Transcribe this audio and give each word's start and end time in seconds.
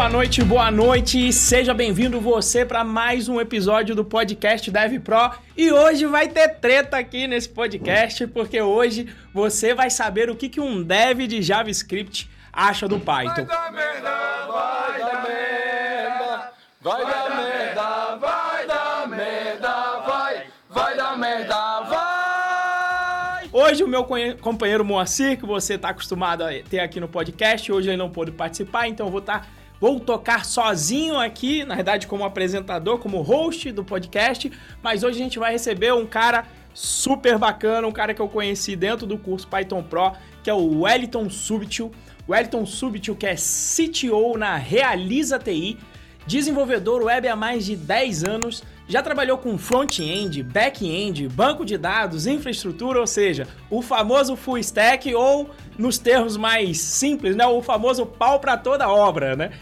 Boa 0.00 0.08
noite, 0.08 0.42
boa 0.42 0.70
noite. 0.70 1.30
Seja 1.30 1.74
bem-vindo 1.74 2.22
você 2.22 2.64
para 2.64 2.82
mais 2.82 3.28
um 3.28 3.38
episódio 3.38 3.94
do 3.94 4.02
podcast 4.02 4.70
Dev 4.70 4.98
Pro. 5.00 5.32
E 5.54 5.70
hoje 5.70 6.06
vai 6.06 6.26
ter 6.26 6.48
treta 6.54 6.96
aqui 6.96 7.26
nesse 7.26 7.50
podcast, 7.50 8.26
porque 8.28 8.62
hoje 8.62 9.14
você 9.34 9.74
vai 9.74 9.90
saber 9.90 10.30
o 10.30 10.34
que, 10.34 10.48
que 10.48 10.58
um 10.58 10.82
dev 10.82 11.26
de 11.26 11.42
JavaScript 11.42 12.30
acha 12.50 12.88
do 12.88 12.98
Python. 12.98 13.44
Vai 13.44 13.44
dar 13.44 13.72
merda, 13.72 14.46
vai 14.50 14.98
dar 15.00 15.28
merda, 15.28 16.52
vai 16.80 17.04
dar 17.04 17.36
merda, 17.36 18.16
vai 18.16 18.66
dar 18.66 19.08
merda, 19.08 19.98
vai, 20.06 20.46
vai 20.70 20.96
dar 20.96 21.18
merda, 21.18 21.80
vai. 21.82 23.50
Hoje 23.52 23.84
o 23.84 23.88
meu 23.88 24.06
companheiro 24.40 24.82
Moacir, 24.82 25.38
que 25.38 25.44
você 25.44 25.74
está 25.74 25.90
acostumado 25.90 26.42
a 26.42 26.48
ter 26.70 26.80
aqui 26.80 26.98
no 26.98 27.06
podcast, 27.06 27.70
hoje 27.70 27.90
ele 27.90 27.98
não 27.98 28.08
pôde 28.08 28.32
participar, 28.32 28.88
então 28.88 29.06
eu 29.06 29.10
vou 29.10 29.20
estar 29.20 29.40
tá 29.40 29.59
Vou 29.80 29.98
tocar 29.98 30.44
sozinho 30.44 31.18
aqui, 31.18 31.64
na 31.64 31.74
verdade, 31.74 32.06
como 32.06 32.22
apresentador, 32.22 32.98
como 32.98 33.22
host 33.22 33.72
do 33.72 33.82
podcast, 33.82 34.52
mas 34.82 35.02
hoje 35.02 35.18
a 35.18 35.22
gente 35.22 35.38
vai 35.38 35.52
receber 35.52 35.94
um 35.94 36.04
cara 36.04 36.44
super 36.74 37.38
bacana, 37.38 37.86
um 37.88 37.92
cara 37.92 38.12
que 38.12 38.20
eu 38.20 38.28
conheci 38.28 38.76
dentro 38.76 39.06
do 39.06 39.16
curso 39.16 39.48
Python 39.48 39.82
Pro, 39.82 40.12
que 40.42 40.50
é 40.50 40.54
o 40.54 40.82
Wellington 40.82 41.30
Subtil. 41.30 41.90
Wellington 42.28 42.66
Subtil, 42.66 43.16
que 43.16 43.26
é 43.26 43.34
CTO 43.34 44.36
na 44.36 44.56
Realiza 44.56 45.38
TI, 45.38 45.78
desenvolvedor 46.26 47.02
web 47.04 47.26
há 47.26 47.34
mais 47.34 47.64
de 47.64 47.74
10 47.74 48.24
anos, 48.24 48.62
já 48.86 49.02
trabalhou 49.02 49.38
com 49.38 49.56
front-end, 49.56 50.42
back-end, 50.42 51.28
banco 51.28 51.64
de 51.64 51.78
dados, 51.78 52.26
infraestrutura, 52.26 53.00
ou 53.00 53.06
seja, 53.06 53.48
o 53.70 53.80
famoso 53.80 54.36
full 54.36 54.58
stack 54.58 55.14
ou, 55.14 55.48
nos 55.78 55.96
termos 55.96 56.36
mais 56.36 56.78
simples, 56.78 57.34
né, 57.34 57.46
o 57.46 57.62
famoso 57.62 58.04
pau 58.04 58.40
para 58.40 58.56
toda 58.56 58.88
obra, 58.88 59.34
né? 59.34 59.52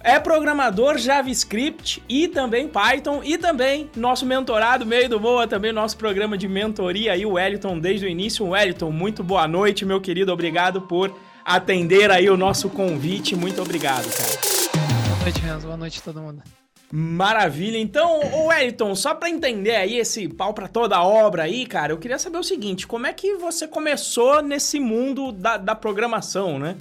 É 0.00 0.18
programador 0.18 0.98
JavaScript 0.98 2.02
e 2.08 2.28
também 2.28 2.68
Python 2.68 3.20
e 3.22 3.36
também 3.36 3.90
nosso 3.96 4.24
mentorado 4.24 4.86
meio 4.86 5.08
do 5.08 5.18
Boa, 5.18 5.46
também 5.46 5.72
nosso 5.72 5.96
programa 5.96 6.38
de 6.38 6.48
mentoria 6.48 7.12
aí, 7.12 7.26
o 7.26 7.32
Wellington, 7.32 7.78
desde 7.78 8.06
o 8.06 8.08
início. 8.08 8.46
Wellington, 8.46 8.90
muito 8.90 9.22
boa 9.22 9.48
noite, 9.48 9.84
meu 9.84 10.00
querido, 10.00 10.32
obrigado 10.32 10.82
por 10.82 11.14
atender 11.44 12.10
aí 12.10 12.30
o 12.30 12.36
nosso 12.36 12.68
convite, 12.68 13.34
muito 13.34 13.60
obrigado, 13.60 14.04
cara. 14.04 15.08
Boa 15.08 15.22
noite, 15.22 15.40
Renzo, 15.40 15.66
boa 15.66 15.76
noite 15.76 15.98
a 15.98 16.02
todo 16.02 16.20
mundo. 16.20 16.42
Maravilha. 16.90 17.76
Então, 17.76 18.20
o 18.20 18.46
Wellington, 18.46 18.94
só 18.94 19.14
para 19.14 19.28
entender 19.28 19.76
aí 19.76 19.98
esse 19.98 20.26
pau 20.26 20.54
para 20.54 20.68
toda 20.68 20.96
a 20.96 21.04
obra 21.04 21.42
aí, 21.42 21.66
cara, 21.66 21.92
eu 21.92 21.98
queria 21.98 22.18
saber 22.18 22.38
o 22.38 22.42
seguinte, 22.42 22.86
como 22.86 23.06
é 23.06 23.12
que 23.12 23.34
você 23.34 23.68
começou 23.68 24.40
nesse 24.42 24.80
mundo 24.80 25.32
da, 25.32 25.58
da 25.58 25.74
programação, 25.74 26.58
né? 26.58 26.76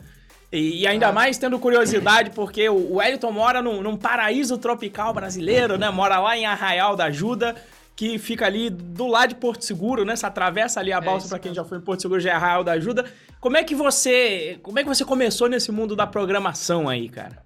E, 0.51 0.81
e 0.81 0.87
ainda 0.87 1.09
ah. 1.09 1.11
mais 1.11 1.37
tendo 1.37 1.59
curiosidade, 1.59 2.31
porque 2.31 2.69
o 2.69 2.95
Wellington 2.95 3.31
mora 3.31 3.61
num, 3.61 3.81
num, 3.81 3.97
paraíso 3.97 4.57
tropical 4.57 5.13
brasileiro, 5.13 5.77
né? 5.77 5.89
Mora 5.89 6.19
lá 6.19 6.37
em 6.37 6.45
Arraial 6.45 6.95
da 6.95 7.05
Ajuda, 7.05 7.55
que 7.95 8.17
fica 8.17 8.45
ali 8.45 8.69
do 8.69 9.07
lado 9.07 9.29
de 9.29 9.35
Porto 9.35 9.65
Seguro, 9.65 10.05
né? 10.05 10.15
Você 10.15 10.25
atravessa 10.25 10.79
ali 10.79 10.93
a 10.93 10.97
é 10.97 11.01
balsa 11.01 11.27
é 11.27 11.29
para 11.29 11.39
quem 11.39 11.53
já 11.53 11.65
foi 11.65 11.79
em 11.79 11.81
Porto 11.81 12.01
Seguro, 12.01 12.19
já 12.19 12.31
é 12.31 12.33
Arraial 12.33 12.63
da 12.63 12.73
Ajuda. 12.73 13.05
Como 13.41 13.57
é 13.57 13.63
que 13.63 13.75
você, 13.75 14.59
como 14.63 14.79
é 14.79 14.83
que 14.83 14.89
você 14.89 15.03
começou 15.03 15.49
nesse 15.49 15.71
mundo 15.71 15.95
da 15.95 16.07
programação 16.07 16.87
aí, 16.87 17.09
cara? 17.09 17.45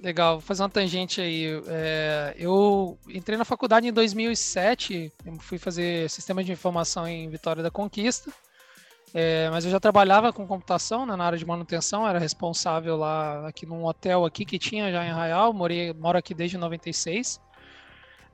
Legal, 0.00 0.34
vou 0.34 0.40
fazer 0.40 0.62
uma 0.62 0.68
tangente 0.68 1.20
aí. 1.20 1.60
É, 1.66 2.34
eu 2.38 2.96
entrei 3.08 3.36
na 3.36 3.44
faculdade 3.44 3.88
em 3.88 3.92
2007, 3.92 5.12
fui 5.40 5.58
fazer 5.58 6.08
sistema 6.08 6.42
de 6.42 6.52
informação 6.52 7.06
em 7.06 7.28
Vitória 7.28 7.62
da 7.62 7.70
Conquista. 7.70 8.30
É, 9.14 9.48
mas 9.50 9.64
eu 9.64 9.70
já 9.70 9.80
trabalhava 9.80 10.32
com 10.32 10.46
computação 10.46 11.06
né, 11.06 11.16
na 11.16 11.24
área 11.24 11.38
de 11.38 11.46
manutenção, 11.46 12.06
era 12.06 12.18
responsável 12.18 12.96
lá 12.96 13.48
aqui 13.48 13.64
num 13.64 13.84
hotel 13.84 14.24
aqui 14.24 14.44
que 14.44 14.58
tinha 14.58 14.92
já 14.92 15.04
em 15.04 15.10
Arraial, 15.10 15.52
morei, 15.52 15.92
moro 15.94 16.18
aqui 16.18 16.34
desde 16.34 16.58
96. 16.58 17.40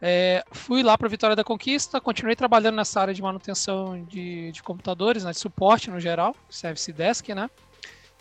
É, 0.02 0.44
fui 0.50 0.82
lá 0.82 0.98
para 0.98 1.08
Vitória 1.08 1.36
da 1.36 1.44
Conquista, 1.44 2.00
continuei 2.00 2.36
trabalhando 2.36 2.76
nessa 2.76 3.00
área 3.00 3.14
de 3.14 3.22
manutenção 3.22 4.04
de, 4.04 4.52
de 4.52 4.62
computadores, 4.62 5.24
né, 5.24 5.30
de 5.30 5.38
suporte 5.38 5.90
no 5.90 6.00
geral, 6.00 6.34
Service 6.50 6.92
Desk, 6.92 7.28
né? 7.34 7.48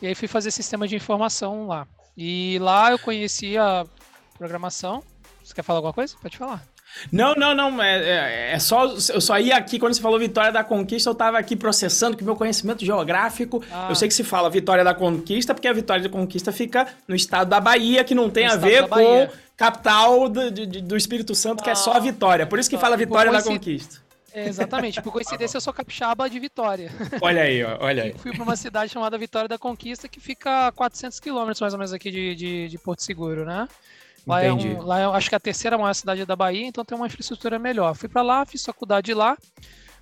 E 0.01 0.07
aí 0.07 0.16
fui 0.16 0.28
fazer 0.28 0.51
sistema 0.51 0.88
de 0.88 0.95
informação 0.95 1.67
lá. 1.67 1.88
E 2.16 2.57
lá 2.61 2.91
eu 2.91 2.99
conheci 2.99 3.57
a 3.57 3.85
programação. 4.38 5.03
Você 5.44 5.53
quer 5.53 5.63
falar 5.63 5.79
alguma 5.79 5.94
coisa? 5.94 6.16
Pode 6.22 6.38
falar. 6.38 6.72
Não, 7.11 7.33
não, 7.35 7.53
não. 7.55 7.81
É, 7.81 7.97
é, 7.97 8.51
é, 8.53 8.59
só. 8.59 8.85
Eu 8.85 9.21
só 9.21 9.39
ia 9.39 9.57
aqui, 9.57 9.79
quando 9.79 9.93
você 9.93 10.01
falou 10.01 10.19
Vitória 10.19 10.51
da 10.51 10.63
Conquista, 10.63 11.09
eu 11.09 11.15
tava 11.15 11.37
aqui 11.37 11.55
processando 11.55 12.15
que 12.15 12.23
meu 12.23 12.35
conhecimento 12.35 12.85
geográfico. 12.85 13.63
Ah. 13.71 13.87
Eu 13.89 13.95
sei 13.95 14.07
que 14.07 14.13
se 14.13 14.23
fala 14.23 14.49
Vitória 14.49 14.83
da 14.83 14.93
Conquista, 14.93 15.53
porque 15.53 15.67
a 15.67 15.73
Vitória 15.73 16.03
da 16.03 16.09
Conquista 16.09 16.51
fica 16.51 16.87
no 17.07 17.15
estado 17.15 17.49
da 17.49 17.59
Bahia, 17.59 18.03
que 18.03 18.15
não 18.15 18.29
tem 18.29 18.47
no 18.47 18.53
a 18.53 18.55
ver 18.55 18.87
com 18.87 19.29
capital 19.55 20.29
do, 20.29 20.51
do, 20.51 20.65
do 20.81 20.97
Espírito 20.97 21.35
Santo, 21.35 21.61
ah. 21.61 21.63
que 21.63 21.69
é 21.69 21.75
só 21.75 21.93
a 21.93 21.99
Vitória. 21.99 22.45
Por 22.45 22.59
isso 22.59 22.69
que 22.69 22.77
fala 22.77 22.95
Vitória 22.97 23.31
da 23.31 23.41
Conquista. 23.41 24.01
É, 24.33 24.47
exatamente, 24.47 24.99
por 24.99 25.13
coincidência 25.13 25.57
eu 25.57 25.61
sou 25.61 25.71
capixaba 25.71 26.27
de 26.27 26.39
Vitória. 26.39 26.91
Olha 27.21 27.43
aí, 27.43 27.63
olha 27.63 28.03
aí. 28.03 28.15
fui 28.17 28.31
para 28.31 28.41
uma 28.41 28.55
cidade 28.55 28.91
chamada 28.91 29.15
Vitória 29.15 29.47
da 29.47 29.59
Conquista, 29.59 30.07
que 30.07 30.19
fica 30.19 30.67
a 30.67 30.71
400 30.71 31.19
quilômetros 31.19 31.61
mais 31.61 31.73
ou 31.73 31.77
menos 31.77 31.93
aqui 31.93 32.09
de, 32.09 32.33
de, 32.33 32.67
de 32.67 32.77
Porto 32.79 33.03
Seguro, 33.03 33.45
né? 33.45 33.67
Lá 34.25 34.41
é, 34.41 34.53
um, 34.53 34.81
lá 34.81 35.00
é, 35.00 35.06
acho 35.06 35.29
que 35.29 35.35
é 35.35 35.38
a 35.38 35.39
terceira 35.39 35.78
maior 35.78 35.94
cidade 35.94 36.25
da 36.25 36.35
Bahia, 36.35 36.66
então 36.66 36.85
tem 36.85 36.97
uma 36.97 37.07
infraestrutura 37.07 37.59
melhor. 37.59 37.94
Fui 37.94 38.07
para 38.07 38.22
lá, 38.22 38.45
fiz 38.45 38.63
faculdade 38.63 39.13
lá, 39.13 39.38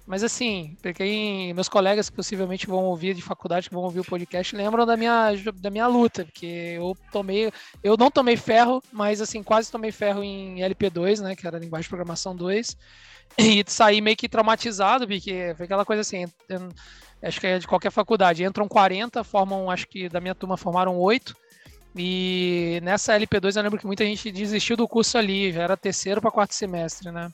mas 0.05 0.23
assim, 0.23 0.75
peguei 0.81 1.53
meus 1.53 1.67
colegas 1.67 2.09
que 2.09 2.15
possivelmente 2.15 2.67
vão 2.67 2.83
ouvir 2.85 3.15
de 3.15 3.21
faculdade, 3.21 3.69
que 3.69 3.73
vão 3.73 3.83
ouvir 3.83 3.99
o 3.99 4.05
podcast, 4.05 4.55
lembram 4.55 4.85
da 4.85 4.95
minha, 4.95 5.31
da 5.55 5.69
minha 5.69 5.87
luta, 5.87 6.25
porque 6.25 6.45
eu 6.75 6.95
tomei, 7.11 7.51
eu 7.83 7.97
não 7.97 8.11
tomei 8.11 8.37
ferro, 8.37 8.83
mas 8.91 9.21
assim, 9.21 9.41
quase 9.41 9.71
tomei 9.71 9.91
ferro 9.91 10.23
em 10.23 10.57
LP2, 10.57 11.21
né, 11.21 11.35
que 11.35 11.47
era 11.47 11.57
linguagem 11.57 11.83
de 11.83 11.89
programação 11.89 12.35
2, 12.35 12.77
e 13.37 13.63
saí 13.67 14.01
meio 14.01 14.17
que 14.17 14.29
traumatizado, 14.29 15.07
porque 15.07 15.53
foi 15.55 15.65
aquela 15.65 15.85
coisa 15.85 16.01
assim, 16.01 16.25
acho 17.23 17.39
que 17.39 17.47
é 17.47 17.59
de 17.59 17.67
qualquer 17.67 17.91
faculdade, 17.91 18.43
entram 18.43 18.67
40, 18.67 19.23
formam, 19.23 19.69
acho 19.69 19.87
que 19.87 20.09
da 20.09 20.19
minha 20.19 20.35
turma 20.35 20.57
formaram 20.57 20.97
8, 20.97 21.35
e 21.95 22.79
nessa 22.83 23.13
LP2 23.13 23.55
eu 23.55 23.63
lembro 23.63 23.79
que 23.79 23.85
muita 23.85 24.05
gente 24.05 24.31
desistiu 24.31 24.77
do 24.77 24.87
curso 24.87 25.17
ali, 25.17 25.51
já 25.51 25.63
era 25.63 25.75
terceiro 25.75 26.21
para 26.21 26.31
quarto 26.31 26.53
semestre, 26.53 27.11
né? 27.11 27.31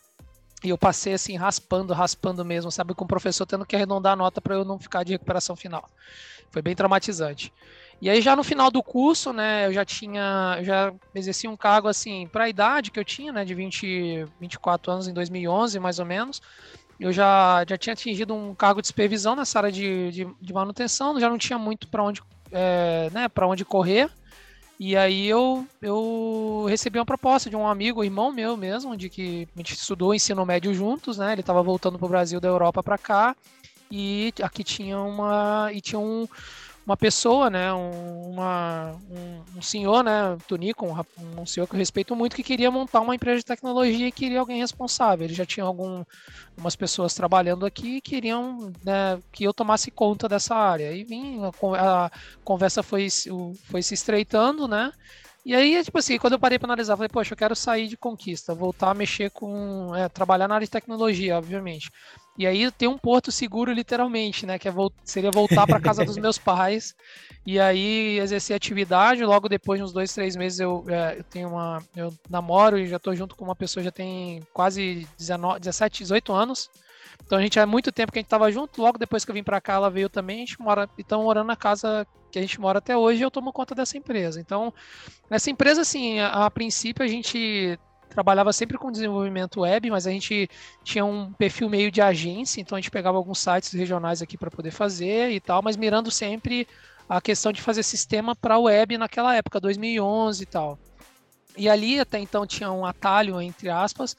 E 0.63 0.69
eu 0.69 0.78
passei 0.78 1.13
assim, 1.13 1.35
raspando, 1.35 1.94
raspando 1.94 2.44
mesmo, 2.44 2.72
sabe? 2.72 2.95
Com 2.95 3.06
o 3.06 3.07
professor 3.07 3.45
tendo 3.45 3.66
que 3.66 3.75
arredondar 3.75 4.13
a 4.13 4.16
nota 4.16 4.41
para 4.41 4.56
eu 4.56 4.66
não 4.66 4.79
ficar 4.79 5.03
de 5.03 5.13
recuperação 5.13 5.56
final. 5.56 5.88
Foi 6.50 6.62
bem 6.62 6.75
traumatizante. 6.75 7.53
E 8.01 8.09
aí 8.09 8.22
já 8.22 8.35
no 8.35 8.44
final 8.44 8.69
do 8.69 8.81
curso, 8.81 9.34
né, 9.34 9.68
eu 9.68 9.73
já 9.73 9.84
tinha, 9.84 10.56
eu 10.59 10.63
já 10.63 10.94
exerci 11.16 11.47
um 11.47 11.57
cargo 11.57 11.88
assim, 11.88 12.28
para 12.28 12.45
a 12.45 12.50
idade 12.50 12.91
que 12.91 13.00
eu 13.00 13.06
tinha, 13.06 13.31
né, 13.31 13.44
de 13.44 13.56
20, 13.56 14.25
24 14.39 14.91
anos 14.91 15.07
em 15.07 15.13
2011, 15.13 15.79
mais 15.79 16.00
ou 16.00 16.06
menos. 16.06 16.41
Eu 17.00 17.12
já, 17.12 17.63
já 17.68 17.78
tinha 17.78 17.94
atingido 17.94 18.34
um 18.34 18.56
cargo 18.56 18.81
de 18.81 18.88
supervisão 18.88 19.35
nessa 19.35 19.59
área 19.59 19.72
de, 19.72 20.12
de, 20.12 20.28
de 20.39 20.53
manutenção, 20.53 21.19
já 21.19 21.29
não 21.29 21.38
tinha 21.38 21.57
muito 21.57 21.88
para 21.88 22.03
onde, 22.03 22.22
é, 22.51 23.09
né, 23.12 23.28
para 23.28 23.47
onde 23.47 23.63
correr. 23.66 24.09
E 24.80 24.96
aí 24.96 25.26
eu, 25.28 25.66
eu 25.82 26.66
recebi 26.70 27.00
uma 27.00 27.06
proposta 27.06 27.50
de 27.50 27.56
um 27.56 27.68
amigo, 27.68 28.04
irmão 28.04 28.32
meu 28.32 28.56
mesmo, 28.56 28.96
de 28.96 29.10
que 29.10 29.48
a 29.56 29.60
gente 29.60 29.74
estudou 29.74 30.14
ensino 30.14 30.46
médio 30.46 30.72
juntos, 30.74 31.18
né? 31.18 31.32
Ele 31.32 31.42
estava 31.42 31.64
voltando 31.64 31.98
para 31.98 32.06
o 32.06 32.10
Brasil 32.10 32.40
da 32.40 32.48
Europa 32.48 32.84
para 32.84 32.98
cá 32.98 33.36
e 33.90 34.32
aqui 34.42 34.64
tinha 34.64 35.00
uma 35.00 35.72
e 35.74 35.82
tinha 35.82 36.00
um 36.00 36.28
uma 36.88 36.96
pessoa, 36.96 37.50
né, 37.50 37.74
um, 37.74 38.30
uma, 38.30 38.96
um, 39.12 39.58
um 39.58 39.62
senhor, 39.62 40.02
né, 40.06 40.38
Tonico, 40.48 40.86
um, 40.86 41.42
um, 41.42 41.46
senhor 41.46 41.68
que 41.68 41.75
eu 41.75 41.78
respeito 41.78 42.16
muito, 42.16 42.34
que 42.34 42.42
queria 42.42 42.72
montar 42.72 43.02
uma 43.02 43.14
empresa 43.14 43.40
de 43.40 43.46
tecnologia 43.46 44.08
e 44.08 44.12
queria 44.12 44.40
alguém 44.40 44.59
responsável. 44.59 45.25
Ele 45.25 45.34
já 45.34 45.46
tinha 45.46 45.66
algumas 45.66 46.78
pessoas 46.78 47.14
trabalhando 47.14 47.66
aqui 47.66 47.98
e 47.98 48.02
queriam 48.02 48.72
né, 48.86 49.22
que 49.34 49.44
eu 49.44 49.53
tomasse 49.53 49.92
conta 49.92 50.30
dessa 50.30 50.56
área. 50.56 50.94
E 50.94 51.03
vim, 51.03 51.42
a, 51.44 52.06
a 52.06 52.12
conversa 52.42 52.81
foi, 52.81 53.10
foi 53.66 53.84
se 53.84 53.94
estreitando, 53.94 54.66
né, 54.66 54.89
e 55.48 55.56
aí, 55.56 55.82
tipo 55.82 55.98
assim, 55.98 56.18
quando 56.18 56.34
eu 56.34 56.40
parei 56.40 56.60
para 56.60 56.68
analisar, 56.68 56.98
falei, 56.98 57.08
poxa, 57.08 57.32
eu 57.32 57.38
quero 57.38 57.56
sair 57.56 57.88
de 57.88 57.96
conquista, 57.96 58.54
voltar 58.54 58.92
a 58.92 58.94
mexer 58.94 59.32
com. 59.32 59.96
É, 59.96 60.10
trabalhar 60.10 60.46
na 60.46 60.56
área 60.56 60.68
de 60.68 60.72
tecnologia, 60.72 61.38
obviamente. 61.38 61.90
E 62.38 62.46
aí 62.46 62.70
tem 62.70 62.90
um 62.90 62.98
porto 62.98 63.32
seguro, 63.32 63.72
literalmente, 63.72 64.46
né? 64.46 64.60
Que 64.60 64.68
é, 64.68 64.74
seria 65.06 65.32
voltar 65.32 65.66
para 65.66 65.80
casa 65.80 66.04
dos 66.04 66.18
meus 66.20 66.38
pais 66.38 66.94
e 67.46 67.58
aí 67.62 68.20
exercer 68.20 68.58
atividade. 68.58 69.24
Logo 69.24 69.48
depois, 69.48 69.82
uns 69.82 69.94
dois, 69.94 70.14
três 70.14 70.36
meses, 70.36 70.60
eu, 70.60 70.84
é, 70.90 71.18
eu 71.18 71.24
tenho 71.24 71.48
uma. 71.48 71.82
Eu 71.96 72.14
namoro 72.30 72.78
e 72.78 72.86
já 72.86 72.98
estou 72.98 73.16
junto 73.16 73.34
com 73.34 73.46
uma 73.46 73.56
pessoa 73.56 73.82
já 73.82 73.92
tem 73.92 74.46
quase 74.52 75.08
19, 75.18 75.62
17, 75.62 76.00
18 76.00 76.34
anos. 76.34 76.70
Então 77.25 77.38
a 77.38 77.42
gente 77.42 77.60
há 77.60 77.66
muito 77.66 77.92
tempo 77.92 78.12
que 78.12 78.19
a 78.19 78.22
gente 78.22 78.28
estava 78.28 78.52
junto. 78.52 78.81
Logo 78.81 78.98
depois 78.98 79.25
que 79.25 79.31
eu 79.31 79.36
vim 79.36 79.44
para 79.44 79.60
cá, 79.60 79.74
ela 79.74 79.90
veio 79.90 80.10
também. 80.10 80.38
A 80.38 80.40
gente 80.40 80.60
mora, 80.62 80.90
estamos 80.98 81.25
morando 81.25 81.48
na 81.48 81.56
casa 81.56 82.08
que 82.31 82.40
a 82.40 82.42
gente 82.42 82.60
mora 82.60 82.80
até 82.80 82.96
hoje. 82.96 83.22
Eu 83.22 83.31
tomo 83.31 83.52
conta 83.52 83.75
dessa 83.75 83.98
empresa. 83.98 84.40
Então, 84.40 84.74
essa 85.30 85.50
empresa, 85.50 85.81
assim, 85.81 86.19
a, 86.19 86.46
a 86.46 86.52
princípio 86.52 87.04
a 87.04 87.08
gente 87.08 87.78
trabalhava 88.10 88.52
sempre 88.54 88.78
com 88.78 88.92
desenvolvimento 88.92 89.62
web, 89.62 89.92
mas 89.92 90.08
a 90.08 90.12
gente 90.12 90.50
tinha 90.84 91.06
um 91.06 91.31
perfil 91.34 91.69
meio 91.69 91.92
de 91.92 92.02
agência, 92.02 92.60
então 92.60 92.75
a 92.75 92.81
gente 92.81 92.90
pegava 92.90 93.18
alguns 93.18 93.38
sites 93.38 93.72
regionais 93.74 94.22
aqui 94.22 94.38
para 94.38 94.50
poder 94.50 94.72
fazer 94.72 95.31
e 95.31 95.40
tal, 95.40 95.62
mas 95.62 95.78
mirando 95.78 96.10
sempre 96.10 96.68
a 97.08 97.22
questão 97.22 97.52
de 97.52 97.62
fazer 97.62 97.84
sistema 97.84 98.36
para 98.36 98.58
web 98.58 98.98
naquela 98.98 99.36
época, 99.36 99.60
2011 99.60 100.42
e 100.42 100.46
tal. 100.46 100.80
E 101.58 101.70
ali 101.70 102.00
até 102.00 102.20
então 102.20 102.46
tinha 102.46 102.72
um 102.72 102.86
atalho, 102.86 103.42
entre 103.42 103.70
aspas, 103.70 104.16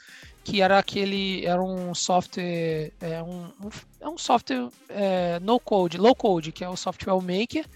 que 0.49 0.62
era 0.62 0.79
aquele, 0.79 1.45
era 1.45 1.62
um 1.62 1.95
software, 1.95 2.91
é 3.03 3.23
um, 3.23 3.50
é 4.00 4.09
um 4.09 4.17
software 4.17 4.71
é, 4.89 5.39
no 5.41 5.61
code, 5.61 5.99
low 5.99 6.15
code, 6.15 6.53
que 6.53 6.65
é 6.65 6.69
o 6.69 6.75
software 6.75 7.21
maker, 7.21 7.67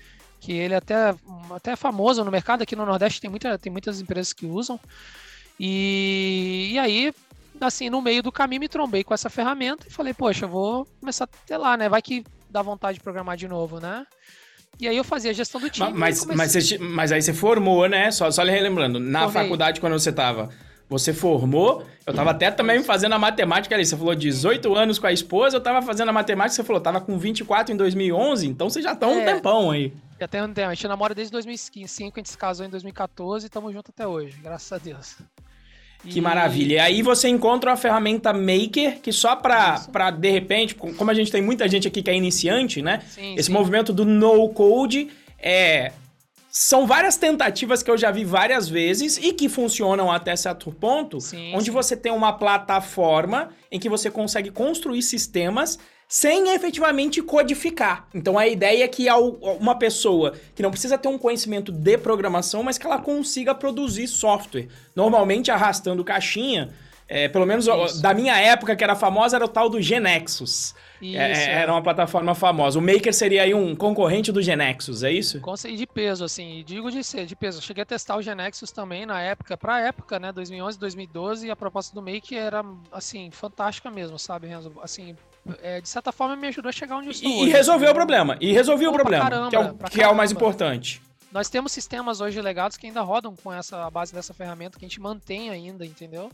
que 0.41 0.53
ele 0.53 0.73
é 0.73 0.79
até, 0.79 1.15
até 1.55 1.73
é 1.73 1.77
famoso 1.77 2.25
no 2.25 2.31
mercado, 2.31 2.63
aqui 2.63 2.75
no 2.75 2.87
Nordeste 2.87 3.21
tem, 3.21 3.29
muita, 3.29 3.59
tem 3.59 3.71
muitas 3.71 4.01
empresas 4.01 4.33
que 4.33 4.47
usam. 4.47 4.81
E, 5.61 6.71
e 6.73 6.79
aí, 6.79 7.13
assim, 7.61 7.91
no 7.91 8.01
meio 8.01 8.23
do 8.23 8.33
caminho 8.33 8.61
me 8.61 8.71
trombei 8.71 9.05
com 9.05 9.13
essa 9.13 9.29
ferramenta 9.29 9.87
e 9.87 9.93
falei, 9.93 10.15
poxa, 10.15 10.47
eu 10.47 10.49
vou 10.49 10.89
começar 10.99 11.25
a 11.25 11.47
ter 11.47 11.59
lá, 11.59 11.77
né? 11.77 11.91
Vai 11.91 12.01
que 12.01 12.25
dá 12.49 12.63
vontade 12.63 12.97
de 12.97 13.05
programar 13.05 13.37
de 13.37 13.49
novo, 13.49 13.81
né? 13.81 14.07
E 14.81 14.89
aí 14.89 14.97
eu 14.97 15.05
fazia 15.05 15.31
a 15.31 15.35
gestão 15.35 15.61
do 15.61 15.69
time. 15.69 15.93
Mas, 15.93 16.25
mas, 16.25 16.53
você, 16.55 16.79
mas, 16.79 17.13
aí 17.13 17.21
você 17.21 17.35
formou, 17.35 17.87
né? 17.87 18.11
Só, 18.11 18.31
só 18.31 18.43
lhe 18.43 18.51
relembrando, 18.51 18.99
na 18.99 19.25
Formei. 19.25 19.43
faculdade, 19.43 19.79
quando 19.79 19.93
você 19.93 20.09
estava, 20.09 20.49
você 20.93 21.12
formou, 21.12 21.83
eu 22.06 22.11
estava 22.11 22.31
até 22.31 22.50
também 22.50 22.83
fazendo 22.83 23.15
a 23.15 23.19
matemática 23.19 23.75
ali. 23.75 23.85
Você 23.85 23.97
falou 23.97 24.15
18 24.15 24.75
anos 24.75 24.99
com 24.99 25.06
a 25.06 25.12
esposa, 25.12 25.56
eu 25.56 25.59
estava 25.59 25.81
fazendo 25.81 26.11
a 26.11 26.12
matemática, 26.12 26.55
você 26.55 26.62
falou, 26.62 26.79
estava 26.79 27.00
com 27.00 27.19
24 27.19 27.73
em 27.73 27.77
2011, 27.77 28.47
então 28.47 28.69
você 28.69 28.83
já 28.83 28.94
tá 28.94 29.06
um 29.06 29.21
é, 29.21 29.35
tempão 29.35 29.71
aí. 29.71 29.93
Já 30.21 30.29
tem 30.29 30.43
um 30.43 30.53
tempo, 30.53 30.69
a 30.69 30.75
gente 30.75 30.87
namora 30.87 31.15
desde 31.15 31.33
2005, 31.33 32.12
a 32.15 32.21
gente 32.21 32.29
se 32.29 32.39
casou 32.39 32.67
em 32.67 32.69
2014 32.69 33.44
e 33.44 33.49
estamos 33.49 33.73
juntos 33.73 33.91
até 33.94 34.06
hoje, 34.06 34.37
graças 34.43 34.71
a 34.71 34.79
Deus. 34.79 35.17
Que 36.06 36.19
e... 36.19 36.23
maravilha. 36.23 36.75
E 36.75 36.79
aí 36.79 37.03
você 37.03 37.29
encontra 37.29 37.71
uma 37.71 37.77
ferramenta 37.77 38.33
Maker 38.33 39.00
que 39.00 39.12
só 39.12 39.35
para 39.35 40.11
de 40.11 40.31
repente, 40.31 40.75
como 40.75 41.11
a 41.11 41.15
gente 41.15 41.33
tem 41.33 41.41
muita 41.41 41.67
gente 41.69 41.89
aqui 41.89 42.03
que 42.03 42.11
é 42.11 42.15
iniciante, 42.15 42.83
né? 42.83 43.03
Sim, 43.09 43.35
Esse 43.35 43.44
sim. 43.44 43.53
movimento 43.53 43.93
do 43.93 44.05
no 44.05 44.49
code 44.50 45.09
é 45.39 45.93
são 46.55 46.87
várias 46.87 47.17
tentativas 47.17 47.83
que 47.83 47.91
eu 47.91 47.97
já 47.97 48.11
vi 48.11 48.27
várias 48.27 48.69
vezes 48.69 49.17
e 49.17 49.33
que 49.33 49.49
funcionam 49.49 50.13
até 50.13 50.37
certo 50.37 50.71
ponto, 50.71 51.19
sim, 51.19 51.55
onde 51.55 51.71
você 51.71 51.97
tem 51.97 52.13
uma 52.13 52.35
plataforma 52.35 53.49
em 53.71 53.81
que 53.81 53.89
você 53.89 54.11
consegue 54.11 54.51
construir 54.51 55.01
sistemas 55.01 55.79
sem 56.07 56.51
efetivamente 56.55 57.23
codificar. 57.23 58.07
Então 58.15 58.39
a 58.39 58.47
ideia 58.47 58.85
é 58.85 58.89
que 58.89 59.07
uma 59.59 59.77
pessoa 59.77 60.35
que 60.55 60.63
não 60.63 60.71
precisa 60.71 60.99
ter 60.99 61.09
um 61.09 61.17
conhecimento 61.17 61.73
de 61.73 61.97
programação, 61.97 62.63
mas 62.63 62.77
que 62.77 62.85
ela 62.85 62.99
consiga 62.99 63.55
produzir 63.55 64.07
software. 64.07 64.69
Normalmente 64.95 65.51
arrastando 65.51 66.05
caixinha, 66.05 66.69
é, 67.09 67.29
pelo 67.29 67.47
menos 67.47 67.67
Isso. 67.67 68.03
da 68.03 68.13
minha 68.13 68.39
época, 68.39 68.77
que 68.77 68.85
era 68.85 68.95
famosa, 68.95 69.37
era 69.37 69.45
o 69.47 69.49
tal 69.49 69.71
do 69.71 69.81
Genexus. 69.81 70.75
Isso, 71.11 71.19
é, 71.19 71.33
é, 71.33 71.53
era 71.63 71.73
uma 71.73 71.83
plataforma 71.83 72.35
famosa. 72.35 72.79
O 72.79 72.83
Maker 72.83 73.13
seria 73.13 73.43
aí 73.43 73.53
um 73.53 73.75
concorrente 73.75 74.31
do 74.31 74.41
Genexus, 74.41 75.03
é 75.03 75.11
isso? 75.11 75.41
E 75.67 75.77
de 75.77 75.87
peso, 75.87 76.25
assim, 76.25 76.63
digo 76.65 76.91
de 76.91 77.03
ser, 77.03 77.27
de 77.27 77.35
peso. 77.35 77.59
Eu 77.59 77.63
cheguei 77.63 77.83
a 77.83 77.87
testar 77.87 78.17
o 78.17 78.23
Genexus 78.23 78.71
também 78.71 79.05
na 79.05 79.21
época, 79.21 79.57
pra 79.57 79.81
época, 79.81 80.21
né, 80.21 80.31
2011, 80.33 80.79
2012, 80.79 81.47
e 81.49 81.51
a 81.51 81.57
proposta 81.57 81.95
do 81.95 82.01
Maker 82.01 82.39
era, 82.39 82.65
assim, 82.93 83.31
fantástica 83.31 83.91
mesmo, 83.91 84.19
sabe, 84.19 84.47
Renzo? 84.47 84.73
Assim, 84.83 85.17
é, 85.63 85.81
de 85.81 85.89
certa 85.89 86.13
forma 86.13 86.37
me 86.37 86.49
ajudou 86.49 86.69
a 86.69 86.73
chegar 86.73 86.97
onde 86.97 87.09
eu 87.09 87.13
estou. 87.13 87.31
E, 87.31 87.47
e 87.47 87.51
resolveu 87.51 87.91
o 87.91 87.95
problema. 87.95 88.37
E 88.41 88.53
resolveu 88.53 88.91
o 88.91 88.93
problema, 88.93 89.25
caramba, 89.25 89.51
que, 89.51 89.57
é 89.57 89.61
o, 89.61 89.75
que 89.91 90.03
é 90.03 90.09
o 90.09 90.15
mais 90.15 90.31
importante. 90.31 91.03
Nós 91.33 91.49
temos 91.49 91.73
sistemas 91.73 92.21
hoje 92.21 92.41
legados 92.43 92.77
que 92.77 92.87
ainda 92.87 93.01
rodam 93.01 93.35
com 93.35 93.51
essa 93.51 93.87
a 93.87 93.91
base 93.91 94.13
dessa 94.13 94.35
ferramenta 94.35 94.79
que 94.79 94.85
a 94.85 94.89
gente 94.89 95.01
mantém 95.01 95.49
ainda, 95.49 95.85
entendeu? 95.87 96.31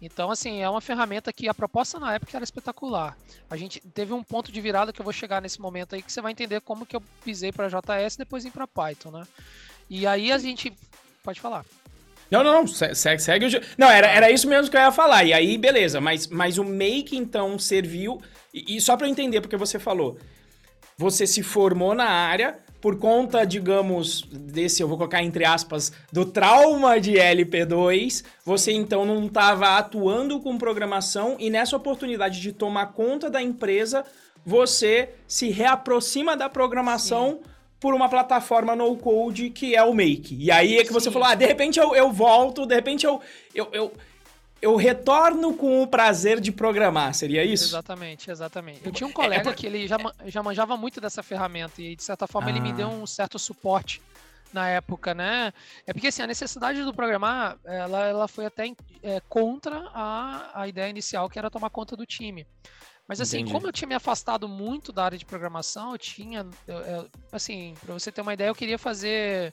Então, 0.00 0.30
assim, 0.30 0.60
é 0.60 0.68
uma 0.68 0.80
ferramenta 0.80 1.32
que 1.32 1.48
a 1.48 1.54
proposta 1.54 1.98
na 1.98 2.14
época 2.14 2.34
era 2.34 2.44
espetacular. 2.44 3.16
A 3.50 3.56
gente 3.56 3.80
teve 3.80 4.12
um 4.12 4.22
ponto 4.22 4.50
de 4.50 4.60
virada 4.60 4.92
que 4.92 5.00
eu 5.00 5.04
vou 5.04 5.12
chegar 5.12 5.42
nesse 5.42 5.60
momento 5.60 5.94
aí 5.94 6.02
que 6.02 6.10
você 6.10 6.22
vai 6.22 6.32
entender 6.32 6.60
como 6.62 6.86
que 6.86 6.96
eu 6.96 7.02
pisei 7.22 7.52
para 7.52 7.68
JS 7.68 8.14
e 8.14 8.18
depois 8.18 8.44
vim 8.44 8.50
para 8.50 8.66
Python, 8.66 9.10
né? 9.10 9.26
E 9.90 10.06
aí 10.06 10.32
a 10.32 10.38
gente 10.38 10.72
pode 11.22 11.40
falar. 11.40 11.66
Não, 12.30 12.44
não, 12.44 12.62
não, 12.62 12.66
segue, 12.66 13.20
segue 13.20 13.46
o... 13.46 13.60
Não, 13.76 13.90
era, 13.90 14.06
era 14.06 14.30
isso 14.30 14.48
mesmo 14.48 14.70
que 14.70 14.76
eu 14.76 14.80
ia 14.80 14.92
falar. 14.92 15.24
E 15.24 15.32
aí, 15.34 15.58
beleza, 15.58 16.00
mas, 16.00 16.28
mas 16.28 16.58
o 16.58 16.64
Make, 16.64 17.16
então, 17.16 17.58
serviu... 17.58 18.22
E, 18.54 18.76
e 18.76 18.80
só 18.80 18.96
para 18.96 19.06
eu 19.06 19.10
entender, 19.10 19.40
porque 19.40 19.56
você 19.56 19.78
falou, 19.78 20.16
você 20.96 21.26
se 21.26 21.42
formou 21.42 21.94
na 21.94 22.08
área, 22.08 22.58
por 22.80 22.98
conta, 22.98 23.44
digamos, 23.44 24.22
desse, 24.22 24.82
eu 24.82 24.88
vou 24.88 24.96
colocar 24.96 25.22
entre 25.22 25.44
aspas, 25.44 25.92
do 26.10 26.24
trauma 26.24 26.98
de 26.98 27.12
LP2, 27.12 28.24
você 28.44 28.72
então 28.72 29.04
não 29.04 29.26
estava 29.26 29.76
atuando 29.76 30.40
com 30.40 30.56
programação 30.56 31.36
e 31.38 31.50
nessa 31.50 31.76
oportunidade 31.76 32.40
de 32.40 32.52
tomar 32.52 32.92
conta 32.92 33.28
da 33.28 33.42
empresa, 33.42 34.04
você 34.44 35.10
se 35.28 35.50
reaproxima 35.50 36.36
da 36.36 36.48
programação 36.48 37.32
Sim. 37.32 37.50
por 37.78 37.94
uma 37.94 38.08
plataforma 38.08 38.74
no 38.74 38.96
code 38.96 39.50
que 39.50 39.74
é 39.74 39.82
o 39.82 39.92
Make. 39.92 40.36
E 40.38 40.50
aí 40.50 40.78
é 40.78 40.82
que 40.82 40.88
Sim. 40.88 40.94
você 40.94 41.10
falou, 41.10 41.28
ah, 41.28 41.34
de 41.34 41.44
repente 41.44 41.78
eu, 41.78 41.94
eu 41.94 42.10
volto, 42.10 42.64
de 42.64 42.74
repente 42.74 43.04
eu, 43.04 43.20
eu, 43.54 43.68
eu 43.72 43.92
eu 44.60 44.76
retorno 44.76 45.54
com 45.54 45.82
o 45.82 45.86
prazer 45.86 46.40
de 46.40 46.52
programar, 46.52 47.14
seria 47.14 47.44
isso? 47.44 47.64
Exatamente, 47.64 48.30
exatamente. 48.30 48.80
Eu 48.84 48.92
tinha 48.92 49.06
um 49.06 49.12
colega 49.12 49.50
é, 49.50 49.52
é, 49.52 49.56
que 49.56 49.66
ele 49.66 49.88
já, 49.88 49.96
já 50.26 50.42
manjava 50.42 50.76
muito 50.76 51.00
dessa 51.00 51.22
ferramenta 51.22 51.80
e, 51.80 51.96
de 51.96 52.02
certa 52.02 52.26
forma, 52.26 52.48
ah. 52.48 52.50
ele 52.50 52.60
me 52.60 52.72
deu 52.72 52.88
ah. 52.88 52.90
um 52.90 53.06
certo 53.06 53.38
suporte 53.38 54.02
na 54.52 54.68
época, 54.68 55.14
né? 55.14 55.52
É 55.86 55.92
porque, 55.92 56.08
assim, 56.08 56.22
a 56.22 56.26
necessidade 56.26 56.82
do 56.82 56.92
programar, 56.92 57.56
ela, 57.64 58.06
ela 58.06 58.28
foi 58.28 58.46
até 58.46 58.70
é, 59.02 59.20
contra 59.28 59.88
a, 59.94 60.62
a 60.62 60.68
ideia 60.68 60.90
inicial, 60.90 61.28
que 61.30 61.38
era 61.38 61.50
tomar 61.50 61.70
conta 61.70 61.96
do 61.96 62.04
time. 62.04 62.46
Mas 63.10 63.20
assim, 63.20 63.38
Entendi. 63.38 63.52
como 63.52 63.66
eu 63.66 63.72
tinha 63.72 63.88
me 63.88 63.94
afastado 63.96 64.48
muito 64.48 64.92
da 64.92 65.04
área 65.04 65.18
de 65.18 65.24
programação, 65.24 65.90
eu 65.90 65.98
tinha, 65.98 66.46
eu, 66.64 66.78
eu, 66.78 67.10
assim, 67.32 67.74
para 67.84 67.92
você 67.92 68.12
ter 68.12 68.20
uma 68.20 68.34
ideia, 68.34 68.50
eu 68.50 68.54
queria 68.54 68.78
fazer 68.78 69.52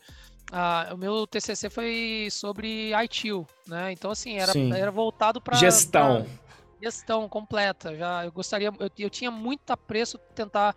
ah, 0.52 0.90
o 0.94 0.98
meu 0.98 1.28
TCC 1.28 1.70
foi 1.70 2.28
sobre 2.32 2.94
ITIL, 2.94 3.46
né? 3.68 3.92
Então 3.92 4.12
assim 4.12 4.38
era, 4.38 4.54
era 4.76 4.92
voltado 4.92 5.42
para 5.42 5.58
gestão, 5.58 6.24
pra 6.24 6.82
gestão 6.82 7.28
completa. 7.28 7.96
Já 7.96 8.26
eu 8.26 8.32
gostaria, 8.32 8.68
eu, 8.80 8.90
eu 8.98 9.10
tinha 9.10 9.30
muito 9.30 9.72
apreço 9.72 10.18
tentar 10.34 10.76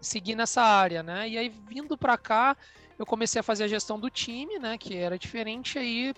seguir 0.00 0.34
nessa 0.34 0.62
área, 0.62 1.02
né? 1.02 1.28
E 1.28 1.38
aí 1.38 1.48
vindo 1.48 1.96
para 1.96 2.18
cá 2.18 2.56
eu 2.98 3.06
comecei 3.06 3.40
a 3.40 3.44
fazer 3.44 3.64
a 3.64 3.68
gestão 3.68 3.98
do 3.98 4.10
time, 4.10 4.58
né? 4.58 4.76
Que 4.76 4.96
era 4.96 5.18
diferente 5.18 5.78
aí 5.78 6.12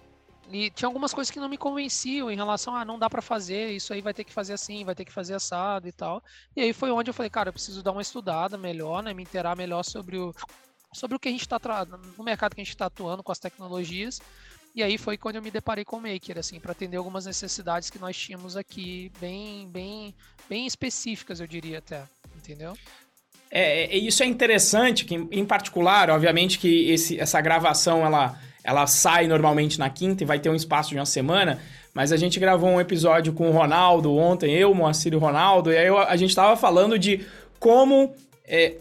e 0.50 0.70
tinha 0.70 0.86
algumas 0.86 1.14
coisas 1.14 1.30
que 1.30 1.40
não 1.40 1.48
me 1.48 1.56
convenciam 1.56 2.30
em 2.30 2.36
relação 2.36 2.74
a 2.74 2.80
ah, 2.80 2.84
não 2.84 2.98
dá 2.98 3.08
para 3.08 3.22
fazer, 3.22 3.70
isso 3.70 3.92
aí 3.92 4.02
vai 4.02 4.12
ter 4.12 4.24
que 4.24 4.32
fazer 4.32 4.52
assim, 4.52 4.84
vai 4.84 4.94
ter 4.94 5.04
que 5.04 5.12
fazer 5.12 5.34
assado 5.34 5.88
e 5.88 5.92
tal. 5.92 6.22
E 6.54 6.60
aí 6.60 6.72
foi 6.72 6.90
onde 6.90 7.08
eu 7.08 7.14
falei, 7.14 7.30
cara, 7.30 7.48
eu 7.48 7.52
preciso 7.52 7.82
dar 7.82 7.92
uma 7.92 8.02
estudada 8.02 8.58
melhor, 8.58 9.02
né, 9.02 9.14
me 9.14 9.22
inteirar 9.22 9.56
melhor 9.56 9.82
sobre 9.82 10.18
o, 10.18 10.34
sobre 10.94 11.16
o 11.16 11.20
que 11.20 11.28
a 11.28 11.32
gente 11.32 11.42
está 11.42 11.58
no 12.16 12.24
mercado 12.24 12.54
que 12.54 12.60
a 12.60 12.64
gente 12.64 12.72
está 12.72 12.86
atuando 12.86 13.22
com 13.22 13.32
as 13.32 13.38
tecnologias. 13.38 14.22
E 14.74 14.82
aí 14.82 14.96
foi 14.96 15.16
quando 15.16 15.36
eu 15.36 15.42
me 15.42 15.50
deparei 15.50 15.84
com 15.84 15.96
o 15.96 16.00
Maker, 16.00 16.38
assim, 16.38 16.58
para 16.58 16.72
atender 16.72 16.96
algumas 16.96 17.26
necessidades 17.26 17.90
que 17.90 17.98
nós 17.98 18.16
tínhamos 18.16 18.56
aqui, 18.56 19.10
bem, 19.20 19.68
bem, 19.68 20.14
bem 20.48 20.66
específicas, 20.66 21.38
eu 21.38 21.46
diria 21.46 21.78
até, 21.78 22.02
entendeu? 22.36 22.76
É, 23.50 23.84
é 23.84 23.96
isso 23.96 24.22
é 24.24 24.26
interessante, 24.26 25.04
que 25.04 25.14
em 25.14 25.44
particular, 25.44 26.10
obviamente 26.10 26.58
que 26.58 26.90
esse, 26.90 27.20
essa 27.20 27.40
gravação 27.40 28.04
ela, 28.04 28.36
ela 28.64 28.86
sai 28.88 29.28
normalmente 29.28 29.78
na 29.78 29.88
quinta 29.88 30.24
e 30.24 30.26
vai 30.26 30.40
ter 30.40 30.50
um 30.50 30.56
espaço 30.56 30.90
de 30.90 30.96
uma 30.96 31.06
semana, 31.06 31.60
mas 31.92 32.10
a 32.10 32.16
gente 32.16 32.40
gravou 32.40 32.68
um 32.68 32.80
episódio 32.80 33.32
com 33.32 33.48
o 33.48 33.52
Ronaldo 33.52 34.12
ontem, 34.12 34.52
eu, 34.52 34.74
Moacir 34.74 35.12
e 35.12 35.16
o 35.16 35.20
Ronaldo, 35.20 35.70
e 35.72 35.76
aí 35.76 35.88
a 35.88 36.16
gente 36.16 36.30
estava 36.30 36.56
falando 36.56 36.98
de 36.98 37.24
como 37.60 38.12
é, 38.44 38.74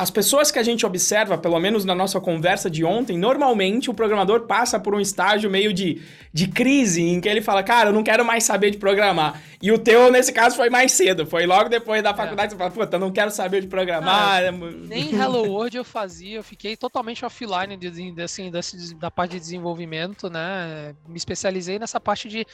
as 0.00 0.10
pessoas 0.10 0.50
que 0.50 0.58
a 0.58 0.62
gente 0.62 0.86
observa, 0.86 1.36
pelo 1.36 1.60
menos 1.60 1.84
na 1.84 1.94
nossa 1.94 2.18
conversa 2.18 2.70
de 2.70 2.82
ontem, 2.82 3.18
normalmente 3.18 3.90
o 3.90 3.94
programador 3.94 4.46
passa 4.46 4.80
por 4.80 4.94
um 4.94 5.00
estágio 5.00 5.50
meio 5.50 5.74
de, 5.74 6.00
de 6.32 6.48
crise, 6.48 7.02
em 7.02 7.20
que 7.20 7.28
ele 7.28 7.42
fala, 7.42 7.62
cara, 7.62 7.90
eu 7.90 7.92
não 7.92 8.02
quero 8.02 8.24
mais 8.24 8.44
saber 8.44 8.70
de 8.70 8.78
programar. 8.78 9.42
E 9.60 9.70
o 9.70 9.78
teu, 9.78 10.10
nesse 10.10 10.32
caso, 10.32 10.56
foi 10.56 10.70
mais 10.70 10.92
cedo. 10.92 11.26
Foi 11.26 11.44
logo 11.44 11.68
depois 11.68 12.02
da 12.02 12.10
é. 12.10 12.14
faculdade, 12.14 12.46
é. 12.46 12.50
você 12.50 12.56
fala, 12.56 12.70
puta, 12.70 12.96
eu 12.96 13.00
não 13.00 13.12
quero 13.12 13.30
saber 13.30 13.60
de 13.60 13.66
programar. 13.66 14.42
Ah, 14.42 14.50
nem 14.88 15.14
Hello 15.14 15.44
World 15.44 15.76
eu 15.76 15.84
fazia, 15.84 16.38
eu 16.38 16.42
fiquei 16.42 16.78
totalmente 16.78 17.22
offline 17.22 17.76
de, 17.76 18.22
assim, 18.22 18.50
desse, 18.50 18.94
da 18.94 19.10
parte 19.10 19.32
de 19.32 19.40
desenvolvimento, 19.40 20.30
né? 20.30 20.94
Me 21.06 21.18
especializei 21.18 21.78
nessa 21.78 22.00
parte 22.00 22.26
de, 22.26 22.46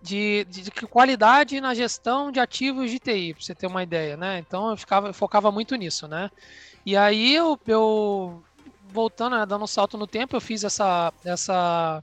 de, 0.00 0.46
de, 0.48 0.62
de 0.62 0.70
qualidade 0.70 1.60
na 1.60 1.74
gestão 1.74 2.30
de 2.30 2.38
ativos 2.38 2.92
de 2.92 3.00
TI, 3.00 3.34
pra 3.34 3.42
você 3.42 3.56
ter 3.56 3.66
uma 3.66 3.82
ideia, 3.82 4.16
né? 4.16 4.38
Então 4.38 4.70
eu, 4.70 4.76
ficava, 4.76 5.08
eu 5.08 5.14
focava 5.14 5.50
muito 5.50 5.74
nisso, 5.74 6.06
né? 6.06 6.30
E 6.84 6.96
aí 6.96 7.34
eu, 7.34 7.58
eu 7.66 8.42
voltando, 8.90 9.36
né, 9.36 9.46
dando 9.46 9.64
um 9.64 9.66
salto 9.66 9.96
no 9.96 10.06
tempo, 10.06 10.36
eu 10.36 10.40
fiz 10.40 10.64
essa. 10.64 11.12
essa 11.24 12.02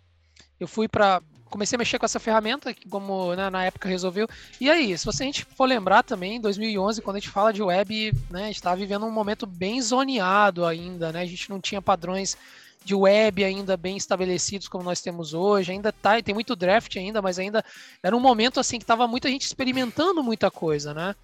eu 0.59 0.67
fui 0.67 0.87
para 0.87 1.21
comecei 1.49 1.75
a 1.75 1.79
mexer 1.79 1.97
com 1.97 2.05
essa 2.05 2.19
ferramenta, 2.19 2.75
como 2.89 3.35
né, 3.35 3.49
na 3.49 3.65
época 3.65 3.89
resolveu. 3.89 4.27
E 4.61 4.69
aí, 4.69 4.95
se 4.97 5.05
você 5.05 5.23
a 5.23 5.25
gente 5.25 5.45
for 5.45 5.65
lembrar 5.65 6.03
também, 6.03 6.35
em 6.35 6.41
2011, 6.41 7.01
quando 7.01 7.15
a 7.15 7.19
gente 7.19 7.31
fala 7.31 7.51
de 7.51 7.61
web, 7.61 8.13
né, 8.29 8.43
a 8.43 8.47
gente 8.47 8.55
estava 8.55 8.75
vivendo 8.75 9.05
um 9.05 9.11
momento 9.11 9.45
bem 9.47 9.81
zoneado 9.81 10.65
ainda, 10.65 11.11
né? 11.11 11.21
A 11.21 11.25
gente 11.25 11.49
não 11.49 11.59
tinha 11.59 11.81
padrões 11.81 12.37
de 12.83 12.95
web 12.95 13.43
ainda 13.43 13.75
bem 13.75 13.97
estabelecidos 13.97 14.67
como 14.67 14.83
nós 14.83 15.01
temos 15.01 15.33
hoje, 15.33 15.71
ainda 15.71 15.91
tá, 15.91 16.21
tem 16.21 16.33
muito 16.33 16.55
draft 16.55 16.95
ainda, 16.95 17.21
mas 17.21 17.37
ainda 17.37 17.63
era 18.01 18.15
um 18.15 18.19
momento 18.19 18.59
assim 18.59 18.77
que 18.77 18.83
estava 18.83 19.07
muita 19.07 19.29
gente 19.29 19.45
experimentando 19.45 20.23
muita 20.23 20.49
coisa, 20.49 20.93
né? 20.93 21.15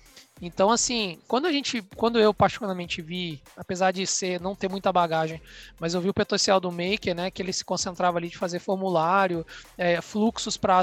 Então, 0.42 0.70
assim, 0.70 1.18
quando 1.30 1.46
a 1.46 1.52
gente, 1.52 1.82
quando 1.96 2.20
eu 2.20 2.34
particularmente 2.34 3.02
vi, 3.02 3.42
apesar 3.56 3.92
de 3.92 4.06
ser 4.06 4.42
não 4.42 4.54
ter 4.54 4.70
muita 4.70 4.92
bagagem, 4.92 5.42
mas 5.80 5.94
eu 5.94 6.02
vi 6.02 6.10
o 6.10 6.14
potencial 6.14 6.60
do 6.60 6.72
Maker, 6.72 7.16
né, 7.16 7.32
que 7.32 7.42
ele 7.42 7.54
se 7.54 7.64
concentrava 7.64 8.18
ali 8.18 8.28
de 8.28 8.38
fazer 8.38 8.60
formulário, 8.60 9.46
é, 9.78 10.02
fluxos 10.02 10.58
para 10.58 10.82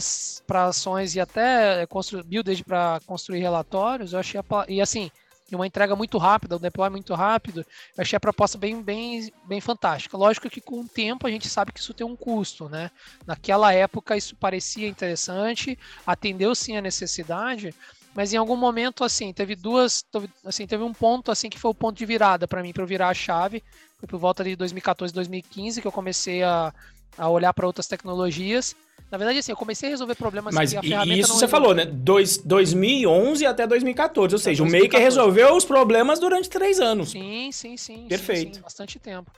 ações 0.49 1.15
e 1.15 1.21
até 1.21 1.87
construir 1.87 2.23
builders 2.23 2.63
para 2.63 2.99
construir 3.05 3.41
relatórios, 3.41 4.15
eu 4.15 4.21
achei 4.21 4.41
a, 4.41 4.45
e 4.69 4.81
assim 4.81 5.11
uma 5.57 5.67
entrega 5.67 5.95
muito 5.95 6.19
rápida, 6.19 6.57
um 6.57 6.61
deploy 6.61 6.89
muito 6.91 7.15
rápido, 7.15 7.65
eu 7.97 8.03
achei 8.03 8.17
a 8.17 8.21
proposta 8.21 8.59
bem, 8.59 8.83
bem, 8.83 9.33
bem 9.45 9.61
fantástica. 9.61 10.17
Lógico 10.17 10.49
que 10.49 10.61
com 10.61 10.81
o 10.81 10.89
tempo 10.89 11.27
a 11.27 11.31
gente 11.31 11.49
sabe 11.49 11.73
que 11.73 11.81
isso 11.81 11.95
tem 11.95 12.07
um 12.07 12.17
custo, 12.17 12.69
né? 12.69 12.91
Naquela 13.27 13.73
época 13.73 14.17
isso 14.17 14.37
parecia 14.37 14.89
interessante, 14.89 15.79
atendeu 16.07 16.55
sim 16.55 16.77
a 16.77 16.81
necessidade, 16.81 17.75
mas 18.15 18.33
em 18.33 18.37
algum 18.37 18.57
momento 18.57 19.05
assim 19.05 19.33
teve 19.33 19.57
duas 19.57 20.05
assim 20.45 20.67
teve 20.67 20.83
um 20.83 20.93
ponto 20.93 21.31
assim 21.31 21.49
que 21.49 21.59
foi 21.59 21.71
o 21.71 21.75
ponto 21.75 21.97
de 21.97 22.07
virada 22.07 22.47
para 22.47 22.63
mim 22.63 22.73
para 22.73 22.83
eu 22.83 22.87
virar 22.87 23.09
a 23.09 23.15
chave 23.15 23.63
foi 23.99 24.07
por 24.07 24.19
volta 24.19 24.45
de 24.45 24.55
2014 24.55 25.15
2015 25.15 25.81
que 25.81 25.87
eu 25.87 25.93
comecei 25.93 26.43
a, 26.43 26.75
a 27.17 27.29
olhar 27.29 27.55
para 27.55 27.67
outras 27.67 27.87
tecnologias 27.87 28.77
na 29.11 29.19
verdade 29.19 29.39
assim 29.39 29.53
eu 29.53 29.57
comecei 29.57 29.89
a 29.89 29.91
resolver 29.91 30.15
problemas 30.15 30.55
mas 30.55 30.71
que 30.71 30.77
a 30.77 30.83
ferramenta 30.83 31.21
isso 31.21 31.35
você 31.35 31.49
falou 31.49 31.75
né? 31.75 31.85
Dois, 31.85 32.39
2011 32.39 33.45
até 33.47 33.67
2014 33.67 34.35
ou 34.35 34.39
seja 34.39 34.63
2014. 34.63 34.65
o 34.65 34.83
Maker 34.83 35.01
resolveu 35.01 35.57
os 35.57 35.65
problemas 35.65 36.19
durante 36.19 36.49
três 36.49 36.81
anos. 36.81 37.11
Sim 37.11 37.51
sim 37.53 37.77
sim 37.77 38.07
perfeito. 38.09 38.49
sim, 38.49 38.55
sim, 38.55 38.61
bastante 38.61 38.99
tempo 38.99 39.31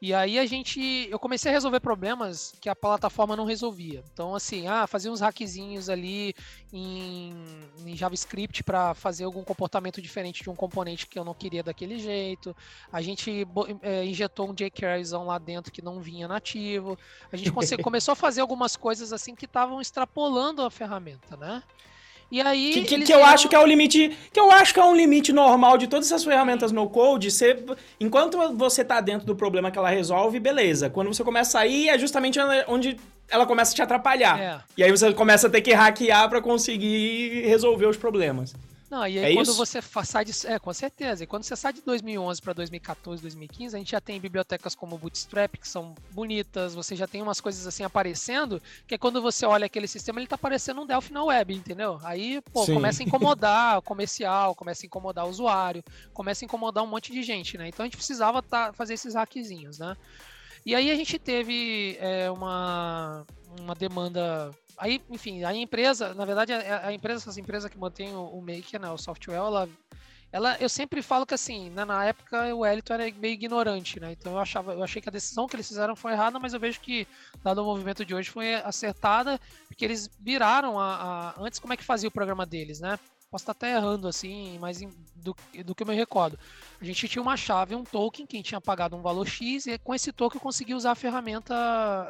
e 0.00 0.14
aí 0.14 0.38
a 0.38 0.46
gente, 0.46 1.08
eu 1.10 1.18
comecei 1.18 1.50
a 1.50 1.54
resolver 1.54 1.78
problemas 1.80 2.54
que 2.58 2.68
a 2.68 2.74
plataforma 2.74 3.36
não 3.36 3.44
resolvia. 3.44 4.02
Então 4.12 4.34
assim, 4.34 4.66
ah, 4.66 4.86
fazia 4.86 5.12
uns 5.12 5.20
hackzinhos 5.20 5.90
ali 5.90 6.34
em, 6.72 7.34
em 7.84 7.94
JavaScript 7.94 8.64
para 8.64 8.94
fazer 8.94 9.24
algum 9.24 9.44
comportamento 9.44 10.00
diferente 10.00 10.42
de 10.42 10.48
um 10.48 10.54
componente 10.54 11.06
que 11.06 11.18
eu 11.18 11.24
não 11.24 11.34
queria 11.34 11.62
daquele 11.62 11.98
jeito. 11.98 12.56
A 12.90 13.02
gente 13.02 13.46
é, 13.82 14.04
injetou 14.04 14.50
um 14.50 14.54
jQueryzão 14.54 15.26
lá 15.26 15.38
dentro 15.38 15.70
que 15.70 15.82
não 15.82 16.00
vinha 16.00 16.26
nativo. 16.26 16.98
A 17.30 17.36
gente 17.36 17.50
começou 17.82 18.12
a 18.12 18.16
fazer 18.16 18.40
algumas 18.40 18.76
coisas 18.76 19.12
assim 19.12 19.34
que 19.34 19.44
estavam 19.44 19.80
extrapolando 19.82 20.62
a 20.62 20.70
ferramenta, 20.70 21.36
né? 21.36 21.62
E 22.30 22.40
aí. 22.40 22.72
Que, 22.72 22.84
que, 22.84 23.02
que 23.02 23.12
eu 23.12 23.24
acho 23.24 23.48
que 23.48 23.54
é 23.54 23.58
o 23.58 23.66
limite. 23.66 24.16
Que 24.32 24.38
eu 24.38 24.50
acho 24.52 24.72
que 24.72 24.80
é 24.80 24.84
um 24.84 24.94
limite 24.94 25.32
normal 25.32 25.76
de 25.76 25.86
todas 25.88 26.06
essas 26.06 26.24
ferramentas 26.24 26.70
no 26.70 26.88
code. 26.88 27.30
Você, 27.30 27.64
enquanto 27.98 28.38
você 28.56 28.84
tá 28.84 29.00
dentro 29.00 29.26
do 29.26 29.34
problema 29.34 29.70
que 29.70 29.78
ela 29.78 29.90
resolve, 29.90 30.38
beleza. 30.38 30.88
Quando 30.88 31.12
você 31.12 31.24
começa 31.24 31.58
a 31.58 31.62
sair, 31.62 31.88
é 31.88 31.98
justamente 31.98 32.38
onde 32.68 32.96
ela 33.28 33.46
começa 33.46 33.72
a 33.72 33.74
te 33.74 33.82
atrapalhar. 33.82 34.40
É. 34.40 34.60
E 34.76 34.84
aí 34.84 34.90
você 34.90 35.12
começa 35.12 35.46
a 35.46 35.50
ter 35.50 35.60
que 35.60 35.72
hackear 35.72 36.28
para 36.28 36.40
conseguir 36.40 37.42
resolver 37.46 37.86
os 37.86 37.96
problemas. 37.96 38.54
Não, 38.90 39.06
e 39.06 39.20
aí 39.20 39.32
é 39.32 39.34
quando 39.34 39.46
isso? 39.46 39.56
você 39.56 39.80
sai 40.04 40.24
de. 40.24 40.32
É, 40.48 40.58
com 40.58 40.72
certeza. 40.72 41.22
E 41.22 41.26
quando 41.26 41.44
você 41.44 41.54
sai 41.54 41.72
de 41.72 41.80
2011 41.80 42.42
para 42.42 42.52
2014, 42.52 43.22
2015, 43.22 43.76
a 43.76 43.78
gente 43.78 43.92
já 43.92 44.00
tem 44.00 44.20
bibliotecas 44.20 44.74
como 44.74 44.98
Bootstrap, 44.98 45.54
que 45.56 45.68
são 45.68 45.94
bonitas, 46.10 46.74
você 46.74 46.96
já 46.96 47.06
tem 47.06 47.22
umas 47.22 47.40
coisas 47.40 47.64
assim 47.68 47.84
aparecendo, 47.84 48.60
que 48.88 48.96
é 48.96 48.98
quando 48.98 49.22
você 49.22 49.46
olha 49.46 49.66
aquele 49.66 49.86
sistema, 49.86 50.18
ele 50.18 50.26
tá 50.26 50.36
parecendo 50.36 50.82
um 50.82 50.86
Delphi 50.86 51.12
na 51.12 51.22
web, 51.22 51.54
entendeu? 51.54 52.00
Aí, 52.02 52.40
pô, 52.52 52.66
Sim. 52.66 52.74
começa 52.74 53.00
a 53.04 53.06
incomodar 53.06 53.78
o 53.78 53.82
comercial, 53.82 54.56
começa 54.56 54.84
a 54.84 54.88
incomodar 54.88 55.24
o 55.24 55.28
usuário, 55.30 55.84
começa 56.12 56.44
a 56.44 56.46
incomodar 56.46 56.82
um 56.82 56.88
monte 56.88 57.12
de 57.12 57.22
gente, 57.22 57.56
né? 57.56 57.68
Então 57.68 57.84
a 57.84 57.86
gente 57.86 57.96
precisava 57.96 58.42
tá, 58.42 58.72
fazer 58.72 58.94
esses 58.94 59.14
hackzinhos, 59.14 59.78
né? 59.78 59.96
E 60.66 60.74
aí 60.74 60.90
a 60.90 60.96
gente 60.96 61.16
teve 61.16 61.96
é, 62.00 62.28
uma, 62.30 63.24
uma 63.58 63.74
demanda 63.74 64.54
Aí, 64.80 65.02
enfim, 65.10 65.44
a 65.44 65.54
empresa, 65.54 66.14
na 66.14 66.24
verdade, 66.24 66.54
a, 66.54 66.90
empresa, 66.90 67.20
essas 67.20 67.36
empresas 67.36 67.70
que 67.70 67.76
mantêm 67.76 68.16
o, 68.16 68.24
o 68.28 68.40
Maker, 68.40 68.80
né, 68.80 68.90
o 68.90 68.96
software, 68.96 69.34
ela, 69.34 69.68
ela, 70.32 70.56
eu 70.58 70.70
sempre 70.70 71.02
falo 71.02 71.26
que 71.26 71.34
assim, 71.34 71.68
né, 71.68 71.84
na 71.84 72.02
época 72.06 72.54
o 72.54 72.64
Elito 72.64 72.90
era 72.90 73.04
meio 73.12 73.34
ignorante, 73.34 74.00
né? 74.00 74.12
Então 74.12 74.32
eu 74.32 74.38
achava, 74.38 74.72
eu 74.72 74.82
achei 74.82 75.02
que 75.02 75.08
a 75.10 75.12
decisão 75.12 75.46
que 75.46 75.54
eles 75.54 75.68
fizeram 75.68 75.94
foi 75.94 76.12
errada, 76.12 76.38
mas 76.38 76.54
eu 76.54 76.60
vejo 76.60 76.80
que 76.80 77.06
dado 77.44 77.60
o 77.62 77.64
movimento 77.66 78.06
de 78.06 78.14
hoje 78.14 78.30
foi 78.30 78.54
acertada, 78.54 79.38
porque 79.68 79.84
eles 79.84 80.08
viraram 80.18 80.80
a, 80.80 81.34
a 81.36 81.42
antes 81.42 81.58
como 81.58 81.74
é 81.74 81.76
que 81.76 81.84
fazia 81.84 82.08
o 82.08 82.12
programa 82.12 82.46
deles, 82.46 82.80
né? 82.80 82.98
Posso 83.30 83.42
estar 83.42 83.52
até 83.52 83.76
errando 83.76 84.08
assim, 84.08 84.58
mas 84.58 84.80
do, 85.14 85.36
do 85.64 85.74
que 85.74 85.82
eu 85.82 85.86
me 85.86 85.94
recordo. 85.94 86.38
A 86.80 86.84
gente 86.84 87.08
tinha 87.08 87.22
uma 87.22 87.36
chave, 87.36 87.74
um 87.74 87.84
token, 87.84 88.26
quem 88.26 88.42
tinha 88.42 88.60
pagado 88.60 88.96
um 88.96 89.02
valor 89.02 89.26
X, 89.26 89.66
e 89.66 89.78
com 89.78 89.94
esse 89.94 90.12
token 90.12 90.38
eu 90.38 90.42
consegui 90.42 90.74
usar 90.74 90.92
a 90.92 90.96
ferramenta, 90.96 91.54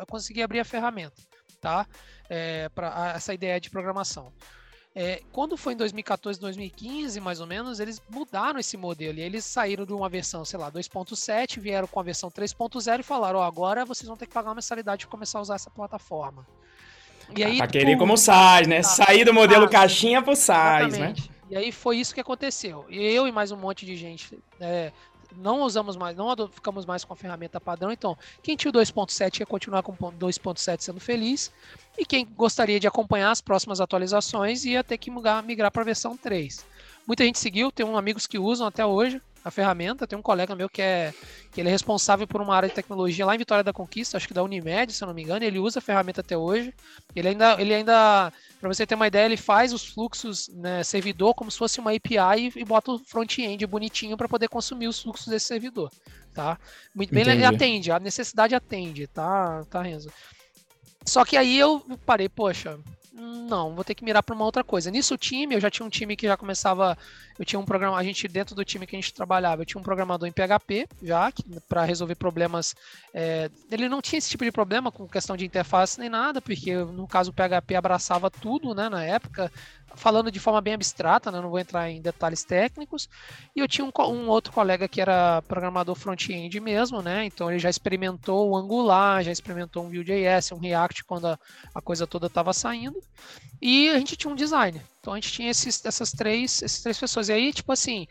eu 0.01 0.07
consegui 0.07 0.43
abrir 0.43 0.61
a 0.61 0.65
ferramenta, 0.65 1.21
tá? 1.61 1.87
é, 2.31 2.69
para 2.69 3.13
essa 3.17 3.35
ideia 3.35 3.61
de 3.61 3.69
programação. 3.69 4.33
É, 4.95 5.23
quando 5.33 5.57
foi 5.57 5.75
em 5.75 5.77
2014, 5.77 6.41
2015, 6.41 7.21
mais 7.21 7.41
ou 7.41 7.47
menos, 7.47 7.81
eles 7.81 8.01
mudaram 8.09 8.59
esse 8.59 8.77
modelo. 8.77 9.19
E 9.19 9.23
eles 9.23 9.45
saíram 9.45 9.85
de 9.85 9.93
uma 9.93 10.09
versão, 10.09 10.45
sei 10.45 10.59
lá, 10.59 10.71
2.7, 10.71 11.61
vieram 11.61 11.87
com 11.87 12.01
a 12.01 12.03
versão 12.03 12.31
3.0 12.31 13.01
e 13.01 13.03
falaram: 13.03 13.41
Ó, 13.41 13.43
oh, 13.43 13.45
agora 13.45 13.85
vocês 13.85 14.09
vão 14.09 14.17
ter 14.17 14.27
que 14.27 14.35
pagar 14.35 14.49
uma 14.49 14.57
mensalidade 14.57 15.05
para 15.05 15.11
começar 15.11 15.39
a 15.39 15.43
usar 15.43 15.55
essa 15.57 15.71
plataforma. 15.71 16.47
E 17.37 17.45
aí, 17.45 17.57
pra 17.59 17.67
querer 17.67 17.97
como 17.97 18.17
SaaS, 18.17 18.67
né? 18.67 18.77
Tá, 18.79 18.83
Sair 18.83 19.25
do 19.25 19.33
modelo 19.33 19.63
SaaS, 19.63 19.73
caixinha 19.73 20.23
pro 20.23 20.37
SaaS, 20.37 20.99
né? 20.99 21.15
E 21.51 21.57
aí 21.57 21.73
foi 21.73 21.99
isso 21.99 22.15
que 22.15 22.21
aconteceu. 22.21 22.87
E 22.89 22.99
eu 22.99 23.27
e 23.27 23.33
mais 23.33 23.51
um 23.51 23.57
monte 23.57 23.85
de 23.85 23.97
gente 23.97 24.39
é, 24.61 24.93
não 25.37 25.63
usamos 25.63 25.97
mais, 25.97 26.17
não 26.17 26.35
ficamos 26.49 26.85
mais 26.85 27.05
com 27.05 27.13
a 27.13 27.17
ferramenta 27.17 27.61
padrão. 27.61 27.91
Então, 27.91 28.17
quem 28.43 28.57
tinha 28.57 28.71
o 28.71 28.73
2.7 28.73 29.41
ia 29.41 29.47
continuar 29.47 29.83
com 29.83 29.93
o 29.93 30.13
2.7 30.13 30.81
sendo 30.81 31.01
feliz. 31.01 31.53
E 31.99 32.05
quem 32.05 32.25
gostaria 32.25 32.79
de 32.79 32.87
acompanhar 32.87 33.31
as 33.31 33.41
próximas 33.41 33.81
atualizações 33.81 34.65
ia 34.65 34.83
ter 34.85 34.99
que 34.99 35.11
migrar, 35.11 35.43
migrar 35.43 35.71
para 35.71 35.83
a 35.83 35.85
versão 35.85 36.17
3. 36.17 36.65
Muita 37.07 37.25
gente 37.25 37.39
seguiu, 37.39 37.73
tem 37.73 37.85
um 37.85 37.97
amigos 37.97 38.27
que 38.27 38.39
usam 38.39 38.67
até 38.67 38.85
hoje 38.85 39.21
a 39.45 39.51
ferramenta. 39.51 40.07
Tem 40.07 40.19
um 40.19 40.23
colega 40.23 40.55
meu 40.55 40.69
que 40.69 40.83
é 40.83 41.13
que 41.53 41.61
ele 41.61 41.69
é 41.69 41.73
responsável 41.73 42.27
por 42.27 42.41
uma 42.41 42.55
área 42.55 42.69
de 42.69 42.75
tecnologia 42.75 43.27
lá 43.27 43.35
em 43.35 43.39
Vitória 43.39 43.65
da 43.65 43.73
Conquista, 43.73 44.17
acho 44.17 44.29
que 44.29 44.35
da 44.35 44.43
Unimed, 44.43 44.93
se 44.93 45.03
eu 45.03 45.07
não 45.07 45.15
me 45.15 45.23
engano. 45.23 45.45
Ele 45.45 45.59
usa 45.59 45.79
a 45.79 45.83
ferramenta 45.83 46.21
até 46.21 46.37
hoje. 46.37 46.73
Ele 47.15 47.29
ainda, 47.29 47.61
ele 47.61 47.75
ainda, 47.75 48.33
para 48.61 48.69
você 48.69 48.87
ter 48.87 48.95
uma 48.95 49.07
ideia, 49.07 49.27
ele 49.27 49.37
faz 49.37 49.73
os 49.73 49.85
fluxos 49.85 50.49
né, 50.49 50.83
servidor 50.83 51.35
como 51.35 51.51
se 51.51 51.59
fosse 51.59 51.81
uma 51.81 51.93
API 51.93 52.53
e, 52.55 52.61
e 52.61 52.65
bota 52.65 52.93
o 52.93 52.99
front-end 52.99 53.67
bonitinho 53.67 54.17
para 54.17 54.29
poder 54.29 54.49
consumir 54.49 54.87
os 54.87 55.01
fluxos 55.01 55.27
desse 55.27 55.47
servidor, 55.47 55.91
tá? 56.33 56.59
Muito 56.95 57.13
bem, 57.13 57.29
ele 57.29 57.45
atende, 57.45 57.91
a 57.91 57.99
necessidade 57.99 58.55
atende, 58.55 59.07
tá, 59.07 59.65
tá 59.69 59.83
Renzo. 59.83 60.11
Só 61.05 61.25
que 61.25 61.37
aí 61.37 61.59
eu 61.59 61.85
parei, 62.05 62.29
poxa, 62.29 62.79
não, 63.13 63.75
vou 63.75 63.83
ter 63.83 63.95
que 63.95 64.05
mirar 64.05 64.23
para 64.23 64.35
uma 64.35 64.45
outra 64.45 64.63
coisa. 64.63 64.91
Nisso 64.91 65.15
o 65.15 65.19
time, 65.19 65.55
eu 65.55 65.61
já 65.61 65.69
tinha 65.69 65.85
um 65.85 65.91
time 65.91 66.15
que 66.15 66.27
já 66.27 66.37
começava, 66.37 66.97
eu 67.39 67.45
tinha 67.45 67.59
um 67.59 67.65
programa, 67.65 67.97
a 67.97 68.05
gente 68.05 68.29
dentro 68.29 68.55
do 68.55 68.65
time 68.65 68.87
que 68.87 68.95
a 68.95 68.99
gente 68.99 69.13
trabalhava, 69.13 69.63
eu 69.63 69.67
tinha 69.67 69.81
um 69.81 69.85
programador 69.85 70.29
em 70.29 70.33
PHP 70.33 70.89
já 71.03 71.33
para 71.69 71.85
resolver 71.85 72.15
problemas. 72.15 72.75
É, 73.13 73.51
ele 73.71 73.89
não 73.89 74.01
tinha 74.01 74.19
esse 74.19 74.31
tipo 74.31 74.45
de 74.45 74.53
problema 74.53 74.93
com 74.93 75.09
questão 75.09 75.37
de 75.37 75.45
interface 75.45 75.99
nem 75.99 76.09
nada, 76.09 76.41
porque 76.41 76.75
no 76.77 77.09
caso 77.09 77.31
o 77.31 77.35
PHP 77.35 77.75
abraçava 77.75 78.31
tudo, 78.31 78.75
né, 78.75 78.89
na 78.89 79.05
época, 79.05 79.51
falando 79.95 80.31
de 80.31 80.41
forma 80.41 80.61
bem 80.61 80.75
abstrata, 80.75 81.31
né, 81.31 81.41
não 81.41 81.51
vou 81.51 81.59
entrar 81.59 81.91
em 81.91 82.01
detalhes 82.01 82.45
técnicos. 82.45 83.09
E 83.55 83.61
eu 83.61 83.69
tinha 83.69 83.85
um, 83.85 83.93
um 84.09 84.29
outro 84.29 84.53
colega 84.53 84.89
que 84.89 85.01
era 85.01 85.43
programador 85.43 85.95
front-end 85.95 86.59
mesmo, 86.61 87.03
né? 87.03 87.25
Então 87.25 87.51
ele 87.51 87.59
já 87.59 87.71
experimentou 87.71 88.51
o 88.51 88.57
Angular, 88.57 89.23
já 89.23 89.33
experimentou 89.33 89.85
um 89.85 89.89
Vue.js, 89.89 90.53
um 90.53 90.59
React 90.59 91.05
quando 91.05 91.27
a, 91.27 91.39
a 91.75 91.81
coisa 91.81 92.07
toda 92.07 92.27
estava 92.27 92.53
saindo. 92.53 93.01
E 93.61 93.89
a 93.91 93.99
gente 93.99 94.17
tinha 94.17 94.33
um 94.33 94.37
designer. 94.37 94.83
Então 95.01 95.13
a 95.13 95.17
gente 95.17 95.33
tinha 95.33 95.51
esses, 95.51 95.85
essas 95.85 96.13
três, 96.13 96.63
essas 96.63 96.83
três 96.83 96.99
pessoas. 96.99 97.29
E 97.29 97.33
aí, 97.33 97.53
tipo 97.53 97.73
assim, 97.73 98.07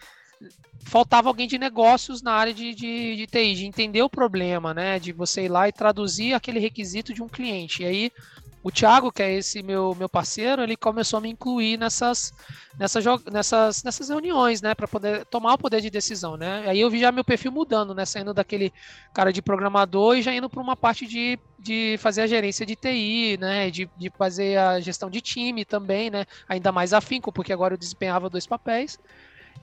faltava 0.81 1.27
alguém 1.27 1.48
de 1.48 1.57
negócios 1.57 2.21
na 2.21 2.33
área 2.33 2.53
de, 2.53 2.74
de, 2.74 3.15
de 3.15 3.27
TI, 3.27 3.55
de 3.55 3.65
entender 3.65 4.01
o 4.01 4.09
problema, 4.09 4.74
né? 4.74 5.00
De 5.00 5.12
você 5.12 5.43
ir 5.45 5.50
lá 5.50 5.67
e 5.67 5.71
traduzir 5.71 6.33
aquele 6.33 6.59
requisito 6.59 7.13
de 7.13 7.21
um 7.21 7.27
cliente. 7.27 7.83
E 7.83 7.86
aí 7.86 8.12
o 8.61 8.69
Thiago, 8.69 9.11
que 9.11 9.23
é 9.23 9.35
esse 9.35 9.63
meu, 9.63 9.95
meu 9.95 10.09
parceiro, 10.09 10.61
ele 10.61 10.75
começou 10.75 11.17
a 11.17 11.21
me 11.21 11.29
incluir 11.29 11.77
nessas, 11.77 12.33
nessas, 12.77 13.05
nessas, 13.31 13.83
nessas 13.83 14.09
reuniões, 14.09 14.61
né, 14.61 14.75
para 14.75 14.87
poder 14.87 15.25
tomar 15.25 15.53
o 15.53 15.57
poder 15.57 15.79
de 15.79 15.89
decisão, 15.89 16.35
né? 16.35 16.65
Aí 16.67 16.81
eu 16.81 16.89
vi 16.89 16.99
já 16.99 17.11
meu 17.11 17.23
perfil 17.23 17.53
mudando, 17.53 17.95
né, 17.95 18.05
saindo 18.05 18.33
daquele 18.33 18.73
cara 19.13 19.31
de 19.31 19.41
programador 19.41 20.17
e 20.17 20.21
já 20.21 20.33
indo 20.33 20.49
para 20.49 20.61
uma 20.61 20.75
parte 20.75 21.07
de, 21.07 21.39
de 21.57 21.95
fazer 21.99 22.21
a 22.21 22.27
gerência 22.27 22.65
de 22.65 22.75
TI, 22.75 23.37
né, 23.39 23.71
de, 23.71 23.89
de 23.97 24.09
fazer 24.17 24.57
a 24.57 24.79
gestão 24.81 25.09
de 25.09 25.21
time 25.21 25.63
também, 25.63 26.09
né, 26.09 26.25
ainda 26.47 26.71
mais 26.71 26.93
afinco, 26.93 27.31
porque 27.31 27.53
agora 27.53 27.75
eu 27.75 27.77
desempenhava 27.77 28.29
dois 28.29 28.45
papéis. 28.45 28.99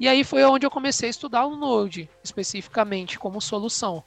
E 0.00 0.08
aí 0.08 0.24
foi 0.24 0.42
onde 0.44 0.64
eu 0.64 0.70
comecei 0.70 1.08
a 1.08 1.10
estudar 1.10 1.46
o 1.46 1.56
Node, 1.56 2.08
especificamente 2.22 3.18
como 3.18 3.40
solução 3.40 4.02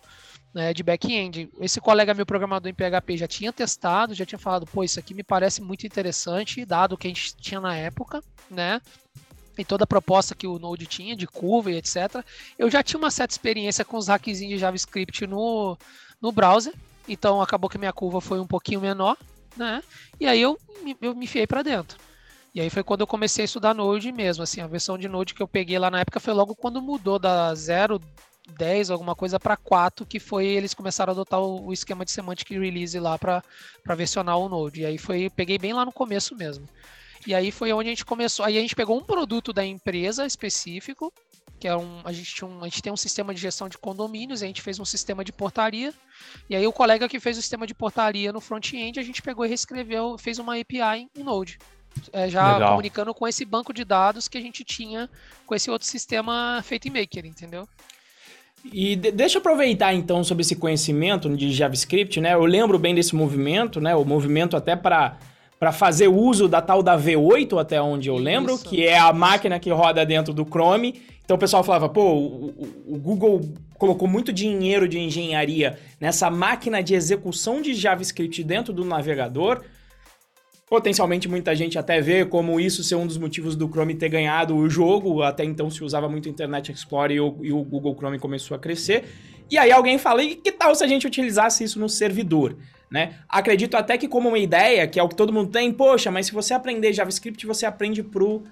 né, 0.54 0.74
de 0.74 0.84
back-end. 0.84 1.50
Esse 1.60 1.80
colega 1.80 2.14
meu 2.14 2.26
programador 2.26 2.70
em 2.70 2.74
PHP 2.74 3.18
já 3.18 3.28
tinha 3.28 3.54
testado, 3.54 4.14
já 4.14 4.26
tinha 4.26 4.40
falado, 4.40 4.66
pô, 4.66 4.84
isso 4.84 5.00
aqui 5.00 5.14
me 5.14 5.24
parece 5.24 5.62
muito 5.62 5.86
interessante, 5.86 6.66
dado 6.66 6.94
o 6.94 6.98
que 6.98 7.08
a 7.08 7.10
gente 7.10 7.36
tinha 7.36 7.60
na 7.60 7.76
época, 7.76 8.24
né? 8.50 8.82
E 9.58 9.66
toda 9.66 9.84
a 9.84 9.88
proposta 9.88 10.36
que 10.36 10.48
o 10.48 10.58
Node 10.58 10.86
tinha 10.86 11.16
de 11.16 11.28
curva 11.28 11.72
e 11.72 11.76
etc. 11.76 12.24
Eu 12.58 12.70
já 12.70 12.82
tinha 12.82 12.98
uma 12.98 13.12
certa 13.12 13.34
experiência 13.34 13.84
com 13.84 13.98
os 13.98 14.08
hackzinhos 14.08 14.54
de 14.54 14.60
JavaScript 14.60 15.28
no, 15.28 15.78
no 16.22 16.32
browser, 16.32 16.74
então 17.08 17.42
acabou 17.42 17.70
que 17.70 17.78
minha 17.78 17.94
curva 17.94 18.22
foi 18.22 18.40
um 18.40 18.48
pouquinho 18.48 18.80
menor, 18.80 19.18
né? 19.58 19.84
E 20.20 20.26
aí 20.26 20.42
eu, 20.42 20.58
eu 21.02 21.14
me 21.14 21.26
enfiei 21.26 21.46
para 21.46 21.62
dentro. 21.62 21.98
E 22.54 22.62
aí 22.62 22.70
foi 22.70 22.84
quando 22.84 23.02
eu 23.02 23.08
comecei 23.08 23.44
a 23.44 23.46
estudar 23.46 23.76
Node 23.76 24.12
mesmo, 24.12 24.44
assim, 24.44 24.62
a 24.62 24.68
versão 24.68 24.98
de 24.98 25.08
Node 25.08 25.34
que 25.34 25.42
eu 25.42 25.48
peguei 25.48 25.78
lá 25.78 25.92
na 25.92 26.00
época 26.00 26.20
foi 26.20 26.34
logo 26.34 26.56
quando 26.56 26.82
mudou 26.82 27.20
da 27.20 27.54
0, 27.54 28.02
10, 28.50 28.90
alguma 28.90 29.16
coisa 29.16 29.40
para 29.40 29.56
4, 29.56 30.06
que 30.06 30.20
foi 30.20 30.46
eles 30.46 30.74
começaram 30.74 31.12
a 31.12 31.14
adotar 31.14 31.40
o, 31.40 31.72
esquema 31.72 32.04
de 32.04 32.12
semantic 32.12 32.50
release 32.50 33.00
lá 33.00 33.18
para 33.18 33.44
versionar 33.96 34.38
o 34.38 34.50
Node. 34.50 34.82
E 34.82 34.86
aí 34.86 34.98
foi, 34.98 35.30
peguei 35.30 35.58
bem 35.58 35.74
lá 35.74 35.86
no 35.86 35.92
começo 35.92 36.36
mesmo. 36.36 36.68
E 37.26 37.34
aí 37.34 37.52
foi 37.52 37.72
onde 37.74 37.90
a 37.90 37.92
gente 37.92 38.06
começou, 38.06 38.46
aí 38.46 38.58
a 38.58 38.62
gente 38.62 38.76
pegou 38.76 38.98
um 38.98 39.04
produto 39.04 39.52
da 39.52 39.66
empresa 39.66 40.26
específico, 40.26 41.14
que 41.60 41.68
é 41.68 41.76
um, 41.76 42.02
a 42.06 42.14
gente, 42.14 42.46
um, 42.46 42.62
a 42.62 42.66
gente 42.66 42.82
tem 42.82 42.94
um 42.94 42.98
sistema 42.98 43.34
de 43.34 43.42
gestão 43.42 43.68
de 43.68 43.78
condomínios, 43.78 44.42
a 44.42 44.46
gente 44.46 44.62
fez 44.62 44.80
um 44.80 44.86
sistema 44.86 45.26
de 45.26 45.34
portaria, 45.34 45.94
e 46.50 46.56
aí 46.56 46.66
o 46.66 46.72
colega 46.72 47.10
que 47.10 47.20
fez 47.20 47.38
o 47.38 47.42
sistema 47.42 47.68
de 47.68 47.74
portaria 47.74 48.32
no 48.32 48.40
front-end, 48.40 49.00
a 49.00 49.04
gente 49.04 49.22
pegou 49.22 49.46
e 49.46 49.50
reescreveu, 49.50 50.18
fez 50.18 50.40
uma 50.40 50.58
API 50.58 51.10
em 51.16 51.24
Node 51.24 51.60
é, 52.14 52.30
já 52.30 52.54
Legal. 52.54 52.70
comunicando 52.72 53.14
com 53.14 53.28
esse 53.28 53.44
banco 53.46 53.74
de 53.74 53.84
dados 53.84 54.28
que 54.28 54.38
a 54.38 54.42
gente 54.42 54.64
tinha 54.64 55.10
com 55.46 55.56
esse 55.56 55.70
outro 55.70 55.88
sistema 55.88 56.62
feito 56.64 56.88
em 56.88 56.92
Maker, 56.92 57.26
entendeu? 57.26 57.68
E 58.72 58.96
de, 58.96 59.12
deixa 59.12 59.38
eu 59.38 59.40
aproveitar 59.40 59.94
então 59.94 60.24
sobre 60.24 60.42
esse 60.42 60.56
conhecimento 60.56 61.30
de 61.36 61.52
JavaScript, 61.52 62.20
né? 62.20 62.34
Eu 62.34 62.46
lembro 62.46 62.78
bem 62.78 62.94
desse 62.94 63.16
movimento, 63.16 63.80
né? 63.80 63.96
O 63.96 64.06
movimento 64.06 64.56
até 64.56 64.76
para 64.76 65.18
para 65.60 65.74
fazer 65.74 66.08
uso 66.08 66.48
da 66.48 66.62
tal 66.62 66.82
da 66.82 66.98
V8, 66.98 67.60
até 67.60 67.82
onde 67.82 68.08
eu 68.08 68.16
lembro, 68.16 68.56
Isso. 68.56 68.64
que 68.64 68.86
é 68.86 68.98
a 68.98 69.12
máquina 69.12 69.60
que 69.60 69.70
roda 69.70 70.06
dentro 70.06 70.34
do 70.34 70.46
Chrome. 70.46 71.02
Então 71.26 71.36
o 71.36 71.40
pessoal 71.40 71.66
falava, 71.66 71.90
pô, 71.90 72.14
o, 72.14 72.68
o, 72.88 72.98
Google 72.98 73.42
colocou 73.78 74.08
muito 74.08 74.32
dinheiro 74.32 74.88
de 74.88 74.98
engenharia 74.98 75.78
nessa 76.00 76.32
máquina 76.32 76.82
de 76.82 76.96
execução 76.96 77.62
de 77.62 77.74
JavaScript 77.74 78.42
dentro 78.42 78.72
do 78.72 78.86
navegador 78.86 79.62
Potencialmente 80.70 81.28
muita 81.28 81.56
gente 81.56 81.80
até 81.80 82.00
vê 82.00 82.24
como 82.24 82.60
isso 82.60 82.84
ser 82.84 82.94
um 82.94 83.08
dos 83.08 83.18
motivos 83.18 83.56
do 83.56 83.68
Chrome 83.68 83.96
ter 83.96 84.08
ganhado 84.08 84.56
o 84.56 84.70
jogo. 84.70 85.24
Até 85.24 85.44
então 85.44 85.70
se 85.70 85.84
usava 85.84 86.08
muito 86.08 86.30
Internet 86.30 86.72
Explorer 86.72 87.18
e 87.18 87.20
o, 87.20 87.38
e 87.42 87.52
o 87.52 87.64
Google 87.64 87.96
Chrome 87.96 88.20
começou 88.20 88.56
a 88.56 88.60
crescer. 88.60 89.06
E 89.50 89.58
aí 89.58 89.72
alguém 89.72 89.98
fala, 89.98 90.22
e 90.22 90.36
que 90.36 90.52
tal 90.52 90.76
se 90.76 90.84
a 90.84 90.88
gente 90.88 91.08
utilizasse 91.08 91.64
isso 91.64 91.80
no 91.80 91.90
servidor? 91.90 92.56
Né? 92.90 93.16
Acredito 93.28 93.76
até 93.76 93.98
que 93.98 94.08
como 94.08 94.30
uma 94.30 94.38
ideia, 94.38 94.88
que 94.88 95.00
é 95.00 95.04
o 95.04 95.10
que 95.10 95.16
todo 95.16 95.34
mundo 95.34 95.50
tem, 95.50 95.72
poxa, 95.72 96.12
mas 96.12 96.28
se 96.28 96.34
você 96.34 96.54
aprender 96.54 96.94
JavaScript, 96.94 97.46
você 97.48 97.66
aprende 97.66 98.04
pro, 98.04 98.44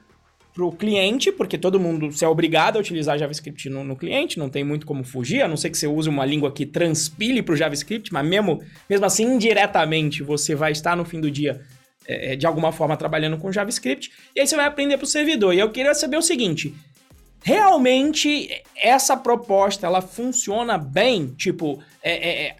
pro 0.53 0.71
cliente, 0.71 1.31
porque 1.31 1.57
todo 1.57 1.79
mundo 1.79 2.11
se 2.11 2.25
é 2.25 2.27
obrigado 2.27 2.77
a 2.77 2.79
utilizar 2.79 3.17
JavaScript 3.17 3.69
no, 3.69 3.83
no, 3.83 3.95
cliente, 3.95 4.39
não 4.39 4.49
tem 4.49 4.63
muito 4.63 4.87
como 4.87 5.03
fugir, 5.03 5.41
a 5.41 5.47
não 5.47 5.57
ser 5.57 5.69
que 5.69 5.77
você 5.77 5.87
use 5.87 6.09
uma 6.09 6.25
língua 6.25 6.51
que 6.51 6.65
transpile 6.65 7.43
pro 7.43 7.55
JavaScript, 7.55 8.11
mas 8.13 8.27
mesmo, 8.27 8.61
mesmo 8.87 9.05
assim, 9.05 9.23
indiretamente, 9.23 10.23
você 10.23 10.55
vai 10.55 10.71
estar 10.71 10.95
no 10.95 11.05
fim 11.05 11.19
do 11.19 11.31
dia 11.31 11.61
é, 12.07 12.33
é, 12.33 12.35
de 12.35 12.47
alguma 12.47 12.71
forma 12.71 12.95
trabalhando 12.95 13.37
com 13.37 13.51
JavaScript, 13.51 14.11
e 14.35 14.39
aí 14.39 14.47
você 14.47 14.55
vai 14.55 14.65
aprender 14.65 14.97
para 14.97 15.05
o 15.05 15.07
servidor. 15.07 15.53
E 15.53 15.59
eu 15.59 15.71
queria 15.71 15.93
saber 15.93 16.17
o 16.17 16.21
seguinte: 16.21 16.73
realmente 17.43 18.49
essa 18.75 19.17
proposta 19.17 19.85
ela 19.85 20.01
funciona 20.01 20.77
bem? 20.77 21.27
Tipo, 21.35 21.83
é, 22.01 22.45
é, 22.47 22.55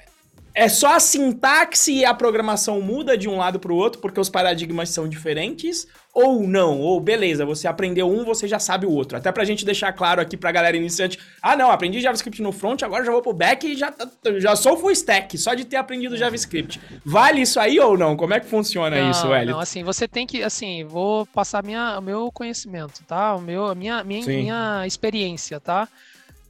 é 0.58 0.68
só 0.68 0.96
a 0.96 1.00
sintaxe 1.00 1.94
e 1.94 2.04
a 2.04 2.16
programação 2.16 2.82
muda 2.82 3.16
de 3.16 3.30
um 3.30 3.38
lado 3.38 3.60
para 3.60 3.72
o 3.72 3.76
outro 3.76 4.02
porque 4.02 4.20
os 4.20 4.28
paradigmas 4.28 4.90
são 4.90 5.08
diferentes? 5.08 5.88
Ou 6.12 6.48
não? 6.48 6.82
Ou 6.82 7.00
beleza, 7.00 7.46
você 7.46 7.68
aprendeu 7.68 8.10
um, 8.10 8.26
você 8.26 8.48
já 8.48 8.58
sabe 8.58 8.88
o 8.88 8.92
outro. 8.92 9.20
Até 9.20 9.32
pra 9.32 9.46
gente 9.46 9.64
deixar 9.64 9.94
claro 9.94 10.20
aqui 10.20 10.36
pra 10.36 10.52
galera 10.52 10.76
iniciante. 10.76 11.20
Ah, 11.44 11.56
não, 11.56 11.70
aprendi 11.70 12.02
JavaScript 12.02 12.42
no 12.42 12.52
front, 12.52 12.82
agora 12.82 13.06
já 13.06 13.12
vou 13.12 13.22
pro 13.22 13.34
back 13.34 13.68
e 13.68 13.76
já, 13.78 13.94
já 14.40 14.56
sou 14.56 14.76
full 14.76 14.90
stack, 14.90 15.38
só 15.38 15.54
de 15.54 15.64
ter 15.64 15.76
aprendido 15.76 16.18
JavaScript. 16.18 16.82
Vale 17.06 17.42
isso 17.42 17.60
aí 17.60 17.80
ou 17.80 17.96
não? 17.96 18.18
Como 18.18 18.34
é 18.34 18.40
que 18.40 18.48
funciona 18.48 19.00
não, 19.00 19.12
isso, 19.12 19.32
Hélio? 19.32 19.52
Não, 19.52 19.60
assim, 19.60 19.84
você 19.84 20.08
tem 20.08 20.26
que, 20.26 20.42
assim, 20.42 20.84
vou 20.86 21.28
passar 21.28 21.64
minha, 21.64 22.00
o 22.00 22.02
meu 22.02 22.32
conhecimento, 22.32 23.04
tá? 23.08 23.36
O 23.36 23.42
meu, 23.42 23.68
a 23.68 23.76
minha, 23.76 24.04
minha, 24.04 24.26
minha 24.26 24.88
experiência, 24.88 25.60
tá? 25.60 25.88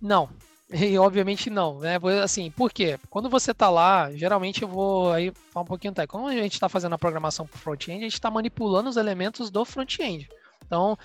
Não, 0.02 0.30
e 0.74 0.98
obviamente 0.98 1.50
não, 1.50 1.80
né? 1.80 1.98
Assim, 2.24 2.52
por 2.52 2.72
quê? 2.72 3.00
Quando 3.10 3.30
você 3.30 3.54
tá 3.54 3.70
lá, 3.70 4.12
geralmente 4.12 4.62
eu 4.62 4.68
vou 4.68 5.12
aí 5.12 5.32
falar 5.52 5.64
um 5.64 5.68
pouquinho, 5.68 5.94
tá? 5.94 6.06
Quando 6.06 6.28
a 6.28 6.34
gente 6.34 6.54
está 6.54 6.68
fazendo 6.68 6.94
a 6.94 6.98
programação 6.98 7.48
pro 7.48 7.58
front-end, 7.58 8.00
a 8.00 8.04
gente 8.04 8.14
está 8.14 8.30
manipulando 8.30 8.90
os 8.90 8.98
elementos 8.98 9.50
do 9.50 9.64
front-end. 9.64 10.30
Então, 10.66 10.98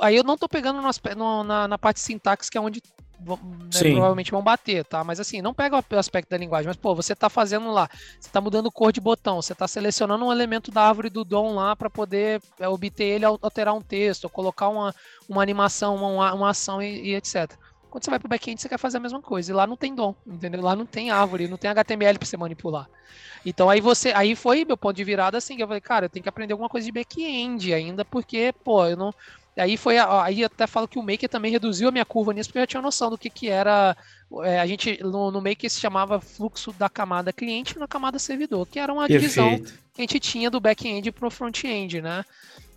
aí 0.00 0.16
eu 0.16 0.22
não 0.22 0.38
tô 0.38 0.48
pegando 0.48 0.80
no, 1.16 1.44
na, 1.44 1.66
na 1.66 1.78
parte 1.78 2.00
sintaxe, 2.00 2.50
que 2.50 2.56
é 2.56 2.60
onde 2.60 2.80
né, 3.24 3.92
provavelmente 3.92 4.30
vão 4.30 4.42
bater, 4.42 4.84
tá? 4.84 5.04
Mas 5.04 5.20
assim, 5.20 5.40
não 5.40 5.54
pega 5.54 5.76
o 5.76 5.96
aspecto 5.96 6.30
da 6.30 6.36
linguagem, 6.36 6.66
mas 6.66 6.76
pô, 6.76 6.94
você 6.94 7.14
tá 7.14 7.28
fazendo 7.28 7.70
lá, 7.70 7.88
você 8.18 8.28
tá 8.30 8.40
mudando 8.40 8.70
cor 8.70 8.92
de 8.92 9.00
botão, 9.00 9.40
você 9.40 9.54
tá 9.54 9.68
selecionando 9.68 10.24
um 10.24 10.32
elemento 10.32 10.70
da 10.70 10.82
árvore 10.82 11.08
do 11.08 11.24
DOM 11.24 11.54
lá 11.54 11.76
para 11.76 11.88
poder 11.88 12.42
é, 12.58 12.68
obter 12.68 13.04
ele 13.04 13.24
alterar 13.24 13.74
um 13.74 13.80
texto, 13.80 14.28
colocar 14.28 14.68
uma, 14.68 14.94
uma 15.28 15.42
animação, 15.42 15.96
uma, 15.96 16.34
uma 16.34 16.50
ação 16.50 16.82
e, 16.82 17.10
e 17.10 17.14
etc. 17.14 17.56
Quando 17.92 18.04
você 18.04 18.10
vai 18.10 18.18
para 18.18 18.26
o 18.26 18.30
back-end, 18.30 18.58
você 18.58 18.70
quer 18.70 18.78
fazer 18.78 18.96
a 18.96 19.00
mesma 19.00 19.20
coisa. 19.20 19.52
E 19.52 19.54
lá 19.54 19.66
não 19.66 19.76
tem 19.76 19.94
DOM, 19.94 20.14
entendeu? 20.26 20.62
Lá 20.62 20.74
não 20.74 20.86
tem 20.86 21.10
árvore, 21.10 21.46
não 21.46 21.58
tem 21.58 21.70
HTML 21.70 22.18
para 22.18 22.26
você 22.26 22.38
manipular. 22.38 22.88
Então 23.44 23.68
aí 23.68 23.82
você, 23.82 24.12
aí 24.12 24.34
foi 24.34 24.64
meu 24.64 24.78
ponto 24.78 24.96
de 24.96 25.04
virada 25.04 25.36
assim, 25.36 25.56
que 25.56 25.62
eu 25.62 25.66
falei, 25.66 25.80
cara, 25.80 26.06
eu 26.06 26.08
tenho 26.08 26.22
que 26.22 26.28
aprender 26.28 26.54
alguma 26.54 26.70
coisa 26.70 26.86
de 26.86 26.90
back-end 26.92 27.74
ainda, 27.74 28.02
porque, 28.02 28.54
pô, 28.64 28.86
eu 28.86 28.96
não 28.96 29.14
Aí 29.54 29.76
foi 29.76 29.98
aí 29.98 30.42
até 30.42 30.66
falo 30.66 30.88
que 30.88 30.98
o 30.98 31.02
Maker 31.02 31.28
também 31.28 31.52
reduziu 31.52 31.90
a 31.90 31.92
minha 31.92 32.06
curva 32.06 32.32
nisso, 32.32 32.48
porque 32.48 32.58
eu 32.58 32.62
já 32.62 32.66
tinha 32.66 32.82
noção 32.82 33.10
do 33.10 33.18
que, 33.18 33.28
que 33.28 33.50
era. 33.50 33.94
É, 34.44 34.58
a 34.58 34.66
gente 34.66 34.98
no, 35.02 35.30
no 35.30 35.42
Maker 35.42 35.70
se 35.70 35.78
chamava 35.78 36.18
fluxo 36.20 36.72
da 36.72 36.88
camada 36.88 37.34
cliente 37.34 37.78
na 37.78 37.86
camada 37.86 38.18
servidor, 38.18 38.66
que 38.66 38.78
era 38.78 38.90
uma 38.90 39.06
Perfeito. 39.06 39.20
divisão 39.20 39.58
que 39.92 40.00
a 40.00 40.02
gente 40.04 40.18
tinha 40.18 40.50
do 40.50 40.58
back-end 40.58 41.12
pro 41.12 41.30
front-end, 41.30 42.00
né? 42.00 42.24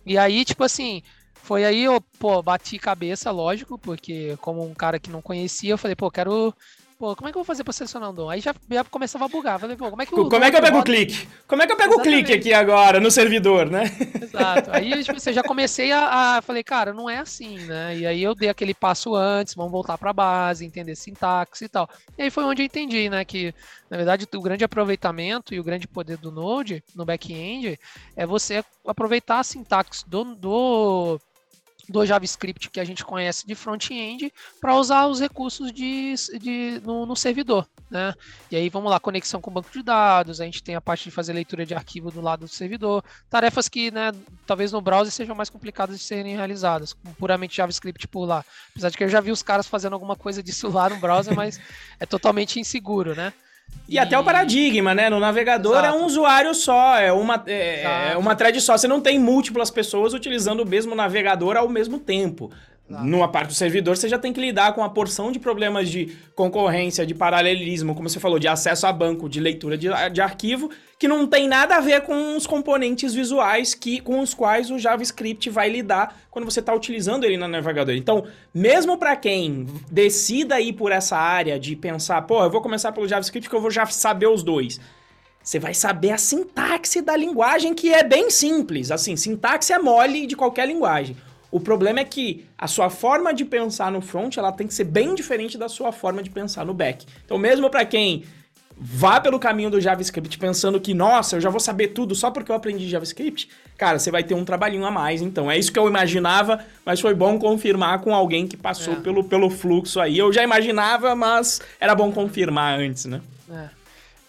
E 0.04 0.18
aí, 0.18 0.44
tipo 0.44 0.62
assim, 0.62 1.02
foi 1.46 1.64
aí 1.64 1.84
eu, 1.84 2.00
pô, 2.18 2.42
bati 2.42 2.76
cabeça, 2.76 3.30
lógico, 3.30 3.78
porque 3.78 4.36
como 4.40 4.66
um 4.66 4.74
cara 4.74 4.98
que 4.98 5.10
não 5.10 5.22
conhecia, 5.22 5.70
eu 5.70 5.78
falei, 5.78 5.94
pô, 5.94 6.10
quero 6.10 6.52
Pô, 6.98 7.14
como 7.14 7.28
é 7.28 7.32
que 7.32 7.36
eu 7.36 7.40
vou 7.40 7.44
fazer 7.44 7.62
pra 7.62 7.74
selecionar 7.74 8.10
um 8.10 8.14
dom? 8.14 8.30
Aí 8.30 8.40
já, 8.40 8.54
já 8.70 8.82
começava 8.84 9.26
a 9.26 9.28
bugar. 9.28 9.60
Falei, 9.60 9.76
pô, 9.76 9.90
como 9.90 10.00
é 10.00 10.06
que 10.06 10.14
eu. 10.14 10.30
Como 10.30 10.42
é 10.42 10.50
que 10.50 10.56
eu 10.56 10.62
pego 10.62 10.78
o 10.78 10.82
clique? 10.82 11.28
Como 11.46 11.62
é 11.62 11.66
que 11.66 11.72
eu 11.72 11.76
pego 11.76 11.94
o 11.96 12.00
clique 12.00 12.32
aqui 12.32 12.54
agora 12.54 12.98
no 12.98 13.10
servidor, 13.10 13.68
né? 13.68 13.84
Exato. 14.22 14.70
Aí 14.72 15.04
tipo, 15.04 15.18
assim, 15.18 15.34
já 15.34 15.42
comecei 15.42 15.92
a, 15.92 16.36
a, 16.36 16.42
Falei, 16.42 16.64
cara, 16.64 16.94
não 16.94 17.10
é 17.10 17.18
assim, 17.18 17.58
né? 17.66 17.98
E 17.98 18.06
aí 18.06 18.22
eu 18.22 18.34
dei 18.34 18.48
aquele 18.48 18.72
passo 18.72 19.14
antes, 19.14 19.54
vamos 19.54 19.72
voltar 19.72 19.98
pra 19.98 20.14
base, 20.14 20.64
entender 20.64 20.96
sintaxe 20.96 21.66
e 21.66 21.68
tal. 21.68 21.86
E 22.16 22.22
aí 22.22 22.30
foi 22.30 22.44
onde 22.44 22.62
eu 22.62 22.66
entendi, 22.66 23.10
né? 23.10 23.26
Que, 23.26 23.54
na 23.90 23.98
verdade, 23.98 24.26
o 24.34 24.40
grande 24.40 24.64
aproveitamento 24.64 25.54
e 25.54 25.60
o 25.60 25.64
grande 25.64 25.86
poder 25.86 26.16
do 26.16 26.32
Node 26.32 26.82
no 26.94 27.04
back-end 27.04 27.78
é 28.16 28.24
você 28.24 28.64
aproveitar 28.86 29.40
a 29.40 29.44
sintaxe 29.44 30.02
do, 30.08 30.34
do 30.34 31.20
do 31.88 32.04
JavaScript 32.04 32.70
que 32.70 32.80
a 32.80 32.84
gente 32.84 33.04
conhece 33.04 33.46
de 33.46 33.54
front-end 33.54 34.32
para 34.60 34.74
usar 34.74 35.06
os 35.06 35.20
recursos 35.20 35.72
de, 35.72 36.14
de 36.40 36.80
no, 36.84 37.06
no, 37.06 37.14
servidor, 37.14 37.68
né? 37.90 38.14
E 38.50 38.56
aí 38.56 38.68
vamos 38.68 38.90
lá, 38.90 38.98
conexão 38.98 39.40
com 39.40 39.50
o 39.50 39.54
banco 39.54 39.70
de 39.72 39.82
dados, 39.82 40.40
a 40.40 40.44
gente 40.44 40.62
tem 40.62 40.74
a 40.74 40.80
parte 40.80 41.04
de 41.04 41.10
fazer 41.10 41.32
leitura 41.32 41.64
de 41.64 41.74
arquivo 41.74 42.10
do 42.10 42.20
lado 42.20 42.40
do 42.40 42.48
servidor, 42.48 43.04
tarefas 43.30 43.68
que, 43.68 43.90
né, 43.90 44.12
talvez 44.46 44.72
no 44.72 44.80
browser 44.80 45.12
sejam 45.12 45.34
mais 45.34 45.50
complicadas 45.50 45.98
de 45.98 46.04
serem 46.04 46.34
realizadas, 46.34 46.94
puramente 47.18 47.56
JavaScript 47.56 48.08
por 48.08 48.26
lá. 48.26 48.44
Apesar 48.70 48.90
de 48.90 48.96
que 48.96 49.04
eu 49.04 49.08
já 49.08 49.20
vi 49.20 49.30
os 49.30 49.42
caras 49.42 49.66
fazendo 49.66 49.92
alguma 49.92 50.16
coisa 50.16 50.42
disso 50.42 50.68
lá 50.68 50.88
no 50.88 50.96
browser, 50.96 51.34
mas 51.34 51.60
é 52.00 52.06
totalmente 52.06 52.58
inseguro, 52.58 53.14
né? 53.14 53.32
E, 53.88 53.94
e, 53.94 53.98
até 53.98 54.18
o 54.18 54.24
paradigma, 54.24 54.94
né? 54.94 55.08
No 55.08 55.20
navegador 55.20 55.78
Exato. 55.78 55.86
é 55.86 55.92
um 55.92 56.04
usuário 56.04 56.54
só, 56.54 56.98
é 56.98 57.12
uma, 57.12 57.42
é, 57.46 58.12
é 58.12 58.16
uma 58.16 58.34
thread 58.34 58.60
só. 58.60 58.76
Você 58.76 58.88
não 58.88 59.00
tem 59.00 59.18
múltiplas 59.18 59.70
pessoas 59.70 60.12
utilizando 60.12 60.60
o 60.60 60.66
mesmo 60.66 60.94
navegador 60.94 61.56
ao 61.56 61.68
mesmo 61.68 61.98
tempo. 61.98 62.50
Numa 62.88 63.26
parte 63.26 63.48
do 63.48 63.54
servidor, 63.54 63.96
você 63.96 64.08
já 64.08 64.16
tem 64.16 64.32
que 64.32 64.40
lidar 64.40 64.72
com 64.72 64.84
a 64.84 64.88
porção 64.88 65.32
de 65.32 65.40
problemas 65.40 65.88
de 65.88 66.16
concorrência, 66.36 67.04
de 67.04 67.14
paralelismo, 67.14 67.96
como 67.96 68.08
você 68.08 68.20
falou, 68.20 68.38
de 68.38 68.46
acesso 68.46 68.86
a 68.86 68.92
banco, 68.92 69.28
de 69.28 69.40
leitura 69.40 69.76
de, 69.76 69.88
de 70.12 70.20
arquivo, 70.20 70.70
que 70.96 71.08
não 71.08 71.26
tem 71.26 71.48
nada 71.48 71.74
a 71.74 71.80
ver 71.80 72.02
com 72.02 72.36
os 72.36 72.46
componentes 72.46 73.12
visuais 73.12 73.74
que, 73.74 74.00
com 74.00 74.20
os 74.20 74.32
quais 74.32 74.70
o 74.70 74.78
JavaScript 74.78 75.50
vai 75.50 75.68
lidar 75.68 76.16
quando 76.30 76.44
você 76.44 76.60
está 76.60 76.72
utilizando 76.72 77.24
ele 77.24 77.36
no 77.36 77.48
navegador. 77.48 77.96
Então, 77.96 78.24
mesmo 78.54 78.96
para 78.96 79.16
quem 79.16 79.66
decida 79.90 80.60
ir 80.60 80.74
por 80.74 80.92
essa 80.92 81.16
área 81.16 81.58
de 81.58 81.74
pensar, 81.74 82.22
pô, 82.22 82.40
eu 82.44 82.50
vou 82.50 82.60
começar 82.60 82.92
pelo 82.92 83.08
JavaScript 83.08 83.50
que 83.50 83.56
eu 83.56 83.60
vou 83.60 83.70
já 83.70 83.84
saber 83.86 84.28
os 84.28 84.44
dois. 84.44 84.80
Você 85.42 85.58
vai 85.58 85.74
saber 85.74 86.10
a 86.10 86.18
sintaxe 86.18 87.00
da 87.00 87.16
linguagem, 87.16 87.74
que 87.74 87.92
é 87.92 88.02
bem 88.02 88.30
simples. 88.30 88.90
Assim, 88.90 89.16
sintaxe 89.16 89.72
é 89.72 89.78
mole 89.78 90.26
de 90.26 90.34
qualquer 90.36 90.66
linguagem. 90.66 91.16
O 91.50 91.60
problema 91.60 92.00
é 92.00 92.04
que 92.04 92.44
a 92.58 92.66
sua 92.66 92.90
forma 92.90 93.32
de 93.32 93.44
pensar 93.44 93.90
no 93.90 94.00
front, 94.00 94.36
ela 94.36 94.52
tem 94.52 94.66
que 94.66 94.74
ser 94.74 94.84
bem 94.84 95.14
diferente 95.14 95.56
da 95.56 95.68
sua 95.68 95.92
forma 95.92 96.22
de 96.22 96.30
pensar 96.30 96.64
no 96.64 96.74
back. 96.74 97.06
Então, 97.24 97.38
mesmo 97.38 97.70
para 97.70 97.84
quem 97.84 98.24
vá 98.78 99.18
pelo 99.20 99.38
caminho 99.38 99.70
do 99.70 99.80
JavaScript 99.80 100.38
pensando 100.38 100.78
que, 100.78 100.92
nossa, 100.92 101.36
eu 101.36 101.40
já 101.40 101.48
vou 101.48 101.60
saber 101.60 101.88
tudo 101.88 102.14
só 102.14 102.30
porque 102.30 102.52
eu 102.52 102.56
aprendi 102.56 102.88
JavaScript, 102.88 103.48
cara, 103.76 103.98
você 103.98 104.10
vai 104.10 104.22
ter 104.22 104.34
um 104.34 104.44
trabalhinho 104.44 104.84
a 104.84 104.90
mais. 104.90 105.22
Então, 105.22 105.50
é 105.50 105.58
isso 105.58 105.72
que 105.72 105.78
eu 105.78 105.88
imaginava, 105.88 106.62
mas 106.84 107.00
foi 107.00 107.14
bom 107.14 107.38
confirmar 107.38 108.00
com 108.00 108.14
alguém 108.14 108.46
que 108.46 108.56
passou 108.56 108.94
é. 108.94 108.96
pelo, 108.96 109.24
pelo 109.24 109.48
fluxo 109.48 109.98
aí. 109.98 110.18
Eu 110.18 110.32
já 110.32 110.42
imaginava, 110.42 111.14
mas 111.14 111.60
era 111.80 111.94
bom 111.94 112.12
confirmar 112.12 112.78
antes, 112.78 113.06
né? 113.06 113.22
É. 113.50 113.75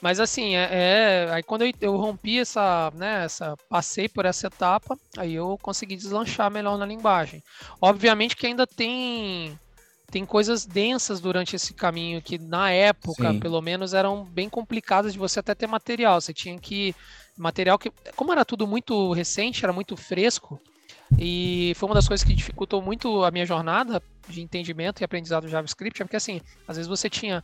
Mas 0.02 0.20
assim, 0.20 0.56
é, 0.56 0.70
é, 0.72 1.32
aí 1.32 1.44
quando 1.44 1.64
eu, 1.64 1.74
eu, 1.82 1.98
rompi 1.98 2.40
essa, 2.40 2.92
né, 2.96 3.26
essa, 3.26 3.56
passei 3.70 4.08
por 4.08 4.26
essa 4.26 4.48
etapa, 4.48 4.98
aí 5.18 5.34
eu 5.34 5.58
consegui 5.62 5.96
deslanchar 5.96 6.52
melhor 6.52 6.78
na 6.78 6.86
linguagem. 6.86 7.44
Obviamente 7.82 8.36
que 8.36 8.46
ainda 8.46 8.68
tem 8.68 9.58
tem 10.10 10.26
coisas 10.26 10.66
densas 10.66 11.20
durante 11.20 11.56
esse 11.56 11.74
caminho 11.74 12.22
que 12.22 12.38
na 12.38 12.72
época, 12.72 13.34
Sim. 13.34 13.40
pelo 13.42 13.62
menos, 13.62 13.94
eram 13.94 14.24
bem 14.24 14.48
complicadas 14.48 15.12
de 15.12 15.20
você 15.20 15.42
até 15.42 15.54
ter 15.54 15.68
material. 15.68 16.22
Você 16.22 16.34
tinha 16.34 16.58
que 16.58 16.96
material 17.38 17.78
que, 17.78 17.92
como 18.16 18.32
era 18.32 18.46
tudo 18.46 18.66
muito 18.66 19.12
recente, 19.12 19.66
era 19.66 19.74
muito 19.74 19.98
fresco, 19.98 20.62
e 21.18 21.74
foi 21.76 21.88
uma 21.88 21.96
das 21.96 22.08
coisas 22.08 22.26
que 22.26 22.34
dificultou 22.34 22.82
muito 22.82 23.24
a 23.24 23.32
minha 23.32 23.46
jornada 23.46 24.02
de 24.28 24.42
entendimento 24.42 25.02
e 25.02 25.06
aprendizado 25.06 25.44
do 25.44 25.50
JavaScript, 25.50 26.02
é 26.02 26.06
porque 26.06 26.18
assim, 26.18 26.42
às 26.68 26.76
vezes 26.76 26.90
você 26.90 27.10
tinha 27.10 27.44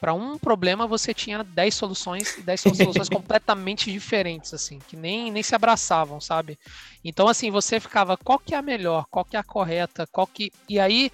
para 0.00 0.14
um 0.14 0.38
problema 0.38 0.86
você 0.86 1.12
tinha 1.12 1.42
10 1.42 1.74
soluções, 1.74 2.38
10 2.44 2.60
soluções 2.60 3.08
completamente 3.10 3.90
diferentes, 3.90 4.54
assim, 4.54 4.78
que 4.88 4.96
nem, 4.96 5.30
nem 5.30 5.42
se 5.42 5.54
abraçavam, 5.54 6.20
sabe? 6.20 6.58
Então, 7.04 7.28
assim, 7.28 7.50
você 7.50 7.80
ficava, 7.80 8.16
qual 8.16 8.38
que 8.38 8.54
é 8.54 8.58
a 8.58 8.62
melhor, 8.62 9.06
qual 9.10 9.24
que 9.24 9.36
é 9.36 9.40
a 9.40 9.44
correta, 9.44 10.06
qual 10.06 10.26
que. 10.26 10.52
E 10.68 10.78
aí, 10.78 11.10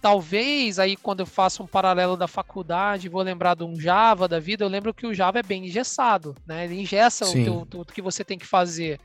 talvez, 0.00 0.78
aí 0.78 0.96
quando 0.96 1.20
eu 1.20 1.26
faço 1.26 1.62
um 1.62 1.66
paralelo 1.66 2.16
da 2.16 2.28
faculdade, 2.28 3.08
vou 3.08 3.22
lembrar 3.22 3.54
de 3.54 3.64
um 3.64 3.78
Java 3.78 4.28
da 4.28 4.38
vida, 4.38 4.64
eu 4.64 4.68
lembro 4.68 4.94
que 4.94 5.06
o 5.06 5.14
Java 5.14 5.38
é 5.38 5.42
bem 5.42 5.66
engessado, 5.66 6.34
né? 6.46 6.64
Ele 6.64 6.80
engessa 6.80 7.26
o 7.26 7.66
tudo 7.66 7.92
que 7.92 8.02
você 8.02 8.24
tem 8.24 8.38
que 8.38 8.46
fazer. 8.46 9.00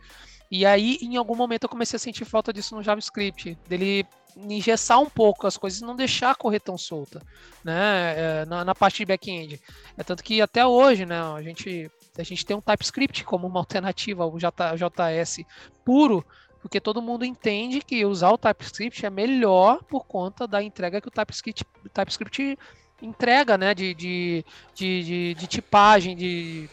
E 0.52 0.66
aí, 0.66 0.98
em 1.02 1.16
algum 1.16 1.36
momento, 1.36 1.64
eu 1.64 1.70
comecei 1.70 1.98
a 1.98 2.00
sentir 2.00 2.26
falta 2.26 2.52
disso 2.52 2.76
no 2.76 2.82
JavaScript, 2.82 3.58
dele 3.68 4.06
engessar 4.38 5.00
um 5.00 5.10
pouco 5.10 5.48
as 5.48 5.58
coisas 5.58 5.82
e 5.82 5.86
não 5.86 5.96
deixar 5.96 6.36
correr 6.36 6.60
tão 6.60 6.78
solta, 6.78 7.22
né, 7.64 8.14
é, 8.18 8.46
na, 8.46 8.64
na, 8.64 8.76
parte 8.76 8.98
de 8.98 9.06
back-end. 9.06 9.62
É 9.98 10.04
tanto 10.04 10.24
que 10.24 10.42
até 10.42 10.66
hoje, 10.66 11.06
né, 11.06 11.20
a 11.22 11.42
gente, 11.42 11.92
a 12.18 12.24
gente 12.24 12.46
tem 12.46 12.56
um 12.56 12.62
TypeScript 12.62 13.24
como 13.24 13.48
uma 13.48 13.60
alternativa 13.62 14.24
ao 14.24 14.38
JS 14.38 15.40
puro, 15.84 16.26
porque 16.62 16.80
todo 16.80 17.02
mundo 17.02 17.24
entende 17.26 17.82
que 17.82 18.06
usar 18.06 18.32
o 18.32 18.38
TypeScript 18.38 19.06
é 19.06 19.10
melhor 19.10 19.84
por 19.84 20.06
conta 20.06 20.48
da 20.48 20.62
entrega 20.62 21.00
que 21.02 21.08
o 21.08 21.12
TypeScript, 21.12 21.66
TypeScript 21.94 22.58
entrega, 23.02 23.58
né, 23.58 23.74
de, 23.74 23.94
de, 23.94 24.46
de, 24.76 25.04
de, 25.04 25.34
de 25.36 25.48
tipagem, 25.48 26.16
de 26.16 26.70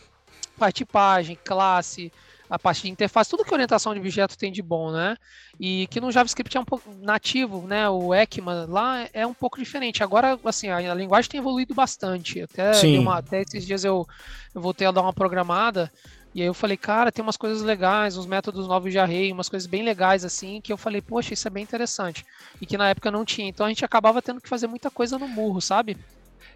tipagem, 0.73 1.39
classe, 1.45 2.13
a 2.49 2.59
parte 2.59 2.83
de 2.83 2.91
interface, 2.91 3.31
tudo 3.31 3.45
que 3.45 3.53
orientação 3.53 3.93
de 3.93 4.01
objeto 4.01 4.37
tem 4.37 4.53
de 4.53 4.63
bom, 4.63 4.91
né? 4.91 5.17
E 5.59 5.87
que 5.89 6.01
no 6.01 6.13
JavaScript 6.13 6.57
é 6.57 6.61
um 6.61 6.65
pouco 6.65 6.91
nativo, 7.01 7.67
né? 7.67 7.89
O 7.89 8.15
ECMA 8.15 8.67
lá 8.69 9.07
é 9.13 9.27
um 9.27 9.35
pouco 9.35 9.59
diferente. 9.59 10.03
Agora, 10.03 10.39
assim, 10.45 10.69
a, 10.69 10.77
a 10.77 10.95
linguagem 10.95 11.31
tem 11.31 11.41
evoluído 11.41 11.75
bastante. 11.75 12.43
Até, 12.43 12.73
uma, 12.99 13.19
até 13.19 13.43
esses 13.43 13.67
dias 13.67 13.85
eu, 13.85 14.07
eu 14.55 14.61
voltei 14.61 14.87
a 14.87 14.91
dar 14.91 15.03
uma 15.03 15.13
programada 15.13 15.91
e 16.37 16.43
aí 16.43 16.47
eu 16.47 16.53
falei, 16.53 16.77
cara, 16.77 17.11
tem 17.11 17.23
umas 17.23 17.39
coisas 17.39 17.63
legais, 17.63 18.19
uns 18.19 18.27
métodos 18.27 18.69
novos 18.69 18.93
de 18.93 18.99
array, 18.99 19.33
umas 19.33 19.49
coisas 19.49 19.67
bem 19.67 19.83
legais 19.83 20.23
assim, 20.23 20.61
que 20.61 20.71
eu 20.71 20.77
falei, 20.77 21.01
poxa, 21.01 21.33
isso 21.33 21.49
é 21.49 21.51
bem 21.51 21.63
interessante. 21.63 22.27
E 22.61 22.67
que 22.67 22.77
na 22.77 22.91
época 22.91 23.11
não 23.11 23.25
tinha. 23.25 23.49
Então 23.49 23.65
a 23.65 23.71
gente 23.71 23.87
acabava 23.87 24.21
tendo 24.21 24.39
que 24.39 24.49
fazer 24.49 24.67
muita 24.67 24.91
coisa 24.91 25.19
no 25.19 25.27
murro, 25.27 25.63
sabe? 25.63 25.97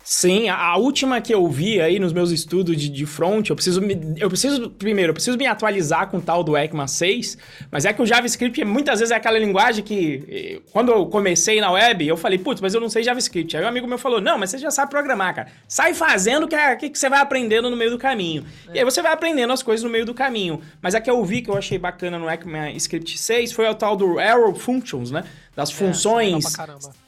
Sim, 0.03 0.49
a, 0.49 0.77
última 0.77 1.21
que 1.21 1.33
eu 1.33 1.47
vi 1.47 1.81
aí 1.81 1.99
nos 1.99 2.13
meus 2.13 2.31
estudos 2.31 2.77
de, 2.77 2.89
de 2.89 3.07
front, 3.07 3.49
eu 3.49 3.55
preciso 3.55 3.81
me, 3.81 4.17
eu 4.17 4.29
preciso 4.29 4.71
primeiro, 4.71 5.11
eu 5.11 5.15
preciso 5.15 5.37
me 5.37 5.47
atualizar 5.47 6.09
com 6.09 6.17
o 6.17 6.21
tal 6.21 6.43
do 6.43 6.57
ECMA 6.57 6.89
6, 6.89 7.39
mas 7.71 7.85
é 7.85 7.93
que 7.93 8.01
o 8.01 8.07
JavaScript 8.07 8.65
muitas 8.65 8.99
vezes 8.99 9.13
é 9.13 9.17
aquela 9.17 9.39
linguagem 9.39 9.85
que 9.85 10.25
eh, 10.29 10.61
quando 10.73 10.91
eu 10.91 11.07
comecei 11.07 11.61
na 11.61 11.71
web, 11.71 12.07
eu 12.07 12.17
falei, 12.17 12.39
putz, 12.39 12.61
mas 12.61 12.75
eu 12.75 12.81
não 12.81 12.89
sei 12.89 13.03
JavaScript. 13.03 13.57
Aí 13.57 13.65
um 13.65 13.69
amigo 13.69 13.87
meu 13.87 13.99
falou: 13.99 14.21
"Não, 14.21 14.39
mas 14.39 14.51
você 14.51 14.59
já 14.59 14.71
sabe 14.71 14.91
programar, 14.91 15.35
cara. 15.35 15.49
Sai 15.69 15.95
fazendo 15.95 16.49
que 16.49 16.55
é 16.55 16.75
que, 16.77 16.89
que 16.89 16.99
você 16.99 17.09
vai 17.09 17.21
aprendendo 17.21 17.71
no 17.71 17.77
meio 17.77 17.91
do 17.91 17.99
caminho". 17.99 18.45
É. 18.69 18.77
E 18.77 18.79
aí 18.79 18.85
você 18.85 19.03
vai 19.03 19.13
aprendendo 19.13 19.53
as 19.53 19.63
coisas 19.63 19.85
no 19.85 19.91
meio 19.91 20.07
do 20.07 20.15
caminho. 20.15 20.61
Mas 20.81 20.95
a 20.95 21.01
que 21.01 21.11
eu 21.11 21.23
vi 21.25 21.43
que 21.43 21.51
eu 21.51 21.57
achei 21.57 21.79
bacana 21.79 22.19
no 22.19 22.29
ECMA 22.29 22.71
Script 22.73 23.19
6 23.19 23.53
foi 23.53 23.69
o 23.69 23.75
tal 23.75 23.97
do 23.97 24.19
Arrow 24.19 24.55
Functions, 24.55 25.11
né? 25.11 25.25
Das 25.55 25.71
é, 25.71 25.75
funções 25.75 26.45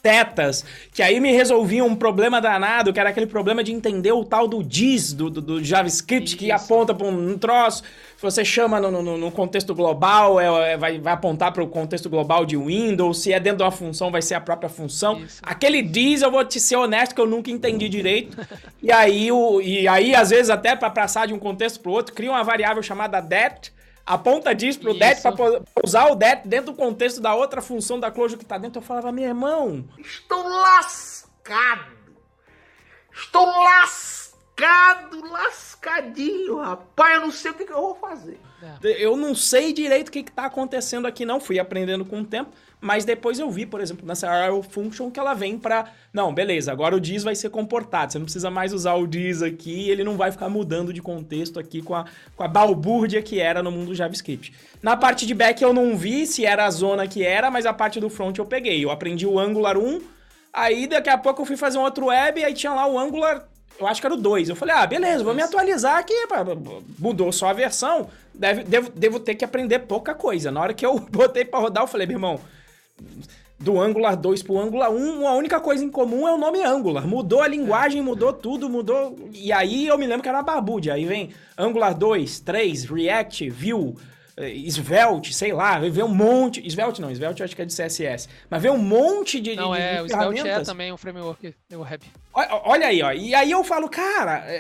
tetas, 0.02 0.64
que 0.92 1.02
aí 1.02 1.20
me 1.20 1.32
resolvia 1.32 1.84
um 1.84 1.94
problema 1.94 2.40
danado, 2.40 2.92
que 2.92 2.98
era 2.98 3.10
aquele 3.10 3.26
problema 3.26 3.62
de 3.62 3.72
entender 3.72 4.12
o 4.12 4.24
tal 4.24 4.48
do 4.48 4.62
diz 4.62 5.12
do, 5.12 5.30
do, 5.30 5.40
do 5.40 5.64
JavaScript, 5.64 6.30
Isso. 6.30 6.36
que 6.36 6.50
aponta 6.50 6.92
para 6.92 7.06
um, 7.06 7.38
troço. 7.38 7.82
Se 8.16 8.22
você 8.22 8.44
chama 8.44 8.80
no, 8.80 8.90
no, 8.90 9.16
no 9.16 9.30
contexto 9.30 9.74
global, 9.74 10.40
é, 10.40 10.72
é, 10.72 10.76
vai, 10.76 10.98
vai 10.98 11.12
apontar 11.12 11.52
para 11.52 11.62
o 11.62 11.68
contexto 11.68 12.10
global 12.10 12.44
de 12.44 12.56
Windows. 12.56 13.22
Se 13.22 13.32
é 13.32 13.38
dentro 13.38 13.58
de 13.58 13.64
uma 13.64 13.70
função, 13.70 14.10
vai 14.10 14.22
ser 14.22 14.34
a 14.34 14.40
própria 14.40 14.68
função. 14.68 15.20
Isso. 15.20 15.40
Aquele 15.42 15.80
diz, 15.80 16.22
eu 16.22 16.30
vou 16.30 16.44
te 16.44 16.58
ser 16.58 16.76
honesto, 16.76 17.14
que 17.14 17.20
eu 17.20 17.26
nunca 17.26 17.50
entendi 17.50 17.88
direito. 17.88 18.36
e, 18.82 18.90
aí, 18.90 19.30
o, 19.30 19.60
e 19.60 19.86
aí, 19.86 20.14
às 20.14 20.30
vezes, 20.30 20.50
até 20.50 20.74
para 20.74 20.90
passar 20.90 21.26
de 21.26 21.34
um 21.34 21.38
contexto 21.38 21.80
para 21.80 21.90
o 21.90 21.94
outro, 21.94 22.14
cria 22.14 22.30
uma 22.30 22.42
variável 22.42 22.82
chamada 22.82 23.20
det, 23.20 23.72
aponta 24.04 24.54
diz 24.54 24.76
pro 24.76 24.94
det 24.94 25.20
para 25.22 25.34
usar 25.84 26.10
o 26.10 26.14
det 26.14 26.42
dentro 26.44 26.72
do 26.72 26.76
contexto 26.76 27.20
da 27.20 27.34
outra 27.34 27.62
função 27.62 27.98
da 27.98 28.10
closure 28.10 28.38
que 28.38 28.44
tá 28.44 28.58
dentro. 28.58 28.80
Eu 28.80 28.84
falava, 28.84 29.12
meu 29.12 29.24
irmão, 29.24 29.84
estou 29.98 30.42
lascado. 30.42 32.02
Estou 33.14 33.46
lascado, 33.46 35.30
lascadinho, 35.30 36.58
rapaz. 36.58 37.14
Eu 37.16 37.20
não 37.20 37.30
sei 37.30 37.50
o 37.50 37.54
que, 37.54 37.66
que 37.66 37.72
eu 37.72 37.80
vou 37.80 37.94
fazer. 37.94 38.40
É. 38.62 39.04
Eu 39.04 39.16
não 39.16 39.34
sei 39.34 39.72
direito 39.72 40.08
o 40.08 40.12
que, 40.12 40.22
que 40.22 40.32
tá 40.32 40.46
acontecendo 40.46 41.06
aqui, 41.06 41.24
não. 41.24 41.40
Fui 41.40 41.58
aprendendo 41.58 42.04
com 42.04 42.20
o 42.20 42.24
tempo. 42.24 42.50
Mas 42.82 43.04
depois 43.04 43.38
eu 43.38 43.48
vi, 43.48 43.64
por 43.64 43.80
exemplo, 43.80 44.04
nessa 44.04 44.28
arrow 44.28 44.60
function 44.60 45.08
que 45.08 45.20
ela 45.20 45.34
vem 45.34 45.56
para, 45.56 45.84
não, 46.12 46.34
beleza, 46.34 46.72
agora 46.72 46.96
o 46.96 47.00
diz 47.00 47.22
vai 47.22 47.36
ser 47.36 47.48
comportado. 47.48 48.10
Você 48.10 48.18
não 48.18 48.24
precisa 48.24 48.50
mais 48.50 48.72
usar 48.72 48.94
o 48.94 49.06
diz 49.06 49.40
aqui, 49.40 49.88
ele 49.88 50.02
não 50.02 50.16
vai 50.16 50.32
ficar 50.32 50.48
mudando 50.48 50.92
de 50.92 51.00
contexto 51.00 51.60
aqui 51.60 51.80
com 51.80 51.94
a, 51.94 52.06
com 52.34 52.42
a 52.42 52.48
balbúrdia 52.48 53.22
que 53.22 53.38
era 53.38 53.62
no 53.62 53.70
mundo 53.70 53.94
JavaScript. 53.94 54.52
Na 54.82 54.96
parte 54.96 55.24
de 55.26 55.32
back 55.32 55.62
eu 55.62 55.72
não 55.72 55.96
vi 55.96 56.26
se 56.26 56.44
era 56.44 56.64
a 56.64 56.70
zona 56.72 57.06
que 57.06 57.22
era, 57.22 57.52
mas 57.52 57.66
a 57.66 57.72
parte 57.72 58.00
do 58.00 58.10
front 58.10 58.36
eu 58.36 58.44
peguei. 58.44 58.84
Eu 58.84 58.90
aprendi 58.90 59.24
o 59.24 59.38
Angular 59.38 59.78
1, 59.78 60.00
aí 60.52 60.88
daqui 60.88 61.08
a 61.08 61.16
pouco 61.16 61.42
eu 61.42 61.46
fui 61.46 61.56
fazer 61.56 61.78
um 61.78 61.82
outro 61.82 62.06
web 62.06 62.40
e 62.40 62.44
aí 62.44 62.52
tinha 62.52 62.72
lá 62.72 62.84
o 62.84 62.98
Angular 62.98 63.46
eu 63.78 63.86
acho 63.86 64.00
que 64.00 64.06
era 64.06 64.14
o 64.14 64.18
2. 64.18 64.48
Eu 64.48 64.56
falei, 64.56 64.74
ah, 64.74 64.86
beleza, 64.86 65.24
vou 65.24 65.34
me 65.34 65.42
atualizar 65.42 65.98
aqui. 65.98 66.14
Mudou 66.98 67.32
só 67.32 67.48
a 67.48 67.52
versão. 67.52 68.08
Deve, 68.34 68.64
devo, 68.64 68.90
devo 68.90 69.20
ter 69.20 69.34
que 69.34 69.44
aprender 69.44 69.80
pouca 69.80 70.14
coisa. 70.14 70.50
Na 70.50 70.60
hora 70.60 70.74
que 70.74 70.84
eu 70.84 70.98
botei 71.10 71.44
para 71.44 71.60
rodar, 71.60 71.84
eu 71.84 71.88
falei, 71.88 72.06
meu 72.06 72.16
irmão, 72.16 72.40
do 73.62 73.80
Angular 73.80 74.16
2 74.16 74.42
pro 74.42 74.58
Angular 74.58 74.90
1, 74.90 75.26
a 75.26 75.34
única 75.34 75.60
coisa 75.60 75.84
em 75.84 75.90
comum 75.90 76.26
é 76.26 76.34
o 76.34 76.38
nome 76.38 76.62
Angular. 76.62 77.06
Mudou 77.06 77.40
a 77.40 77.48
linguagem, 77.48 78.02
mudou 78.02 78.32
tudo, 78.32 78.68
mudou. 78.68 79.16
E 79.32 79.52
aí 79.52 79.86
eu 79.86 79.96
me 79.96 80.06
lembro 80.06 80.22
que 80.22 80.28
era 80.28 80.42
Barbude. 80.42 80.90
Aí 80.90 81.04
vem 81.04 81.30
Angular 81.56 81.94
2, 81.96 82.40
3, 82.40 82.84
React, 82.84 83.50
Vue, 83.50 83.94
eh, 84.36 84.54
Svelte, 84.68 85.32
sei 85.32 85.52
lá, 85.52 85.78
vem 85.78 86.02
um 86.02 86.08
monte. 86.08 86.60
Svelte 86.68 87.00
não, 87.00 87.10
Svelte 87.14 87.40
eu 87.40 87.44
acho 87.44 87.54
que 87.54 87.62
é 87.62 87.64
de 87.64 87.72
CSS. 87.72 88.28
Mas 88.50 88.60
vem 88.60 88.72
um 88.72 88.78
monte 88.78 89.38
de. 89.40 89.54
Não, 89.54 89.72
de, 89.72 89.80
é, 89.80 89.96
de 89.96 90.02
o 90.02 90.06
Svelte 90.08 90.48
é 90.48 90.60
também 90.60 90.92
um 90.92 90.96
framework 90.96 91.54
web. 91.72 92.06
Olha 92.34 92.88
aí, 92.88 93.00
ó. 93.02 93.12
E 93.12 93.32
aí 93.34 93.50
eu 93.50 93.62
falo, 93.62 93.88
cara, 93.88 94.42
é, 94.46 94.56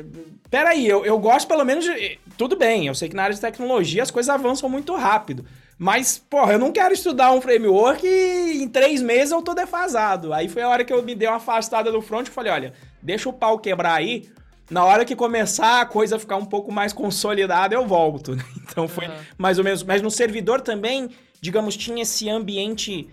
é, 0.00 0.04
peraí, 0.50 0.86
eu, 0.86 1.06
eu 1.06 1.18
gosto 1.18 1.48
pelo 1.48 1.64
menos 1.64 1.84
de. 1.84 2.18
Tudo 2.36 2.56
bem, 2.56 2.86
eu 2.86 2.94
sei 2.94 3.08
que 3.08 3.16
na 3.16 3.22
área 3.22 3.34
de 3.34 3.40
tecnologia 3.40 4.02
as 4.02 4.10
coisas 4.10 4.28
avançam 4.28 4.68
muito 4.68 4.94
rápido. 4.94 5.46
Mas, 5.82 6.16
porra, 6.16 6.52
eu 6.52 6.60
não 6.60 6.70
quero 6.70 6.94
estudar 6.94 7.32
um 7.32 7.40
framework 7.40 8.06
e 8.06 8.62
em 8.62 8.68
três 8.68 9.02
meses 9.02 9.32
eu 9.32 9.42
tô 9.42 9.52
defasado. 9.52 10.32
Aí 10.32 10.48
foi 10.48 10.62
a 10.62 10.68
hora 10.68 10.84
que 10.84 10.92
eu 10.92 11.02
me 11.02 11.12
dei 11.12 11.26
uma 11.26 11.38
afastada 11.38 11.90
do 11.90 12.00
front 12.00 12.28
e 12.28 12.30
falei, 12.30 12.52
olha, 12.52 12.72
deixa 13.02 13.28
o 13.28 13.32
pau 13.32 13.58
quebrar 13.58 13.94
aí. 13.94 14.30
Na 14.70 14.84
hora 14.84 15.04
que 15.04 15.16
começar 15.16 15.80
a 15.80 15.84
coisa 15.84 16.20
ficar 16.20 16.36
um 16.36 16.44
pouco 16.44 16.70
mais 16.70 16.92
consolidada, 16.92 17.74
eu 17.74 17.84
volto. 17.84 18.36
Então 18.70 18.86
foi 18.86 19.08
uhum. 19.08 19.14
mais 19.36 19.58
ou 19.58 19.64
menos. 19.64 19.82
Mas 19.82 20.00
no 20.00 20.10
servidor 20.10 20.60
também, 20.60 21.10
digamos, 21.40 21.76
tinha 21.76 22.02
esse 22.02 22.30
ambiente 22.30 23.10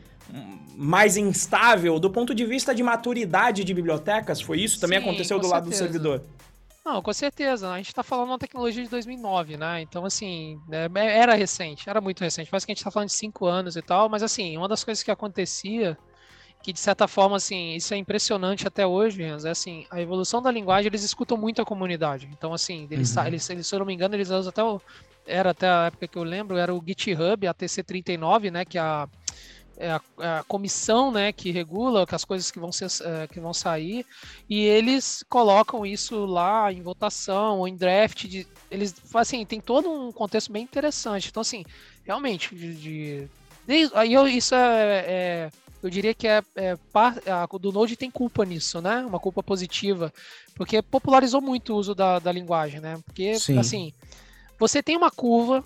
mais 0.78 1.18
instável 1.18 2.00
do 2.00 2.12
ponto 2.12 2.36
de 2.36 2.46
vista 2.46 2.74
de 2.74 2.84
maturidade 2.84 3.64
de 3.64 3.74
bibliotecas. 3.74 4.40
Foi 4.40 4.60
isso? 4.60 4.80
Também 4.80 5.00
Sim, 5.00 5.06
aconteceu 5.06 5.40
do 5.40 5.48
lado 5.48 5.64
certeza. 5.64 5.86
do 5.86 5.92
servidor. 5.92 6.22
Não, 6.89 7.04
com 7.04 7.13
certeza. 7.13 7.69
A 7.69 7.78
gente 7.78 7.89
está 7.89 8.02
falando 8.02 8.30
uma 8.30 8.39
tecnologia 8.39 8.84
de 8.84 8.89
2009, 8.89 9.58
né? 9.58 9.80
Então, 9.82 10.06
assim, 10.06 10.60
é, 10.71 10.89
é, 10.95 11.19
era 11.19 11.36
recente, 11.36 11.88
era 11.88 12.02
muito 12.02 12.21
recente. 12.21 12.49
Parece 12.49 12.65
que 12.65 12.71
a 12.71 12.73
gente 12.73 12.80
está 12.80 12.89
falando 12.89 13.10
de 13.10 13.13
cinco 13.13 13.45
anos 13.45 13.75
e 13.75 13.82
tal, 13.82 14.10
mas, 14.10 14.23
assim, 14.23 14.58
uma 14.58 14.67
das 14.67 14.84
coisas 14.84 15.04
que 15.04 15.12
acontecia, 15.12 15.95
que 16.63 16.73
de 16.73 16.80
certa 16.80 17.08
forma, 17.08 17.38
assim, 17.38 17.75
isso 17.75 17.93
é 17.93 17.97
impressionante 17.97 18.67
até 18.67 18.88
hoje, 18.88 19.21
é 19.21 19.49
assim, 19.49 19.86
a 19.91 20.02
evolução 20.02 20.41
da 20.41 20.49
linguagem, 20.49 20.88
eles 20.88 21.04
escutam 21.04 21.38
muito 21.38 21.62
a 21.62 21.65
comunidade. 21.65 22.28
Então, 22.34 22.54
assim, 22.54 22.88
eles, 22.89 23.15
uhum. 23.15 23.28
eles, 23.28 23.47
eles 23.52 23.67
se 23.67 23.75
eu 23.75 23.80
não 23.80 23.86
me 23.86 23.93
engano, 23.93 24.15
eles 24.15 24.32
usam 24.32 24.49
até 24.49 24.63
o. 24.63 24.82
Era 25.28 25.52
até 25.52 25.69
a 25.69 25.86
época 25.86 26.08
que 26.08 26.17
eu 26.17 26.23
lembro, 26.23 26.58
era 26.58 26.73
o 26.73 26.84
GitHub, 26.84 27.45
a 27.45 27.54
TC39, 27.54 28.52
né? 28.52 28.65
Que 28.65 28.80
é 28.80 28.82
a 28.82 29.08
é 29.80 29.92
a, 29.92 30.02
é 30.20 30.28
a, 30.28 30.44
comissão 30.44 31.12
né, 31.12 31.32
que 31.32 31.52
regula 31.52 32.06
as 32.12 32.26
coisas 32.26 32.52
que 32.52 32.60
vão, 32.60 32.72
ser, 32.72 32.88
é, 33.02 33.28
que 33.28 33.39
vão 33.39 33.54
sair, 33.54 34.06
e 34.50 34.62
eles 34.62 35.24
colocam 35.30 35.86
isso 35.86 36.26
lá 36.26 36.72
em 36.72 36.82
votação 36.82 37.60
ou 37.60 37.68
em 37.68 37.76
draft. 37.76 38.26
De, 38.28 38.46
eles 38.70 38.94
assim, 39.15 39.46
tem 39.46 39.62
todo 39.62 39.89
um 39.89 40.12
contexto 40.12 40.52
bem 40.52 40.63
interessante. 40.63 41.30
Então, 41.30 41.42
assim, 41.42 41.63
realmente, 42.06 42.54
de, 42.54 42.76
de, 42.76 43.30
aí 43.94 44.13
eu, 44.13 44.28
isso 44.28 44.54
é, 44.54 45.06
é, 45.08 45.52
eu 45.82 45.89
diria 45.89 46.13
que 46.13 46.28
é, 46.28 46.44
é 46.56 46.76
a 47.32 47.48
do 47.60 47.72
Node 47.72 47.96
tem 47.96 48.12
culpa 48.12 48.44
nisso, 48.44 48.82
né? 48.82 49.06
Uma 49.06 49.20
culpa 49.20 49.42
positiva, 49.42 50.13
porque 50.56 50.82
popularizou 50.82 51.42
muito 51.42 51.74
o 51.74 51.78
uso 51.78 51.96
da, 51.96 52.20
da 52.20 52.32
linguagem, 52.32 52.82
né? 52.82 53.00
Porque, 53.06 53.36
Sim. 53.36 53.58
assim, 53.58 53.94
você 54.60 54.84
tem 54.84 54.98
uma 54.98 55.10
curva 55.10 55.63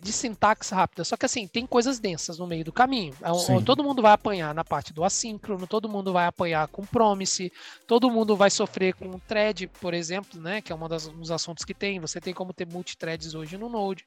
de 0.00 0.12
sintaxe 0.12 0.74
rápida. 0.74 1.04
Só 1.04 1.16
que 1.16 1.26
assim, 1.26 1.46
tem 1.46 1.66
coisas 1.66 1.98
densas 1.98 2.38
no 2.38 2.46
meio 2.46 2.64
do 2.64 2.72
caminho. 2.72 3.14
É 3.22 3.32
Sim. 3.34 3.62
Todo 3.62 3.82
mundo 3.82 4.00
vai 4.00 4.12
apanhar 4.12 4.54
na 4.54 4.64
parte 4.64 4.92
do 4.92 5.04
assíncrono, 5.04 5.66
todo 5.66 5.88
mundo 5.88 6.12
vai 6.12 6.26
apanhar 6.26 6.66
com 6.68 6.84
promise, 6.84 7.52
todo 7.86 8.10
mundo 8.10 8.36
vai 8.36 8.50
sofrer 8.50 8.94
com 8.94 9.18
thread, 9.18 9.68
por 9.80 9.94
exemplo, 9.94 10.40
né? 10.40 10.60
Que 10.60 10.72
é 10.72 10.74
um 10.74 10.88
dos 10.88 11.30
assuntos 11.30 11.64
que 11.64 11.74
tem. 11.74 12.00
Você 12.00 12.20
tem 12.20 12.32
como 12.32 12.52
ter 12.52 12.66
multithreads 12.66 13.34
hoje 13.34 13.58
no 13.58 13.68
Node. 13.68 14.04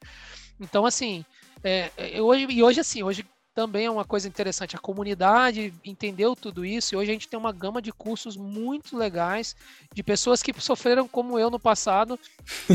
Então, 0.60 0.86
assim, 0.86 1.24
é, 1.62 1.90
é 1.96 2.22
hoje, 2.22 2.46
e 2.50 2.62
hoje 2.62 2.80
assim, 2.80 3.02
hoje 3.02 3.24
também 3.56 3.86
é 3.86 3.90
uma 3.90 4.04
coisa 4.04 4.28
interessante. 4.28 4.76
A 4.76 4.78
comunidade 4.78 5.72
entendeu 5.82 6.36
tudo 6.36 6.62
isso 6.62 6.94
e 6.94 6.96
hoje 6.98 7.10
a 7.10 7.14
gente 7.14 7.26
tem 7.26 7.38
uma 7.38 7.52
gama 7.52 7.80
de 7.80 7.90
cursos 7.90 8.36
muito 8.36 8.94
legais 8.94 9.56
de 9.94 10.02
pessoas 10.02 10.42
que 10.42 10.52
sofreram 10.60 11.08
como 11.08 11.38
eu 11.38 11.50
no 11.50 11.58
passado 11.58 12.20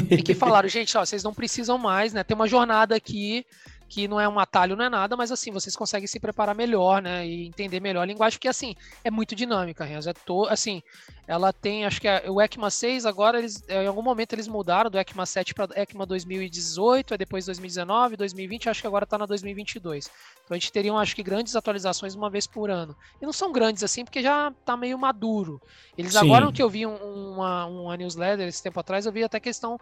e 0.10 0.24
que 0.24 0.34
falaram, 0.34 0.68
gente, 0.68 0.98
ó, 0.98 1.06
vocês 1.06 1.24
não 1.24 1.36
precisam 1.36 1.78
mais, 1.78 2.14
né? 2.14 2.24
Tem 2.24 2.34
uma 2.34 2.48
jornada 2.48 2.96
aqui 2.96 3.46
que 3.92 4.08
não 4.08 4.22
é 4.22 4.28
um 4.28 4.40
atalho, 4.40 4.74
não 4.78 4.86
é 4.86 4.90
nada, 4.90 5.18
mas 5.18 5.34
assim, 5.34 5.52
vocês 5.52 5.76
conseguem 5.76 6.08
se 6.08 6.18
preparar 6.18 6.56
melhor, 6.56 7.02
né? 7.02 7.28
E 7.28 7.46
entender 7.46 7.82
melhor 7.82 8.04
a 8.04 8.06
linguagem, 8.06 8.40
porque 8.40 8.48
assim, 8.48 8.74
é 9.04 9.12
muito 9.12 9.36
dinâmica, 9.36 9.84
Renzo. 9.84 10.10
É 10.10 10.14
to, 10.14 10.46
assim, 10.46 10.82
ela 11.28 11.52
tem, 11.52 11.86
acho 11.86 12.00
que 12.00 12.08
é, 12.08 12.24
o 12.32 12.42
ECMA 12.42 12.72
6 12.72 13.06
agora, 13.06 13.40
eles, 13.40 13.62
em 13.68 13.86
algum 13.86 14.02
momento 14.02 14.32
eles 14.32 14.48
mudaram 14.48 14.90
do 14.90 14.98
ECMA 14.98 15.26
7 15.26 15.54
para 15.54 15.68
ECMA 15.76 16.06
2018, 16.06 17.14
aí 17.14 17.18
depois 17.18 17.48
2019, 17.48 18.16
2020, 18.16 18.70
acho 18.70 18.80
que 18.80 18.88
agora 18.88 19.04
está 19.04 19.18
na 19.18 19.26
2022. 19.26 20.10
Então 20.46 20.56
a 20.56 20.58
gente 20.58 20.72
teria, 20.72 20.94
acho 20.94 21.14
que, 21.14 21.22
grandes 21.22 21.54
atualizações 21.58 22.16
uma 22.16 22.30
vez 22.30 22.48
por 22.48 22.70
ano. 22.70 22.96
E 23.22 23.26
não 23.26 23.34
são 23.34 23.52
grandes 23.52 23.84
assim, 23.84 24.06
porque 24.06 24.22
já 24.22 24.54
está 24.58 24.78
meio 24.78 24.98
maduro. 24.98 25.62
Eles 25.98 26.14
Sim. 26.14 26.20
agora, 26.20 26.50
que 26.50 26.64
eu 26.64 26.70
vi 26.70 26.86
um, 26.86 26.96
uma, 27.34 27.66
uma 27.66 27.98
newsletter 27.98 28.48
esse 28.48 28.64
tempo 28.64 28.80
atrás, 28.80 29.06
eu 29.06 29.12
vi 29.12 29.22
até 29.22 29.38
que 29.38 29.50
estão 29.50 29.78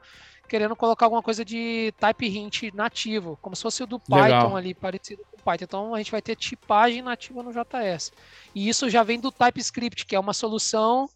querendo 0.49 0.75
colocar 0.75 1.05
alguma 1.05 1.21
coisa 1.21 1.45
de 1.45 1.93
type 1.99 2.27
hint 2.27 2.63
nativo, 2.73 3.37
como 3.41 3.55
se 3.55 3.61
fosse 3.61 3.83
o 3.83 3.87
do 3.87 3.99
Python 3.99 4.23
Legal. 4.23 4.57
ali, 4.57 4.73
parecido 4.73 5.21
com 5.31 5.37
o 5.37 5.43
Python. 5.43 5.63
Então 5.63 5.95
a 5.95 5.97
gente 5.99 6.11
vai 6.11 6.21
ter 6.21 6.35
tipagem 6.35 7.01
nativa 7.01 7.41
no 7.41 7.53
JS. 7.53 8.11
E 8.53 8.67
isso 8.67 8.89
já 8.89 9.03
vem 9.03 9.19
do 9.19 9.31
TypeScript, 9.31 10.05
que 10.05 10.15
é 10.15 10.19
uma 10.19 10.33
solução 10.33 11.09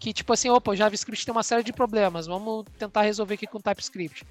que, 0.00 0.14
tipo 0.14 0.32
assim, 0.32 0.48
opa, 0.48 0.72
o 0.72 0.76
JavaScript 0.76 1.26
tem 1.26 1.32
uma 1.32 1.42
série 1.42 1.62
de 1.62 1.74
problemas, 1.74 2.26
vamos 2.26 2.64
tentar 2.78 3.02
resolver 3.02 3.34
aqui 3.34 3.46
com 3.46 3.58
o 3.58 3.62
TypeScript. 3.62 4.26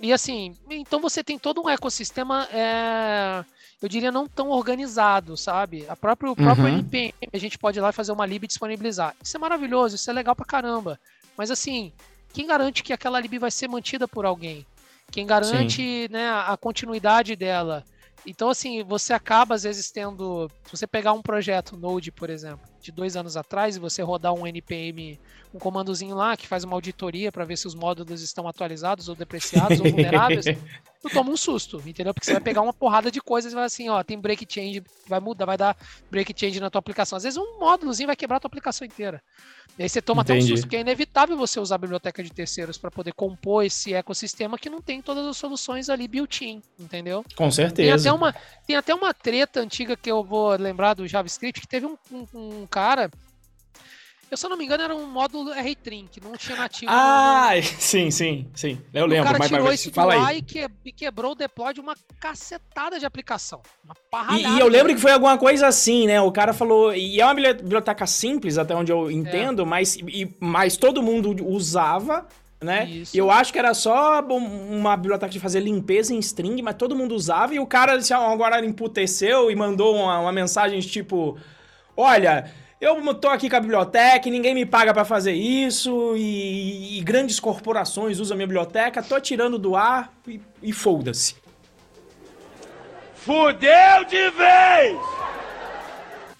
E 0.00 0.12
assim, 0.12 0.56
então 0.70 1.00
você 1.00 1.22
tem 1.22 1.36
todo 1.36 1.60
um 1.60 1.68
ecossistema, 1.68 2.48
é, 2.52 3.44
eu 3.82 3.88
diria, 3.88 4.12
não 4.12 4.26
tão 4.26 4.48
organizado, 4.50 5.36
sabe? 5.36 5.84
A 5.88 5.96
próprio, 5.96 6.30
o 6.30 6.36
próprio 6.36 6.66
uhum. 6.66 6.78
NPM, 6.78 7.12
a 7.32 7.38
gente 7.38 7.58
pode 7.58 7.78
ir 7.78 7.82
lá 7.82 7.90
fazer 7.92 8.12
uma 8.12 8.24
lib 8.24 8.44
e 8.44 8.46
disponibilizar. 8.46 9.14
Isso 9.22 9.36
é 9.36 9.40
maravilhoso, 9.40 9.96
isso 9.96 10.08
é 10.08 10.12
legal 10.12 10.34
pra 10.34 10.46
caramba. 10.46 10.98
Mas 11.36 11.50
assim, 11.50 11.92
quem 12.32 12.46
garante 12.46 12.82
que 12.82 12.92
aquela 12.92 13.20
lib 13.20 13.38
vai 13.38 13.50
ser 13.50 13.68
mantida 13.68 14.06
por 14.06 14.24
alguém? 14.24 14.66
Quem 15.10 15.26
garante 15.26 16.08
né, 16.10 16.30
a 16.30 16.56
continuidade 16.56 17.34
dela? 17.34 17.84
Então, 18.24 18.50
assim, 18.50 18.82
você 18.84 19.12
acaba 19.12 19.54
às 19.54 19.62
vezes 19.62 19.90
tendo. 19.90 20.48
Se 20.64 20.76
você 20.76 20.86
pegar 20.86 21.12
um 21.12 21.22
projeto 21.22 21.76
Node, 21.76 22.12
por 22.12 22.30
exemplo, 22.30 22.60
de 22.80 22.92
dois 22.92 23.16
anos 23.16 23.36
atrás, 23.36 23.76
e 23.76 23.80
você 23.80 24.02
rodar 24.02 24.32
um 24.32 24.46
NPM, 24.46 25.18
um 25.54 25.58
comandozinho 25.58 26.14
lá 26.14 26.36
que 26.36 26.46
faz 26.46 26.64
uma 26.64 26.76
auditoria 26.76 27.30
para 27.30 27.44
ver 27.44 27.56
se 27.56 27.66
os 27.66 27.74
módulos 27.74 28.22
estão 28.22 28.46
atualizados 28.48 29.08
ou 29.08 29.14
depreciados 29.14 29.80
ou 29.80 29.90
vulneráveis, 29.90 30.44
tu 31.02 31.08
toma 31.12 31.30
um 31.30 31.36
susto, 31.36 31.82
entendeu? 31.86 32.12
Porque 32.12 32.26
você 32.26 32.32
vai 32.32 32.40
pegar 32.40 32.60
uma 32.62 32.72
porrada 32.72 33.10
de 33.10 33.20
coisas 33.20 33.52
e 33.52 33.54
vai 33.54 33.64
assim, 33.64 33.88
ó, 33.88 34.02
tem 34.02 34.18
break 34.18 34.46
change, 34.48 34.82
vai 35.08 35.18
mudar, 35.18 35.46
vai 35.46 35.56
dar 35.56 35.76
break 36.10 36.34
change 36.36 36.60
na 36.60 36.70
tua 36.70 36.78
aplicação. 36.78 37.16
Às 37.16 37.24
vezes 37.24 37.36
um 37.36 37.58
módulozinho 37.58 38.06
vai 38.06 38.16
quebrar 38.16 38.36
a 38.36 38.40
tua 38.40 38.48
aplicação 38.48 38.86
inteira. 38.86 39.22
E 39.78 39.82
aí 39.82 39.88
você 39.88 40.02
toma 40.02 40.22
Entendi. 40.22 40.40
até 40.40 40.44
um 40.44 40.48
susto, 40.48 40.64
porque 40.64 40.76
é 40.76 40.80
inevitável 40.80 41.36
você 41.36 41.58
usar 41.58 41.76
a 41.76 41.78
biblioteca 41.78 42.22
de 42.22 42.30
terceiros 42.30 42.76
para 42.76 42.90
poder 42.90 43.14
compor 43.14 43.64
esse 43.64 43.94
ecossistema 43.94 44.58
que 44.58 44.68
não 44.68 44.82
tem 44.82 45.00
todas 45.00 45.26
as 45.26 45.36
soluções 45.36 45.88
ali 45.88 46.06
built-in, 46.06 46.62
entendeu? 46.78 47.24
Com 47.34 47.50
certeza. 47.50 47.74
Tem 47.76 47.90
até, 47.90 48.12
uma, 48.12 48.32
tem 48.66 48.76
até 48.76 48.94
uma 48.94 49.14
treta 49.14 49.60
antiga 49.60 49.96
que 49.96 50.10
eu 50.10 50.22
vou 50.22 50.50
lembrar 50.50 50.94
do 50.94 51.06
JavaScript, 51.08 51.60
que 51.60 51.68
teve 51.68 51.86
um, 51.86 51.96
um, 52.12 52.26
um 52.34 52.66
cara 52.70 53.10
eu, 54.30 54.36
se 54.36 54.46
eu 54.46 54.50
não 54.50 54.56
me 54.56 54.64
engano, 54.64 54.84
era 54.84 54.94
um 54.94 55.06
módulo 55.06 55.52
R-Trim, 55.52 56.08
que 56.10 56.20
não 56.20 56.36
tinha 56.36 56.56
nativo. 56.56 56.90
Ah, 56.94 57.50
no... 57.56 57.62
sim, 57.80 58.12
sim, 58.12 58.46
sim. 58.54 58.80
Eu 58.94 59.04
lembro. 59.04 59.24
O 59.24 59.26
cara 59.26 59.38
mas, 59.40 59.48
tirou 59.48 59.64
mas, 59.64 59.80
isso 59.80 59.90
fala 59.90 60.28
aí. 60.28 60.44
E, 60.84 60.92
quebrou 60.92 61.32
o 61.32 61.34
deploy 61.34 61.74
de 61.74 61.80
uma 61.80 61.96
cacetada 62.20 63.00
de 63.00 63.04
aplicação. 63.04 63.60
Uma 63.84 64.38
e, 64.38 64.46
e, 64.46 64.60
eu 64.60 64.68
lembro 64.68 64.94
que 64.94 65.00
foi 65.00 65.10
alguma 65.10 65.36
coisa 65.36 65.66
assim, 65.66 66.06
né? 66.06 66.20
O 66.20 66.30
cara 66.30 66.52
falou... 66.52 66.94
E 66.94 67.20
é 67.20 67.24
uma 67.24 67.34
biblioteca 67.34 68.06
simples, 68.06 68.56
até 68.56 68.72
onde 68.72 68.92
eu 68.92 69.10
entendo, 69.10 69.62
é. 69.62 69.64
mas, 69.64 69.96
e, 69.96 70.32
mas 70.38 70.76
todo 70.76 71.02
mundo 71.02 71.44
usava 71.44 72.28
né? 72.62 72.84
Isso. 72.84 73.16
Eu 73.16 73.30
acho 73.30 73.50
que 73.54 73.58
era 73.58 73.72
só 73.72 74.20
uma 74.20 74.94
biblioteca 74.94 75.32
de 75.32 75.40
fazer 75.40 75.60
limpeza 75.60 76.14
em 76.14 76.18
string, 76.18 76.60
mas 76.60 76.74
todo 76.74 76.94
mundo 76.94 77.14
usava 77.14 77.54
e 77.54 77.58
o 77.58 77.66
cara 77.66 77.98
agora 78.18 78.62
emputeceu 78.62 79.50
e 79.50 79.56
mandou 79.56 79.96
uma, 79.96 80.20
uma 80.20 80.30
mensagem 80.30 80.78
tipo: 80.80 81.38
Olha, 82.00 82.50
eu 82.80 83.14
tô 83.14 83.28
aqui 83.28 83.50
com 83.50 83.56
a 83.56 83.60
biblioteca 83.60 84.26
e 84.26 84.30
ninguém 84.30 84.54
me 84.54 84.64
paga 84.64 84.94
para 84.94 85.04
fazer 85.04 85.32
isso 85.32 86.16
e, 86.16 86.98
e, 86.98 87.02
grandes 87.02 87.38
corporações 87.38 88.18
usam 88.18 88.34
a 88.34 88.36
minha 88.36 88.46
biblioteca, 88.46 89.02
tô 89.02 89.20
tirando 89.20 89.58
do 89.58 89.76
ar 89.76 90.10
e, 90.26 90.40
e 90.62 90.72
foda-se. 90.72 91.36
Fudeu 93.16 94.04
de 94.08 94.30
vez! 94.30 95.19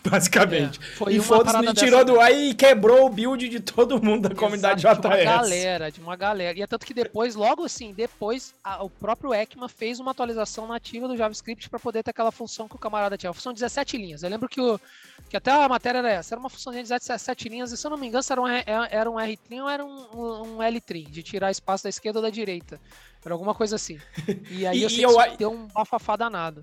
Basicamente. 0.09 0.79
É, 0.79 0.97
foi 0.97 1.15
e 1.15 1.21
foda-se, 1.21 1.57
ele 1.59 1.75
tirou 1.75 2.05
do 2.05 2.19
ar 2.19 2.33
e 2.33 2.55
quebrou 2.55 3.07
o 3.07 3.11
build 3.11 3.49
de 3.49 3.61
todo 3.61 4.03
mundo 4.03 4.29
da 4.29 4.35
comunidade 4.35 4.81
Exato, 4.81 5.09
JS. 5.09 5.17
De 5.17 5.23
uma 5.23 5.37
galera, 5.37 5.93
de 5.93 6.01
uma 6.01 6.17
galera. 6.17 6.59
E 6.59 6.63
é 6.63 6.67
tanto 6.67 6.87
que 6.87 6.95
depois, 6.95 7.35
logo 7.35 7.65
assim, 7.65 7.93
depois, 7.93 8.55
a, 8.65 8.83
o 8.83 8.89
próprio 8.89 9.35
ECMA 9.35 9.69
fez 9.69 10.01
uma 10.01 10.13
atualização 10.13 10.67
nativa 10.67 11.07
do 11.07 11.17
JavaScript 11.17 11.69
para 11.69 11.79
poder 11.79 12.03
ter 12.03 12.11
aquela 12.11 12.33
função 12.33 12.67
que 12.67 12.77
o 12.77 12.79
camarada 12.79 13.17
tinha. 13.17 13.31
A 13.31 13.35
função 13.35 13.53
17 13.53 13.97
linhas. 13.99 14.23
Eu 14.23 14.31
lembro 14.31 14.49
que, 14.49 14.61
o, 14.61 14.81
que 15.29 15.37
até 15.37 15.51
a 15.51 15.69
matéria 15.69 15.99
era 15.99 16.11
essa. 16.11 16.35
Era 16.35 16.41
uma 16.41 16.51
função 16.51 16.73
de 16.73 16.83
17 16.83 17.49
linhas. 17.49 17.73
E 17.73 17.77
se 17.77 17.87
eu 17.87 17.91
não 17.91 17.99
me 17.99 18.07
engano, 18.07 18.25
era 18.31 18.41
um, 18.41 18.49
era 18.49 19.11
um 19.11 19.21
R-trim 19.21 19.61
ou 19.61 19.69
era 19.69 19.85
um, 19.85 20.07
um, 20.15 20.57
um 20.57 20.63
L-trim, 20.63 21.05
de 21.05 21.23
tirar 21.23 21.51
espaço 21.51 21.85
da 21.85 21.91
esquerda 21.91 22.21
ou 22.21 22.23
da 22.23 22.31
direita. 22.31 22.81
Era 23.23 23.35
alguma 23.35 23.55
coisa 23.55 23.77
assim. 23.77 23.99
E 24.51 24.67
aí 24.67 24.79
e 24.79 24.83
eu 24.83 24.91
sei 24.91 25.05
eu... 25.05 25.19
que 25.31 25.37
deu 25.37 25.53
um 25.53 25.67
bafafá 25.67 26.17
danado. 26.17 26.63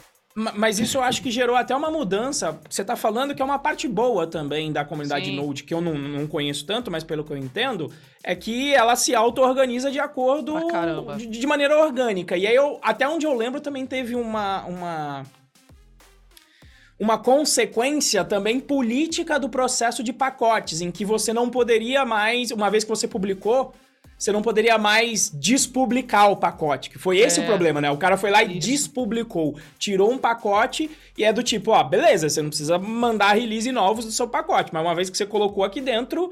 Mas 0.56 0.78
isso 0.78 1.00
eu 1.00 1.02
acho 1.02 1.24
que 1.24 1.32
gerou 1.32 1.56
até 1.56 1.76
uma 1.76 1.90
mudança. 1.90 2.60
Você 2.70 2.84
está 2.84 2.96
falando 2.96 3.34
que 3.34 3.42
é 3.42 3.46
uma 3.46 3.58
parte 3.58 3.88
boa 3.88 4.28
também 4.28 4.72
da 4.72 4.86
comunidade 4.86 5.26
Sim. 5.26 5.36
Node, 5.36 5.64
que 5.64 5.74
eu 5.74 5.82
não, 5.82 5.96
não 5.96 6.28
conheço 6.28 6.64
tanto, 6.64 6.92
mas 6.92 7.04
pelo 7.04 7.24
que 7.24 7.34
eu 7.34 7.38
entendo, 7.38 7.92
é 8.24 8.36
que 8.36 8.72
ela 8.72 8.96
se 8.96 9.16
auto-organiza 9.16 9.90
de 9.90 10.00
acordo. 10.00 10.54
De, 11.18 11.26
de, 11.26 11.48
maneira 11.48 11.76
orgânica. 11.84 12.38
E 12.38 12.46
aí, 12.46 12.54
eu, 12.54 12.80
até 12.84 13.08
onde 13.10 13.26
eu 13.26 13.34
lembro, 13.34 13.60
também 13.60 13.86
teve 13.88 14.14
uma. 14.14 14.64
uma 14.66 15.24
uma 17.00 17.18
consequência 17.20 18.26
também 18.26 18.60
política 18.60 19.40
do 19.40 19.48
processo 19.50 20.02
de 20.04 20.12
pacotes, 20.12 20.82
em 20.82 20.90
que 20.90 21.06
você 21.06 21.32
não 21.32 21.48
poderia 21.48 22.04
mais, 22.04 22.50
uma 22.50 22.72
vez 22.72 22.84
que 22.84 22.90
você 22.90 23.08
publicou, 23.08 23.72
você 24.18 24.32
não 24.32 24.42
poderia 24.42 24.78
mais 24.78 25.30
despublicar 25.30 26.32
o 26.32 26.38
pacote, 26.38 26.90
que 26.90 26.98
foi 26.98 27.20
esse 27.20 27.40
é, 27.40 27.44
o 27.44 27.46
problema, 27.46 27.80
né? 27.80 27.92
O 27.92 27.98
cara 27.98 28.18
foi 28.18 28.32
lá 28.32 28.44
e 28.44 28.58
isso. 28.58 28.68
despublicou, 28.68 29.58
tirou 29.78 30.12
um 30.12 30.18
pacote 30.18 30.90
e 31.18 31.24
é 31.24 31.32
do 31.32 31.44
tipo, 31.44 31.72
ó, 31.72 31.84
beleza, 31.84 32.30
você 32.30 32.42
não 32.42 32.50
precisa 32.50 32.80
mandar 32.80 33.34
release 33.34 33.72
novos 33.72 34.06
do 34.06 34.12
seu 34.12 34.28
pacote, 34.28 34.72
mas 34.74 34.84
uma 34.84 34.96
vez 34.96 35.10
que 35.10 35.18
você 35.18 35.26
colocou 35.26 35.64
aqui 35.64 35.80
dentro, 35.80 36.32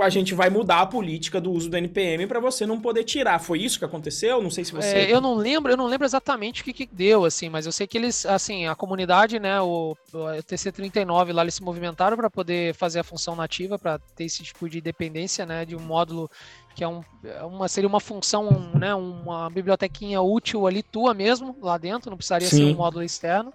a 0.00 0.08
gente 0.08 0.34
vai 0.34 0.48
mudar 0.48 0.80
a 0.80 0.86
política 0.86 1.38
do 1.38 1.52
uso 1.52 1.68
do 1.68 1.76
NPM 1.76 2.26
para 2.26 2.40
você 2.40 2.64
não 2.64 2.80
poder 2.80 3.04
tirar. 3.04 3.38
Foi 3.38 3.60
isso 3.60 3.78
que 3.78 3.84
aconteceu? 3.84 4.42
Não 4.42 4.50
sei 4.50 4.64
se 4.64 4.72
você. 4.72 4.88
É, 4.88 5.12
eu 5.12 5.20
não 5.20 5.34
lembro, 5.34 5.70
eu 5.70 5.76
não 5.76 5.86
lembro 5.86 6.06
exatamente 6.06 6.62
o 6.62 6.64
que, 6.64 6.72
que, 6.72 6.86
deu, 6.86 7.24
assim, 7.24 7.50
mas 7.50 7.66
eu 7.66 7.72
sei 7.72 7.86
que 7.86 7.98
eles, 7.98 8.24
assim, 8.24 8.66
a 8.66 8.74
comunidade, 8.74 9.38
né, 9.38 9.60
o, 9.60 9.96
o 10.12 10.18
TC39 10.42 11.32
lá, 11.32 11.42
eles 11.42 11.54
se 11.54 11.62
movimentaram 11.62 12.16
para 12.16 12.30
poder 12.30 12.74
fazer 12.74 13.00
a 13.00 13.04
função 13.04 13.36
nativa, 13.36 13.78
para 13.78 13.98
ter 14.16 14.24
esse 14.24 14.42
tipo 14.42 14.68
de 14.68 14.80
dependência, 14.80 15.44
né, 15.44 15.64
de 15.64 15.76
um 15.76 15.80
módulo 15.80 16.30
que 16.74 16.82
é, 16.82 16.88
um, 16.88 17.02
é 17.22 17.42
uma, 17.44 17.68
seria 17.68 17.88
uma 17.88 18.00
função, 18.00 18.72
né, 18.74 18.94
uma 18.94 19.48
bibliotequinha 19.48 20.20
útil 20.20 20.66
ali 20.66 20.82
tua 20.82 21.14
mesmo, 21.14 21.56
lá 21.62 21.78
dentro, 21.78 22.10
não 22.10 22.16
precisaria 22.16 22.48
Sim. 22.48 22.56
ser 22.56 22.64
um 22.64 22.74
módulo 22.74 23.04
externo. 23.04 23.52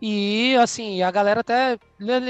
E 0.00 0.54
assim, 0.56 1.02
a 1.02 1.10
galera 1.10 1.40
até 1.40 1.78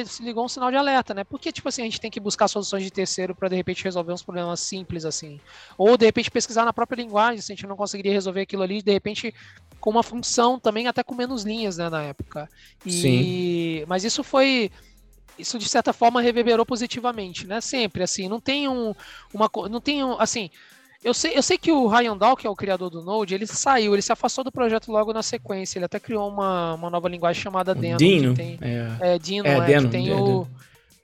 se 0.07 0.23
ligou 0.23 0.45
um 0.45 0.49
sinal 0.49 0.71
de 0.71 0.77
alerta, 0.77 1.12
né? 1.12 1.25
Porque, 1.25 1.51
tipo 1.51 1.69
assim, 1.69 1.83
a 1.83 1.85
gente 1.85 2.01
tem 2.01 2.11
que 2.11 2.21
buscar 2.21 2.47
soluções 2.47 2.85
de 2.85 2.93
terceiro 2.93 3.35
para 3.35 3.49
de 3.49 3.57
repente 3.57 3.83
resolver 3.83 4.12
uns 4.12 4.23
problemas 4.23 4.61
simples, 4.61 5.05
assim. 5.05 5.41
Ou 5.77 5.97
de 5.97 6.07
repente 6.07 6.31
pesquisar 6.31 6.65
na 6.65 6.73
própria 6.73 7.03
linguagem, 7.03 7.41
se 7.41 7.53
a 7.53 7.57
gente 7.57 7.67
não 7.67 7.77
conseguiria 7.77 8.12
resolver 8.12 8.43
aquilo 8.43 8.62
ali, 8.62 8.83
de 8.83 8.93
repente 8.93 9.35
com 9.81 9.91
uma 9.91 10.03
função 10.05 10.61
também 10.61 10.87
até 10.87 11.03
com 11.03 11.15
menos 11.15 11.43
linhas, 11.43 11.77
né, 11.77 11.91
na 11.91 12.03
época. 12.03 12.49
E... 12.85 12.93
Sim. 12.93 13.85
Mas 13.89 14.05
isso 14.05 14.23
foi 14.23 14.71
isso 15.38 15.59
de 15.59 15.68
certa 15.68 15.92
forma 15.92 16.20
reverberou 16.20 16.64
positivamente, 16.66 17.46
né? 17.46 17.61
Sempre 17.61 18.03
assim, 18.03 18.29
não 18.29 18.40
tem 18.40 18.68
um 18.68 18.94
uma 19.33 19.51
não 19.70 19.81
tem 19.81 20.05
um, 20.05 20.20
assim, 20.20 20.51
Eu 21.05 21.14
sei, 21.14 21.37
eu 21.37 21.42
sei 21.42 21.57
que 21.57 21.70
o 21.70 21.87
Ryan 21.87 22.16
Dahl, 22.16 22.37
que 22.37 22.46
é 22.46 22.51
o 22.51 22.57
criador 22.57 22.90
do 22.90 23.03
Node, 23.03 23.35
ele 23.35 23.46
saiu, 23.46 23.94
ele 23.94 24.03
se 24.03 24.12
afastou 24.12 24.42
do 24.42 24.51
projeto 24.51 24.90
logo 24.90 25.12
na 25.12 25.22
sequência. 25.22 25.79
Ele 25.79 25.85
até 25.85 26.01
criou 26.01 26.29
uma, 26.29 26.75
uma 26.75 26.90
nova 26.90 27.09
linguagem 27.09 27.40
chamada 27.40 27.75
Deno. 27.75 27.99
Dino. 27.99 28.35
Tem, 28.35 28.59
é. 28.61 29.14
é, 29.14 29.18
Dino, 29.18 29.46
é, 29.46 29.57
é 29.57 29.61
Deno, 29.61 29.88
tem 29.88 30.07
Deno. 30.07 30.40
o... 30.40 30.49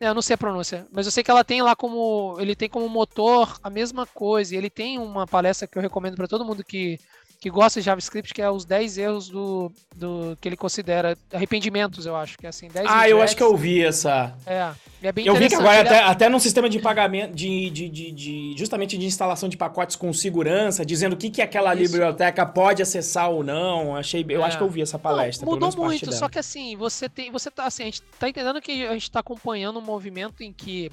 É, 0.00 0.08
eu 0.08 0.14
não 0.14 0.22
sei 0.22 0.34
a 0.34 0.38
pronúncia, 0.38 0.84
mas 0.90 1.06
eu 1.06 1.12
sei 1.12 1.22
que 1.22 1.30
ela 1.30 1.44
tem 1.44 1.62
lá 1.62 1.76
como. 1.76 2.36
Ele 2.40 2.56
tem 2.56 2.68
como 2.68 2.88
motor 2.88 3.56
a 3.62 3.70
mesma 3.70 4.04
coisa. 4.04 4.52
E 4.52 4.58
ele 4.58 4.68
tem 4.68 4.98
uma 4.98 5.28
palestra 5.28 5.68
que 5.68 5.78
eu 5.78 5.82
recomendo 5.82 6.16
para 6.16 6.26
todo 6.26 6.44
mundo 6.44 6.64
que 6.64 6.98
que 7.42 7.50
gosta 7.50 7.80
de 7.80 7.86
JavaScript, 7.86 8.32
que 8.32 8.40
é 8.40 8.48
os 8.48 8.64
10 8.64 8.98
erros 8.98 9.28
do, 9.28 9.72
do 9.96 10.38
que 10.40 10.48
ele 10.48 10.56
considera 10.56 11.18
arrependimentos, 11.32 12.06
eu 12.06 12.14
acho, 12.14 12.38
que 12.38 12.46
é 12.46 12.48
assim, 12.48 12.68
10 12.68 12.86
Ah, 12.88 13.08
eu 13.08 13.20
acho 13.20 13.36
que 13.36 13.42
eu 13.42 13.56
vi 13.56 13.84
essa. 13.84 14.32
É, 14.46 14.70
é 15.02 15.10
bem 15.10 15.26
Eu 15.26 15.34
vi 15.34 15.48
que 15.48 15.56
agora 15.56 15.80
até, 15.80 15.98
até 16.04 16.28
no 16.28 16.38
sistema 16.38 16.70
de 16.70 16.78
pagamento, 16.78 17.34
de, 17.34 17.68
de, 17.68 17.88
de, 17.88 18.12
de, 18.12 18.54
justamente 18.56 18.96
de 18.96 19.04
instalação 19.04 19.48
de 19.48 19.56
pacotes 19.56 19.96
com 19.96 20.12
segurança, 20.12 20.86
dizendo 20.86 21.14
o 21.14 21.16
que, 21.16 21.30
que 21.30 21.42
aquela 21.42 21.74
Isso. 21.74 21.90
biblioteca 21.90 22.46
pode 22.46 22.80
acessar 22.80 23.28
ou 23.28 23.42
não. 23.42 23.96
Achei, 23.96 24.24
eu 24.28 24.40
é. 24.40 24.46
acho 24.46 24.56
que 24.56 24.62
eu 24.62 24.70
vi 24.70 24.80
essa 24.80 24.96
palestra. 24.96 25.44
Não, 25.44 25.54
mudou 25.54 25.84
muito, 25.84 26.12
só 26.12 26.28
que 26.28 26.38
assim, 26.38 26.76
você 26.76 27.08
tem, 27.08 27.32
você 27.32 27.50
tá 27.50 27.64
assim, 27.64 27.82
a 27.82 27.86
gente 27.86 28.02
tá 28.20 28.28
entendendo 28.28 28.60
que 28.60 28.86
a 28.86 28.92
gente 28.92 29.10
tá 29.10 29.18
acompanhando 29.18 29.80
um 29.80 29.82
movimento 29.82 30.44
em 30.44 30.52
que 30.52 30.92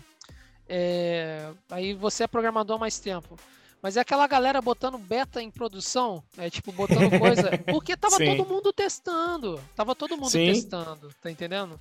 é, 0.68 1.46
aí 1.70 1.94
você 1.94 2.24
é 2.24 2.28
programador 2.28 2.78
há 2.78 2.80
mais 2.80 3.00
tempo. 3.00 3.38
Mas 3.82 3.96
é 3.96 4.02
aquela 4.02 4.28
galera 4.28 4.62
botando 4.62 4.98
beta 4.98 5.42
em 5.42 5.50
produção, 5.50 6.22
é 6.38 6.50
tipo, 6.50 6.72
botando 6.72 7.10
coisa. 7.20 7.58
Porque 7.60 7.96
tava 7.96 8.18
Sim. 8.18 8.36
todo 8.36 8.48
mundo 8.48 8.74
testando. 8.74 9.62
Tava 9.76 9.96
todo 9.96 10.18
mundo 10.18 10.30
Sim. 10.30 10.52
testando, 10.52 11.14
tá 11.22 11.32
entendendo? 11.32 11.80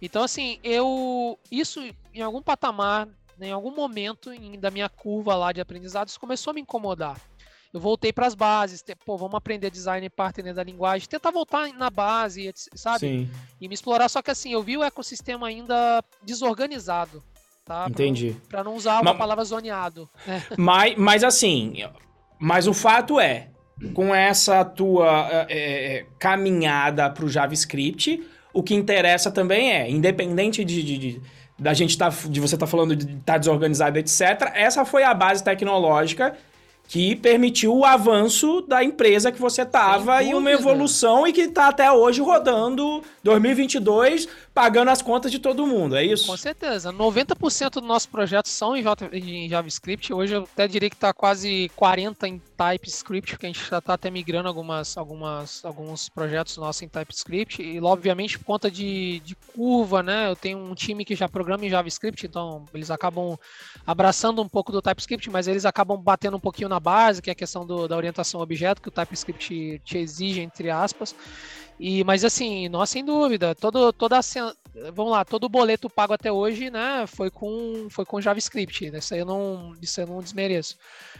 Então, 0.00 0.22
assim, 0.22 0.58
eu. 0.62 1.38
Isso 1.50 1.80
em 2.12 2.20
algum 2.20 2.42
patamar, 2.42 3.08
em 3.40 3.50
algum 3.50 3.74
momento 3.74 4.32
em, 4.32 4.58
da 4.58 4.70
minha 4.70 4.88
curva 4.88 5.34
lá 5.34 5.52
de 5.52 5.60
aprendizados, 5.60 6.18
começou 6.18 6.50
a 6.50 6.54
me 6.54 6.60
incomodar. 6.60 7.18
Eu 7.72 7.80
voltei 7.80 8.12
para 8.12 8.26
as 8.26 8.34
bases, 8.34 8.82
pô, 9.04 9.16
vamos 9.18 9.34
aprender 9.34 9.70
design 9.70 10.08
partner 10.08 10.54
da 10.54 10.62
linguagem, 10.62 11.06
tentar 11.06 11.30
voltar 11.30 11.70
na 11.74 11.90
base, 11.90 12.50
sabe? 12.74 13.00
Sim. 13.00 13.30
E 13.60 13.68
me 13.68 13.74
explorar. 13.74 14.08
Só 14.08 14.22
que 14.22 14.30
assim, 14.30 14.52
eu 14.52 14.62
vi 14.62 14.76
o 14.76 14.82
ecossistema 14.82 15.48
ainda 15.48 16.02
desorganizado 16.22 17.22
tá? 17.68 17.86
Entendi. 17.88 18.34
Para 18.48 18.64
não 18.64 18.74
usar 18.74 18.94
uma 18.94 19.12
mas, 19.12 19.18
palavra 19.18 19.44
zoneado. 19.44 20.08
Né? 20.26 20.42
Mas, 20.56 20.96
mas 20.96 21.22
assim, 21.22 21.84
mas 22.38 22.66
o 22.66 22.72
fato 22.72 23.20
é, 23.20 23.48
com 23.92 24.14
essa 24.14 24.64
tua 24.64 25.46
é, 25.48 25.98
é 25.98 26.06
caminhada 26.18 27.08
para 27.10 27.24
o 27.24 27.28
JavaScript, 27.28 28.26
o 28.52 28.62
que 28.62 28.74
interessa 28.74 29.30
também 29.30 29.72
é, 29.72 29.90
independente 29.90 30.64
de, 30.64 30.82
de, 30.82 30.98
de 30.98 31.22
da 31.58 31.74
gente 31.74 31.98
tá, 31.98 32.08
de 32.08 32.40
você 32.40 32.54
estar 32.54 32.66
tá 32.66 32.70
falando 32.70 32.96
de 32.96 33.04
estar 33.04 33.34
tá 33.34 33.38
desorganizado, 33.38 33.98
etc. 33.98 34.52
Essa 34.54 34.84
foi 34.84 35.02
a 35.02 35.12
base 35.12 35.44
tecnológica 35.44 36.34
que 36.88 37.14
permitiu 37.14 37.76
o 37.76 37.84
avanço 37.84 38.62
da 38.62 38.82
empresa 38.82 39.30
que 39.30 39.38
você 39.38 39.64
tava 39.64 40.22
e 40.22 40.34
uma 40.34 40.50
evolução 40.50 41.26
e 41.26 41.34
que 41.34 41.42
está 41.42 41.68
até 41.68 41.92
hoje 41.92 42.22
rodando 42.22 43.02
2022 43.22 44.26
pagando 44.58 44.88
as 44.88 45.00
contas 45.00 45.30
de 45.30 45.38
todo 45.38 45.64
mundo, 45.64 45.94
é 45.94 46.04
isso? 46.04 46.26
Com 46.26 46.36
certeza. 46.36 46.92
90% 46.92 47.74
dos 47.74 47.82
nossos 47.84 48.06
projetos 48.06 48.50
são 48.50 48.76
em, 48.76 48.82
em 49.12 49.48
JavaScript. 49.48 50.12
Hoje 50.12 50.34
eu 50.34 50.48
até 50.52 50.66
diria 50.66 50.90
que 50.90 50.96
está 50.96 51.12
quase 51.12 51.70
40 51.76 52.26
em 52.26 52.42
TypeScript, 52.56 53.30
porque 53.34 53.46
a 53.46 53.50
gente 53.50 53.70
já 53.70 53.78
está 53.78 53.94
até 53.94 54.10
migrando 54.10 54.48
algumas, 54.48 54.96
algumas, 54.96 55.64
alguns 55.64 56.08
projetos 56.08 56.56
nossos 56.56 56.82
em 56.82 56.88
TypeScript. 56.88 57.62
E, 57.62 57.80
obviamente, 57.80 58.36
por 58.36 58.46
conta 58.46 58.68
de, 58.68 59.20
de 59.20 59.36
curva, 59.54 60.02
né? 60.02 60.28
Eu 60.28 60.34
tenho 60.34 60.58
um 60.58 60.74
time 60.74 61.04
que 61.04 61.14
já 61.14 61.28
programa 61.28 61.64
em 61.64 61.70
JavaScript, 61.70 62.26
então 62.26 62.64
eles 62.74 62.90
acabam 62.90 63.38
abraçando 63.86 64.42
um 64.42 64.48
pouco 64.48 64.72
do 64.72 64.82
TypeScript, 64.82 65.30
mas 65.30 65.46
eles 65.46 65.64
acabam 65.64 65.96
batendo 65.96 66.36
um 66.36 66.40
pouquinho 66.40 66.68
na 66.68 66.80
base, 66.80 67.22
que 67.22 67.30
é 67.30 67.32
a 67.32 67.36
questão 67.36 67.64
do, 67.64 67.86
da 67.86 67.96
orientação 67.96 68.40
objeto, 68.40 68.82
que 68.82 68.88
o 68.88 68.92
TypeScript 68.92 69.80
te 69.84 69.98
exige, 69.98 70.40
entre 70.40 70.68
aspas. 70.68 71.14
E, 71.78 72.02
mas 72.02 72.24
assim, 72.24 72.68
nós 72.68 72.90
sem 72.90 73.04
dúvida, 73.04 73.54
todo, 73.54 73.92
toda 73.92 74.18
vamos 74.92 75.12
lá, 75.12 75.24
todo 75.24 75.44
o 75.44 75.48
boleto 75.48 75.88
pago 75.88 76.12
até 76.12 76.30
hoje, 76.30 76.70
né, 76.70 77.06
foi 77.06 77.30
com, 77.30 77.88
foi 77.90 78.04
com 78.04 78.20
JavaScript. 78.20 78.90
Né, 78.90 78.98
isso 78.98 79.14
aí 79.14 79.20
eu 79.20 79.26
não, 79.26 79.74
isso 79.80 80.00
eu 80.00 80.06
não 80.06 80.20
desmereço. 80.20 80.76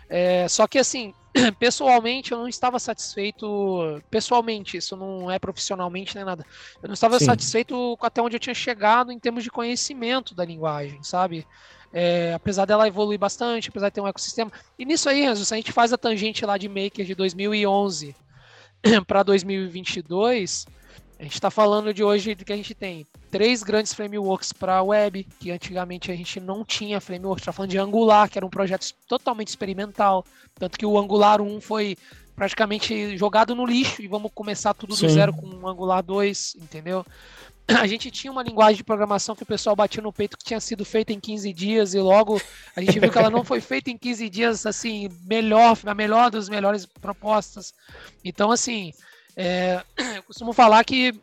É, 0.09 0.49
só 0.49 0.67
que 0.67 0.79
assim, 0.79 1.15
pessoalmente 1.59 2.33
eu 2.33 2.39
não 2.39 2.49
estava 2.49 2.79
satisfeito, 2.79 4.01
pessoalmente, 4.11 4.77
isso 4.77 4.97
não 4.97 5.31
é 5.31 5.39
profissionalmente 5.39 6.15
nem 6.17 6.25
nada. 6.25 6.45
Eu 6.83 6.89
não 6.89 6.95
estava 6.95 7.19
Sim. 7.19 7.27
satisfeito 7.27 7.97
com 7.99 8.07
até 8.07 8.21
onde 8.21 8.37
eu 8.37 8.41
tinha 8.41 8.55
chegado 8.55 9.13
em 9.13 9.19
termos 9.19 9.45
de 9.45 9.51
conhecimento 9.51 10.35
da 10.35 10.45
linguagem, 10.45 11.03
sabe? 11.03 11.47
É, 11.93 12.35
apesar 12.35 12.67
dela 12.67 12.87
evoluir 12.87 13.19
bastante, 13.19 13.71
apesar 13.71 13.89
de 13.89 13.95
ter 13.95 14.01
um 14.01 14.09
ecossistema. 14.09 14.53
E 14.79 14.85
nisso 14.85 15.09
aí, 15.09 15.23
Renzo, 15.23 15.45
se 15.45 15.55
a 15.55 15.57
gente 15.57 15.73
faz 15.73 15.93
a 15.93 15.99
tangente 15.99 16.45
lá 16.45 16.59
de 16.59 16.69
Maker 16.69 17.05
de 17.05 17.15
2011 17.15 18.15
para 19.07 19.23
2022, 19.23 20.67
a 21.19 21.23
gente 21.23 21.35
está 21.35 21.51
falando 21.51 21.93
de 21.93 22.05
hoje 22.05 22.35
que 22.37 22.53
a 22.53 22.57
gente 22.57 22.75
tem 22.75 23.07
três 23.31 23.63
grandes 23.63 23.93
frameworks 23.93 24.53
para 24.53 24.83
web, 24.83 25.27
que 25.41 25.51
antigamente 25.51 26.13
a 26.13 26.17
gente 26.17 26.39
não 26.39 26.65
tinha 26.65 27.01
framework. 27.01 27.41
Está 27.41 27.53
falando 27.53 27.71
de 27.71 27.79
Angular, 27.79 28.31
que 28.31 28.39
era 28.39 28.47
um 28.47 28.51
projeto 28.51 28.87
totalmente 29.09 29.49
experimental, 29.49 30.25
tanto 30.55 30.79
que 30.79 30.87
o 30.87 30.99
Angular 30.99 31.41
1 31.41 31.61
foi 31.61 31.97
praticamente 32.37 33.17
jogado 33.17 33.55
no 33.55 33.67
lixo 33.67 34.01
e 34.01 34.07
vamos 34.07 34.31
começar 34.33 34.73
tudo 34.73 34.91
do 34.91 34.97
Sim. 34.97 35.09
zero 35.09 35.33
com 35.33 35.47
o 35.47 35.69
Angular 35.69 36.03
2, 36.05 36.57
entendeu? 36.63 37.05
A 37.69 37.87
gente 37.87 38.11
tinha 38.11 38.33
uma 38.33 38.43
linguagem 38.43 38.77
de 38.77 38.85
programação 38.85 39.37
que 39.37 39.43
o 39.43 39.47
pessoal 39.47 39.77
batia 39.77 40.03
no 40.03 40.13
peito 40.13 40.39
que 40.39 40.45
tinha 40.45 40.61
sido 40.61 40.85
feita 40.85 41.13
em 41.13 41.21
15 41.21 41.53
dias 41.53 41.95
e 41.95 42.01
logo 42.01 42.41
a 42.75 42.81
gente 42.81 42.99
viu 42.99 43.11
que 43.11 43.19
ela 43.19 43.29
não 43.29 43.45
foi 43.45 43.61
feita 43.61 43.91
em 43.91 43.99
15 43.99 44.29
dias 44.31 44.65
assim, 44.65 45.09
melhor, 45.27 45.77
a 45.85 45.95
melhor 45.95 46.31
das 46.31 46.49
melhores 46.49 46.87
propostas. 46.87 47.75
Então, 48.25 48.51
assim, 48.51 48.93
é, 49.37 49.83
eu 50.17 50.23
costumo 50.23 50.53
falar 50.55 50.83
que 50.83 51.15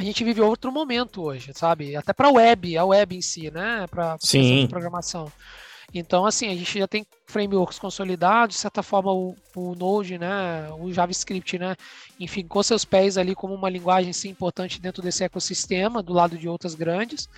a 0.00 0.04
gente 0.04 0.22
vive 0.24 0.40
outro 0.40 0.70
momento 0.70 1.22
hoje, 1.22 1.52
sabe? 1.54 1.96
Até 1.96 2.12
para 2.12 2.28
a 2.28 2.32
web, 2.32 2.76
a 2.76 2.84
web 2.84 3.16
em 3.16 3.22
si, 3.22 3.50
né? 3.50 3.86
Para 3.88 4.16
programação. 4.68 5.30
Então, 5.94 6.26
assim, 6.26 6.48
a 6.48 6.54
gente 6.54 6.78
já 6.78 6.86
tem 6.86 7.06
frameworks 7.26 7.78
consolidados, 7.78 8.56
de 8.56 8.60
certa 8.60 8.82
forma 8.82 9.12
o, 9.12 9.34
o 9.54 9.74
Node, 9.74 10.18
né, 10.18 10.70
o 10.78 10.92
JavaScript, 10.92 11.58
né, 11.58 11.76
enfim, 12.20 12.46
com 12.46 12.62
seus 12.62 12.84
pés 12.84 13.16
ali 13.16 13.34
como 13.34 13.54
uma 13.54 13.68
linguagem 13.68 14.12
sim 14.12 14.30
importante 14.30 14.80
dentro 14.80 15.02
desse 15.02 15.24
ecossistema, 15.24 16.02
do 16.02 16.12
lado 16.12 16.36
de 16.36 16.48
outras 16.48 16.74
grandes, 16.74 17.28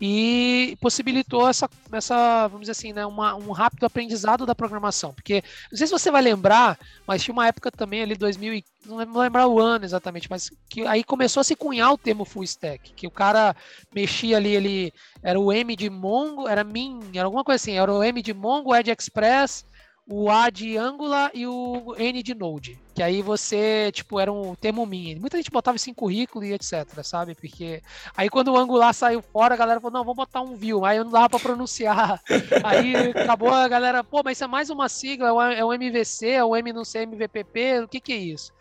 e 0.00 0.76
possibilitou 0.80 1.48
essa, 1.48 1.68
essa 1.92 2.46
vamos 2.48 2.62
dizer 2.62 2.72
assim, 2.72 2.92
né, 2.92 3.04
uma, 3.04 3.34
um 3.34 3.52
rápido 3.52 3.84
aprendizado 3.84 4.46
da 4.46 4.54
programação, 4.54 5.12
porque, 5.12 5.42
não 5.70 5.76
sei 5.76 5.86
se 5.86 5.92
você 5.92 6.10
vai 6.10 6.22
lembrar, 6.22 6.78
mas 7.06 7.22
tinha 7.22 7.32
uma 7.32 7.46
época 7.46 7.70
também 7.70 8.02
ali, 8.02 8.14
2000 8.14 8.62
não 8.88 9.04
vou 9.06 9.22
lembrar 9.22 9.46
o 9.46 9.60
ano 9.60 9.84
exatamente, 9.84 10.30
mas 10.30 10.50
que 10.68 10.86
aí 10.86 11.04
começou 11.04 11.40
a 11.40 11.44
se 11.44 11.54
cunhar 11.54 11.92
o 11.92 11.98
termo 11.98 12.24
full 12.24 12.44
stack, 12.44 12.92
que 12.94 13.06
o 13.06 13.10
cara 13.10 13.54
mexia 13.94 14.36
ali, 14.36 14.54
ele 14.54 14.92
era 15.22 15.38
o 15.38 15.52
M 15.52 15.74
de 15.74 15.90
Mongo, 15.90 16.48
era 16.48 16.62
Min, 16.64 17.00
era 17.14 17.24
alguma 17.24 17.44
coisa 17.44 17.56
assim, 17.56 17.78
era 17.78 17.92
o 17.92 18.02
M 18.02 18.22
de 18.22 18.32
Mongo, 18.32 18.74
Edge 18.74 18.90
Express, 18.90 19.64
o 20.10 20.30
A 20.30 20.48
de 20.48 20.76
Angular 20.78 21.30
e 21.34 21.46
o 21.46 21.94
N 21.98 22.22
de 22.22 22.34
Node. 22.34 22.80
Que 22.94 23.02
aí 23.02 23.20
você, 23.20 23.92
tipo, 23.92 24.18
era 24.18 24.32
um 24.32 24.54
termo 24.54 24.86
min. 24.86 25.16
Muita 25.20 25.36
gente 25.36 25.50
botava 25.50 25.76
isso 25.76 25.90
em 25.90 25.94
currículo 25.94 26.44
e 26.44 26.54
etc, 26.54 26.86
sabe? 27.04 27.34
Porque 27.34 27.82
aí 28.16 28.30
quando 28.30 28.48
o 28.48 28.56
Angular 28.56 28.94
saiu 28.94 29.20
fora, 29.20 29.54
a 29.54 29.56
galera 29.56 29.80
falou, 29.80 29.98
não, 29.98 30.04
vamos 30.04 30.16
botar 30.16 30.40
um 30.40 30.56
view. 30.56 30.84
Aí 30.84 30.98
não 30.98 31.10
dava 31.10 31.28
para 31.28 31.38
pronunciar. 31.38 32.20
aí 32.64 33.10
acabou 33.10 33.50
a 33.50 33.68
galera, 33.68 34.02
pô, 34.02 34.22
mas 34.24 34.38
isso 34.38 34.44
é 34.44 34.48
mais 34.48 34.70
uma 34.70 34.88
sigla, 34.88 35.52
é 35.52 35.62
o 35.62 35.72
MVC, 35.72 36.30
é 36.30 36.44
o 36.44 36.56
M 36.56 36.72
não 36.72 36.84
sei, 36.84 37.02
MVPP, 37.02 37.80
o 37.80 37.88
que 37.88 38.00
que 38.00 38.12
é 38.12 38.16
isso? 38.16 38.52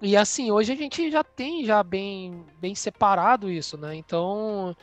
E 0.00 0.16
assim, 0.16 0.50
hoje 0.50 0.72
a 0.72 0.76
gente 0.76 1.10
já 1.10 1.22
tem 1.22 1.64
já 1.64 1.82
bem, 1.82 2.44
bem 2.58 2.74
separado 2.74 3.50
isso, 3.50 3.76
né? 3.76 3.94
Então, 3.94 4.74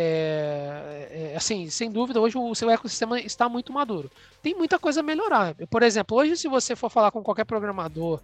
é, 0.00 1.32
é, 1.32 1.36
assim, 1.36 1.68
sem 1.68 1.90
dúvida, 1.90 2.20
hoje 2.20 2.38
o 2.38 2.54
seu 2.54 2.70
ecossistema 2.70 3.18
está 3.18 3.48
muito 3.48 3.72
maduro. 3.72 4.08
Tem 4.40 4.54
muita 4.54 4.78
coisa 4.78 5.00
a 5.00 5.02
melhorar. 5.02 5.56
Por 5.68 5.82
exemplo, 5.82 6.16
hoje 6.16 6.36
se 6.36 6.46
você 6.46 6.76
for 6.76 6.88
falar 6.88 7.10
com 7.10 7.20
qualquer 7.20 7.44
programador, 7.44 8.20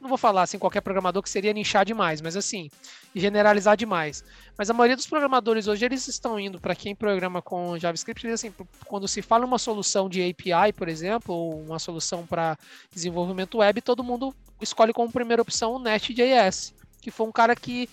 não 0.00 0.08
vou 0.08 0.16
falar 0.16 0.42
assim 0.42 0.56
qualquer 0.56 0.82
programador 0.82 1.20
que 1.20 1.28
seria 1.28 1.52
nichar 1.52 1.84
demais, 1.84 2.20
mas 2.20 2.36
assim, 2.36 2.70
generalizar 3.12 3.76
demais. 3.76 4.22
Mas 4.56 4.70
a 4.70 4.72
maioria 4.72 4.94
dos 4.94 5.08
programadores 5.08 5.66
hoje 5.66 5.84
eles 5.84 6.06
estão 6.06 6.38
indo 6.38 6.60
para 6.60 6.76
quem 6.76 6.94
programa 6.94 7.42
com 7.42 7.76
JavaScript, 7.76 8.24
assim, 8.28 8.54
quando 8.86 9.08
se 9.08 9.20
fala 9.20 9.44
uma 9.44 9.58
solução 9.58 10.08
de 10.08 10.22
API, 10.22 10.72
por 10.74 10.88
exemplo, 10.88 11.34
ou 11.34 11.60
uma 11.60 11.80
solução 11.80 12.24
para 12.24 12.56
desenvolvimento 12.92 13.58
web, 13.58 13.82
todo 13.82 14.04
mundo 14.04 14.32
escolhe 14.60 14.92
como 14.92 15.10
primeira 15.10 15.42
opção 15.42 15.72
o 15.72 15.78
Nest.js, 15.80 16.72
que 17.00 17.10
foi 17.10 17.26
um 17.26 17.32
cara 17.32 17.56
que 17.56 17.88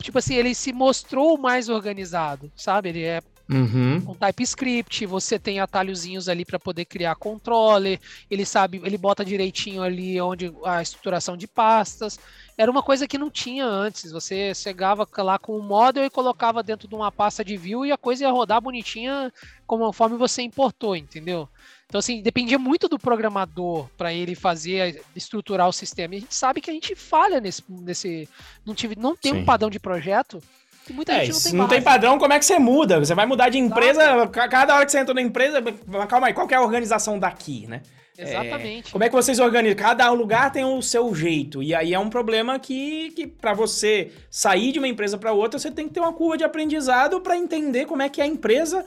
tipo 0.00 0.18
assim, 0.18 0.34
ele 0.34 0.54
se 0.54 0.72
mostrou 0.72 1.38
mais 1.38 1.68
organizado, 1.68 2.50
sabe? 2.56 2.90
Ele 2.90 3.02
é 3.02 3.22
Uhum. 3.48 3.96
Um 4.08 4.14
TypeScript, 4.14 5.04
você 5.04 5.38
tem 5.38 5.60
atalhozinhos 5.60 6.28
ali 6.28 6.44
para 6.44 6.58
poder 6.58 6.86
criar 6.86 7.14
controle, 7.14 8.00
ele 8.30 8.46
sabe, 8.46 8.80
ele 8.82 8.96
bota 8.96 9.24
direitinho 9.24 9.82
ali 9.82 10.18
onde 10.20 10.52
a 10.64 10.80
estruturação 10.80 11.36
de 11.36 11.46
pastas. 11.46 12.18
Era 12.56 12.70
uma 12.70 12.82
coisa 12.82 13.06
que 13.06 13.18
não 13.18 13.30
tinha 13.30 13.66
antes. 13.66 14.10
Você 14.12 14.54
chegava 14.54 15.06
lá 15.18 15.38
com 15.38 15.58
o 15.58 15.62
model 15.62 16.04
e 16.04 16.10
colocava 16.10 16.62
dentro 16.62 16.88
de 16.88 16.94
uma 16.94 17.12
pasta 17.12 17.44
de 17.44 17.56
view 17.56 17.84
e 17.84 17.92
a 17.92 17.98
coisa 17.98 18.24
ia 18.24 18.30
rodar 18.30 18.60
bonitinha 18.60 19.32
conforme 19.66 20.16
você 20.16 20.40
importou, 20.40 20.96
entendeu? 20.96 21.48
Então, 21.86 21.98
assim, 21.98 22.22
dependia 22.22 22.58
muito 22.58 22.88
do 22.88 22.98
programador 22.98 23.88
para 23.96 24.12
ele 24.12 24.34
fazer, 24.34 25.02
estruturar 25.14 25.68
o 25.68 25.72
sistema. 25.72 26.14
E 26.14 26.18
a 26.18 26.20
gente 26.20 26.34
sabe 26.34 26.60
que 26.60 26.70
a 26.70 26.72
gente 26.72 26.94
falha 26.94 27.40
nesse. 27.40 27.62
nesse 27.68 28.28
não, 28.64 28.74
tive, 28.74 28.96
não 28.96 29.14
tem 29.14 29.32
Sim. 29.32 29.38
um 29.40 29.44
padrão 29.44 29.70
de 29.70 29.78
projeto. 29.78 30.42
E 30.88 30.92
muita 30.92 31.12
é, 31.12 31.24
gente 31.24 31.34
não 31.34 31.40
tem, 31.40 31.52
não 31.54 31.68
tem 31.68 31.82
padrão, 31.82 32.18
como 32.18 32.32
é 32.32 32.38
que 32.38 32.44
você 32.44 32.58
muda? 32.58 32.98
Você 32.98 33.14
vai 33.14 33.24
mudar 33.24 33.48
de 33.48 33.58
empresa, 33.58 34.02
Exato. 34.02 34.30
cada 34.30 34.74
hora 34.74 34.84
que 34.84 34.92
você 34.92 34.98
entra 34.98 35.14
na 35.14 35.22
empresa, 35.22 35.62
calma 36.08 36.26
aí, 36.26 36.34
qual 36.34 36.46
é 36.50 36.54
a 36.54 36.60
organização 36.60 37.18
daqui, 37.18 37.66
né? 37.66 37.80
Exatamente. 38.16 38.88
É, 38.88 38.92
como 38.92 39.02
é 39.02 39.08
que 39.08 39.14
vocês 39.14 39.38
organizam? 39.38 39.76
Cada 39.76 40.08
lugar 40.10 40.52
tem 40.52 40.64
o 40.64 40.80
seu 40.80 41.14
jeito. 41.14 41.62
E 41.62 41.74
aí 41.74 41.92
é 41.92 41.98
um 41.98 42.08
problema 42.08 42.58
que, 42.58 43.10
que 43.10 43.26
para 43.26 43.52
você 43.52 44.12
sair 44.30 44.72
de 44.72 44.78
uma 44.78 44.86
empresa 44.86 45.18
para 45.18 45.32
outra, 45.32 45.58
você 45.58 45.70
tem 45.70 45.88
que 45.88 45.94
ter 45.94 46.00
uma 46.00 46.12
curva 46.12 46.38
de 46.38 46.44
aprendizado 46.44 47.20
para 47.20 47.36
entender 47.36 47.86
como 47.86 48.02
é 48.02 48.08
que 48.08 48.20
a 48.20 48.26
empresa 48.26 48.84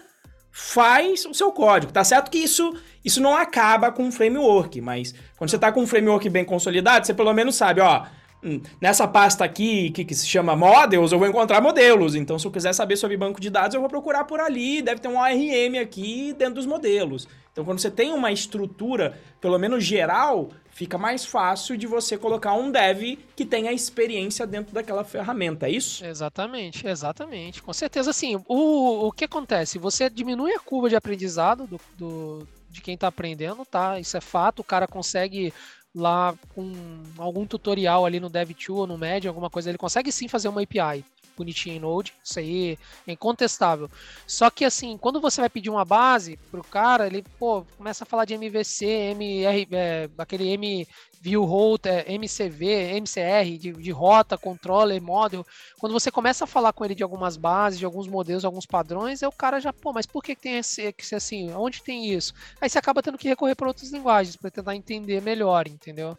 faz 0.59 1.23
o 1.23 1.35
seu 1.35 1.51
código. 1.51 1.93
Tá 1.93 2.03
certo 2.03 2.31
que 2.31 2.39
isso, 2.39 2.75
isso 3.05 3.21
não 3.21 3.37
acaba 3.37 3.91
com 3.91 4.03
um 4.03 4.11
framework, 4.11 4.81
mas 4.81 5.13
quando 5.37 5.51
você 5.51 5.59
tá 5.59 5.71
com 5.71 5.81
um 5.81 5.87
framework 5.87 6.27
bem 6.29 6.43
consolidado, 6.43 7.05
você 7.05 7.13
pelo 7.13 7.31
menos 7.31 7.55
sabe, 7.55 7.79
ó, 7.79 8.03
hum, 8.43 8.59
nessa 8.81 9.07
pasta 9.07 9.45
aqui 9.45 9.91
que, 9.91 10.03
que, 10.03 10.15
se 10.15 10.25
chama 10.25 10.55
models, 10.55 11.11
eu 11.11 11.19
vou 11.19 11.27
encontrar 11.27 11.61
modelos. 11.61 12.15
Então, 12.15 12.39
se 12.39 12.47
eu 12.47 12.51
quiser 12.51 12.73
saber 12.73 12.95
sobre 12.95 13.15
banco 13.15 13.39
de 13.39 13.51
dados, 13.51 13.75
eu 13.75 13.81
vou 13.81 13.89
procurar 13.89 14.23
por 14.23 14.39
ali. 14.39 14.81
Deve 14.81 14.99
ter 14.99 15.07
um 15.07 15.19
ORM 15.19 15.77
aqui 15.79 16.33
dentro 16.35 16.55
dos 16.55 16.65
modelos. 16.65 17.27
Então, 17.57 17.65
quando 17.65 17.79
você 17.79 17.89
tem 17.89 18.13
uma 18.13 18.31
estrutura, 18.31 19.19
pelo 19.41 19.57
menos 19.57 19.83
geral, 19.83 20.51
fica 20.69 20.95
mais 20.95 21.25
fácil 21.25 21.75
de 21.75 21.87
você 21.87 22.15
colocar 22.15 22.53
um 22.53 22.69
dev 22.69 23.17
que 23.35 23.43
tenha 23.43 23.73
experiência 23.73 24.45
dentro 24.45 24.75
daquela 24.75 25.03
ferramenta, 25.03 25.65
é 25.65 25.71
isso? 25.71 26.05
Exatamente, 26.05 26.85
exatamente. 26.85 27.63
Com 27.63 27.73
certeza, 27.73 28.13
sim. 28.13 28.35
O, 28.47 29.07
o 29.07 29.11
que 29.11 29.25
acontece? 29.25 29.79
Você 29.79 30.07
diminui 30.07 30.53
a 30.53 30.59
curva 30.59 30.87
de 30.87 30.95
aprendizado 30.95 31.65
do, 31.65 31.81
do 31.97 32.47
de 32.69 32.79
quem 32.79 32.93
está 32.93 33.07
aprendendo, 33.07 33.65
tá? 33.65 33.99
Isso 33.99 34.15
é 34.15 34.21
fato. 34.21 34.59
O 34.59 34.63
cara 34.63 34.85
consegue 34.85 35.51
lá 35.95 36.35
com 36.53 36.71
algum 37.17 37.43
tutorial 37.43 38.05
ali 38.05 38.19
no 38.19 38.29
DevTool 38.29 38.81
ou 38.81 38.87
no 38.87 38.99
Medium, 38.99 39.31
alguma 39.31 39.49
coisa, 39.49 39.67
ele 39.67 39.79
consegue 39.79 40.11
sim 40.11 40.27
fazer 40.27 40.47
uma 40.47 40.61
API 40.61 41.03
bonitinho 41.37 41.75
em 41.75 41.79
Node, 41.79 42.13
isso 42.23 42.39
aí 42.39 42.77
é 43.05 43.11
incontestável. 43.11 43.89
Só 44.25 44.49
que 44.49 44.65
assim, 44.65 44.97
quando 44.97 45.21
você 45.21 45.39
vai 45.39 45.49
pedir 45.49 45.69
uma 45.69 45.85
base 45.85 46.37
pro 46.51 46.63
cara, 46.63 47.07
ele 47.07 47.23
pô, 47.39 47.65
começa 47.77 48.03
a 48.03 48.07
falar 48.07 48.25
de 48.25 48.33
MVC, 48.33 48.85
MR, 48.85 49.67
é, 49.71 50.09
aquele 50.17 50.49
M 50.49 50.87
view 51.21 51.43
router, 51.43 52.05
MCV, 52.07 52.97
MCR, 52.97 53.57
de, 53.57 53.73
de, 53.73 53.91
rota, 53.91 54.37
controller, 54.37 55.01
model. 55.01 55.45
Quando 55.79 55.93
você 55.93 56.11
começa 56.11 56.43
a 56.43 56.47
falar 56.47 56.73
com 56.73 56.85
ele 56.85 56.95
de 56.95 57.03
algumas 57.03 57.35
bases, 57.37 57.79
de 57.79 57.85
alguns 57.85 58.07
modelos, 58.07 58.45
alguns 58.45 58.65
padrões, 58.65 59.21
é 59.21 59.27
o 59.27 59.31
cara 59.31 59.59
já, 59.59 59.73
pô, 59.73 59.91
mas 59.91 60.05
por 60.05 60.23
que 60.23 60.35
tem 60.35 60.57
esse, 60.57 60.91
que 60.93 61.05
ser 61.05 61.15
assim? 61.15 61.51
Onde 61.51 61.83
tem 61.83 62.13
isso? 62.13 62.33
Aí 62.61 62.69
você 62.69 62.77
acaba 62.77 63.01
tendo 63.01 63.17
que 63.17 63.27
recorrer 63.27 63.55
para 63.55 63.67
outras 63.67 63.91
linguagens 63.91 64.35
para 64.35 64.51
tentar 64.51 64.75
entender 64.75 65.21
melhor, 65.21 65.67
entendeu? 65.67 66.17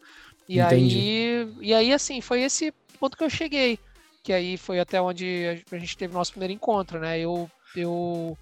E 0.49 0.61
Entendi. 0.61 0.99
aí, 0.99 1.55
e 1.61 1.75
aí 1.75 1.93
assim, 1.93 2.21
foi 2.21 2.43
esse 2.43 2.73
ponto 2.99 3.17
que 3.17 3.25
eu 3.25 3.31
cheguei 3.31 3.79
que 4.23 4.33
aí 4.33 4.57
foi 4.57 4.81
até 4.81 5.01
onde 5.01 5.63
a 5.71 5.79
gente 5.79 5.97
teve 5.97 6.15
nosso 6.15 6.33
primeiro 6.33 6.53
encontro, 6.53 6.99
né? 6.99 7.19
Eu, 7.19 7.51
eu 7.75 8.37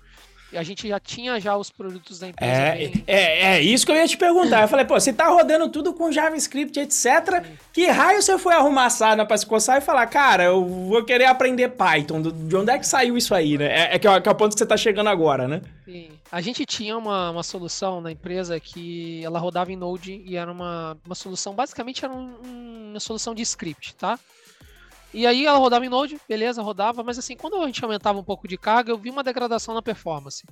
a 0.55 0.63
gente 0.63 0.87
já 0.89 1.01
tinha 1.01 1.41
já 1.41 1.57
os 1.57 1.71
produtos 1.71 2.21
da 2.21 2.29
empresa. 2.29 2.53
É, 2.53 2.77
bem... 2.77 3.05
é, 3.07 3.43
é, 3.57 3.63
isso 3.63 3.85
que 3.85 3.91
eu 3.91 3.97
ia 3.97 4.07
te 4.07 4.17
perguntar. 4.17 4.63
Eu 4.63 4.69
falei, 4.69 4.85
pô, 4.85 4.99
você 4.99 5.13
tá 5.13 5.29
rodando 5.29 5.69
tudo 5.69 5.93
com 5.93 6.13
JavaScript, 6.13 6.79
etc. 6.79 7.05
Sim. 7.45 7.59
Que 7.73 7.87
raio 7.87 8.23
você 8.23 8.39
foi 8.39 8.55
arrumar 8.55 8.87
a 8.87 8.91
sarna 8.91 9.27
pra 9.27 9.37
se 9.37 9.45
coçar 9.45 9.79
e 9.79 9.81
falar, 9.81 10.07
cara, 10.07 10.45
eu 10.45 10.65
vou 10.65 11.05
querer 11.05 11.25
aprender 11.25 11.71
Python. 11.71 12.23
De 12.23 12.57
onde 12.57 12.71
é 12.71 12.79
que 12.79 12.87
saiu 12.87 13.17
isso 13.17 13.35
aí, 13.35 13.59
né? 13.59 13.67
É, 13.67 13.97
é 13.97 13.99
que, 13.99 14.07
é, 14.07 14.21
que 14.21 14.29
é 14.29 14.33
o 14.33 14.35
ponto 14.35 14.53
que 14.53 14.59
você 14.59 14.67
tá 14.67 14.77
chegando 14.77 15.09
agora, 15.09 15.49
né? 15.49 15.63
Sim. 15.85 16.11
A 16.31 16.41
gente 16.41 16.65
tinha 16.65 16.97
uma, 16.97 17.31
uma 17.31 17.43
solução 17.43 18.01
na 18.01 18.13
empresa 18.13 18.59
que 18.61 19.25
ela 19.25 19.39
rodava 19.39 19.73
em 19.73 19.77
Node 19.77 20.23
e 20.25 20.37
era 20.37 20.51
uma, 20.51 20.97
uma 21.05 21.15
solução, 21.15 21.55
basicamente 21.55 22.05
era 22.05 22.13
um, 22.13 22.91
uma 22.91 23.01
solução 23.01 23.35
de 23.35 23.43
script, 23.43 23.95
tá? 23.95 24.19
E 25.17 25.27
aí 25.27 25.47
ela 25.47 25.57
rodava 25.57 25.87
em 25.87 25.89
Node, 25.89 26.21
beleza, 26.29 26.61
rodava, 26.61 27.03
mas 27.03 27.19
assim, 27.19 27.35
quando 27.35 27.57
a 27.57 27.65
gente 27.65 27.83
aumentava 27.83 28.19
um 28.19 28.23
pouco 28.23 28.47
de 28.47 28.59
carga, 28.59 28.93
eu 28.93 28.99
vi 28.99 29.09
uma 29.09 29.25
degradação 29.25 29.75
na 29.75 29.81
performance. 29.81 30.45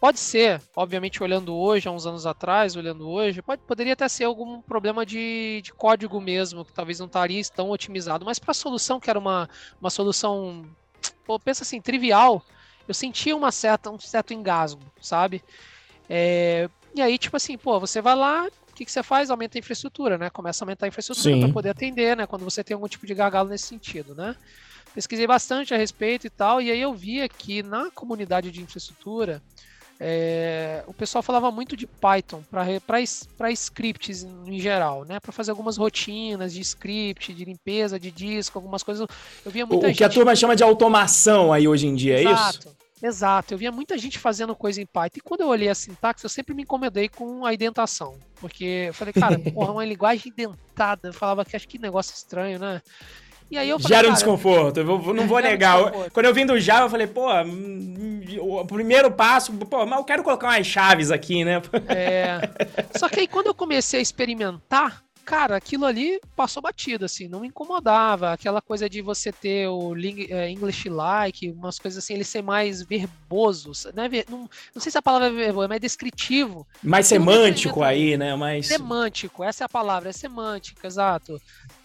Pode 0.00 0.18
ser, 0.18 0.60
obviamente, 0.74 1.22
olhando 1.22 1.54
hoje, 1.54 1.86
há 1.86 1.92
uns 1.92 2.04
anos 2.04 2.26
atrás, 2.26 2.74
olhando 2.74 3.08
hoje, 3.08 3.40
pode, 3.40 3.62
poderia 3.62 3.92
até 3.92 4.08
ser 4.08 4.24
algum 4.24 4.60
problema 4.60 5.06
de, 5.06 5.60
de 5.62 5.72
código 5.72 6.20
mesmo, 6.20 6.64
que 6.64 6.72
talvez 6.72 6.98
não 6.98 7.06
estaria 7.06 7.40
tão 7.54 7.70
otimizado, 7.70 8.24
mas 8.24 8.40
para 8.40 8.50
a 8.50 8.54
solução, 8.54 8.98
que 8.98 9.08
era 9.08 9.20
uma, 9.20 9.48
uma 9.80 9.88
solução, 9.88 10.64
pô, 11.24 11.38
pensa 11.38 11.62
assim, 11.62 11.80
trivial, 11.80 12.42
eu 12.88 12.94
sentia 12.94 13.36
uma 13.36 13.52
certa, 13.52 13.88
um 13.88 14.00
certo 14.00 14.34
engasgo, 14.34 14.82
sabe? 15.00 15.44
É, 16.10 16.68
e 16.92 17.00
aí, 17.00 17.18
tipo 17.18 17.36
assim, 17.36 17.56
pô, 17.56 17.78
você 17.78 18.02
vai 18.02 18.16
lá, 18.16 18.48
que, 18.78 18.84
que 18.84 18.92
você 18.92 19.02
faz? 19.02 19.28
Aumenta 19.28 19.58
a 19.58 19.60
infraestrutura, 19.60 20.16
né? 20.16 20.30
Começa 20.30 20.62
a 20.62 20.64
aumentar 20.64 20.86
a 20.86 20.88
infraestrutura 20.88 21.38
para 21.38 21.52
poder 21.52 21.70
atender, 21.70 22.16
né? 22.16 22.26
Quando 22.26 22.44
você 22.44 22.62
tem 22.62 22.74
algum 22.74 22.86
tipo 22.86 23.06
de 23.06 23.14
gargalo 23.14 23.48
nesse 23.48 23.66
sentido, 23.66 24.14
né? 24.14 24.36
Pesquisei 24.94 25.26
bastante 25.26 25.74
a 25.74 25.76
respeito 25.76 26.26
e 26.26 26.30
tal, 26.30 26.62
e 26.62 26.70
aí 26.70 26.80
eu 26.80 26.94
vi 26.94 27.28
que 27.28 27.62
na 27.62 27.90
comunidade 27.90 28.50
de 28.50 28.62
infraestrutura, 28.62 29.42
é, 30.00 30.82
o 30.86 30.94
pessoal 30.94 31.22
falava 31.22 31.50
muito 31.50 31.76
de 31.76 31.86
Python 31.86 32.42
para 32.50 33.50
scripts 33.50 34.22
em 34.46 34.60
geral, 34.60 35.04
né? 35.04 35.18
Para 35.18 35.32
fazer 35.32 35.50
algumas 35.50 35.76
rotinas 35.76 36.52
de 36.54 36.60
script, 36.60 37.34
de 37.34 37.44
limpeza 37.44 37.98
de 37.98 38.10
disco, 38.12 38.58
algumas 38.58 38.82
coisas. 38.84 39.06
Eu 39.44 39.50
via 39.50 39.66
muita 39.66 39.86
o, 39.86 39.88
gente... 39.88 39.96
O 39.96 39.98
que 39.98 40.04
a 40.04 40.08
turma 40.08 40.36
chama 40.36 40.54
de 40.54 40.62
automação 40.62 41.52
aí 41.52 41.66
hoje 41.66 41.86
em 41.88 41.94
dia, 41.94 42.20
Exato. 42.20 42.68
é 42.68 42.70
isso? 42.70 42.78
Exato, 43.02 43.54
eu 43.54 43.58
via 43.58 43.70
muita 43.70 43.96
gente 43.96 44.18
fazendo 44.18 44.54
coisa 44.54 44.80
em 44.80 44.86
Python 44.86 45.18
e 45.18 45.20
quando 45.20 45.42
eu 45.42 45.48
olhei 45.48 45.68
a 45.68 45.74
sintaxe, 45.74 46.24
eu 46.24 46.30
sempre 46.30 46.54
me 46.54 46.62
incomodei 46.62 47.08
com 47.08 47.46
a 47.46 47.54
indentação. 47.54 48.18
Porque 48.40 48.86
eu 48.88 48.94
falei, 48.94 49.12
cara, 49.12 49.38
porra, 49.52 49.72
uma 49.72 49.84
linguagem 49.84 50.32
indentada. 50.32 51.08
Eu 51.08 51.12
falava 51.12 51.44
que 51.44 51.54
acho 51.56 51.68
que 51.68 51.78
negócio 51.78 52.14
estranho, 52.14 52.58
né? 52.58 52.82
E 53.50 53.56
aí 53.56 53.68
eu 53.68 53.78
falei, 53.78 53.96
Gera 53.96 54.10
um 54.10 54.12
desconforto, 54.12 54.78
eu 54.78 55.14
não 55.14 55.26
vou 55.26 55.40
negar. 55.40 55.90
Quando 56.12 56.26
eu 56.26 56.34
vim 56.34 56.44
do 56.44 56.60
Java, 56.60 56.84
eu 56.84 56.90
falei, 56.90 57.06
pô, 57.06 57.26
o 58.40 58.64
primeiro 58.66 59.10
passo, 59.10 59.52
pô, 59.54 59.86
mas 59.86 59.98
eu 59.98 60.04
quero 60.04 60.22
colocar 60.22 60.48
umas 60.48 60.66
chaves 60.66 61.10
aqui, 61.10 61.44
né? 61.44 61.62
É. 61.88 62.40
Só 62.98 63.08
que 63.08 63.20
aí 63.20 63.26
quando 63.26 63.46
eu 63.46 63.54
comecei 63.54 64.00
a 64.00 64.02
experimentar, 64.02 65.02
cara, 65.28 65.56
aquilo 65.56 65.84
ali 65.84 66.18
passou 66.34 66.62
batido, 66.62 67.04
assim, 67.04 67.28
não 67.28 67.40
me 67.40 67.48
incomodava. 67.48 68.32
Aquela 68.32 68.62
coisa 68.62 68.88
de 68.88 69.02
você 69.02 69.30
ter 69.30 69.68
o 69.68 69.94
é, 70.30 70.50
English 70.50 70.88
like, 70.88 71.50
umas 71.50 71.78
coisas 71.78 72.02
assim, 72.02 72.14
ele 72.14 72.24
ser 72.24 72.40
mais 72.40 72.80
verboso, 72.80 73.72
né? 73.94 74.08
Não, 74.26 74.48
não 74.74 74.80
sei 74.80 74.90
se 74.90 74.96
a 74.96 75.02
palavra 75.02 75.28
é 75.28 75.30
verboso, 75.30 75.66
é 75.66 75.68
mais 75.68 75.82
descritivo. 75.82 76.66
Mais 76.82 77.06
semântico 77.06 77.82
aí, 77.82 78.16
né? 78.16 78.34
Mais... 78.36 78.68
Semântico, 78.68 79.44
essa 79.44 79.64
é 79.64 79.66
a 79.66 79.68
palavra, 79.68 80.08
é 80.08 80.12
semântica, 80.12 80.86
exato. 80.86 81.38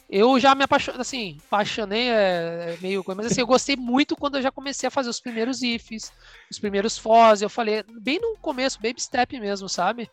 Eu 0.10 0.40
já 0.40 0.56
me 0.56 0.64
apaixonei, 0.64 1.02
assim, 1.02 1.38
apaixonei 1.46 2.10
é, 2.10 2.76
é 2.76 2.78
meio 2.82 3.04
coisa, 3.04 3.22
mas 3.22 3.30
assim, 3.30 3.42
eu 3.42 3.48
gostei 3.48 3.76
muito 3.76 4.16
quando 4.16 4.38
eu 4.38 4.42
já 4.42 4.52
comecei 4.52 4.88
a 4.88 4.92
fazer 4.92 5.10
os 5.10 5.20
primeiros 5.20 5.62
ifs, 5.62 6.14
os 6.50 6.60
primeiros 6.60 6.98
fós, 6.98 7.42
eu 7.42 7.50
falei, 7.50 7.84
bem 8.00 8.22
no 8.22 8.38
começo, 8.38 8.80
baby 8.82 9.02
step 9.02 9.38
mesmo, 9.38 9.68
sabe? 9.68 10.10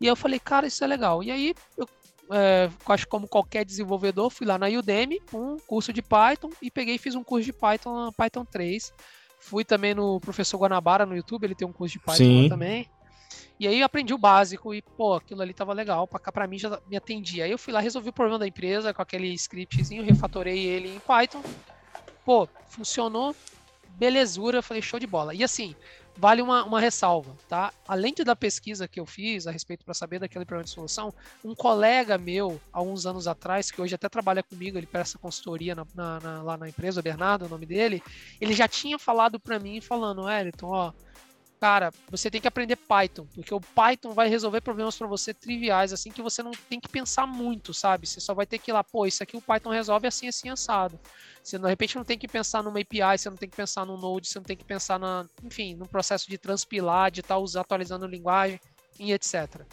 E 0.00 0.06
eu 0.06 0.14
falei, 0.14 0.38
cara, 0.38 0.66
isso 0.66 0.84
é 0.84 0.86
legal. 0.86 1.24
E 1.24 1.30
aí 1.32 1.54
eu 1.76 1.88
é, 2.30 2.70
acho 2.86 3.08
como 3.08 3.28
qualquer 3.28 3.64
desenvolvedor, 3.64 4.30
fui 4.30 4.46
lá 4.46 4.58
na 4.58 4.66
Udemy, 4.66 5.20
um 5.32 5.58
curso 5.58 5.92
de 5.92 6.02
Python, 6.02 6.50
e 6.60 6.70
peguei 6.70 6.96
e 6.96 6.98
fiz 6.98 7.14
um 7.14 7.24
curso 7.24 7.44
de 7.44 7.52
Python, 7.52 8.12
Python 8.12 8.44
3. 8.44 8.92
Fui 9.40 9.64
também 9.64 9.94
no 9.94 10.20
professor 10.20 10.58
Guanabara 10.58 11.06
no 11.06 11.16
YouTube, 11.16 11.44
ele 11.44 11.54
tem 11.54 11.66
um 11.66 11.72
curso 11.72 11.98
de 11.98 12.04
Python 12.04 12.48
também. 12.48 12.88
E 13.60 13.66
aí 13.66 13.82
aprendi 13.82 14.14
o 14.14 14.18
básico 14.18 14.72
e, 14.72 14.80
pô, 14.80 15.14
aquilo 15.14 15.42
ali 15.42 15.52
tava 15.52 15.72
legal, 15.72 16.06
pra 16.06 16.20
cá 16.20 16.30
pra 16.30 16.46
mim 16.46 16.58
já 16.58 16.80
me 16.88 16.96
atendia. 16.96 17.44
Aí 17.44 17.50
eu 17.50 17.58
fui 17.58 17.72
lá, 17.72 17.80
resolvi 17.80 18.08
o 18.10 18.12
problema 18.12 18.38
da 18.38 18.46
empresa 18.46 18.94
com 18.94 19.02
aquele 19.02 19.32
scriptzinho, 19.34 20.04
refatorei 20.04 20.64
ele 20.64 20.94
em 20.94 21.00
Python. 21.00 21.42
Pô, 22.24 22.48
funcionou, 22.68 23.34
belezura, 23.90 24.62
falei 24.62 24.80
show 24.80 25.00
de 25.00 25.06
bola. 25.06 25.34
E 25.34 25.42
assim, 25.42 25.74
vale 26.18 26.42
uma, 26.42 26.64
uma 26.64 26.80
ressalva, 26.80 27.36
tá? 27.48 27.72
Além 27.86 28.12
da 28.12 28.34
pesquisa 28.34 28.88
que 28.88 28.98
eu 28.98 29.06
fiz 29.06 29.46
a 29.46 29.52
respeito 29.52 29.84
para 29.84 29.94
saber 29.94 30.18
daquele 30.18 30.44
problema 30.44 30.64
de 30.64 30.70
solução, 30.70 31.14
um 31.44 31.54
colega 31.54 32.18
meu, 32.18 32.60
há 32.72 32.82
uns 32.82 33.06
anos 33.06 33.28
atrás, 33.28 33.70
que 33.70 33.80
hoje 33.80 33.94
até 33.94 34.08
trabalha 34.08 34.42
comigo, 34.42 34.76
ele 34.76 34.86
presta 34.86 35.16
consultoria 35.16 35.76
na, 35.76 35.86
na, 35.94 36.20
na, 36.20 36.42
lá 36.42 36.56
na 36.56 36.68
empresa, 36.68 36.98
o 36.98 37.02
Bernardo, 37.02 37.44
é 37.44 37.46
o 37.46 37.50
nome 37.50 37.64
dele, 37.64 38.02
ele 38.40 38.52
já 38.52 38.66
tinha 38.66 38.98
falado 38.98 39.38
para 39.38 39.60
mim, 39.60 39.80
falando, 39.80 40.28
Elton, 40.28 40.66
ó, 40.66 40.92
cara, 41.60 41.92
você 42.10 42.30
tem 42.30 42.40
que 42.40 42.48
aprender 42.48 42.76
Python, 42.76 43.26
porque 43.34 43.52
o 43.52 43.60
Python 43.60 44.12
vai 44.12 44.28
resolver 44.28 44.60
problemas 44.60 44.96
para 44.96 45.06
você 45.06 45.34
triviais, 45.34 45.92
assim, 45.92 46.10
que 46.10 46.22
você 46.22 46.42
não 46.42 46.52
tem 46.52 46.80
que 46.80 46.88
pensar 46.88 47.26
muito, 47.26 47.74
sabe? 47.74 48.06
Você 48.06 48.20
só 48.20 48.34
vai 48.34 48.46
ter 48.46 48.58
que 48.58 48.70
ir 48.70 48.74
lá, 48.74 48.84
pô, 48.84 49.06
isso 49.06 49.22
aqui 49.22 49.36
o 49.36 49.42
Python 49.42 49.70
resolve 49.70 50.06
assim, 50.06 50.28
assim, 50.28 50.48
assado. 50.48 50.98
Você, 51.42 51.58
de 51.58 51.66
repente, 51.66 51.96
não 51.96 52.04
tem 52.04 52.18
que 52.18 52.28
pensar 52.28 52.62
numa 52.62 52.80
API, 52.80 53.18
você 53.18 53.30
não 53.30 53.36
tem 53.36 53.48
que 53.48 53.56
pensar 53.56 53.84
no 53.84 53.96
Node, 53.96 54.28
você 54.28 54.38
não 54.38 54.44
tem 54.44 54.56
que 54.56 54.64
pensar, 54.64 54.98
na, 54.98 55.26
enfim, 55.42 55.74
no 55.74 55.88
processo 55.88 56.28
de 56.28 56.38
transpilar, 56.38 57.10
de 57.10 57.20
estar 57.20 57.36
tá 57.36 57.60
atualizando 57.60 58.04
a 58.04 58.08
linguagem 58.08 58.60
e 58.98 59.12
etc. 59.12 59.66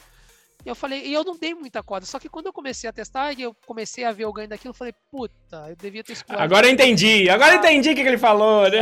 E 0.66 0.70
eu 0.70 0.74
falei, 0.74 1.06
e 1.06 1.14
eu 1.14 1.24
não 1.24 1.38
dei 1.38 1.54
muita 1.54 1.84
corda. 1.84 2.08
Só 2.08 2.18
que 2.18 2.28
quando 2.28 2.48
eu 2.48 2.54
comecei 2.54 2.90
a 2.90 2.94
testar 2.94 3.34
e 3.34 3.44
eu 3.44 3.56
comecei 3.68 4.04
a 4.04 4.12
ver 4.12 4.26
o 4.26 4.34
ganho 4.34 4.50
daquilo, 4.50 4.72
eu 4.72 4.76
falei, 4.76 4.96
puta, 5.12 5.68
eu 5.70 5.76
devia 5.76 6.04
ter 6.04 6.14
escolhido. 6.14 6.44
Agora 6.44 6.66
eu 6.66 6.72
entendi, 6.72 7.30
agora 7.30 7.54
eu 7.54 7.60
entendi 7.60 7.92
o 7.92 7.96
que, 7.96 8.02
que 8.02 8.08
ele 8.08 8.18
falou, 8.18 8.68
né? 8.70 8.80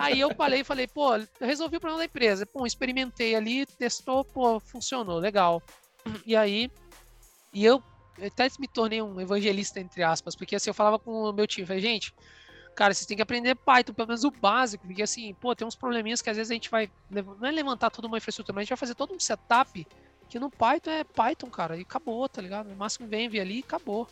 Aí 0.00 0.18
eu 0.18 0.34
falei 0.34 0.64
falei, 0.64 0.86
pô, 0.86 1.16
eu 1.16 1.26
resolvi 1.40 1.76
o 1.76 1.80
problema 1.80 1.98
da 1.98 2.06
empresa. 2.06 2.46
Pô, 2.46 2.64
experimentei 2.64 3.34
ali, 3.34 3.66
testou, 3.66 4.24
pô, 4.24 4.58
funcionou, 4.58 5.18
legal. 5.18 5.62
E 6.24 6.34
aí, 6.34 6.70
e 7.52 7.62
eu 7.62 7.82
até 8.24 8.48
me 8.58 8.66
tornei 8.66 9.02
um 9.02 9.20
evangelista, 9.20 9.80
entre 9.80 10.02
aspas, 10.02 10.34
porque 10.34 10.56
assim, 10.56 10.70
eu 10.70 10.74
falava 10.74 10.98
com 10.98 11.10
o 11.10 11.32
meu 11.32 11.46
time, 11.46 11.66
falei, 11.66 11.82
gente, 11.82 12.14
cara, 12.74 12.94
vocês 12.94 13.06
têm 13.06 13.16
que 13.16 13.22
aprender 13.22 13.54
Python, 13.54 13.92
pelo 13.92 14.08
menos 14.08 14.24
o 14.24 14.30
básico, 14.30 14.86
porque 14.86 15.02
assim, 15.02 15.34
pô, 15.34 15.54
tem 15.54 15.66
uns 15.66 15.76
probleminhas 15.76 16.22
que 16.22 16.30
às 16.30 16.38
vezes 16.38 16.50
a 16.50 16.54
gente 16.54 16.70
vai, 16.70 16.90
não 17.10 17.46
é 17.46 17.50
levantar 17.50 17.90
toda 17.90 18.08
uma 18.08 18.16
infraestrutura, 18.16 18.54
mas 18.54 18.62
a 18.62 18.64
gente 18.64 18.70
vai 18.70 18.78
fazer 18.78 18.94
todo 18.94 19.14
um 19.14 19.20
setup 19.20 19.86
que 20.28 20.38
no 20.38 20.50
Python 20.50 20.90
é 20.90 21.04
Python, 21.04 21.48
cara, 21.48 21.76
e 21.76 21.82
acabou, 21.82 22.28
tá 22.28 22.40
ligado? 22.40 22.68
No 22.68 22.76
máximo 22.76 23.06
vem, 23.06 23.28
vem 23.28 23.40
ali 23.40 23.56
e 23.58 23.60
acabou. 23.60 24.08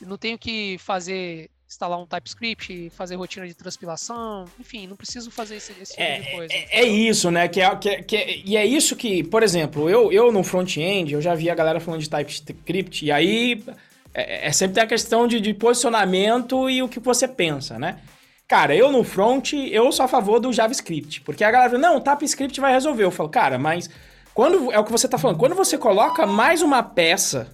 Não 0.00 0.18
tenho 0.18 0.36
que 0.36 0.78
fazer, 0.78 1.48
instalar 1.68 1.98
um 1.98 2.06
TypeScript, 2.06 2.90
fazer 2.90 3.14
rotina 3.14 3.46
de 3.46 3.54
transpilação, 3.54 4.46
enfim, 4.58 4.86
não 4.86 4.96
preciso 4.96 5.30
fazer 5.30 5.56
esse, 5.56 5.72
esse 5.80 5.92
tipo 5.92 6.02
é, 6.02 6.20
de 6.20 6.30
coisa. 6.32 6.52
É, 6.52 6.80
é, 6.80 6.84
isso, 6.84 7.30
né? 7.30 7.46
Que 7.46 7.60
é, 7.60 7.76
que, 7.76 7.88
é, 7.88 8.02
que 8.02 8.16
é, 8.16 8.38
e 8.44 8.56
é 8.56 8.66
isso 8.66 8.96
que, 8.96 9.22
por 9.22 9.42
exemplo, 9.42 9.88
eu, 9.88 10.12
eu 10.12 10.32
no 10.32 10.42
front-end, 10.42 11.12
eu 11.12 11.20
já 11.20 11.34
vi 11.34 11.48
a 11.48 11.54
galera 11.54 11.78
falando 11.78 12.00
de 12.00 12.10
TypeScript, 12.10 13.04
e 13.04 13.12
aí 13.12 13.62
é, 14.12 14.48
é 14.48 14.52
sempre 14.52 14.80
a 14.80 14.86
questão 14.86 15.26
de, 15.26 15.40
de 15.40 15.54
posicionamento 15.54 16.68
e 16.68 16.82
o 16.82 16.88
que 16.88 16.98
você 16.98 17.28
pensa, 17.28 17.78
né? 17.78 18.00
Cara, 18.46 18.76
eu 18.76 18.92
no 18.92 19.02
front, 19.02 19.54
eu 19.54 19.90
sou 19.92 20.04
a 20.04 20.08
favor 20.08 20.38
do 20.38 20.52
JavaScript, 20.52 21.22
porque 21.22 21.42
a 21.42 21.50
galera 21.50 21.70
fala, 21.70 21.80
não, 21.80 21.96
o 21.96 22.00
TypeScript 22.00 22.60
vai 22.60 22.70
resolver. 22.70 23.04
Eu 23.04 23.10
falo, 23.10 23.30
cara, 23.30 23.58
mas 23.58 23.88
quando 24.34 24.72
é 24.72 24.78
o 24.78 24.84
que 24.84 24.92
você 24.92 25.06
está 25.06 25.18
falando, 25.18 25.38
quando 25.38 25.54
você 25.54 25.76
coloca 25.76 26.26
mais 26.26 26.62
uma 26.62 26.82
peça, 26.82 27.52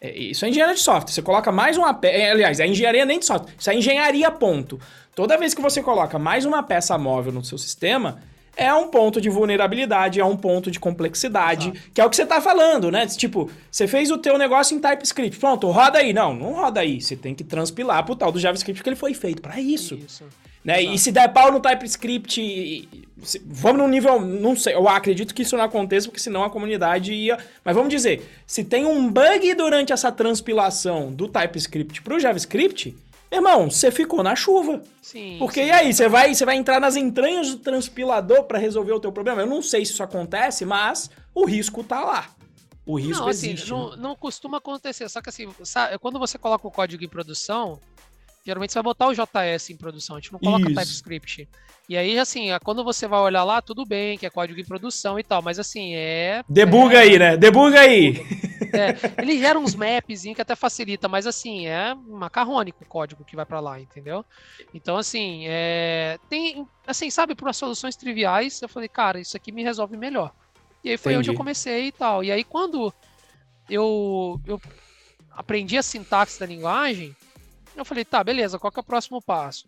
é, 0.00 0.16
isso 0.16 0.44
é 0.44 0.48
engenharia 0.48 0.74
de 0.74 0.80
software, 0.80 1.12
você 1.12 1.22
coloca 1.22 1.50
mais 1.50 1.76
uma 1.76 1.92
peça, 1.94 2.16
é, 2.16 2.30
aliás, 2.30 2.60
é 2.60 2.66
engenharia 2.66 3.04
nem 3.04 3.18
de 3.18 3.26
software, 3.26 3.52
isso 3.58 3.70
é 3.70 3.74
engenharia 3.74 4.30
ponto. 4.30 4.80
Toda 5.14 5.36
vez 5.36 5.52
que 5.52 5.60
você 5.60 5.82
coloca 5.82 6.18
mais 6.18 6.44
uma 6.44 6.62
peça 6.62 6.96
móvel 6.96 7.32
no 7.32 7.44
seu 7.44 7.58
sistema, 7.58 8.20
é 8.56 8.72
um 8.72 8.88
ponto 8.88 9.20
de 9.20 9.30
vulnerabilidade, 9.30 10.20
é 10.20 10.24
um 10.24 10.36
ponto 10.36 10.70
de 10.70 10.78
complexidade, 10.78 11.68
Exato. 11.68 11.90
que 11.94 12.00
é 12.00 12.04
o 12.04 12.10
que 12.10 12.16
você 12.16 12.22
está 12.22 12.40
falando, 12.40 12.90
né? 12.90 13.06
Tipo, 13.06 13.50
você 13.70 13.86
fez 13.86 14.10
o 14.10 14.18
teu 14.18 14.36
negócio 14.36 14.76
em 14.76 14.80
TypeScript, 14.80 15.38
pronto, 15.38 15.70
roda 15.70 15.98
aí. 15.98 16.12
Não, 16.12 16.34
não 16.34 16.52
roda 16.52 16.80
aí. 16.80 17.00
Você 17.00 17.16
tem 17.16 17.34
que 17.34 17.44
transpilar 17.44 18.04
pro 18.04 18.14
tal 18.14 18.30
do 18.30 18.38
JavaScript, 18.38 18.78
porque 18.78 18.90
ele 18.90 18.96
foi 18.96 19.14
feito 19.14 19.40
para 19.40 19.58
isso. 19.58 19.94
Isso. 19.94 20.24
Né? 20.64 20.80
E 20.82 20.98
se 20.98 21.10
der 21.10 21.28
pau 21.32 21.50
no 21.50 21.60
TypeScript, 21.60 22.88
vamos 23.44 23.82
num 23.82 23.88
nível, 23.88 24.20
não 24.20 24.54
sei, 24.54 24.74
eu 24.74 24.88
acredito 24.88 25.34
que 25.34 25.42
isso 25.42 25.56
não 25.56 25.64
aconteça, 25.64 26.06
porque 26.06 26.20
senão 26.20 26.44
a 26.44 26.50
comunidade 26.50 27.12
ia. 27.12 27.36
Mas 27.64 27.74
vamos 27.74 27.90
dizer, 27.90 28.28
se 28.46 28.62
tem 28.62 28.86
um 28.86 29.10
bug 29.10 29.54
durante 29.54 29.92
essa 29.92 30.12
transpilação 30.12 31.12
do 31.12 31.26
TypeScript 31.26 32.02
pro 32.02 32.20
JavaScript, 32.20 32.96
irmão, 33.30 33.70
você 33.70 33.90
ficou 33.90 34.22
na 34.22 34.36
chuva. 34.36 34.82
Sim. 35.00 35.36
Porque 35.38 35.62
sim. 35.62 35.68
e 35.68 35.70
aí, 35.72 35.92
você 35.92 36.08
vai, 36.08 36.34
você 36.34 36.44
vai 36.44 36.56
entrar 36.56 36.80
nas 36.80 36.94
entranhas 36.94 37.50
do 37.50 37.58
transpilador 37.58 38.44
para 38.44 38.58
resolver 38.58 38.92
o 38.92 39.00
teu 39.00 39.10
problema? 39.10 39.42
Eu 39.42 39.46
não 39.46 39.62
sei 39.62 39.84
se 39.84 39.92
isso 39.92 40.02
acontece, 40.02 40.64
mas 40.64 41.10
o 41.34 41.44
risco 41.44 41.82
tá 41.82 42.04
lá. 42.04 42.28
O 42.84 42.98
risco 42.98 43.22
não, 43.22 43.28
assim, 43.28 43.50
existe. 43.50 43.70
Não, 43.70 43.90
né? 43.90 43.96
não 43.98 44.16
costuma 44.16 44.58
acontecer, 44.58 45.08
só 45.08 45.20
que 45.20 45.28
assim, 45.28 45.48
sabe, 45.64 45.98
quando 45.98 46.18
você 46.18 46.36
coloca 46.36 46.66
o 46.66 46.70
código 46.70 47.02
em 47.02 47.08
produção, 47.08 47.80
Geralmente 48.44 48.72
você 48.72 48.78
vai 48.78 48.82
botar 48.82 49.06
o 49.06 49.14
JS 49.14 49.70
em 49.70 49.76
produção, 49.76 50.16
a 50.16 50.20
gente 50.20 50.32
não 50.32 50.40
coloca 50.40 50.68
Isso. 50.68 50.74
TypeScript. 50.74 51.48
E 51.88 51.96
aí, 51.96 52.18
assim, 52.18 52.48
quando 52.64 52.82
você 52.82 53.06
vai 53.06 53.20
olhar 53.20 53.44
lá, 53.44 53.62
tudo 53.62 53.84
bem, 53.84 54.18
que 54.18 54.26
é 54.26 54.30
código 54.30 54.58
em 54.58 54.64
produção 54.64 55.18
e 55.18 55.22
tal, 55.22 55.40
mas 55.40 55.58
assim, 55.58 55.94
é. 55.94 56.42
Debuga 56.48 56.96
é, 56.96 57.00
aí, 57.02 57.18
né? 57.18 57.36
Debuga 57.36 57.80
aí! 57.80 58.20
É, 58.74 59.20
ele 59.22 59.38
gera 59.38 59.58
uns 59.58 59.74
maps 59.74 60.22
que 60.22 60.40
até 60.40 60.56
facilita, 60.56 61.06
mas 61.06 61.26
assim, 61.26 61.66
é 61.66 61.94
macarrônico 61.94 62.82
o 62.82 62.86
código 62.86 63.22
que 63.22 63.36
vai 63.36 63.44
para 63.44 63.60
lá, 63.60 63.78
entendeu? 63.78 64.24
Então, 64.72 64.96
assim, 64.96 65.44
é, 65.46 66.18
tem. 66.30 66.66
Assim, 66.86 67.10
sabe, 67.10 67.34
por 67.34 67.52
soluções 67.54 67.96
triviais, 67.96 68.62
eu 68.62 68.68
falei, 68.70 68.88
cara, 68.88 69.20
isso 69.20 69.36
aqui 69.36 69.52
me 69.52 69.62
resolve 69.62 69.94
melhor. 69.94 70.32
E 70.82 70.88
aí 70.88 70.96
foi 70.96 71.12
Entendi. 71.12 71.28
onde 71.28 71.36
eu 71.36 71.38
comecei 71.38 71.88
e 71.88 71.92
tal. 71.92 72.24
E 72.24 72.32
aí, 72.32 72.42
quando 72.42 72.90
eu, 73.68 74.40
eu 74.46 74.58
aprendi 75.30 75.76
a 75.76 75.82
sintaxe 75.82 76.40
da 76.40 76.46
linguagem 76.46 77.14
eu 77.76 77.84
falei, 77.84 78.04
tá, 78.04 78.22
beleza, 78.22 78.58
qual 78.58 78.72
que 78.72 78.78
é 78.78 78.82
o 78.82 78.84
próximo 78.84 79.20
passo? 79.20 79.64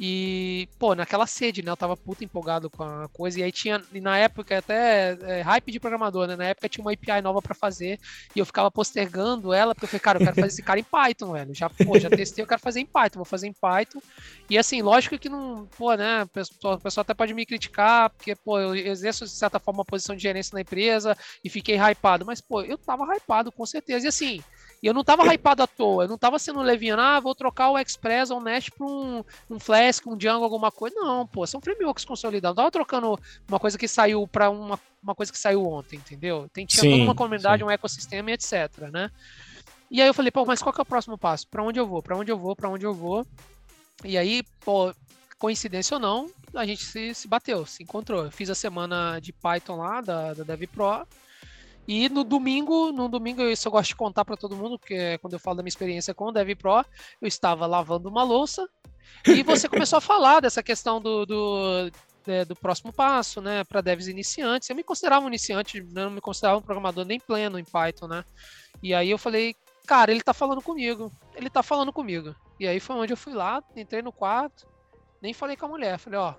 E, 0.00 0.68
pô, 0.78 0.94
naquela 0.94 1.26
sede, 1.26 1.62
né? 1.62 1.70
Eu 1.70 1.76
tava 1.76 1.96
puta 1.96 2.24
empolgado 2.24 2.70
com 2.70 2.82
a 2.82 3.08
coisa. 3.12 3.38
E 3.38 3.42
aí 3.42 3.52
tinha, 3.52 3.80
e 3.92 4.00
na 4.00 4.18
época, 4.18 4.58
até 4.58 5.16
é, 5.20 5.42
hype 5.42 5.70
de 5.70 5.78
programador, 5.78 6.26
né? 6.26 6.34
Na 6.34 6.44
época 6.44 6.68
tinha 6.68 6.82
uma 6.82 6.92
API 6.92 7.20
nova 7.22 7.42
para 7.42 7.54
fazer. 7.54 8.00
E 8.34 8.38
eu 8.38 8.46
ficava 8.46 8.70
postergando 8.70 9.52
ela, 9.52 9.74
porque 9.74 9.84
eu 9.84 9.88
falei, 9.88 10.00
cara, 10.00 10.18
eu 10.18 10.24
quero 10.24 10.34
fazer 10.34 10.48
esse 10.48 10.62
cara 10.62 10.80
em 10.80 10.84
Python, 10.84 11.32
velho. 11.32 11.54
Já, 11.54 11.68
pô, 11.68 11.98
já 11.98 12.08
testei, 12.08 12.42
eu 12.42 12.48
quero 12.48 12.60
fazer 12.60 12.80
em 12.80 12.86
Python, 12.86 13.18
vou 13.18 13.24
fazer 13.24 13.46
em 13.46 13.52
Python. 13.52 14.00
E 14.48 14.56
assim, 14.56 14.80
lógico 14.82 15.18
que 15.18 15.28
não, 15.28 15.68
pô, 15.76 15.94
né? 15.94 16.22
O 16.22 16.28
pessoal, 16.28 16.74
o 16.74 16.80
pessoal 16.80 17.02
até 17.02 17.14
pode 17.14 17.34
me 17.34 17.44
criticar, 17.44 18.10
porque, 18.10 18.34
pô, 18.34 18.58
eu 18.58 18.74
exerço 18.74 19.24
de 19.24 19.30
certa 19.30 19.60
forma 19.60 19.80
uma 19.80 19.84
posição 19.84 20.16
de 20.16 20.22
gerência 20.22 20.54
na 20.54 20.62
empresa 20.62 21.16
e 21.44 21.50
fiquei 21.50 21.76
hypado. 21.76 22.24
Mas, 22.24 22.40
pô, 22.40 22.62
eu 22.62 22.78
tava 22.78 23.04
hypado, 23.14 23.52
com 23.52 23.66
certeza. 23.66 24.06
E 24.06 24.08
assim, 24.08 24.42
e 24.82 24.86
eu 24.88 24.92
não 24.92 25.04
tava 25.04 25.22
hypado 25.32 25.62
à 25.62 25.66
toa, 25.66 26.04
eu 26.04 26.08
não 26.08 26.18
tava 26.18 26.40
sendo 26.40 26.60
leviano, 26.60 27.00
ah, 27.00 27.20
vou 27.20 27.36
trocar 27.36 27.70
o 27.70 27.78
Express 27.78 28.30
ou 28.30 28.38
o 28.38 28.42
Nest 28.42 28.72
pra 28.72 28.84
um, 28.84 29.22
um 29.48 29.60
Flask, 29.60 30.04
um 30.08 30.16
Django, 30.16 30.42
alguma 30.42 30.72
coisa. 30.72 30.96
Não, 30.98 31.24
pô, 31.24 31.46
são 31.46 31.60
frameworks 31.60 32.04
consolidados. 32.04 32.56
Não 32.56 32.64
tava 32.64 32.70
trocando 32.72 33.16
uma 33.46 33.60
coisa 33.60 33.78
que 33.78 33.86
saiu 33.86 34.26
para 34.26 34.50
uma, 34.50 34.80
uma 35.00 35.14
coisa 35.14 35.30
que 35.30 35.38
saiu 35.38 35.64
ontem, 35.64 35.96
entendeu? 35.96 36.50
Tem, 36.52 36.66
tinha 36.66 36.80
sim, 36.80 36.90
toda 36.90 37.04
uma 37.04 37.14
comunidade, 37.14 37.62
sim. 37.62 37.68
um 37.68 37.70
ecossistema 37.70 38.30
e 38.30 38.34
etc, 38.34 38.90
né? 38.90 39.08
E 39.88 40.02
aí 40.02 40.08
eu 40.08 40.14
falei, 40.14 40.32
pô, 40.32 40.44
mas 40.44 40.60
qual 40.60 40.72
que 40.72 40.80
é 40.80 40.82
o 40.82 40.86
próximo 40.86 41.16
passo? 41.16 41.46
Para 41.46 41.62
onde 41.62 41.78
eu 41.78 41.86
vou? 41.86 42.02
Para 42.02 42.16
onde 42.16 42.32
eu 42.32 42.38
vou? 42.38 42.56
Para 42.56 42.68
onde 42.68 42.84
eu 42.84 42.92
vou? 42.92 43.24
E 44.04 44.18
aí, 44.18 44.42
pô, 44.64 44.92
coincidência 45.38 45.96
ou 45.96 46.00
não, 46.00 46.30
a 46.54 46.66
gente 46.66 46.84
se, 46.84 47.14
se 47.14 47.28
bateu, 47.28 47.64
se 47.66 47.84
encontrou. 47.84 48.24
Eu 48.24 48.30
fiz 48.32 48.50
a 48.50 48.54
semana 48.54 49.20
de 49.20 49.32
Python 49.32 49.76
lá, 49.76 50.00
da, 50.00 50.34
da 50.34 50.42
DevPro, 50.42 51.06
e 51.86 52.08
no 52.08 52.22
domingo, 52.22 52.92
no 52.92 53.08
domingo, 53.08 53.42
isso 53.42 53.66
eu 53.66 53.72
gosto 53.72 53.88
de 53.88 53.96
contar 53.96 54.24
para 54.24 54.36
todo 54.36 54.56
mundo, 54.56 54.78
porque 54.78 55.18
quando 55.18 55.32
eu 55.32 55.40
falo 55.40 55.56
da 55.56 55.62
minha 55.62 55.68
experiência 55.68 56.14
com 56.14 56.26
o 56.26 56.32
Dev 56.32 56.50
Pro, 56.56 56.84
eu 57.20 57.26
estava 57.26 57.66
lavando 57.66 58.08
uma 58.08 58.22
louça 58.22 58.68
e 59.26 59.42
você 59.42 59.68
começou 59.68 59.96
a 59.96 60.00
falar 60.00 60.40
dessa 60.40 60.62
questão 60.62 61.00
do, 61.00 61.26
do, 61.26 61.90
é, 62.26 62.44
do 62.44 62.54
próximo 62.54 62.92
passo, 62.92 63.40
né, 63.40 63.64
para 63.64 63.80
devs 63.80 64.06
iniciantes. 64.06 64.68
Eu 64.68 64.76
me 64.76 64.84
considerava 64.84 65.24
um 65.24 65.28
iniciante, 65.28 65.82
não 65.92 66.10
me 66.10 66.20
considerava 66.20 66.58
um 66.58 66.62
programador 66.62 67.04
nem 67.04 67.18
pleno 67.18 67.58
em 67.58 67.64
Python, 67.64 68.06
né? 68.06 68.24
E 68.82 68.94
aí 68.94 69.10
eu 69.10 69.18
falei, 69.18 69.54
cara, 69.86 70.10
ele 70.12 70.22
tá 70.22 70.32
falando 70.32 70.62
comigo, 70.62 71.10
ele 71.34 71.50
tá 71.50 71.62
falando 71.62 71.92
comigo. 71.92 72.34
E 72.60 72.66
aí 72.66 72.78
foi 72.78 72.96
onde 72.96 73.12
eu 73.12 73.16
fui 73.16 73.34
lá, 73.34 73.62
entrei 73.76 74.02
no 74.02 74.12
quarto, 74.12 74.66
nem 75.22 75.32
falei 75.32 75.56
com 75.56 75.66
a 75.66 75.68
mulher. 75.68 75.98
Falei, 75.98 76.18
ó. 76.18 76.34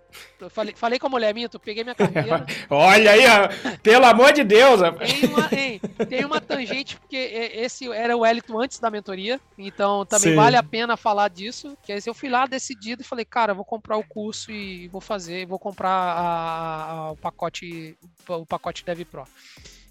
Falei, 0.50 0.76
falei 0.76 1.00
com 1.00 1.08
a 1.08 1.10
mulher 1.10 1.34
minha, 1.34 1.48
tu 1.48 1.58
peguei 1.58 1.84
minha 1.84 1.96
carteira. 1.96 2.46
Olha 2.70 3.12
aí, 3.12 3.24
ó, 3.26 3.78
pelo 3.82 4.06
amor 4.06 4.34
de 4.34 4.44
Deus. 4.44 4.82
Tem 4.82 5.30
uma, 5.30 5.50
hein, 5.54 5.82
tem 6.10 6.26
uma 6.26 6.42
tangente, 6.42 6.98
porque 6.98 7.16
esse 7.16 7.90
era 7.90 8.16
o 8.16 8.20
Wellington 8.20 8.60
antes 8.60 8.80
da 8.80 8.92
mentoria. 8.92 9.40
Então 9.58 10.06
também 10.06 10.32
Sim. 10.32 10.36
vale 10.36 10.58
a 10.58 10.64
pena 10.64 10.98
falar 10.98 11.30
disso. 11.30 11.78
Que 11.82 11.98
eu 12.06 12.14
fui 12.14 12.28
lá 12.28 12.46
decidido 12.46 13.02
e 13.02 13.06
falei, 13.06 13.24
cara, 13.24 13.54
vou 13.54 13.64
comprar 13.64 13.96
o 13.96 14.04
curso 14.04 14.52
e 14.52 14.90
vou 14.90 15.00
fazer, 15.00 15.46
vou 15.46 15.58
comprar 15.58 15.90
a, 15.90 16.92
a, 16.92 17.12
o 17.12 17.18
pacote, 17.18 17.98
o 18.28 18.46
pacote 18.46 18.84
Dev 18.84 19.02
Pro. 19.06 19.26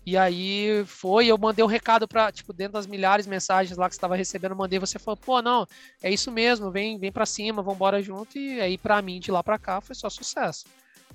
E 0.05 0.17
aí 0.17 0.85
foi, 0.85 1.27
eu 1.27 1.39
mandei 1.39 1.65
um 1.65 1.69
recado 1.69 2.09
para 2.09 2.33
tipo, 2.33 2.53
dentro 2.53 2.73
das 2.73 2.87
milhares 2.87 3.25
de 3.25 3.31
mensagens 3.31 3.79
lá 3.79 3.89
que 3.89 3.95
estava 3.95 4.17
recebendo, 4.17 4.57
mandei, 4.57 4.79
você 4.79 4.99
falou, 4.99 5.17
pô, 5.17 5.41
não, 5.41 5.67
é 6.03 6.11
isso 6.11 6.31
mesmo, 6.33 6.73
vem, 6.73 6.99
vem 6.99 7.13
para 7.13 7.25
cima, 7.25 7.63
vamos 7.63 7.77
embora 7.77 8.03
junto. 8.03 8.37
E 8.37 8.61
aí 8.61 8.77
para 8.77 9.01
mim 9.01 9.21
de 9.21 9.31
lá 9.31 9.43
para 9.43 9.59
cá 9.59 9.81
foi 9.81 9.95
só 9.95 10.11
sucesso. 10.11 10.65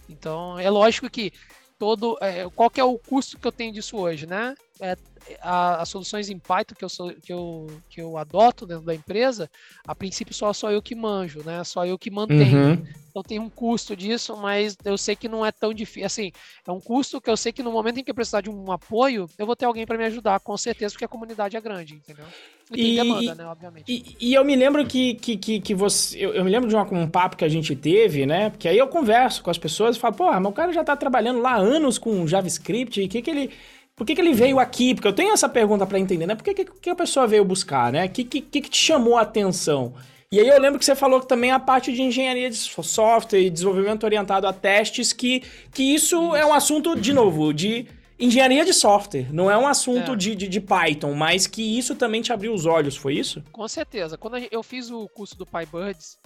Então, 0.10 0.58
é 0.58 0.70
lógico 0.70 1.10
que 1.10 1.34
todo, 1.78 2.18
é, 2.22 2.50
qual 2.56 2.70
que 2.70 2.80
é 2.80 2.84
o 2.84 2.98
custo 2.98 3.38
que 3.38 3.46
eu 3.46 3.52
tenho 3.52 3.74
disso 3.74 3.98
hoje, 3.98 4.26
né? 4.26 4.56
É, 4.80 4.96
a, 5.42 5.82
as 5.82 5.90
soluções 5.90 6.30
em 6.30 6.40
Python 6.40 6.76
que 6.76 6.86
eu, 6.86 6.90
sou, 6.90 7.14
que, 7.14 7.34
eu, 7.34 7.68
que 7.90 8.02
eu 8.02 8.18
adoto 8.18 8.66
dentro 8.66 8.86
da 8.86 8.96
empresa, 8.96 9.50
a 9.86 9.96
princípio 9.96 10.34
só 10.34 10.54
só 10.54 10.72
eu 10.72 10.82
que 10.82 10.96
manjo, 10.96 11.44
né? 11.44 11.64
Só 11.64 11.86
eu 11.86 11.98
que 11.98 12.12
mantenho. 12.12 12.70
Uhum. 12.70 12.88
Então 13.10 13.24
tem 13.24 13.40
um 13.40 13.50
custo 13.50 13.96
disso, 13.96 14.38
mas 14.38 14.78
eu 14.86 14.98
sei 14.98 15.16
que 15.16 15.28
não 15.28 15.44
é 15.44 15.52
tão 15.52 15.74
difícil. 15.74 16.06
Assim, 16.06 16.32
é 16.66 16.72
um 16.72 16.80
custo 16.80 17.20
que 17.20 17.30
eu 17.30 17.36
sei 17.36 17.52
que 17.52 17.64
no 17.64 17.72
momento 17.72 18.00
em 18.00 18.04
que 18.04 18.12
eu 18.12 18.16
precisar 18.16 18.42
de 18.42 18.50
um 18.50 18.72
apoio, 18.72 19.28
eu 19.38 19.46
vou 19.46 19.56
ter 19.56 19.66
alguém 19.66 19.88
para 19.88 19.98
me 19.98 20.06
ajudar, 20.06 20.40
com 20.40 20.56
certeza, 20.56 20.94
porque 20.94 21.06
a 21.06 21.10
comunidade 21.10 21.58
é 21.58 21.62
grande, 21.62 21.96
entendeu? 21.96 22.26
E, 22.72 22.94
e 22.94 22.96
tem 22.96 23.04
demanda, 23.04 23.36
né, 23.36 23.46
obviamente. 23.48 23.86
E, 23.88 24.30
e, 24.30 24.34
eu 24.34 24.46
me 24.46 24.56
lembro 24.56 24.86
que, 24.86 25.16
que, 25.16 25.38
que, 25.38 25.60
que 25.60 25.74
você. 25.74 26.18
Eu, 26.18 26.34
eu, 26.34 26.44
me 26.44 26.52
lembro 26.52 26.70
de 26.70 26.76
uma, 26.76 26.84
um 26.94 27.10
papo 27.10 27.38
que 27.38 27.46
a 27.46 27.50
gente 27.50 27.76
teve, 27.76 28.26
né? 28.26 28.50
Porque 28.52 28.68
aí 28.68 28.78
eu 28.78 28.88
converso 28.88 29.42
com 29.42 29.50
as 29.50 29.58
pessoas 29.58 29.96
e 29.96 30.00
falo, 30.00 30.16
porra, 30.16 30.40
mas 30.40 30.52
o 30.52 30.56
cara 30.56 30.72
já 30.72 30.84
tá 30.84 30.96
trabalhando 30.96 31.40
lá 31.40 31.56
anos 31.56 31.98
com 31.98 32.28
JavaScript, 32.28 33.02
e 33.02 33.06
o 33.06 33.10
que, 33.10 33.22
que 33.22 33.32
ele 33.32 33.52
por 33.98 34.06
que, 34.06 34.14
que 34.14 34.22
ele 34.22 34.34
veio 34.34 34.60
aqui? 34.60 34.94
Porque 34.94 35.08
eu 35.08 35.14
tenho 35.14 35.34
essa 35.34 35.50
pergunta 35.50 35.84
para 35.84 35.98
entender, 35.98 36.28
né? 36.28 36.36
Por 36.36 36.44
que, 36.44 36.54
que, 36.54 36.66
que, 36.66 36.90
a 36.90 36.96
pessoa 36.96 37.26
veio 37.26 37.44
buscar, 37.44 37.92
né? 37.92 38.06
O 38.06 38.10
que, 38.10 38.24
que, 38.24 38.42
que 38.42 38.62
te 38.62 38.78
chamou 38.78 39.18
a 39.18 39.22
atenção? 39.22 39.96
E 40.32 40.40
aí 40.40 40.48
eu 40.48 40.62
lembro 40.62 40.78
que 40.78 40.86
você 40.86 40.96
falou 40.96 41.20
que 41.20 41.28
também 41.28 41.50
a 41.50 41.60
parte 41.60 41.92
de 41.92 42.04
engenharia 42.04 42.48
de 42.48 42.56
software 42.56 43.40
e 43.40 43.50
desenvolvimento 43.50 44.04
orientado 44.04 44.46
a 44.46 44.54
testes, 44.54 45.12
que, 45.12 45.42
que 45.74 45.82
isso, 45.82 46.36
é 46.36 46.46
um 46.46 46.54
assunto, 46.54 46.96
de 46.96 47.12
novo, 47.12 47.52
de 47.52 47.88
engenharia 48.20 48.64
de 48.64 48.74
software, 48.74 49.34
não 49.34 49.50
é 49.50 49.58
um 49.58 49.66
assunto 49.66 50.12
é. 50.12 50.16
De, 50.16 50.36
de, 50.36 50.48
de, 50.48 50.62
Python, 50.62 51.16
mas 51.16 51.48
que 51.48 51.62
isso 51.78 51.96
também 51.96 52.22
te 52.22 52.32
abriu 52.32 52.54
os 52.54 52.68
olhos, 52.68 52.96
foi 52.96 53.16
isso? 53.16 53.44
Com 53.52 53.68
certeza. 53.68 54.16
Quando 54.16 54.38
eu 54.52 54.62
fiz 54.62 54.92
o 54.92 55.08
curso 55.10 55.36
do 55.36 55.46
PyBirds, 55.46 56.20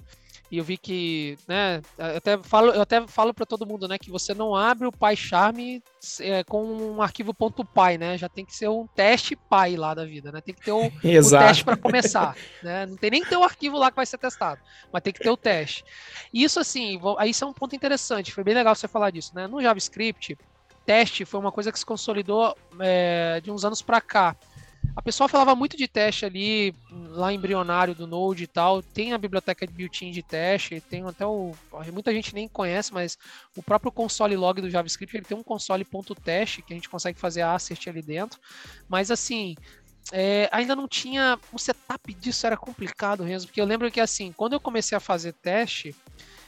e 0.52 0.58
eu 0.58 0.64
vi 0.66 0.78
que, 0.78 1.38
né, 1.48 1.82
eu 1.98 2.18
até 2.18 2.38
falo, 2.44 2.72
eu 2.72 2.82
até 2.82 3.08
falo 3.08 3.34
para 3.34 3.46
todo 3.46 3.66
mundo, 3.66 3.88
né, 3.88 3.98
que 3.98 4.12
você 4.12 4.34
não 4.34 4.54
abre 4.54 4.86
o 4.86 4.92
PyCharm 4.92 5.82
é, 6.20 6.44
com 6.44 6.62
um 6.64 7.02
arquivo 7.02 7.34
.py, 7.34 7.98
né? 7.98 8.18
Já 8.18 8.28
tem 8.28 8.46
que 8.46 8.54
ser 8.54 8.68
um 8.68 8.86
teste 8.88 9.36
Py 9.36 9.78
lá 9.78 9.94
da 9.94 10.04
vida, 10.04 10.32
né? 10.32 10.42
Tem 10.42 10.54
que 10.54 10.62
ter 10.62 10.72
o, 10.72 10.88
o 10.88 10.92
teste 11.02 11.64
para 11.64 11.78
começar, 11.78 12.36
né? 12.62 12.86
Não 12.86 12.98
tem 12.98 13.12
nem 13.12 13.24
que 13.24 13.30
ter 13.30 13.38
o 13.38 13.44
arquivo 13.44 13.78
lá 13.78 13.90
que 13.90 13.96
vai 13.96 14.06
ser 14.06 14.18
testado, 14.18 14.60
mas 14.92 15.02
tem 15.02 15.14
que 15.14 15.20
ter 15.20 15.30
o 15.30 15.38
teste. 15.38 15.86
E 16.34 16.44
isso 16.44 16.60
assim, 16.60 17.00
aí 17.18 17.30
isso 17.30 17.46
é 17.46 17.48
um 17.48 17.54
ponto 17.54 17.74
interessante, 17.76 18.34
foi 18.34 18.44
bem 18.44 18.54
legal 18.54 18.76
você 18.76 18.88
falar 18.88 19.12
disso, 19.12 19.32
né? 19.34 19.48
No 19.48 19.62
JavaScript, 19.62 20.38
teste 20.86 21.24
foi 21.24 21.40
uma 21.40 21.52
coisa 21.52 21.72
que 21.72 21.80
se 21.80 21.86
consolidou 21.86 22.58
é, 22.80 23.40
de 23.42 23.52
uns 23.52 23.64
anos 23.64 23.82
para 23.82 24.02
cá. 24.02 24.36
A 24.96 25.02
pessoa 25.02 25.30
falava 25.30 25.56
muito 25.56 25.78
de 25.78 25.88
teste 25.88 26.26
ali, 26.26 26.76
lá 26.92 27.32
embrionário 27.32 27.96
do 27.96 28.06
Node 28.06 28.44
e 28.44 28.48
tal. 28.48 28.82
Tem 28.82 29.14
a 29.14 29.18
biblioteca 29.18 29.66
de 29.66 29.74
built-in 29.74 30.12
de 30.12 30.22
teste, 30.22 30.82
tem 30.82 31.04
até 31.06 31.26
o. 31.26 31.54
Muita 31.94 32.14
gente 32.14 32.36
nem 32.36 32.48
conhece, 32.48 32.94
mas 32.94 33.18
o 33.56 33.64
próprio 33.64 33.92
console 33.92 34.36
log 34.36 34.62
do 34.62 34.70
JavaScript 34.70 35.16
ele 35.16 35.26
tem 35.26 35.38
um 35.38 35.44
console.teste 35.44 36.62
que 36.62 36.74
a 36.74 36.76
gente 36.76 36.90
consegue 36.90 37.18
fazer 37.18 37.42
assert 37.42 37.88
ali 37.88 38.02
dentro. 38.02 38.40
Mas 38.90 39.10
assim, 39.10 39.56
é, 40.12 40.50
ainda 40.52 40.76
não 40.76 40.88
tinha. 40.88 41.40
O 41.54 41.60
setup 41.60 42.14
disso 42.14 42.46
era 42.46 42.58
complicado 42.58 43.24
mesmo, 43.24 43.48
porque 43.48 43.62
eu 43.62 43.66
lembro 43.66 43.90
que 43.90 44.00
assim, 44.00 44.34
quando 44.34 44.54
eu 44.54 44.60
comecei 44.60 44.98
a 44.98 45.02
fazer 45.02 45.34
teste, 45.34 45.96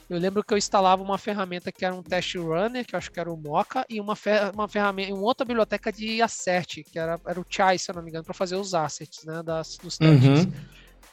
eu 0.10 0.20
lembro 0.20 0.44
que 0.44 0.54
eu 0.54 0.58
instalava 0.58 1.02
uma 1.02 1.18
ferramenta 1.18 1.72
que 1.72 1.86
era 1.86 1.96
um 1.96 2.04
test 2.04 2.36
runner, 2.36 2.86
que 2.86 2.96
eu 2.96 2.98
acho 2.98 3.12
que 3.12 3.20
era 3.20 3.32
o 3.32 3.38
Mocha, 3.38 3.86
e 3.90 4.00
uma, 4.00 4.16
fer 4.16 4.52
uma 4.54 4.68
ferramenta, 4.68 5.14
uma 5.14 5.24
outra 5.24 5.46
biblioteca 5.46 5.92
de 5.92 6.22
assert, 6.22 6.84
que 6.84 7.00
era, 7.00 7.20
era 7.26 7.40
o 7.40 7.46
Chai, 7.50 7.78
se 7.78 7.90
eu 7.90 7.96
não 7.96 8.04
me 8.04 8.10
engano, 8.10 8.24
para 8.24 8.34
fazer 8.34 8.56
os 8.56 8.74
assets, 8.74 9.24
né, 9.24 9.42
das, 9.44 9.78
dos 9.78 9.98
testes. 9.98 10.46
Uhum. 10.46 10.54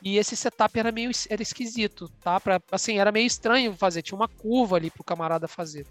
E 0.02 0.16
esse 0.16 0.34
setup 0.34 0.78
era 0.78 0.90
meio 0.90 1.10
era 1.28 1.42
esquisito, 1.42 2.08
tá? 2.22 2.40
Pra, 2.40 2.60
assim, 2.72 2.98
era 2.98 3.12
meio 3.12 3.26
estranho 3.26 3.74
fazer, 3.74 4.02
tinha 4.02 4.16
uma 4.16 4.28
curva 4.28 4.76
ali 4.76 4.90
pro 4.90 5.04
camarada 5.04 5.46
fazer. 5.46 5.86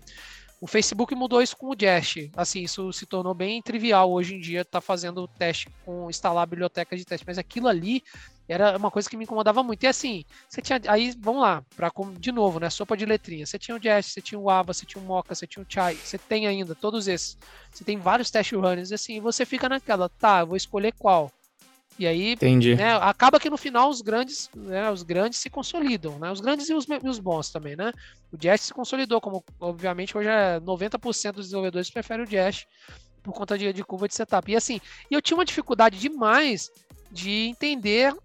O 0.61 0.67
Facebook 0.67 1.15
mudou 1.15 1.41
isso 1.41 1.55
com 1.55 1.67
o 1.67 1.75
Jest. 1.79 2.29
Assim, 2.35 2.63
isso 2.63 2.91
se 2.91 3.05
tornou 3.05 3.33
bem 3.33 3.61
trivial 3.61 4.11
hoje 4.11 4.35
em 4.35 4.39
dia, 4.39 4.65
tá 4.65 4.81
fazendo 4.81 5.27
teste 5.27 5.69
com 5.85 6.09
instalar 6.09 6.43
a 6.43 6.47
biblioteca 6.47 6.97
de 6.97 7.05
teste. 7.05 7.25
Mas 7.25 7.37
aquilo 7.37 7.67
ali 7.67 8.03
era 8.51 8.75
uma 8.77 8.89
coisa 8.89 9.09
que 9.09 9.15
me 9.15 9.25
incomodava 9.25 9.61
muito. 9.61 9.83
E 9.83 9.87
assim, 9.87 10.25
você 10.47 10.61
tinha. 10.61 10.81
Aí, 10.87 11.13
vamos 11.19 11.41
lá, 11.41 11.63
para 11.75 11.91
de 12.17 12.31
novo, 12.31 12.59
né? 12.59 12.69
Sopa 12.69 12.97
de 12.97 13.05
letrinha. 13.05 13.45
Você 13.45 13.59
tinha 13.59 13.77
o 13.77 13.81
Jest, 13.81 14.11
você 14.11 14.21
tinha 14.21 14.39
o 14.39 14.49
Ava, 14.49 14.73
você 14.73 14.85
tinha 14.85 15.01
o 15.01 15.05
Mocha, 15.05 15.35
você 15.35 15.45
tinha 15.45 15.63
o 15.63 15.65
Chai, 15.69 15.95
você 15.95 16.17
tem 16.17 16.47
ainda 16.47 16.73
todos 16.73 17.07
esses. 17.07 17.37
Você 17.71 17.83
tem 17.83 17.97
vários 17.97 18.31
test 18.31 18.51
runners, 18.53 18.91
assim, 18.91 19.19
você 19.19 19.45
fica 19.45 19.69
naquela, 19.69 20.09
tá, 20.09 20.39
eu 20.39 20.47
vou 20.47 20.57
escolher 20.57 20.93
qual. 20.97 21.31
E 21.99 22.07
aí, 22.07 22.31
Entendi. 22.31 22.75
Né, 22.75 22.95
acaba 22.95 23.39
que 23.39 23.49
no 23.49 23.57
final 23.57 23.89
os 23.89 24.01
grandes, 24.01 24.49
né, 24.55 24.89
os 24.89 25.03
grandes 25.03 25.37
se 25.37 25.49
consolidam, 25.49 26.17
né? 26.17 26.31
Os 26.31 26.39
grandes 26.39 26.69
e 26.69 26.73
os, 26.73 26.87
e 26.87 27.07
os 27.07 27.19
bons 27.19 27.51
também, 27.51 27.75
né? 27.75 27.91
O 28.31 28.37
Jest 28.41 28.67
se 28.67 28.73
consolidou, 28.73 29.19
como 29.19 29.43
obviamente 29.59 30.17
hoje 30.17 30.29
é 30.29 30.59
90% 30.61 31.33
dos 31.33 31.47
desenvolvedores 31.47 31.89
preferem 31.89 32.25
o 32.25 32.27
Jest 32.27 32.65
por 33.21 33.33
conta 33.33 33.57
de, 33.57 33.71
de 33.73 33.83
curva 33.83 34.07
de 34.07 34.15
setup. 34.15 34.51
E 34.51 34.55
assim, 34.55 34.79
eu 35.11 35.21
tinha 35.21 35.37
uma 35.37 35.45
dificuldade 35.45 35.99
demais 35.99 36.71
de 37.11 37.47
entender 37.49 38.15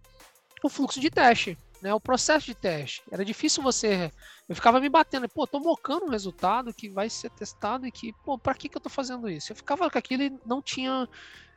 o 0.66 0.70
fluxo 0.70 1.00
de 1.00 1.10
teste, 1.10 1.58
né? 1.82 1.92
O 1.92 2.00
processo 2.00 2.46
de 2.46 2.54
teste. 2.54 3.02
Era 3.10 3.24
difícil 3.24 3.62
você. 3.62 4.10
Eu 4.48 4.54
ficava 4.54 4.80
me 4.80 4.88
batendo, 4.88 5.28
pô, 5.28 5.46
tô 5.46 5.60
mocando 5.60 6.06
um 6.06 6.10
resultado 6.10 6.72
que 6.72 6.88
vai 6.88 7.10
ser 7.10 7.30
testado 7.30 7.86
e 7.86 7.92
que, 7.92 8.12
pô, 8.24 8.38
pra 8.38 8.54
que, 8.54 8.68
que 8.68 8.76
eu 8.76 8.80
tô 8.80 8.88
fazendo 8.88 9.28
isso? 9.28 9.52
Eu 9.52 9.56
ficava 9.56 9.90
com 9.90 9.98
aquilo 9.98 10.22
e 10.22 10.38
não 10.44 10.62
tinha 10.62 11.08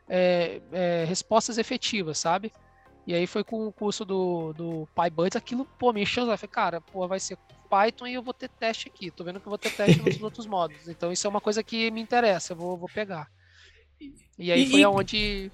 é, 0.09 0.61
é, 0.71 1.05
respostas 1.05 1.57
efetivas, 1.57 2.17
sabe? 2.19 2.51
E 3.05 3.13
aí 3.13 3.25
foi 3.25 3.43
com 3.43 3.67
o 3.67 3.71
curso 3.71 4.03
do, 4.03 4.51
do 4.53 4.87
PyBuds, 4.93 5.37
aquilo, 5.37 5.65
pô, 5.79 5.93
me 5.93 6.01
encheu, 6.01 6.29
eu 6.29 6.37
falei, 6.37 6.51
cara, 6.51 6.81
pô, 6.81 7.07
vai 7.07 7.21
ser 7.21 7.37
Python 7.69 8.07
e 8.07 8.13
eu 8.13 8.21
vou 8.21 8.33
ter 8.33 8.49
teste 8.49 8.89
aqui. 8.89 9.09
Tô 9.09 9.23
vendo 9.23 9.39
que 9.39 9.47
eu 9.47 9.49
vou 9.49 9.57
ter 9.57 9.71
teste 9.71 10.01
nos 10.01 10.19
outros 10.21 10.45
modos. 10.45 10.89
Então 10.89 11.11
isso 11.11 11.25
é 11.25 11.29
uma 11.29 11.41
coisa 11.41 11.63
que 11.63 11.89
me 11.91 12.01
interessa, 12.01 12.51
eu 12.51 12.57
vou, 12.57 12.77
vou 12.77 12.89
pegar. 12.89 13.29
E 14.37 14.51
aí 14.51 14.63
e, 14.63 14.69
foi 14.69 14.81
e... 14.81 14.83
aonde 14.83 15.51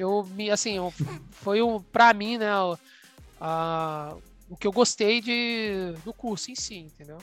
eu 0.00 0.26
me, 0.34 0.50
assim, 0.50 0.78
foi 1.30 1.62
um, 1.62 1.80
pra 1.80 2.12
mim, 2.12 2.38
né, 2.38 2.48
a, 3.40 4.16
o 4.48 4.56
que 4.56 4.66
eu 4.66 4.72
gostei 4.72 5.20
de, 5.20 5.94
do 6.04 6.12
curso 6.12 6.50
em 6.50 6.54
si, 6.54 6.78
entendeu? 6.78 7.18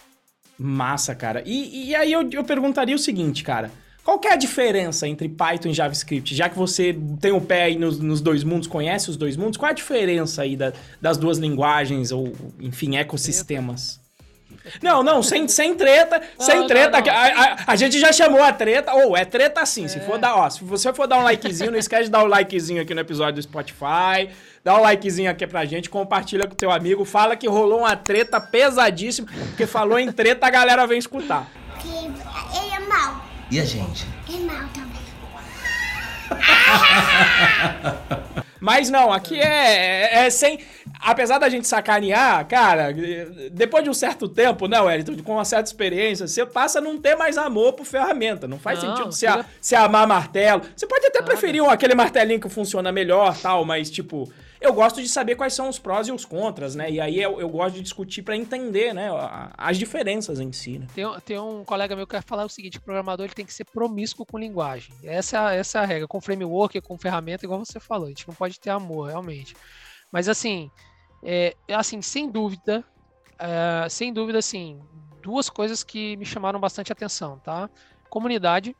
Massa, 0.57 1.13
cara. 1.13 1.43
E, 1.45 1.89
e 1.89 1.95
aí 1.95 2.11
eu, 2.11 2.27
eu 2.31 2.43
perguntaria 2.43 2.95
o 2.95 2.99
seguinte, 2.99 3.43
cara. 3.43 3.71
Qual 4.03 4.19
que 4.19 4.27
é 4.29 4.33
a 4.33 4.37
diferença 4.37 5.05
entre 5.05 5.27
Python 5.27 5.67
e 5.67 5.73
JavaScript? 5.73 6.33
Já 6.33 6.47
que 6.47 6.57
você 6.57 6.97
tem 7.19 7.33
o 7.33 7.41
pé 7.41 7.63
aí 7.63 7.77
nos, 7.77 7.99
nos 7.99 8.21
dois 8.21 8.41
mundos, 8.41 8.65
conhece 8.65 9.09
os 9.09 9.17
dois 9.17 9.35
mundos, 9.35 9.57
qual 9.57 9.67
é 9.67 9.71
a 9.71 9.75
diferença 9.75 10.43
aí 10.43 10.55
da, 10.55 10.71
das 11.01 11.17
duas 11.17 11.37
linguagens 11.37 12.11
ou, 12.13 12.31
enfim, 12.59 12.95
ecossistemas? 12.95 13.99
Não, 14.81 15.03
não, 15.03 15.23
sem, 15.23 15.47
sem 15.47 15.75
treta, 15.75 16.21
não, 16.37 16.45
sem 16.45 16.67
treta. 16.67 16.99
Não, 16.99 17.05
não. 17.05 17.13
A, 17.13 17.43
a, 17.43 17.57
a, 17.67 17.75
gente 17.75 17.99
já 17.99 18.11
chamou 18.11 18.41
a 18.43 18.51
treta. 18.51 18.93
Ou 18.93 19.11
oh, 19.11 19.17
é 19.17 19.25
treta 19.25 19.65
sim. 19.65 19.85
É. 19.85 19.87
Se 19.87 19.99
for 20.01 20.17
dar, 20.17 20.35
ó, 20.35 20.49
se 20.49 20.63
você 20.63 20.93
for 20.93 21.07
dar 21.07 21.19
um 21.19 21.23
likezinho, 21.23 21.71
não 21.71 21.79
esquece 21.79 22.05
de 22.05 22.09
dar 22.11 22.23
o 22.23 22.25
um 22.25 22.27
likezinho 22.27 22.81
aqui 22.81 22.93
no 22.93 23.01
episódio 23.01 23.35
do 23.35 23.41
Spotify. 23.41 24.29
Dá 24.63 24.77
um 24.77 24.81
likezinho 24.81 25.31
aqui 25.31 25.47
pra 25.47 25.65
gente, 25.65 25.89
compartilha 25.89 26.45
com 26.45 26.53
teu 26.53 26.71
amigo, 26.71 27.05
fala 27.05 27.35
que 27.37 27.47
rolou 27.47 27.79
uma 27.79 27.95
treta 27.95 28.41
pesadíssima, 28.41 29.27
porque 29.49 29.65
falou 29.65 29.97
em 29.97 30.11
treta, 30.11 30.45
a 30.45 30.49
galera 30.49 30.85
vem 30.85 30.97
escutar. 30.97 31.49
Ele 31.85 32.75
é 32.75 32.79
mal. 32.79 33.25
E 33.49 33.59
a 33.61 33.65
gente? 33.65 34.05
É 34.27 34.37
mal 34.39 34.67
também. 34.73 34.97
Mas 38.59 38.89
não, 38.89 39.13
aqui 39.13 39.39
é, 39.39 39.45
é, 39.45 40.25
é, 40.25 40.29
sem. 40.29 40.59
Apesar 40.99 41.37
da 41.37 41.49
gente 41.49 41.67
sacanear, 41.67 42.45
cara, 42.47 42.93
depois 43.51 43.83
de 43.83 43.89
um 43.89 43.93
certo 43.93 44.27
tempo, 44.27 44.67
né, 44.67 44.79
Wellington, 44.79 45.21
com 45.23 45.33
uma 45.33 45.45
certa 45.45 45.69
experiência, 45.69 46.27
você 46.27 46.45
passa 46.45 46.79
a 46.79 46.81
não 46.81 46.97
ter 46.97 47.15
mais 47.15 47.37
amor 47.37 47.73
por 47.73 47.85
ferramenta. 47.85 48.47
Não 48.47 48.59
faz 48.59 48.81
não, 48.81 48.89
sentido 48.89 49.11
você, 49.11 49.27
a, 49.27 49.45
você 49.59 49.75
amar 49.75 50.07
martelo. 50.07 50.61
Você 50.75 50.87
pode 50.87 51.05
até 51.05 51.19
Nada. 51.19 51.31
preferir 51.31 51.61
um, 51.61 51.69
aquele 51.69 51.95
martelinho 51.95 52.39
que 52.39 52.49
funciona 52.49 52.91
melhor 52.91 53.37
tal, 53.37 53.63
mas 53.63 53.89
tipo 53.89 54.31
eu 54.59 54.73
gosto 54.73 55.01
de 55.01 55.07
saber 55.07 55.35
quais 55.35 55.53
são 55.53 55.69
os 55.69 55.77
prós 55.77 56.07
e 56.07 56.11
os 56.11 56.25
contras, 56.25 56.75
né? 56.75 56.89
E 56.89 56.99
aí 56.99 57.21
eu, 57.21 57.39
eu 57.39 57.47
gosto 57.47 57.75
de 57.75 57.81
discutir 57.81 58.23
para 58.23 58.35
entender, 58.35 58.93
né, 58.93 59.09
as 59.57 59.77
diferenças 59.77 60.39
em 60.39 60.51
si. 60.51 60.79
Né? 60.79 60.87
Tem, 60.95 61.05
tem 61.21 61.39
um 61.39 61.63
colega 61.63 61.95
meu 61.95 62.07
que 62.07 62.15
quer 62.15 62.23
falar 62.23 62.45
o 62.45 62.49
seguinte: 62.49 62.77
o 62.77 62.81
programador 62.81 63.25
ele 63.25 63.35
tem 63.35 63.45
que 63.45 63.53
ser 63.53 63.65
promíscuo 63.65 64.25
com 64.25 64.37
linguagem. 64.37 64.93
Essa, 65.03 65.53
essa 65.53 65.79
é 65.79 65.81
a 65.81 65.85
regra. 65.85 66.07
Com 66.07 66.19
framework, 66.19 66.81
com 66.81 66.97
ferramenta, 66.97 67.45
igual 67.45 67.63
você 67.63 67.79
falou. 67.79 68.05
A 68.05 68.09
gente 68.09 68.27
não 68.27 68.35
pode 68.35 68.59
ter 68.59 68.71
amor, 68.71 69.09
realmente. 69.09 69.55
Mas 70.11 70.27
assim, 70.27 70.71
é, 71.29 71.53
assim 71.73 72.01
sem 72.01 72.29
dúvida, 72.29 72.85
é, 73.37 73.89
sem 73.89 74.13
dúvida, 74.13 74.39
assim, 74.39 74.79
duas 75.21 75.49
coisas 75.49 75.83
que 75.83 76.15
me 76.15 76.25
chamaram 76.25 76.57
bastante 76.57 76.89
atenção, 76.89 77.37
tá? 77.39 77.69
Comunidade, 78.09 78.73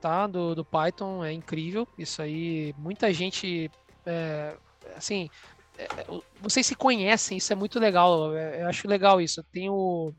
tá? 0.00 0.26
Do, 0.26 0.54
do 0.54 0.64
Python 0.64 1.22
é 1.22 1.30
incrível. 1.30 1.86
Isso 1.98 2.22
aí, 2.22 2.74
muita 2.78 3.12
gente 3.12 3.70
é, 4.06 4.54
assim, 4.96 5.28
é, 5.76 5.84
é, 5.84 6.06
vocês 6.40 6.66
se 6.66 6.74
conhecem, 6.74 7.36
isso 7.36 7.52
é 7.52 7.56
muito 7.56 7.78
legal. 7.78 8.34
É, 8.34 8.62
eu 8.62 8.68
acho 8.68 8.88
legal 8.88 9.20
isso. 9.20 9.42
Tem 9.52 9.68
o, 9.68 10.12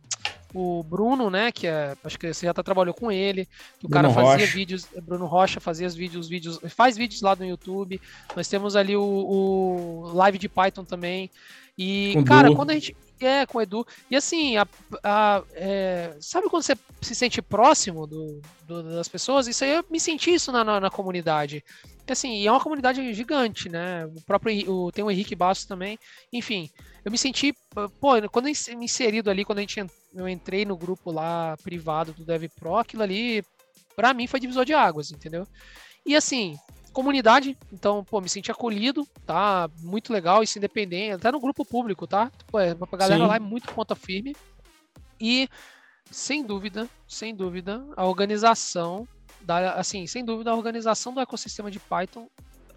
o 0.53 0.83
Bruno, 0.83 1.29
né? 1.29 1.51
Que 1.51 1.67
é, 1.67 1.95
acho 2.03 2.17
que 2.17 2.33
você 2.33 2.45
já 2.45 2.53
tá, 2.53 2.61
trabalhou 2.63 2.93
com 2.93 3.11
ele. 3.11 3.45
Que 3.79 3.85
o 3.85 3.89
Bruno 3.89 4.09
cara 4.09 4.13
fazia 4.13 4.45
Rocha. 4.45 4.55
vídeos. 4.55 4.87
Bruno 5.01 5.25
Rocha 5.25 5.59
fazia 5.59 5.87
os 5.87 5.95
vídeos, 5.95 6.27
vídeos, 6.27 6.59
faz 6.69 6.95
vídeos 6.95 7.21
lá 7.21 7.35
no 7.35 7.45
YouTube. 7.45 7.99
Nós 8.35 8.47
temos 8.47 8.75
ali 8.75 8.95
o, 8.95 9.03
o 9.03 10.11
live 10.13 10.37
de 10.37 10.47
Python 10.49 10.83
também. 10.83 11.29
E, 11.77 12.13
com 12.13 12.23
cara, 12.23 12.53
quando 12.53 12.71
a 12.71 12.73
gente. 12.73 12.95
É, 13.19 13.45
com 13.45 13.59
o 13.59 13.61
Edu. 13.61 13.85
E 14.09 14.15
assim, 14.15 14.57
a, 14.57 14.67
a, 15.03 15.43
é, 15.53 16.17
sabe 16.19 16.49
quando 16.49 16.63
você 16.63 16.75
se 17.01 17.13
sente 17.13 17.39
próximo 17.39 18.07
do, 18.07 18.41
do, 18.65 18.81
das 18.95 19.07
pessoas? 19.07 19.47
Isso 19.47 19.63
aí 19.63 19.75
eu 19.75 19.85
me 19.91 19.99
senti 19.99 20.33
isso 20.33 20.51
na, 20.51 20.63
na, 20.63 20.79
na 20.79 20.89
comunidade. 20.89 21.63
Porque 21.97 22.13
assim, 22.13 22.45
é 22.45 22.51
uma 22.51 22.59
comunidade 22.59 23.13
gigante, 23.13 23.69
né? 23.69 24.07
O 24.07 24.21
próprio 24.21 24.71
o, 24.71 24.91
tem 24.91 25.03
o 25.03 25.11
Henrique 25.11 25.35
Bastos 25.35 25.67
também. 25.67 25.99
Enfim, 26.33 26.67
eu 27.05 27.11
me 27.11 27.17
senti, 27.17 27.53
pô, 27.99 28.29
quando 28.31 28.47
eu 28.47 28.77
me 28.77 28.85
inserido 28.85 29.29
ali, 29.29 29.45
quando 29.45 29.59
a 29.59 29.61
gente 29.61 29.85
eu 30.13 30.27
entrei 30.27 30.65
no 30.65 30.75
grupo 30.75 31.11
lá 31.11 31.55
privado 31.63 32.13
do 32.13 32.25
Dev 32.25 32.45
Pro, 32.59 32.77
aquilo 32.77 33.03
ali 33.03 33.43
para 33.95 34.13
mim 34.13 34.27
foi 34.27 34.39
divisor 34.39 34.65
de 34.65 34.73
águas, 34.73 35.11
entendeu? 35.11 35.47
E 36.05 36.15
assim, 36.15 36.57
comunidade, 36.91 37.57
então, 37.71 38.03
pô, 38.03 38.19
me 38.21 38.29
senti 38.29 38.51
acolhido, 38.51 39.07
tá? 39.25 39.69
Muito 39.79 40.11
legal, 40.11 40.43
isso 40.43 40.57
independente, 40.57 41.13
até 41.13 41.31
no 41.31 41.39
grupo 41.39 41.65
público, 41.65 42.05
tá? 42.05 42.31
Pô, 42.47 42.57
a 42.57 42.97
galera 42.97 43.23
Sim. 43.23 43.27
lá 43.27 43.35
é 43.35 43.39
muito 43.39 43.73
ponta 43.73 43.95
firme. 43.95 44.35
E 45.19 45.47
sem 46.09 46.43
dúvida, 46.43 46.89
sem 47.07 47.33
dúvida, 47.33 47.83
a 47.95 48.05
organização 48.05 49.07
da, 49.41 49.73
assim, 49.73 50.05
sem 50.07 50.25
dúvida, 50.25 50.51
a 50.51 50.55
organização 50.55 51.13
do 51.13 51.19
ecossistema 51.19 51.71
de 51.71 51.79
Python, 51.79 52.27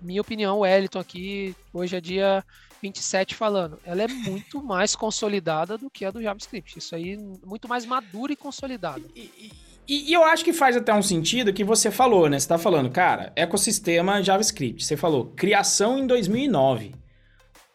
minha 0.01 0.21
opinião, 0.21 0.59
o 0.59 0.67
Eliton 0.67 0.99
aqui, 0.99 1.57
hoje 1.73 1.97
é 1.97 2.01
dia 2.01 2.45
27 2.83 3.35
falando, 3.35 3.81
ela 3.85 4.03
é 4.03 4.09
muito 4.09 4.63
mais 4.63 4.95
consolidada 4.95 5.79
do 5.79 5.89
que 5.89 6.05
a 6.05 6.11
do 6.11 6.23
JavaScript. 6.23 6.79
Isso 6.79 6.95
aí, 6.95 7.17
muito 7.17 7.67
mais 7.67 7.87
madura 7.87 8.33
e 8.33 8.37
consolidada. 8.37 9.03
E, 9.15 9.21
E, 9.21 9.53
e, 9.89 10.13
eu 10.13 10.25
acho 10.25 10.45
que 10.45 10.53
faz 10.53 10.77
até 10.77 10.95
um 10.95 11.03
sentido 11.03 11.53
que 11.53 11.65
você 11.65 11.91
falou, 11.91 12.29
né? 12.29 12.39
Você 12.39 12.49
tá 12.49 12.59
falando, 12.59 12.91
cara, 12.91 13.33
ecossistema 13.37 14.23
JavaScript. 14.23 14.85
Você 14.85 14.97
falou 14.97 15.33
criação 15.37 15.99
em 15.99 16.07
2009. 16.07 16.95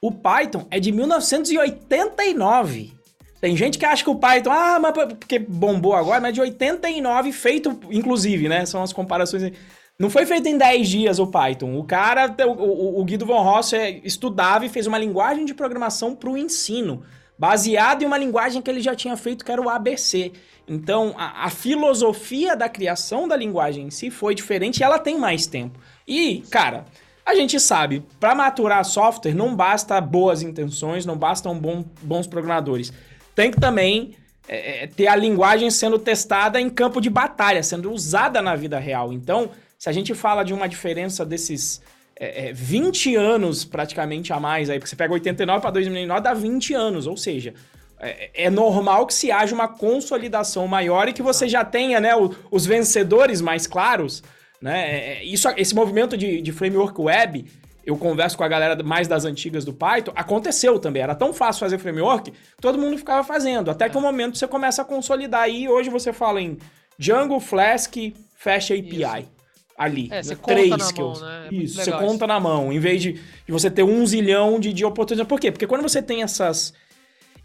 O 0.02 0.12
Python 0.12 0.66
é 0.72 0.80
de 0.80 0.92
1989. 0.92 2.94
Tem 3.42 3.56
gente 3.56 3.78
que 3.78 3.86
acha 3.86 4.04
que 4.04 4.10
o 4.10 4.16
Python, 4.16 4.52
ah, 4.52 4.80
mas 4.80 4.94
porque 5.14 5.40
bombou 5.40 5.94
agora, 5.94 6.20
mas 6.20 6.30
é 6.30 6.34
de 6.34 6.42
89, 6.42 7.32
feito, 7.32 7.80
inclusive, 7.90 8.50
né? 8.50 8.66
São 8.66 8.84
as 8.84 8.92
comparações. 8.92 9.52
Não 9.98 10.10
foi 10.10 10.26
feito 10.26 10.48
em 10.48 10.58
10 10.58 10.88
dias 10.88 11.20
o 11.20 11.28
Python. 11.28 11.78
O 11.78 11.84
cara, 11.84 12.34
o, 12.46 13.02
o 13.02 13.06
Guido 13.06 13.26
von 13.26 13.42
Ross 13.42 13.74
é, 13.74 14.02
estudava 14.04 14.66
e 14.66 14.70
fez 14.70 14.88
uma 14.88 14.98
linguagem 14.98 15.46
de 15.46 15.54
programação 15.54 16.16
para 16.16 16.30
o 16.30 16.38
ensino, 16.38 17.04
baseado 17.40 18.04
em 18.04 18.06
uma 18.06 18.18
linguagem 18.18 18.62
que 18.62 18.70
ele 18.70 18.82
já 18.82 18.94
tinha 18.94 19.16
feito, 19.16 19.46
que 19.46 19.52
era 19.52 19.62
o 19.62 19.70
ABC. 19.70 20.34
Então, 20.68 21.16
a, 21.18 21.46
a, 21.46 21.50
filosofia 21.50 22.54
da 22.56 22.68
criação 22.68 23.30
da 23.30 23.36
linguagem 23.36 23.88
em 23.88 23.90
si 23.90 24.12
foi 24.12 24.36
diferente 24.36 24.82
e 24.82 24.84
ela 24.84 25.00
tem 25.00 25.18
mais 25.18 25.48
tempo. 25.48 25.80
E, 26.06 26.44
cara, 26.52 26.86
a 27.26 27.34
gente 27.34 27.58
sabe, 27.58 28.04
para 28.20 28.36
maturar 28.36 28.84
software 28.84 29.34
não 29.34 29.56
basta 29.56 30.00
boas 30.02 30.42
intenções, 30.42 31.06
não 31.06 31.18
bastam 31.18 31.58
bom, 31.58 31.86
bons 32.02 32.28
programadores. 32.28 32.92
Tem 33.34 33.50
que 33.50 33.60
também 33.60 34.16
é, 34.46 34.84
é, 34.84 34.88
ter 34.88 35.08
a 35.08 35.16
linguagem 35.16 35.72
sendo 35.72 35.98
testada 35.98 36.60
em 36.60 36.70
campo 36.70 37.00
de 37.00 37.10
batalha, 37.10 37.64
sendo 37.64 37.90
usada 37.90 38.42
na 38.42 38.56
vida 38.56 38.78
real. 38.78 39.14
Então, 39.14 39.50
se 39.78 39.88
a 39.88 39.94
gente 39.94 40.14
fala 40.14 40.44
de 40.44 40.54
uma 40.54 40.68
diferença 40.68 41.26
desses 41.26 41.82
é, 42.20 42.50
é, 42.50 42.54
20 42.54 43.16
anos 43.16 43.64
praticamente 43.64 44.34
a 44.34 44.40
mais 44.40 44.70
aí, 44.70 44.78
porque 44.78 44.90
você 44.90 44.96
pega 44.96 45.14
89 45.14 45.62
para 45.62 45.72
2009 45.72 46.22
dá 46.22 46.34
20 46.34 46.74
anos, 46.74 47.08
ou 47.08 47.16
seja, 47.16 47.54
é, 47.98 48.30
é, 48.34 48.50
normal 48.50 49.08
que 49.08 49.14
se 49.14 49.32
haja 49.32 49.56
uma 49.56 49.70
consolidação 49.70 50.68
maior 50.68 51.08
e 51.08 51.14
que 51.14 51.22
você 51.22 51.48
já 51.48 51.64
tenha 51.64 52.00
né, 52.02 52.12
os 52.52 52.66
vencedores 52.66 53.40
mais 53.40 53.66
claros. 53.66 54.22
Né? 54.62 54.80
É, 54.80 55.14
é, 55.14 55.24
isso, 55.24 55.48
esse 55.56 55.74
movimento 55.74 56.18
de, 56.18 56.42
de 56.42 56.52
framework 56.52 57.00
web, 57.00 57.46
eu 57.86 57.98
converso 57.98 58.38
com 58.38 58.44
a 58.44 58.48
galera 58.50 58.82
mais 58.84 59.08
das 59.08 59.24
antigas 59.24 59.64
do 59.64 59.74
Python, 59.74 60.12
aconteceu 60.14 60.78
também. 60.78 61.02
Era 61.02 61.16
tão 61.16 61.34
fácil 61.34 61.62
fazer 61.62 61.78
framework, 61.78 62.34
todo 62.60 62.78
mundo 62.78 62.98
ficava 62.98 63.24
fazendo. 63.24 63.72
Até 63.72 63.88
que 63.88 63.96
o 63.96 64.00
um 64.00 64.04
momento 64.04 64.38
você 64.38 64.48
começa 64.48 64.82
a 64.82 64.86
consolidar. 64.86 65.50
E 65.50 65.70
hoje 65.70 65.90
você 65.90 66.12
fala 66.12 66.42
em 66.42 66.58
Django, 66.98 67.40
Flask, 67.40 67.96
Fast 68.36 68.74
API. 68.74 69.26
Isso 69.26 69.39
ali. 69.80 70.10
É, 70.12 70.22
você 70.22 70.36
três 70.36 70.76
skills. 70.84 71.22
Mão, 71.22 71.30
né? 71.30 71.48
É 71.50 71.56
isso, 71.56 71.82
você 71.82 71.92
conta 71.94 72.28
na 72.28 72.38
mão, 72.38 72.72
em 72.72 72.80
vez 72.80 73.02
de, 73.02 73.14
de 73.14 73.52
você 73.52 73.72
ter 73.72 73.84
um 73.84 74.06
zilhão 74.06 74.60
de, 74.60 74.74
de 74.74 74.84
oportunidades. 74.84 75.30
Por 75.30 75.40
quê? 75.40 75.52
Porque 75.52 75.66
quando 75.66 75.82
você 75.82 76.02
tem 76.02 76.22
essas 76.22 76.74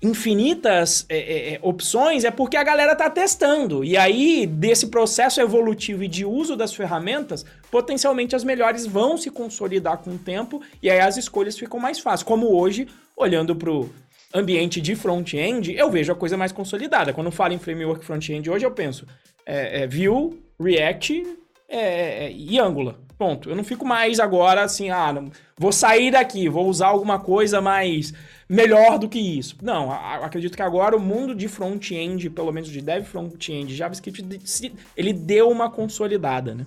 infinitas 0.03 1.07
é, 1.09 1.16
é, 1.16 1.55
é, 1.55 1.59
opções 1.62 2.24
é 2.24 2.30
porque 2.30 2.57
a 2.57 2.64
galera 2.64 2.97
tá 2.97 3.09
testando. 3.09 3.85
E 3.85 3.97
aí, 3.97 4.47
desse 4.47 4.89
processo 4.89 5.41
evolutivo 5.41 6.03
e 6.03 6.09
de 6.09 6.24
uso 6.24 6.57
das 6.57 6.74
ferramentas, 6.74 7.47
potencialmente 7.70 8.35
as 8.35 8.43
melhores 8.43 8.85
vão 8.85 9.16
se 9.16 9.30
consolidar 9.30 9.99
com 9.99 10.11
o 10.11 10.18
tempo 10.18 10.61
e 10.82 10.91
aí 10.91 10.99
as 10.99 11.16
escolhas 11.16 11.57
ficam 11.57 11.78
mais 11.78 12.01
fáceis. 12.01 12.24
Como 12.24 12.53
hoje, 12.53 12.89
olhando 13.16 13.55
pro 13.55 13.89
ambiente 14.35 14.80
de 14.80 14.97
front-end, 14.97 15.72
eu 15.72 15.89
vejo 15.89 16.12
a 16.12 16.16
coisa 16.16 16.37
mais 16.37 16.51
consolidada. 16.51 17.12
Quando 17.12 17.28
eu 17.28 17.32
falo 17.32 17.55
em 17.55 17.59
framework 17.59 18.05
front-end 18.05 18.51
hoje, 18.51 18.66
eu 18.66 18.72
penso 18.72 19.07
é, 19.47 19.82
é 19.82 19.87
Vue, 19.87 20.43
React 20.61 21.44
é, 21.77 22.33
e 22.33 22.59
Angular. 22.59 22.97
Ponto. 23.16 23.49
Eu 23.49 23.55
não 23.55 23.64
fico 23.64 23.87
mais 23.87 24.18
agora 24.18 24.62
assim, 24.62 24.91
ah, 24.91 25.12
não, 25.12 25.31
vou 25.57 25.72
sair 25.72 26.11
daqui, 26.11 26.49
vou 26.49 26.66
usar 26.66 26.89
alguma 26.89 27.18
coisa 27.18 27.61
mais 27.61 28.12
melhor 28.49 28.99
do 28.99 29.09
que 29.09 29.18
isso. 29.18 29.57
Não, 29.62 29.91
acredito 29.91 30.57
que 30.57 30.62
agora 30.62 30.97
o 30.97 31.01
mundo 31.01 31.35
de 31.35 31.47
front-end, 31.47 32.29
pelo 32.31 32.53
menos 32.53 32.68
de 32.68 32.81
dev 32.81 33.05
front-end, 33.05 33.75
JavaScript, 33.75 34.72
ele 34.97 35.12
deu 35.12 35.49
uma 35.49 35.70
consolidada, 35.70 36.55
né? 36.55 36.66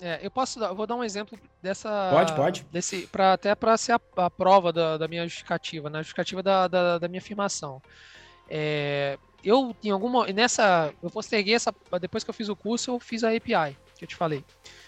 É, 0.00 0.18
eu 0.20 0.30
posso 0.32 0.58
dar, 0.58 0.68
eu 0.68 0.74
vou 0.74 0.84
dar 0.84 0.96
um 0.96 1.04
exemplo 1.04 1.38
dessa. 1.62 2.10
Pode, 2.10 2.32
pode. 2.34 2.66
Desse, 2.72 3.06
pra, 3.06 3.34
até 3.34 3.54
para 3.54 3.76
ser 3.76 3.92
a, 3.92 4.00
a, 4.16 4.28
prova 4.28 4.72
da, 4.72 4.98
da, 4.98 5.06
minha 5.06 5.22
justificativa, 5.22 5.88
né? 5.88 6.00
A 6.00 6.02
justificativa 6.02 6.42
da, 6.42 6.66
da, 6.66 6.98
da 6.98 7.06
minha 7.06 7.20
afirmação. 7.20 7.80
É, 8.50 9.16
eu, 9.44 9.76
em 9.80 9.90
alguma. 9.90 10.26
Nessa. 10.26 10.92
Eu 11.00 11.08
posterguei 11.08 11.54
essa. 11.54 11.72
Depois 12.00 12.24
que 12.24 12.30
eu 12.30 12.34
fiz 12.34 12.48
o 12.48 12.56
curso, 12.56 12.90
eu 12.90 12.98
fiz 12.98 13.22
a 13.22 13.28
API, 13.28 13.76
que 14.02 14.04
eu 14.04 14.08
te 14.08 14.16
falei. 14.16 14.44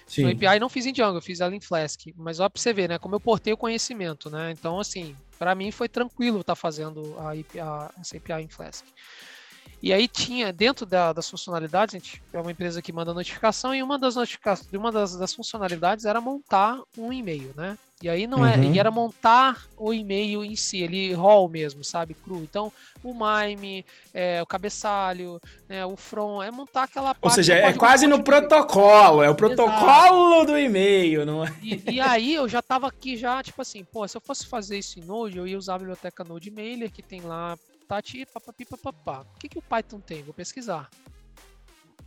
Sim. 0.07 0.25
No 0.25 0.31
API 0.31 0.59
não 0.59 0.69
fiz 0.69 0.87
em 0.87 0.93
Django, 0.93 1.19
eu 1.19 1.23
fiz 1.23 1.41
ela 1.41 1.55
em 1.55 1.61
Flask. 1.61 2.01
Mas 2.17 2.41
ó, 2.41 2.49
pra 2.49 2.61
você 2.61 2.73
ver, 2.73 2.89
né? 2.89 2.99
Como 2.99 3.15
eu 3.15 3.21
portei 3.21 3.53
o 3.53 3.57
conhecimento, 3.57 4.29
né? 4.29 4.51
Então, 4.51 4.79
assim, 4.79 5.17
para 5.39 5.55
mim 5.55 5.71
foi 5.71 5.89
tranquilo 5.89 6.41
estar 6.41 6.53
tá 6.53 6.57
fazendo 6.57 7.15
a, 7.19 7.31
API, 7.31 7.61
a, 7.61 7.91
essa 8.01 8.17
API 8.17 8.43
em 8.43 8.49
Flask. 8.49 8.85
E 9.83 9.93
aí 9.93 10.09
tinha, 10.09 10.53
dentro 10.53 10.87
da, 10.87 11.13
das 11.13 11.29
funcionalidades, 11.29 11.95
a 11.95 11.99
gente 11.99 12.23
é 12.33 12.41
uma 12.41 12.51
empresa 12.51 12.81
que 12.81 12.93
manda 12.93 13.13
notificação, 13.13 13.75
e 13.75 13.83
uma 13.83 13.99
das 13.99 14.17
notificações, 14.17 14.73
uma 14.73 14.91
das, 14.91 15.15
das 15.17 15.35
funcionalidades 15.35 16.07
era 16.07 16.21
montar 16.21 16.81
um 16.97 17.13
e-mail, 17.13 17.53
né? 17.55 17.77
E 18.03 18.09
aí 18.09 18.27
não 18.27 18.45
é, 18.45 18.57
uhum. 18.57 18.75
e 18.75 18.79
era 18.79 18.91
montar 18.91 19.67
o 19.77 19.93
e-mail 19.93 20.45
em 20.45 20.57
si, 20.57 20.83
ele 20.83 21.15
raw 21.15 21.49
mesmo, 21.49 21.85
sabe, 21.85 22.13
cru. 22.13 22.43
Então, 22.43 22.73
o 23.03 23.15
MIME, 23.15 23.85
é, 24.13 24.43
o 24.43 24.47
cabeçalho, 24.47 25.41
né, 25.69 25.87
o 25.87 25.97
front, 25.97 26.43
é 26.45 26.51
montar 26.51 26.83
aquela 26.83 27.15
parte. 27.15 27.25
Ou 27.25 27.31
seja, 27.31 27.55
é 27.55 27.73
quase 27.73 28.07
no 28.07 28.23
protocolo, 28.23 29.23
é 29.23 29.31
o 29.31 29.35
protocolo 29.35 30.35
Exato. 30.35 30.47
do 30.47 30.59
e-mail, 30.59 31.25
não 31.25 31.45
é? 31.45 31.55
E, 31.63 31.93
e, 31.93 32.01
aí 32.01 32.35
eu 32.35 32.49
já 32.49 32.61
tava 32.61 32.89
aqui 32.89 33.17
já, 33.17 33.43
tipo 33.43 33.63
assim, 33.63 33.85
pô, 33.85 34.07
se 34.07 34.17
eu 34.17 34.21
fosse 34.21 34.47
fazer 34.47 34.79
isso 34.79 34.99
em 34.99 35.03
Node, 35.03 35.39
eu 35.39 35.47
ia 35.47 35.57
usar 35.57 35.77
a 35.77 35.79
biblioteca 35.79 36.25
Node 36.25 36.51
Mailer, 36.51 36.91
que 36.91 37.03
tem 37.03 37.21
lá 37.21 37.57
Tati, 37.87 38.27
papapi, 38.27 38.65
papapá. 38.65 39.25
O 39.35 39.39
que, 39.39 39.49
que 39.49 39.59
o 39.59 39.63
Python 39.63 40.01
tem? 40.01 40.23
Vou 40.23 40.35
pesquisar 40.35 40.91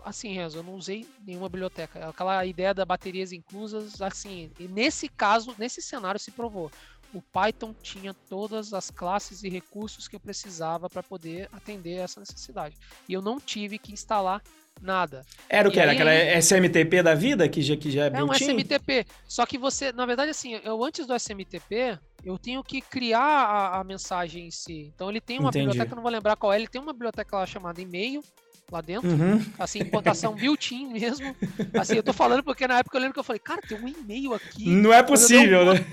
assim, 0.07 0.33
Renzo, 0.33 0.59
eu 0.59 0.63
não 0.63 0.73
usei 0.75 1.05
nenhuma 1.25 1.49
biblioteca. 1.49 2.09
Aquela 2.09 2.45
ideia 2.45 2.73
da 2.73 2.85
baterias 2.85 3.31
inclusas, 3.31 4.01
assim, 4.01 4.51
e 4.59 4.67
nesse 4.67 5.07
caso, 5.07 5.55
nesse 5.57 5.81
cenário 5.81 6.19
se 6.19 6.31
provou. 6.31 6.71
O 7.13 7.21
Python 7.21 7.73
tinha 7.81 8.13
todas 8.29 8.73
as 8.73 8.89
classes 8.91 9.43
e 9.43 9.49
recursos 9.49 10.07
que 10.07 10.15
eu 10.15 10.19
precisava 10.19 10.89
para 10.89 11.01
poder 11.01 11.47
atender 11.53 11.95
essa 11.95 12.19
necessidade. 12.19 12.75
E 13.07 13.13
eu 13.13 13.21
não 13.21 13.39
tive 13.39 13.77
que 13.77 13.93
instalar 13.93 14.41
nada. 14.81 15.25
Era 15.49 15.67
o 15.67 15.71
que? 15.71 15.79
Era 15.79 15.93
aquela 15.93 16.13
SMTP 16.13 17.01
da 17.01 17.15
vida 17.15 17.47
que 17.47 17.61
já, 17.61 17.75
que 17.75 17.89
já 17.89 18.05
é 18.05 18.11
É 18.13 18.23
um 18.23 18.31
SMTP. 18.31 19.05
Só 19.27 19.45
que 19.45 19.57
você, 19.57 19.91
na 19.91 20.05
verdade, 20.05 20.31
assim, 20.31 20.59
eu 20.63 20.83
antes 20.83 21.07
do 21.07 21.15
SMTP, 21.15 21.97
eu 22.23 22.37
tenho 22.37 22.63
que 22.63 22.81
criar 22.81 23.19
a, 23.19 23.79
a 23.79 23.83
mensagem 23.83 24.47
em 24.47 24.51
si. 24.51 24.91
Então 24.93 25.09
ele 25.09 25.21
tem 25.21 25.39
uma 25.39 25.49
Entendi. 25.49 25.65
biblioteca, 25.65 25.95
não 25.95 26.03
vou 26.03 26.11
lembrar 26.11 26.35
qual 26.35 26.51
é, 26.53 26.57
ele 26.57 26.67
tem 26.67 26.81
uma 26.81 26.93
biblioteca 26.93 27.37
lá 27.37 27.45
chamada 27.45 27.81
e-mail, 27.81 28.21
lá 28.71 28.81
dentro. 28.81 29.09
Uhum. 29.09 29.43
Assim, 29.57 29.79
importação 29.79 30.33
built-in 30.33 30.87
mesmo. 30.87 31.35
Assim, 31.79 31.95
eu 31.95 32.03
tô 32.03 32.13
falando 32.13 32.43
porque 32.43 32.67
na 32.67 32.79
época 32.79 32.97
eu 32.97 33.01
lembro 33.01 33.13
que 33.13 33.19
eu 33.19 33.23
falei, 33.23 33.39
cara, 33.39 33.61
tem 33.61 33.79
um 33.79 33.87
e-mail 33.87 34.33
aqui. 34.33 34.69
Não 34.69 34.91
é 34.91 35.01
possível, 35.01 35.61
um 35.61 35.73
né? 35.73 35.85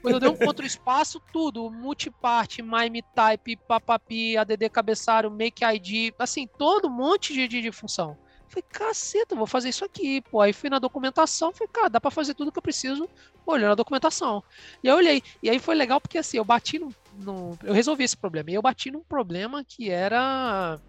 Quando 0.00 0.14
eu 0.14 0.20
dei 0.20 0.28
um 0.30 0.36
contra 0.36 0.64
espaço, 0.64 1.20
tudo, 1.32 1.70
multipart, 1.70 2.58
mime 2.60 3.02
type, 3.14 3.56
papapi, 3.56 4.36
add 4.36 4.70
cabeçalho, 4.70 5.30
make 5.30 5.62
ID, 5.62 6.14
assim, 6.18 6.46
todo 6.46 6.88
um 6.88 6.90
monte 6.90 7.34
de, 7.34 7.46
de, 7.46 7.60
de 7.60 7.72
função. 7.72 8.16
Falei, 8.48 8.64
caceta, 8.68 9.36
vou 9.36 9.46
fazer 9.46 9.68
isso 9.68 9.84
aqui, 9.84 10.22
pô. 10.22 10.40
Aí 10.40 10.52
fui 10.52 10.70
na 10.70 10.78
documentação, 10.78 11.52
falei, 11.52 11.68
cara, 11.72 11.88
dá 11.88 12.00
pra 12.00 12.10
fazer 12.10 12.34
tudo 12.34 12.50
que 12.50 12.58
eu 12.58 12.62
preciso 12.62 13.08
olhando 13.46 13.72
a 13.72 13.76
documentação. 13.76 14.42
E 14.82 14.88
aí 14.88 14.94
eu 14.94 14.98
olhei. 14.98 15.22
E 15.42 15.50
aí 15.50 15.58
foi 15.58 15.74
legal 15.74 16.00
porque 16.00 16.18
assim, 16.18 16.38
eu 16.38 16.44
bati 16.44 16.78
no, 16.78 16.92
no. 17.16 17.58
Eu 17.62 17.72
resolvi 17.72 18.02
esse 18.02 18.16
problema. 18.16 18.50
E 18.50 18.54
eu 18.54 18.62
bati 18.62 18.90
num 18.90 19.04
problema 19.04 19.62
que 19.62 19.88
era 19.90 20.80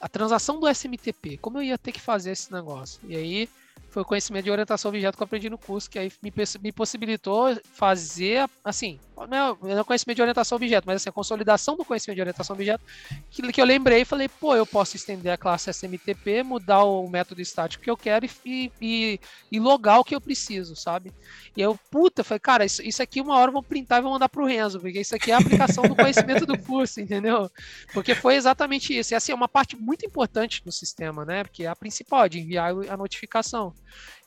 a 0.00 0.08
transação 0.08 0.60
do 0.60 0.68
SMTP, 0.68 1.38
como 1.38 1.58
eu 1.58 1.62
ia 1.62 1.78
ter 1.78 1.92
que 1.92 2.00
fazer 2.00 2.32
esse 2.32 2.52
negócio? 2.52 3.00
E 3.04 3.16
aí 3.16 3.48
foi 3.90 4.02
o 4.02 4.04
conhecimento 4.04 4.44
de 4.44 4.50
orientação 4.50 4.90
objeto 4.90 5.16
que 5.16 5.22
eu 5.22 5.24
aprendi 5.24 5.48
no 5.48 5.58
curso, 5.58 5.88
que 5.88 5.98
aí 5.98 6.12
me, 6.22 6.32
me 6.60 6.72
possibilitou 6.72 7.58
fazer, 7.72 8.48
assim, 8.62 9.00
não, 9.28 9.56
não 9.62 9.78
é 9.80 9.84
conhecimento 9.84 10.16
de 10.16 10.22
orientação 10.22 10.56
objeto, 10.56 10.84
mas 10.86 10.96
assim, 10.96 11.08
a 11.08 11.12
consolidação 11.12 11.76
do 11.76 11.84
conhecimento 11.84 12.16
de 12.16 12.22
orientação 12.22 12.54
objeto, 12.54 12.84
que, 13.30 13.52
que 13.52 13.60
eu 13.60 13.64
lembrei 13.64 14.02
e 14.02 14.04
falei, 14.04 14.28
pô, 14.28 14.54
eu 14.54 14.66
posso 14.66 14.96
estender 14.96 15.32
a 15.32 15.38
classe 15.38 15.70
SMTP, 15.70 16.42
mudar 16.42 16.84
o 16.84 17.08
método 17.08 17.40
estático 17.40 17.82
que 17.82 17.90
eu 17.90 17.96
quero 17.96 18.26
e, 18.44 18.70
e, 18.80 19.20
e 19.50 19.60
logar 19.60 20.00
o 20.00 20.04
que 20.04 20.14
eu 20.14 20.20
preciso, 20.20 20.76
sabe? 20.76 21.12
E 21.56 21.60
eu, 21.60 21.78
puta, 21.90 22.22
falei, 22.22 22.40
cara, 22.40 22.64
isso, 22.64 22.82
isso 22.82 23.02
aqui 23.02 23.20
uma 23.20 23.36
hora 23.36 23.48
eu 23.48 23.54
vou 23.54 23.62
printar 23.62 23.98
e 23.98 24.02
vou 24.02 24.12
mandar 24.12 24.28
pro 24.28 24.44
Renzo, 24.44 24.80
porque 24.80 25.00
isso 25.00 25.14
aqui 25.14 25.30
é 25.30 25.34
a 25.34 25.38
aplicação 25.38 25.84
do 25.84 25.96
conhecimento 25.96 26.44
do 26.44 26.58
curso, 26.58 27.00
entendeu? 27.00 27.50
Porque 27.92 28.14
foi 28.14 28.34
exatamente 28.34 28.96
isso. 28.96 29.14
E 29.14 29.16
assim, 29.16 29.32
é 29.32 29.34
uma 29.34 29.48
parte 29.48 29.76
muito 29.76 30.04
importante 30.04 30.62
no 30.64 30.72
sistema, 30.72 31.24
né? 31.24 31.44
Porque 31.44 31.64
é 31.64 31.68
a 31.68 31.76
principal, 31.76 32.28
de 32.28 32.40
enviar 32.40 32.72
a 32.88 32.96
notificação. 32.96 33.74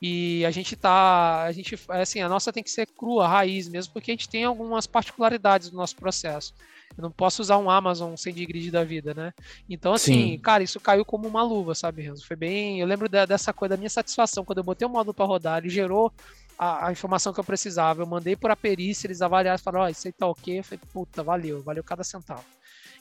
E 0.02 0.46
a 0.46 0.52
gente 0.52 0.76
tá, 0.76 1.44
a 1.44 1.52
gente, 1.52 1.78
assim, 1.90 2.22
a 2.22 2.30
nossa 2.30 2.54
tem 2.54 2.64
que 2.64 2.72
ser 2.72 2.88
crua, 2.88 3.28
raiz 3.28 3.68
mesmo, 3.68 3.92
porque 3.94 4.12
a 4.12 4.14
gente 4.14 4.30
tem 4.30 4.46
algumas 4.80 4.88
particularidades 4.88 5.70
do 5.70 5.78
nosso 5.78 5.96
processo. 5.96 6.54
Eu 6.98 7.04
não 7.04 7.12
posso 7.12 7.42
usar 7.42 7.58
um 7.58 7.70
Amazon 7.70 8.16
sem 8.16 8.34
grid 8.34 8.72
da 8.72 8.84
vida, 8.84 9.14
né? 9.14 9.34
Então, 9.70 9.94
assim, 9.94 10.32
Sim. 10.32 10.40
cara, 10.40 10.64
isso 10.64 10.80
caiu 10.80 11.06
como 11.06 11.28
uma 11.28 11.44
luva, 11.44 11.76
sabe, 11.76 12.02
Renzo? 12.02 12.26
Foi 12.26 12.36
bem. 12.36 12.80
Eu 12.80 12.88
lembro 12.88 13.08
da, 13.08 13.26
dessa 13.26 13.54
coisa, 13.54 13.76
da 13.76 13.78
minha 13.78 13.90
satisfação, 13.90 14.44
quando 14.44 14.58
eu 14.58 14.64
botei 14.64 14.88
o 14.88 14.90
módulo 14.90 15.14
para 15.14 15.26
rodar, 15.26 15.60
ele 15.60 15.70
gerou 15.70 16.12
a, 16.58 16.88
a, 16.88 16.92
informação 16.92 17.32
que 17.32 17.40
eu 17.40 17.44
precisava. 17.44 18.02
Eu 18.02 18.08
mandei 18.08 18.36
por 18.36 18.50
a 18.50 18.56
perícia, 18.56 19.08
eles 19.08 19.22
avaliaram 19.22 19.60
e 19.60 19.62
falaram: 19.62 19.86
Ó, 19.86 19.88
oh, 19.88 19.90
isso 19.90 20.08
aí 20.08 20.14
tá 20.14 20.26
ok. 20.26 20.60
Eu 20.60 20.64
falei: 20.64 20.80
puta, 20.92 21.24
valeu, 21.24 21.62
valeu 21.62 21.84
cada 21.84 22.04
centavo. 22.04 22.44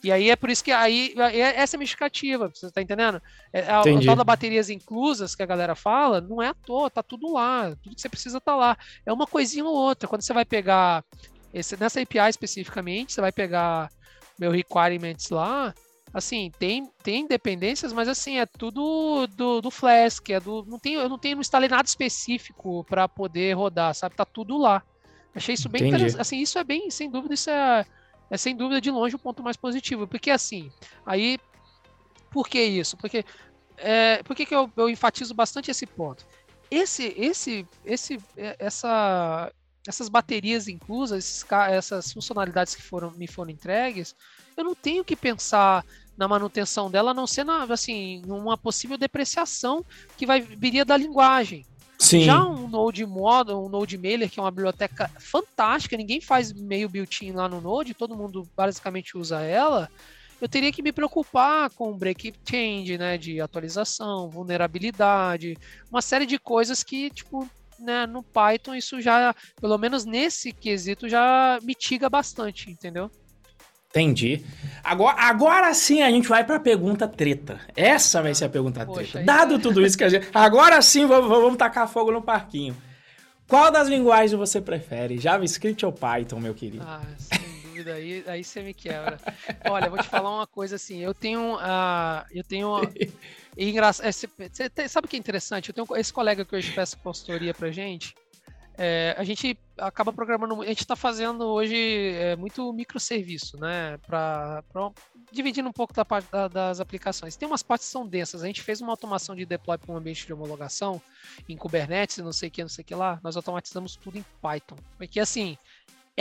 E 0.01 0.11
aí 0.11 0.29
é 0.29 0.35
por 0.35 0.49
isso 0.49 0.63
que 0.63 0.71
aí 0.71 1.13
é, 1.17 1.39
essa 1.59 1.75
é 1.75 1.77
a 1.77 1.81
justificativa, 1.81 2.49
você 2.53 2.71
tá 2.71 2.81
entendendo? 2.81 3.21
É, 3.51 3.69
a, 3.69 3.81
a 3.81 4.05
tal 4.05 4.15
da 4.15 4.23
baterias 4.23 4.69
inclusas 4.69 5.35
que 5.35 5.43
a 5.43 5.45
galera 5.45 5.75
fala, 5.75 6.21
não 6.21 6.41
é 6.41 6.47
à 6.47 6.53
toa, 6.53 6.89
tá 6.89 7.03
tudo 7.03 7.33
lá, 7.33 7.75
tudo 7.83 7.95
que 7.95 8.01
você 8.01 8.07
precisa 8.07 8.39
tá 8.39 8.55
lá. 8.55 8.77
É 9.05 9.11
uma 9.11 9.27
coisinha 9.27 9.65
ou 9.65 9.75
outra. 9.75 10.07
Quando 10.07 10.21
você 10.21 10.31
vai 10.31 10.45
pegar 10.45 11.03
esse, 11.53 11.79
nessa 11.79 12.01
API 12.01 12.29
especificamente, 12.29 13.13
você 13.13 13.21
vai 13.21 13.31
pegar 13.31 13.89
meu 14.37 14.51
requirements 14.51 15.29
lá, 15.29 15.73
assim, 16.13 16.51
tem, 16.57 16.89
tem 17.03 17.27
dependências, 17.27 17.93
mas 17.93 18.07
assim, 18.07 18.39
é 18.39 18.45
tudo 18.45 19.27
do, 19.27 19.61
do 19.61 19.71
Flask, 19.71 20.29
é 20.29 20.39
do, 20.39 20.65
não 20.67 20.79
tem, 20.79 20.93
eu 20.95 21.09
não 21.09 21.17
tenho, 21.17 21.35
não 21.35 21.41
instalei 21.41 21.69
nada 21.69 21.87
específico 21.87 22.83
para 22.85 23.07
poder 23.07 23.53
rodar, 23.53 23.93
sabe? 23.93 24.15
Tá 24.15 24.25
tudo 24.25 24.57
lá. 24.57 24.83
Achei 25.33 25.53
isso 25.53 25.69
bem 25.69 25.87
interessante. 25.87 26.21
Assim, 26.21 26.39
isso 26.39 26.57
é 26.57 26.63
bem, 26.63 26.89
sem 26.89 27.09
dúvida, 27.09 27.33
isso 27.33 27.49
é, 27.49 27.85
é 28.29 28.37
sem 28.37 28.55
dúvida 28.55 28.81
de 28.81 28.89
longe 28.91 29.15
o 29.15 29.19
ponto 29.19 29.43
mais 29.43 29.57
positivo. 29.57 30.07
Porque 30.07 30.31
assim, 30.31 30.71
aí. 31.05 31.37
Por 32.31 32.47
que 32.47 32.61
isso? 32.61 32.97
Porque. 32.97 33.25
É, 33.77 34.21
por 34.23 34.35
que, 34.35 34.45
que 34.45 34.53
eu, 34.53 34.69
eu 34.75 34.89
enfatizo 34.89 35.33
bastante 35.33 35.71
esse 35.71 35.85
ponto? 35.85 36.25
Esse, 36.69 37.13
esse, 37.17 37.65
esse, 37.85 38.19
é, 38.35 38.55
essa, 38.59 39.51
essas 39.87 40.09
baterias 40.09 40.67
inclusas, 40.67 41.45
essas 41.69 42.11
funcionalidades 42.11 42.75
que 42.75 42.81
foram, 42.81 43.11
me 43.11 43.27
foram 43.27 43.51
entregues, 43.51 44.15
eu 44.55 44.63
não 44.63 44.75
tenho 44.75 45.03
que 45.03 45.15
pensar 45.15 45.85
na 46.17 46.27
manutenção 46.27 46.91
dela, 46.91 47.11
a 47.11 47.13
não 47.13 47.25
ser 47.25 47.45
na, 47.45 47.63
assim, 47.63 48.21
numa 48.25 48.57
possível 48.57 48.97
depreciação 48.97 49.85
que 50.17 50.25
vai 50.25 50.41
viria 50.41 50.83
da 50.83 50.97
linguagem. 50.97 51.65
Sim. 51.97 52.21
Já 52.21 52.45
um 52.45 52.67
Node 52.67 53.05
Model, 53.05 53.61
um 53.61 53.69
Node 53.69 53.97
Mailer, 53.97 54.29
que 54.29 54.39
é 54.39 54.43
uma 54.43 54.51
biblioteca 54.51 55.09
fantástica, 55.19 55.97
ninguém 55.97 56.21
faz 56.21 56.53
meio 56.53 56.87
built-in 56.87 57.31
lá 57.31 57.47
no 57.47 57.59
Node, 57.59 57.93
todo 57.93 58.15
mundo 58.15 58.47
basicamente 58.55 59.17
usa 59.17 59.41
ela. 59.41 59.89
Eu 60.41 60.47
teria 60.47 60.71
que 60.71 60.81
me 60.81 60.93
preocupar 60.93 61.69
com 61.71 61.97
break 61.97 62.33
change, 62.49 62.97
né, 62.97 63.17
de 63.17 63.41
atualização, 63.41 64.29
vulnerabilidade, 64.29 65.57
uma 65.91 66.01
série 66.01 66.25
de 66.25 66.39
coisas 66.39 66.83
que, 66.83 67.09
tipo, 67.09 67.49
né, 67.79 68.05
no 68.05 68.23
Python 68.23 68.75
isso 68.75 69.01
já, 69.01 69.33
pelo 69.59 69.77
menos 69.77 70.05
nesse 70.05 70.51
quesito, 70.51 71.09
já 71.09 71.59
mitiga 71.63 72.09
bastante, 72.09 72.69
entendeu? 72.69 73.09
Entendi. 73.89 74.45
Agora, 74.83 75.19
agora 75.19 75.73
sim 75.73 76.03
a 76.03 76.11
gente 76.11 76.27
vai 76.27 76.43
para 76.43 76.57
a 76.57 76.59
pergunta 76.59 77.07
treta. 77.07 77.59
Essa 77.75 78.21
vai 78.21 78.35
ser 78.35 78.45
a 78.45 78.49
pergunta 78.49 78.85
Poxa, 78.85 79.13
treta. 79.13 79.25
Dado 79.25 79.57
tudo 79.57 79.83
isso 79.83 79.97
que 79.97 80.03
a 80.03 80.09
gente. 80.09 80.27
Agora 80.31 80.79
sim 80.81 81.07
vamos, 81.07 81.27
vamos 81.27 81.57
tacar 81.57 81.87
fogo 81.87 82.11
no 82.11 82.21
parquinho. 82.21 82.77
Qual 83.47 83.71
das 83.71 83.87
linguagens 83.87 84.33
você 84.33 84.61
prefere? 84.61 85.17
JavaScript 85.17 85.83
ou 85.83 85.91
Python, 85.91 86.39
meu 86.39 86.53
querido? 86.53 86.85
Ah, 86.87 87.01
sem 87.17 87.39
dúvida. 87.63 87.93
Aí, 87.93 88.23
aí 88.27 88.43
você 88.43 88.61
me 88.61 88.75
quebra. 88.75 89.17
Olha, 89.67 89.89
vou 89.89 89.97
te 89.97 90.07
falar 90.07 90.35
uma 90.35 90.45
coisa 90.45 90.75
assim. 90.75 90.99
Eu 90.99 91.15
tenho. 91.15 91.55
Uh, 91.55 92.23
eu 92.31 92.43
tenho. 92.43 92.79
engraçado. 93.67 94.07
É, 94.07 94.87
sabe 94.87 95.05
o 95.05 95.09
que 95.09 95.17
é 95.17 95.19
interessante? 95.19 95.69
Eu 95.69 95.75
tenho 95.75 95.97
esse 95.97 96.13
colega 96.13 96.45
que 96.45 96.55
hoje 96.55 96.71
peça 96.71 96.95
consultoria 96.97 97.53
pra 97.53 97.71
gente. 97.71 98.15
É, 98.81 99.13
a 99.17 99.25
gente 99.25 99.59
acaba 99.77 100.13
programando, 100.13 100.61
a 100.61 100.67
gente 100.67 100.79
está 100.79 100.95
fazendo 100.95 101.45
hoje 101.45 102.13
é, 102.13 102.37
muito 102.37 102.71
microserviço, 102.71 103.59
né? 103.59 103.97
Para 104.07 104.63
dividindo 105.33 105.67
um 105.67 105.73
pouco 105.73 105.93
da 105.93 106.05
parte 106.05 106.31
da, 106.31 106.47
das 106.47 106.79
aplicações. 106.79 107.35
Tem 107.35 107.45
umas 107.45 107.61
partes 107.61 107.87
que 107.87 107.91
são 107.91 108.07
densas. 108.07 108.41
A 108.41 108.47
gente 108.47 108.61
fez 108.61 108.79
uma 108.79 108.93
automação 108.93 109.35
de 109.35 109.45
deploy 109.45 109.77
para 109.77 109.91
um 109.91 109.97
ambiente 109.97 110.25
de 110.25 110.31
homologação 110.31 111.01
em 111.49 111.57
Kubernetes, 111.57 112.19
não 112.19 112.31
sei 112.31 112.47
o 112.47 112.51
que, 112.53 112.61
não 112.61 112.69
sei 112.69 112.83
o 112.83 112.85
que 112.85 112.95
lá. 112.95 113.19
Nós 113.21 113.35
automatizamos 113.35 113.97
tudo 113.97 114.17
em 114.17 114.25
Python. 114.41 114.77
Porque 114.97 115.19
assim, 115.19 115.57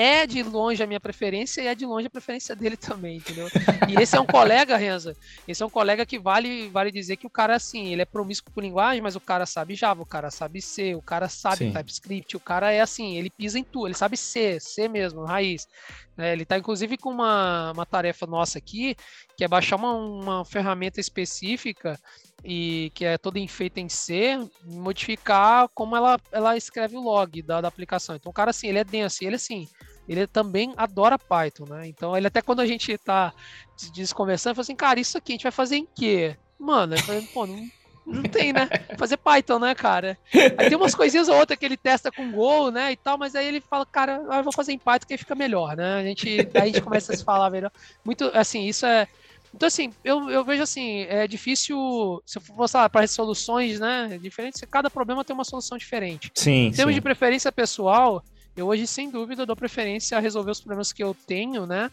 é 0.00 0.28
de 0.28 0.44
longe 0.44 0.80
a 0.80 0.86
minha 0.86 1.00
preferência 1.00 1.60
e 1.60 1.66
é 1.66 1.74
de 1.74 1.84
longe 1.84 2.06
a 2.06 2.10
preferência 2.10 2.54
dele 2.54 2.76
também, 2.78 3.16
entendeu? 3.16 3.48
E 3.88 4.00
esse 4.00 4.16
é 4.16 4.20
um 4.20 4.26
colega, 4.26 4.76
Renza, 4.76 5.16
esse 5.46 5.60
é 5.60 5.66
um 5.66 5.70
colega 5.70 6.06
que 6.06 6.20
vale, 6.20 6.68
vale 6.68 6.92
dizer 6.92 7.16
que 7.16 7.26
o 7.26 7.30
cara, 7.30 7.56
assim, 7.56 7.92
ele 7.92 8.02
é 8.02 8.04
promíscuo 8.04 8.52
com 8.54 8.60
linguagem, 8.60 9.02
mas 9.02 9.16
o 9.16 9.20
cara 9.20 9.44
sabe 9.44 9.74
Java, 9.74 10.00
o 10.00 10.06
cara 10.06 10.30
sabe 10.30 10.62
C, 10.62 10.94
o 10.94 11.02
cara 11.02 11.28
sabe 11.28 11.64
Sim. 11.64 11.72
TypeScript, 11.72 12.36
o 12.36 12.40
cara 12.40 12.70
é 12.70 12.80
assim, 12.80 13.16
ele 13.16 13.28
pisa 13.28 13.58
em 13.58 13.64
tudo, 13.64 13.88
ele 13.88 13.94
sabe 13.94 14.16
C, 14.16 14.60
C 14.60 14.86
mesmo, 14.86 15.24
raiz. 15.24 15.66
É, 16.16 16.32
ele 16.32 16.44
está 16.44 16.56
inclusive 16.56 16.96
com 16.96 17.10
uma, 17.10 17.72
uma 17.72 17.86
tarefa 17.86 18.24
nossa 18.24 18.58
aqui, 18.58 18.96
que 19.36 19.44
é 19.44 19.48
baixar 19.48 19.76
uma, 19.76 19.92
uma 19.94 20.44
ferramenta 20.44 21.00
específica 21.00 21.98
e 22.44 22.90
que 22.94 23.04
é 23.04 23.18
toda 23.18 23.38
feita 23.48 23.80
em 23.80 23.88
C, 23.88 24.38
modificar 24.64 25.68
como 25.74 25.96
ela, 25.96 26.20
ela 26.30 26.56
escreve 26.56 26.96
o 26.96 27.00
log 27.00 27.42
da, 27.42 27.60
da 27.60 27.68
aplicação. 27.68 28.16
Então 28.16 28.30
o 28.30 28.34
cara 28.34 28.50
assim, 28.50 28.68
ele 28.68 28.78
é 28.78 28.84
denso, 28.84 29.24
ele 29.24 29.36
assim, 29.36 29.68
ele 30.08 30.26
também 30.26 30.72
adora 30.76 31.18
Python, 31.18 31.66
né? 31.68 31.86
Então 31.86 32.16
ele 32.16 32.26
até 32.26 32.40
quando 32.40 32.60
a 32.60 32.66
gente 32.66 32.96
tá 32.98 33.32
desconversando, 33.92 34.54
fala 34.54 34.62
assim, 34.62 34.76
cara, 34.76 34.98
isso 34.98 35.18
aqui 35.18 35.32
a 35.32 35.34
gente 35.34 35.42
vai 35.42 35.52
fazer 35.52 35.76
em 35.76 35.86
quê? 35.94 36.36
Mano, 36.58 36.94
eu 36.94 37.02
falei, 37.02 37.22
pô, 37.32 37.46
não, 37.46 37.68
não 38.04 38.22
tem, 38.22 38.52
né? 38.52 38.68
Fazer 38.98 39.16
Python, 39.18 39.58
né, 39.60 39.74
cara? 39.74 40.18
Aí 40.56 40.68
tem 40.68 40.76
umas 40.76 40.94
coisinhas 40.94 41.28
ou 41.28 41.36
outras 41.36 41.58
que 41.58 41.64
ele 41.64 41.76
testa 41.76 42.10
com 42.10 42.32
Go, 42.32 42.70
né, 42.70 42.90
e 42.90 42.96
tal, 42.96 43.16
mas 43.16 43.36
aí 43.36 43.46
ele 43.46 43.60
fala, 43.60 43.86
cara, 43.86 44.20
eu 44.32 44.42
vou 44.42 44.52
fazer 44.52 44.72
em 44.72 44.78
Python 44.78 45.06
que 45.06 45.16
fica 45.16 45.34
melhor, 45.34 45.76
né? 45.76 46.00
A 46.00 46.02
gente, 46.02 46.40
aí 46.54 46.62
a 46.62 46.66
gente 46.66 46.80
começa 46.80 47.12
a 47.12 47.16
se 47.16 47.22
falar 47.22 47.50
melhor. 47.50 47.70
Muito, 48.04 48.30
assim, 48.34 48.66
isso 48.66 48.86
é 48.86 49.06
então, 49.54 49.66
assim, 49.66 49.92
eu, 50.04 50.28
eu 50.30 50.44
vejo 50.44 50.62
assim, 50.62 51.02
é 51.02 51.26
difícil, 51.26 52.22
se 52.26 52.38
eu 52.38 52.42
for 52.42 52.68
falar 52.68 52.88
para 52.90 53.06
soluções, 53.06 53.80
né, 53.80 54.18
diferentes, 54.20 54.60
cada 54.70 54.90
problema 54.90 55.24
tem 55.24 55.34
uma 55.34 55.44
solução 55.44 55.78
diferente. 55.78 56.30
Sim, 56.34 56.66
Em 56.66 56.72
termos 56.72 56.94
sim. 56.94 56.98
de 56.98 57.00
preferência 57.00 57.50
pessoal, 57.50 58.22
eu 58.60 58.66
hoje, 58.66 58.86
sem 58.86 59.10
dúvida, 59.10 59.46
dou 59.46 59.56
preferência 59.56 60.16
a 60.16 60.20
resolver 60.20 60.50
os 60.50 60.60
problemas 60.60 60.92
que 60.92 61.02
eu 61.02 61.14
tenho, 61.26 61.66
né, 61.66 61.90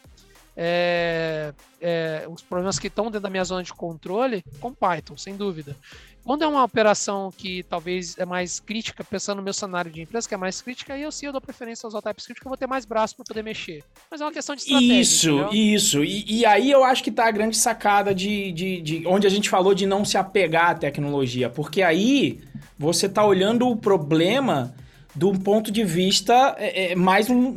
é, 0.57 1.53
é, 1.82 2.26
os 2.30 2.41
problemas 2.41 2.80
que 2.80 2.88
estão 2.88 3.05
dentro 3.05 3.22
da 3.22 3.30
minha 3.30 3.43
zona 3.43 3.61
de 3.61 3.74
controle 3.74 4.43
com 4.59 4.74
Python, 4.74 5.18
sem 5.18 5.36
dúvida. 5.36 5.76
Quando 6.24 6.43
é 6.43 6.47
uma 6.47 6.63
operação 6.63 7.32
que 7.32 7.61
talvez 7.63 8.18
é 8.18 8.26
mais 8.26 8.59
crítica, 8.59 9.03
pensando 9.03 9.38
no 9.38 9.43
meu 9.43 9.53
cenário 9.53 9.91
de 9.91 10.01
empresa, 10.01 10.28
que 10.28 10.34
é 10.34 10.38
mais 10.38 10.59
crítica, 10.59 10.95
aí 10.95 11.03
eu 11.03 11.11
sim 11.11 11.28
eu 11.28 11.32
dou 11.32 11.39
preferência 11.39 11.86
a 11.86 11.88
usar 11.88 11.99
o 11.99 12.01
TypeScript, 12.01 12.41
que 12.41 12.47
eu 12.47 12.49
vou 12.49 12.57
ter 12.57 12.66
mais 12.66 12.84
braço 12.84 13.16
para 13.16 13.26
poder 13.26 13.43
mexer. 13.43 13.84
Mas 14.09 14.22
é 14.22 14.26
uma 14.26 14.32
questão 14.32 14.55
de 14.55 14.63
estratégia. 14.63 15.01
Isso, 15.01 15.30
entendeu? 15.30 15.53
isso. 15.53 16.03
E, 16.03 16.39
e, 16.39 16.45
aí 16.45 16.72
eu 16.72 16.84
acho 16.84 17.03
que 17.03 17.11
tá 17.11 17.28
a 17.28 17.32
grande 17.32 17.55
sacada 17.55 18.16
de, 18.16 18.51
de, 18.53 18.82
de 18.82 19.07
onde 19.07 19.28
a 19.28 19.30
gente 19.30 19.51
falou 19.51 19.76
de 19.76 19.86
não 19.86 20.03
se 20.03 20.18
apegar 20.18 20.72
à 20.72 20.74
tecnologia. 20.74 21.47
Porque 21.47 21.84
aí 21.84 22.41
você 22.76 23.07
tá 23.07 23.24
olhando 23.24 23.68
o 23.68 23.76
problema 23.76 24.74
de 25.16 25.26
um 25.26 25.36
ponto 25.36 25.72
de 25.72 25.84
vista 25.84 26.55
é, 26.57 26.91
é 26.91 26.95
mais 26.95 27.30
um, 27.30 27.53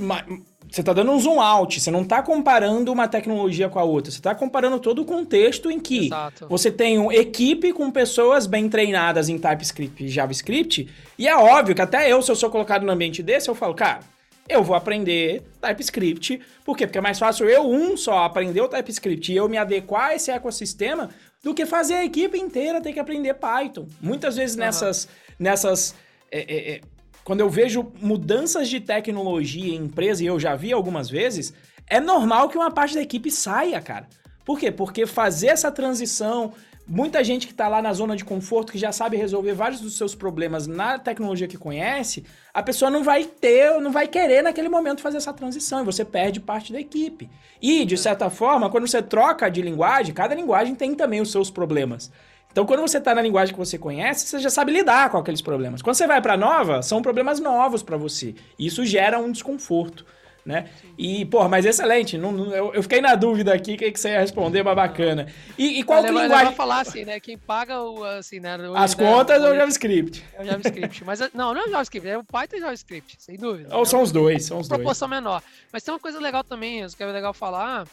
você 0.71 0.81
está 0.81 0.93
dando 0.93 1.11
um 1.11 1.19
zoom 1.19 1.41
out, 1.41 1.81
você 1.81 1.91
não 1.91 2.03
está 2.03 2.23
comparando 2.23 2.93
uma 2.93 3.09
tecnologia 3.09 3.69
com 3.69 3.79
a 3.79 3.85
outra, 3.85 4.11
você 4.11 4.19
está 4.19 4.35
comparando 4.35 4.79
todo 4.79 5.03
o 5.03 5.05
contexto 5.05 5.71
em 5.71 5.81
que 5.81 6.07
Exato. 6.07 6.47
você 6.49 6.71
tem 6.71 6.99
uma 6.99 7.15
equipe 7.15 7.73
com 7.73 7.91
pessoas 7.91 8.47
bem 8.47 8.69
treinadas 8.69 9.29
em 9.29 9.39
TypeScript 9.39 10.05
e 10.05 10.09
JavaScript, 10.09 10.89
e 11.19 11.27
é 11.27 11.37
óbvio 11.37 11.75
que 11.75 11.83
até 11.83 12.13
eu, 12.13 12.21
se 12.21 12.31
eu 12.31 12.37
sou 12.37 12.51
colocado 12.51 12.85
no 12.85 12.93
ambiente 12.93 13.23
desse, 13.23 13.49
eu 13.49 13.55
falo, 13.55 13.75
cara, 13.75 14.01
eu 14.49 14.63
vou 14.63 14.77
aprender 14.77 15.43
TypeScript, 15.61 16.41
por 16.65 16.77
quê? 16.77 16.87
Porque 16.87 16.99
é 16.99 17.03
mais 17.03 17.19
fácil 17.19 17.49
eu, 17.49 17.69
um 17.69 17.97
só, 17.97 18.25
aprender 18.25 18.61
o 18.61 18.69
TypeScript 18.69 19.33
e 19.33 19.37
eu 19.37 19.49
me 19.49 19.57
adequar 19.57 20.11
a 20.11 20.15
esse 20.15 20.31
ecossistema 20.31 21.11
do 21.43 21.55
que 21.55 21.65
fazer 21.65 21.95
a 21.95 22.05
equipe 22.05 22.39
inteira 22.39 22.81
ter 22.81 22.93
que 22.93 23.01
aprender 23.01 23.35
Python. 23.35 23.87
Muitas 24.01 24.37
vezes 24.37 24.57
uhum. 24.57 24.63
nessas, 24.63 25.09
nessas 25.39 25.95
é, 26.31 26.41
é, 26.41 26.73
é 26.77 26.81
quando 27.29 27.41
eu 27.41 27.51
vejo 27.51 27.93
mudanças 28.01 28.71
de 28.71 28.81
tecnologia 28.81 29.75
em 29.75 29.85
empresa, 29.85 30.25
e 30.25 30.27
eu 30.27 30.41
já 30.41 30.57
vi 30.57 30.73
algumas 30.73 31.11
vezes, 31.11 31.53
é 31.87 32.01
normal 32.01 32.49
que 32.49 32.57
uma 32.57 32.71
parte 32.71 32.95
da 32.95 33.03
equipe 33.03 33.31
saia, 33.31 33.79
cara. 33.83 34.09
Por 34.47 34.59
quê? 34.59 34.71
Porque 34.73 35.05
fazer 35.05 35.49
essa 35.49 35.71
transição, 35.71 36.55
muita 36.87 37.23
gente 37.23 37.47
que 37.47 37.53
está 37.53 37.69
lá 37.69 37.83
na 37.83 37.93
zona 37.93 38.17
de 38.17 38.25
conforto, 38.25 38.73
que 38.73 38.79
já 38.79 38.93
sabe 38.93 39.19
resolver 39.19 39.53
vários 39.53 39.79
dos 39.79 39.95
seus 39.99 40.15
problemas 40.15 40.67
na 40.67 40.99
tecnologia 40.99 41.47
que 41.47 41.59
conhece, 41.59 42.25
a 42.55 42.63
pessoa 42.63 42.91
não 42.91 43.05
vai 43.05 43.25
ter, 43.25 43.79
não 43.79 43.93
vai 43.93 44.09
querer 44.09 44.41
naquele 44.41 44.71
momento 44.71 45.03
fazer 45.03 45.19
essa 45.19 45.35
transição 45.35 45.83
e 45.83 45.85
você 45.85 46.07
perde 46.07 46.41
parte 46.41 46.73
da 46.73 46.81
equipe. 46.81 47.29
E, 47.61 47.85
de 47.85 47.99
certa 47.99 48.31
forma, 48.31 48.71
quando 48.71 48.89
você 48.89 49.03
troca 49.03 49.51
de 49.51 49.61
linguagem, 49.61 50.15
cada 50.15 50.35
linguagem 50.35 50.75
tem 50.75 50.95
também 50.95 51.21
os 51.21 51.31
seus 51.31 51.51
problemas. 51.51 52.11
Então, 52.51 52.67
quando 52.67 52.81
você 52.81 52.99
está 52.99 53.15
na 53.15 53.23
linguagem 53.23 53.55
que 53.55 53.59
você 53.59 53.79
conhece, 53.79 54.27
você 54.27 54.39
já 54.39 54.51
sabe 54.51 54.73
lidar 54.73 55.11
com 55.11 55.19
aqueles 55.19 55.43
problemas. 55.43 55.83
Quando 55.83 55.97
você 55.97 56.07
vai 56.07 56.21
para 56.21 56.37
nova, 56.37 56.83
são 56.83 57.01
problemas 57.01 57.39
novos 57.39 57.83
para 57.83 57.97
você. 57.97 58.35
E 58.59 58.67
isso 58.67 58.85
gera 58.85 59.19
um 59.19 59.31
desconforto. 59.31 60.05
Né? 60.49 60.67
E, 60.97 61.27
porra, 61.27 61.47
mas 61.47 61.67
excelente. 61.67 62.17
Não, 62.17 62.33
não, 62.33 62.55
eu, 62.55 62.73
eu, 62.73 62.83
fiquei 62.83 63.03
na 63.03 63.15
dúvida 63.15 63.53
aqui 63.53 63.75
o 63.75 63.77
que, 63.77 63.93
que 63.93 64.01
você 64.01 64.09
ia 64.09 64.21
responder, 64.21 64.63
mas 64.63 64.75
bacana. 64.75 65.27
E, 65.59 65.79
e 65.79 65.85
qual 65.85 66.03
que 66.03 66.11
linguagem... 66.11 66.47
Eu 66.47 66.53
falar 66.53 66.81
assim, 66.81 67.05
né? 67.05 67.21
Quem 67.21 67.37
paga 67.37 67.83
o, 67.83 68.03
assim, 68.03 68.41
né? 68.41 68.57
As 68.75 68.95
contas 68.95 69.45
é 69.45 69.51
o 69.51 69.55
JavaScript. 69.55 70.25
É 70.33 70.43
o 70.43 70.47
JavaScript. 70.47 71.05
mas 71.05 71.21
não, 71.35 71.53
não 71.53 71.61
é 71.61 71.65
o 71.67 71.71
JavaScript, 71.71 72.09
é 72.09 72.17
o 72.17 72.25
Python 72.25 72.57
e 72.57 72.59
o 72.61 72.63
JavaScript, 72.63 73.17
sem 73.19 73.37
dúvida. 73.37 73.77
Ou 73.77 73.85
são 73.85 74.01
os 74.01 74.11
dois, 74.11 74.47
são 74.47 74.59
os 74.59 74.69
dois. 74.69 74.79
Proporção 74.79 75.07
menor. 75.07 75.43
Mas 75.71 75.83
tem 75.83 75.93
uma 75.93 76.01
coisa 76.01 76.19
legal 76.19 76.43
também, 76.43 76.87
que 76.89 77.03
é 77.03 77.07
legal 77.07 77.35
falar, 77.35 77.87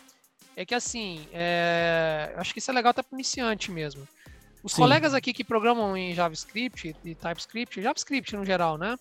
é 0.55 0.65
que 0.65 0.73
assim, 0.73 1.27
é... 1.33 2.31
acho 2.37 2.53
que 2.53 2.59
isso 2.59 2.71
é 2.71 2.73
legal 2.73 2.91
até 2.91 3.03
para 3.03 3.17
iniciante 3.17 3.69
mesmo. 3.69 4.07
Os 4.65 4.71
Sim. 4.71 4.81
colegas 4.81 5.13
aqui 5.13 5.31
que 5.31 5.43
programam 5.43 5.95
em 5.95 6.15
JavaScript 6.15 6.95
e 7.05 7.13
TypeScript, 7.13 7.79
JavaScript 7.79 8.35
no 8.35 8.43
geral, 8.43 8.79
né? 8.79 8.97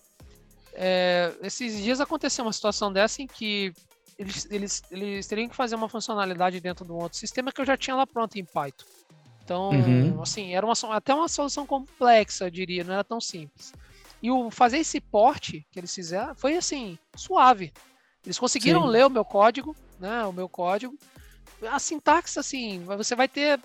É, 0.74 1.32
esses 1.40 1.82
dias 1.82 2.02
aconteceu 2.02 2.44
uma 2.44 2.52
situação 2.52 2.92
dessa 2.92 3.22
em 3.22 3.26
que 3.26 3.72
eles, 4.18 4.46
eles, 4.50 4.82
eles 4.90 5.26
teriam 5.26 5.48
que 5.48 5.56
fazer 5.56 5.74
uma 5.74 5.88
funcionalidade 5.88 6.60
dentro 6.60 6.84
de 6.84 6.92
um 6.92 6.96
outro 6.96 7.16
sistema 7.16 7.50
que 7.50 7.62
eu 7.62 7.64
já 7.64 7.78
tinha 7.78 7.96
lá 7.96 8.06
pronto 8.06 8.38
em 8.38 8.44
Python. 8.44 8.84
Então, 9.42 9.70
uhum. 9.70 10.20
assim, 10.20 10.54
era 10.54 10.66
uma, 10.66 10.74
até 10.94 11.14
uma 11.14 11.28
solução 11.28 11.64
complexa, 11.64 12.44
eu 12.44 12.50
diria, 12.50 12.84
não 12.84 12.92
era 12.92 13.02
tão 13.02 13.18
simples. 13.18 13.72
E 14.22 14.30
o 14.30 14.50
fazer 14.50 14.76
esse 14.76 15.00
porte 15.00 15.66
que 15.72 15.80
eles 15.80 15.94
fizeram 15.94 16.34
foi 16.34 16.58
assim, 16.58 16.98
suave. 17.16 17.72
Eles 18.22 18.38
conseguiram 18.38 18.82
Sim. 18.82 18.88
ler 18.88 19.06
o 19.06 19.10
meu 19.10 19.24
código, 19.24 19.74
né? 19.98 20.26
O 20.26 20.32
meu 20.32 20.46
código. 20.46 20.94
A 21.70 21.78
sintaxe, 21.78 22.38
assim, 22.38 22.84
você 22.84 23.14
vai 23.14 23.28
ter. 23.28 23.60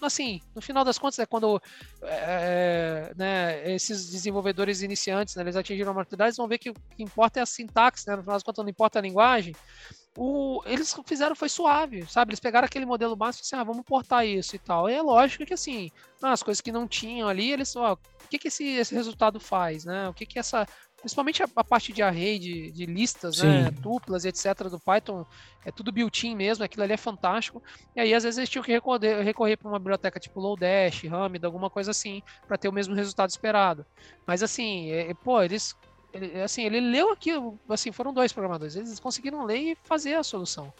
Assim, 0.00 0.40
no 0.54 0.62
final 0.62 0.84
das 0.84 0.98
contas, 0.98 1.18
é 1.18 1.26
quando 1.26 1.60
é, 2.02 3.10
é, 3.10 3.12
né, 3.16 3.72
esses 3.72 4.10
desenvolvedores 4.10 4.82
iniciantes, 4.82 5.36
né, 5.36 5.42
eles 5.42 5.56
atingiram 5.56 5.92
a 5.92 5.94
maturidade, 5.94 6.28
eles 6.28 6.36
vão 6.36 6.48
ver 6.48 6.58
que 6.58 6.70
o 6.70 6.74
que 6.74 7.02
importa 7.02 7.40
é 7.40 7.42
a 7.42 7.46
sintaxe, 7.46 8.08
né? 8.08 8.16
No 8.16 8.22
final 8.22 8.36
das 8.36 8.42
contas, 8.42 8.64
não 8.64 8.70
importa 8.70 8.98
a 8.98 9.02
linguagem 9.02 9.54
o, 10.16 10.62
eles 10.64 10.94
fizeram 11.06 11.34
foi 11.34 11.48
suave, 11.48 12.06
sabe? 12.06 12.30
Eles 12.30 12.40
pegaram 12.40 12.66
aquele 12.66 12.86
modelo 12.86 13.16
básico 13.16 13.44
e 13.44 13.46
assim, 13.46 13.56
ah, 13.56 13.64
vamos 13.64 13.84
portar 13.84 14.26
isso 14.26 14.54
e 14.54 14.58
tal. 14.58 14.88
E 14.88 14.94
é 14.94 15.02
lógico 15.02 15.44
que 15.44 15.54
assim, 15.54 15.90
ah, 16.22 16.32
as 16.32 16.42
coisas 16.42 16.60
que 16.60 16.70
não 16.70 16.86
tinham 16.86 17.28
ali, 17.28 17.50
eles, 17.50 17.74
ó, 17.74 17.94
o 17.94 18.28
que 18.28 18.38
que 18.38 18.48
esse, 18.48 18.64
esse 18.64 18.94
resultado 18.94 19.40
faz, 19.40 19.84
né? 19.84 20.08
O 20.08 20.14
que 20.14 20.24
que 20.24 20.38
essa, 20.38 20.66
principalmente 21.04 21.42
a, 21.42 21.48
a 21.54 21.62
parte 21.62 21.92
de 21.92 22.02
array, 22.02 22.38
de, 22.38 22.72
de 22.72 22.86
listas, 22.86 23.42
né? 23.42 23.70
Tuplas 23.82 24.24
e 24.24 24.28
etc. 24.28 24.70
do 24.70 24.80
Python, 24.80 25.26
é 25.62 25.70
tudo 25.70 25.92
built-in 25.92 26.34
mesmo, 26.34 26.64
aquilo 26.64 26.82
ali 26.82 26.94
é 26.94 26.96
fantástico. 26.96 27.62
E 27.94 28.00
aí, 28.00 28.14
às 28.14 28.22
vezes, 28.22 28.38
eles 28.38 28.48
tinham 28.48 28.64
que 28.64 28.72
recorrer, 28.72 29.22
recorrer 29.22 29.58
para 29.58 29.68
uma 29.68 29.78
biblioteca 29.78 30.18
tipo 30.18 30.40
Lodash, 30.40 31.04
Hamid, 31.06 31.44
alguma 31.44 31.68
coisa 31.68 31.90
assim, 31.90 32.22
para 32.48 32.56
ter 32.56 32.68
o 32.68 32.72
mesmo 32.72 32.94
resultado 32.94 33.28
esperado. 33.28 33.84
Mas 34.26 34.42
assim, 34.42 34.90
é, 34.90 35.12
pô, 35.12 35.42
eles 35.42 35.76
ele, 36.14 36.40
assim, 36.40 36.64
ele 36.64 36.80
leu 36.80 37.12
aquilo, 37.12 37.58
assim, 37.68 37.92
foram 37.92 38.14
dois 38.14 38.32
programadores, 38.32 38.76
eles 38.76 38.98
conseguiram 38.98 39.44
ler 39.44 39.58
e 39.58 39.78
fazer 39.84 40.14
a 40.14 40.22
solução. 40.22 40.72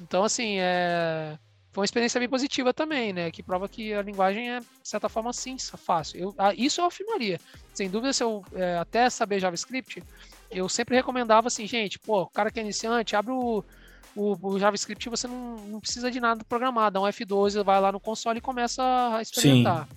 Então, 0.00 0.24
assim, 0.24 0.56
é, 0.58 1.38
foi 1.76 1.82
uma 1.82 1.84
experiência 1.84 2.18
bem 2.18 2.26
positiva 2.26 2.72
também, 2.72 3.12
né? 3.12 3.30
Que 3.30 3.42
prova 3.42 3.68
que 3.68 3.92
a 3.92 4.00
linguagem 4.00 4.50
é, 4.50 4.60
de 4.60 4.66
certa 4.82 5.10
forma, 5.10 5.30
sim, 5.34 5.58
fácil. 5.58 6.18
Eu, 6.18 6.34
isso 6.56 6.80
eu 6.80 6.86
afirmaria. 6.86 7.38
Sem 7.74 7.90
dúvida, 7.90 8.14
se 8.14 8.24
eu 8.24 8.42
é, 8.54 8.78
até 8.78 9.10
saber 9.10 9.40
JavaScript, 9.40 10.02
eu 10.50 10.70
sempre 10.70 10.96
recomendava 10.96 11.48
assim, 11.48 11.66
gente, 11.66 11.98
pô, 11.98 12.22
o 12.22 12.30
cara 12.30 12.50
que 12.50 12.58
é 12.58 12.62
iniciante, 12.62 13.14
abre 13.14 13.30
o, 13.30 13.62
o, 14.14 14.38
o 14.40 14.58
JavaScript, 14.58 15.06
você 15.10 15.28
não, 15.28 15.56
não, 15.66 15.78
precisa 15.78 16.10
de 16.10 16.18
nada 16.18 16.42
programado, 16.44 16.94
dá 16.94 17.00
um 17.02 17.10
F12, 17.10 17.62
vai 17.62 17.78
lá 17.78 17.92
no 17.92 18.00
console 18.00 18.38
e 18.38 18.40
começa 18.40 18.82
a 19.14 19.20
experimentar. 19.20 19.86
Sim. 19.86 19.96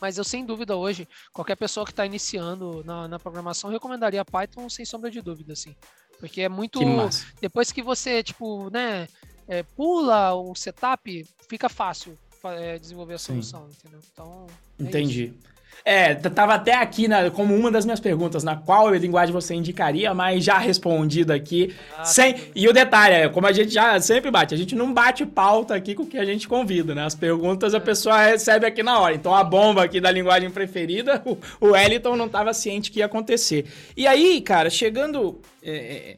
Mas 0.00 0.18
eu, 0.18 0.22
sem 0.22 0.46
dúvida, 0.46 0.76
hoje, 0.76 1.08
qualquer 1.32 1.56
pessoa 1.56 1.84
que 1.84 1.90
está 1.90 2.06
iniciando 2.06 2.84
na, 2.84 3.08
na, 3.08 3.18
programação, 3.18 3.68
recomendaria 3.70 4.24
Python 4.24 4.68
sem 4.68 4.84
sombra 4.84 5.10
de 5.10 5.20
dúvida, 5.20 5.54
assim. 5.54 5.74
Porque 6.20 6.42
é 6.42 6.48
muito. 6.48 6.78
Que 6.78 7.40
depois 7.40 7.72
que 7.72 7.82
você, 7.82 8.22
tipo, 8.22 8.70
né, 8.70 9.08
é, 9.48 9.62
pula 9.62 10.34
o 10.34 10.54
setup, 10.54 11.26
fica 11.48 11.68
fácil 11.68 12.16
é, 12.44 12.78
desenvolver 12.78 13.14
a 13.14 13.18
solução, 13.18 13.66
Sim. 13.66 13.76
entendeu? 13.80 14.00
Então. 14.12 14.46
É 14.78 14.82
Entendi. 14.82 15.24
Isso. 15.24 15.48
É, 15.84 16.14
tava 16.14 16.54
até 16.54 16.74
aqui 16.74 17.08
na, 17.08 17.30
como 17.30 17.54
uma 17.54 17.70
das 17.70 17.84
minhas 17.84 18.00
perguntas, 18.00 18.44
na 18.44 18.56
qual 18.56 18.92
linguagem 18.94 19.32
você 19.32 19.54
indicaria, 19.54 20.12
mas 20.12 20.44
já 20.44 20.58
respondido 20.58 21.32
aqui. 21.32 21.74
Ah, 21.96 22.04
sem, 22.04 22.34
e 22.54 22.68
o 22.68 22.72
detalhe 22.72 23.14
é, 23.14 23.28
como 23.28 23.46
a 23.46 23.52
gente 23.52 23.70
já 23.70 23.98
sempre 24.00 24.30
bate, 24.30 24.54
a 24.54 24.58
gente 24.58 24.74
não 24.74 24.92
bate 24.92 25.24
pauta 25.24 25.74
aqui 25.74 25.94
com 25.94 26.02
o 26.02 26.06
que 26.06 26.18
a 26.18 26.24
gente 26.24 26.48
convida, 26.48 26.94
né? 26.94 27.04
As 27.04 27.14
perguntas 27.14 27.74
a 27.74 27.78
é. 27.78 27.80
pessoa 27.80 28.20
recebe 28.20 28.66
aqui 28.66 28.82
na 28.82 28.98
hora. 28.98 29.14
Então 29.14 29.34
a 29.34 29.42
bomba 29.44 29.84
aqui 29.84 30.00
da 30.00 30.10
linguagem 30.10 30.50
preferida, 30.50 31.22
o, 31.24 31.38
o 31.60 31.70
Wellington 31.70 32.16
não 32.16 32.26
estava 32.26 32.52
ciente 32.52 32.90
que 32.90 32.98
ia 32.98 33.06
acontecer. 33.06 33.64
E 33.96 34.06
aí, 34.06 34.40
cara, 34.40 34.68
chegando. 34.68 35.40
É, 35.62 35.70
é, 35.70 36.16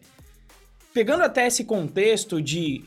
pegando 0.92 1.22
até 1.22 1.46
esse 1.46 1.64
contexto 1.64 2.42
de 2.42 2.82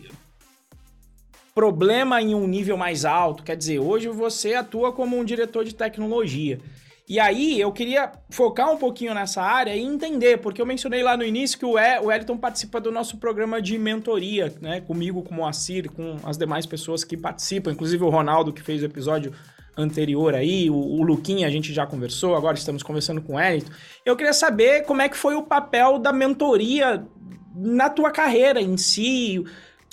problema 1.53 2.21
em 2.21 2.33
um 2.33 2.47
nível 2.47 2.77
mais 2.77 3.05
alto. 3.05 3.43
Quer 3.43 3.55
dizer, 3.55 3.79
hoje 3.79 4.07
você 4.07 4.53
atua 4.55 4.91
como 4.91 5.17
um 5.17 5.23
diretor 5.23 5.63
de 5.63 5.75
tecnologia. 5.75 6.59
E 7.07 7.19
aí 7.19 7.59
eu 7.59 7.71
queria 7.71 8.11
focar 8.29 8.71
um 8.71 8.77
pouquinho 8.77 9.13
nessa 9.13 9.41
área 9.41 9.75
e 9.75 9.81
entender, 9.81 10.37
porque 10.37 10.61
eu 10.61 10.65
mencionei 10.65 11.03
lá 11.03 11.17
no 11.17 11.23
início 11.23 11.59
que 11.59 11.65
o 11.65 11.73
Wellington 11.73 12.37
participa 12.37 12.79
do 12.79 12.91
nosso 12.91 13.17
programa 13.17 13.61
de 13.61 13.77
mentoria, 13.77 14.53
né? 14.61 14.79
Comigo, 14.79 15.21
com 15.21 15.33
o 15.33 15.37
Moacir, 15.37 15.91
com 15.91 16.15
as 16.23 16.37
demais 16.37 16.65
pessoas 16.65 17.03
que 17.03 17.17
participam, 17.17 17.71
inclusive 17.71 18.03
o 18.03 18.09
Ronaldo, 18.09 18.53
que 18.53 18.61
fez 18.61 18.81
o 18.81 18.85
episódio 18.85 19.33
anterior 19.75 20.33
aí, 20.33 20.69
o, 20.69 20.75
o 20.75 21.03
Luquinha 21.03 21.47
a 21.47 21.49
gente 21.49 21.73
já 21.73 21.85
conversou, 21.85 22.35
agora 22.35 22.55
estamos 22.55 22.83
conversando 22.83 23.21
com 23.21 23.33
o 23.33 23.35
Wellington. 23.35 23.71
Eu 24.05 24.15
queria 24.15 24.33
saber 24.33 24.85
como 24.85 25.01
é 25.01 25.09
que 25.09 25.17
foi 25.17 25.35
o 25.35 25.43
papel 25.43 25.99
da 25.99 26.13
mentoria 26.13 27.05
na 27.53 27.89
tua 27.89 28.11
carreira 28.11 28.61
em 28.61 28.77
si, 28.77 29.43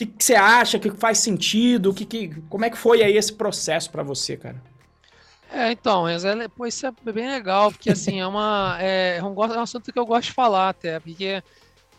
que, 0.00 0.06
que 0.06 0.24
você 0.24 0.34
acha 0.34 0.78
que 0.78 0.90
faz 0.92 1.18
sentido? 1.18 1.92
Que, 1.92 2.04
que, 2.04 2.28
como 2.48 2.64
é 2.64 2.70
que 2.70 2.78
foi 2.78 3.02
aí 3.02 3.16
esse 3.16 3.32
processo 3.32 3.90
para 3.90 4.02
você, 4.02 4.36
cara? 4.36 4.60
É, 5.52 5.72
então, 5.72 6.04
pô, 6.56 6.66
isso 6.66 6.86
é 6.86 6.92
bem 7.12 7.28
legal, 7.28 7.72
porque 7.72 7.90
assim, 7.90 8.20
é 8.20 8.26
uma. 8.26 8.76
É, 8.80 9.18
é, 9.18 9.22
um, 9.22 9.32
é 9.32 9.58
um 9.58 9.62
assunto 9.62 9.92
que 9.92 9.98
eu 9.98 10.06
gosto 10.06 10.28
de 10.28 10.32
falar 10.32 10.68
até, 10.70 11.00
porque 11.00 11.42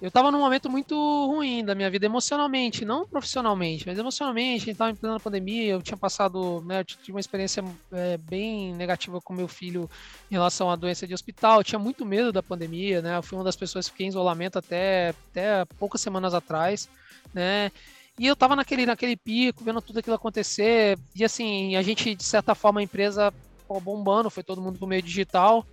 eu 0.01 0.09
tava 0.09 0.31
num 0.31 0.39
momento 0.39 0.69
muito 0.69 0.95
ruim 1.27 1.63
da 1.63 1.75
minha 1.75 1.89
vida 1.91 2.05
emocionalmente, 2.05 2.85
não 2.85 3.05
profissionalmente, 3.05 3.85
mas 3.85 3.99
emocionalmente, 3.99 4.73
tava 4.73 4.89
em 4.89 4.95
plena 4.95 5.19
pandemia, 5.19 5.73
eu 5.73 5.81
tinha 5.81 5.97
passado, 5.97 6.63
né, 6.65 6.79
eu 6.79 6.85
tive 6.85 7.11
uma 7.11 7.19
experiência 7.19 7.63
é, 7.91 8.17
bem 8.17 8.73
negativa 8.73 9.21
com 9.21 9.33
meu 9.33 9.47
filho 9.47 9.87
em 10.31 10.33
relação 10.33 10.71
à 10.71 10.75
doença 10.75 11.05
de 11.05 11.13
hospital, 11.13 11.59
eu 11.59 11.63
tinha 11.63 11.77
muito 11.77 12.03
medo 12.03 12.31
da 12.31 12.41
pandemia, 12.41 13.01
né, 13.01 13.17
eu 13.17 13.21
fui 13.21 13.37
uma 13.37 13.43
das 13.43 13.55
pessoas 13.55 13.85
que 13.85 13.91
fiquei 13.91 14.07
em 14.07 14.09
isolamento 14.09 14.57
até, 14.57 15.13
até 15.29 15.65
poucas 15.77 16.01
semanas 16.01 16.33
atrás, 16.33 16.89
né? 17.33 17.71
E 18.19 18.27
eu 18.27 18.35
tava 18.35 18.55
naquele, 18.55 18.85
naquele 18.85 19.15
pico, 19.15 19.63
vendo 19.63 19.81
tudo 19.81 19.99
aquilo 19.99 20.15
acontecer. 20.15 20.97
E 21.15 21.23
assim, 21.23 21.75
a 21.75 21.81
gente, 21.81 22.13
de 22.13 22.23
certa 22.23 22.53
forma, 22.53 22.79
a 22.79 22.83
empresa 22.83 23.33
pô, 23.67 23.79
bombando, 23.79 24.29
foi 24.29 24.43
todo 24.43 24.61
mundo 24.61 24.77
pro 24.77 24.87
meio 24.87 25.01
digital. 25.01 25.65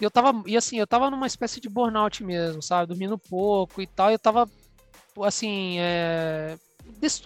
E 0.00 0.04
eu 0.04 0.10
tava, 0.10 0.42
e 0.46 0.56
assim, 0.56 0.78
eu 0.78 0.86
tava 0.86 1.10
numa 1.10 1.26
espécie 1.26 1.60
de 1.60 1.68
burnout 1.68 2.22
mesmo, 2.22 2.62
sabe? 2.62 2.88
Dormindo 2.88 3.18
pouco 3.18 3.82
e 3.82 3.86
tal. 3.86 4.10
E 4.10 4.14
eu 4.14 4.18
tava, 4.18 4.48
assim, 5.24 5.76
é, 5.80 6.56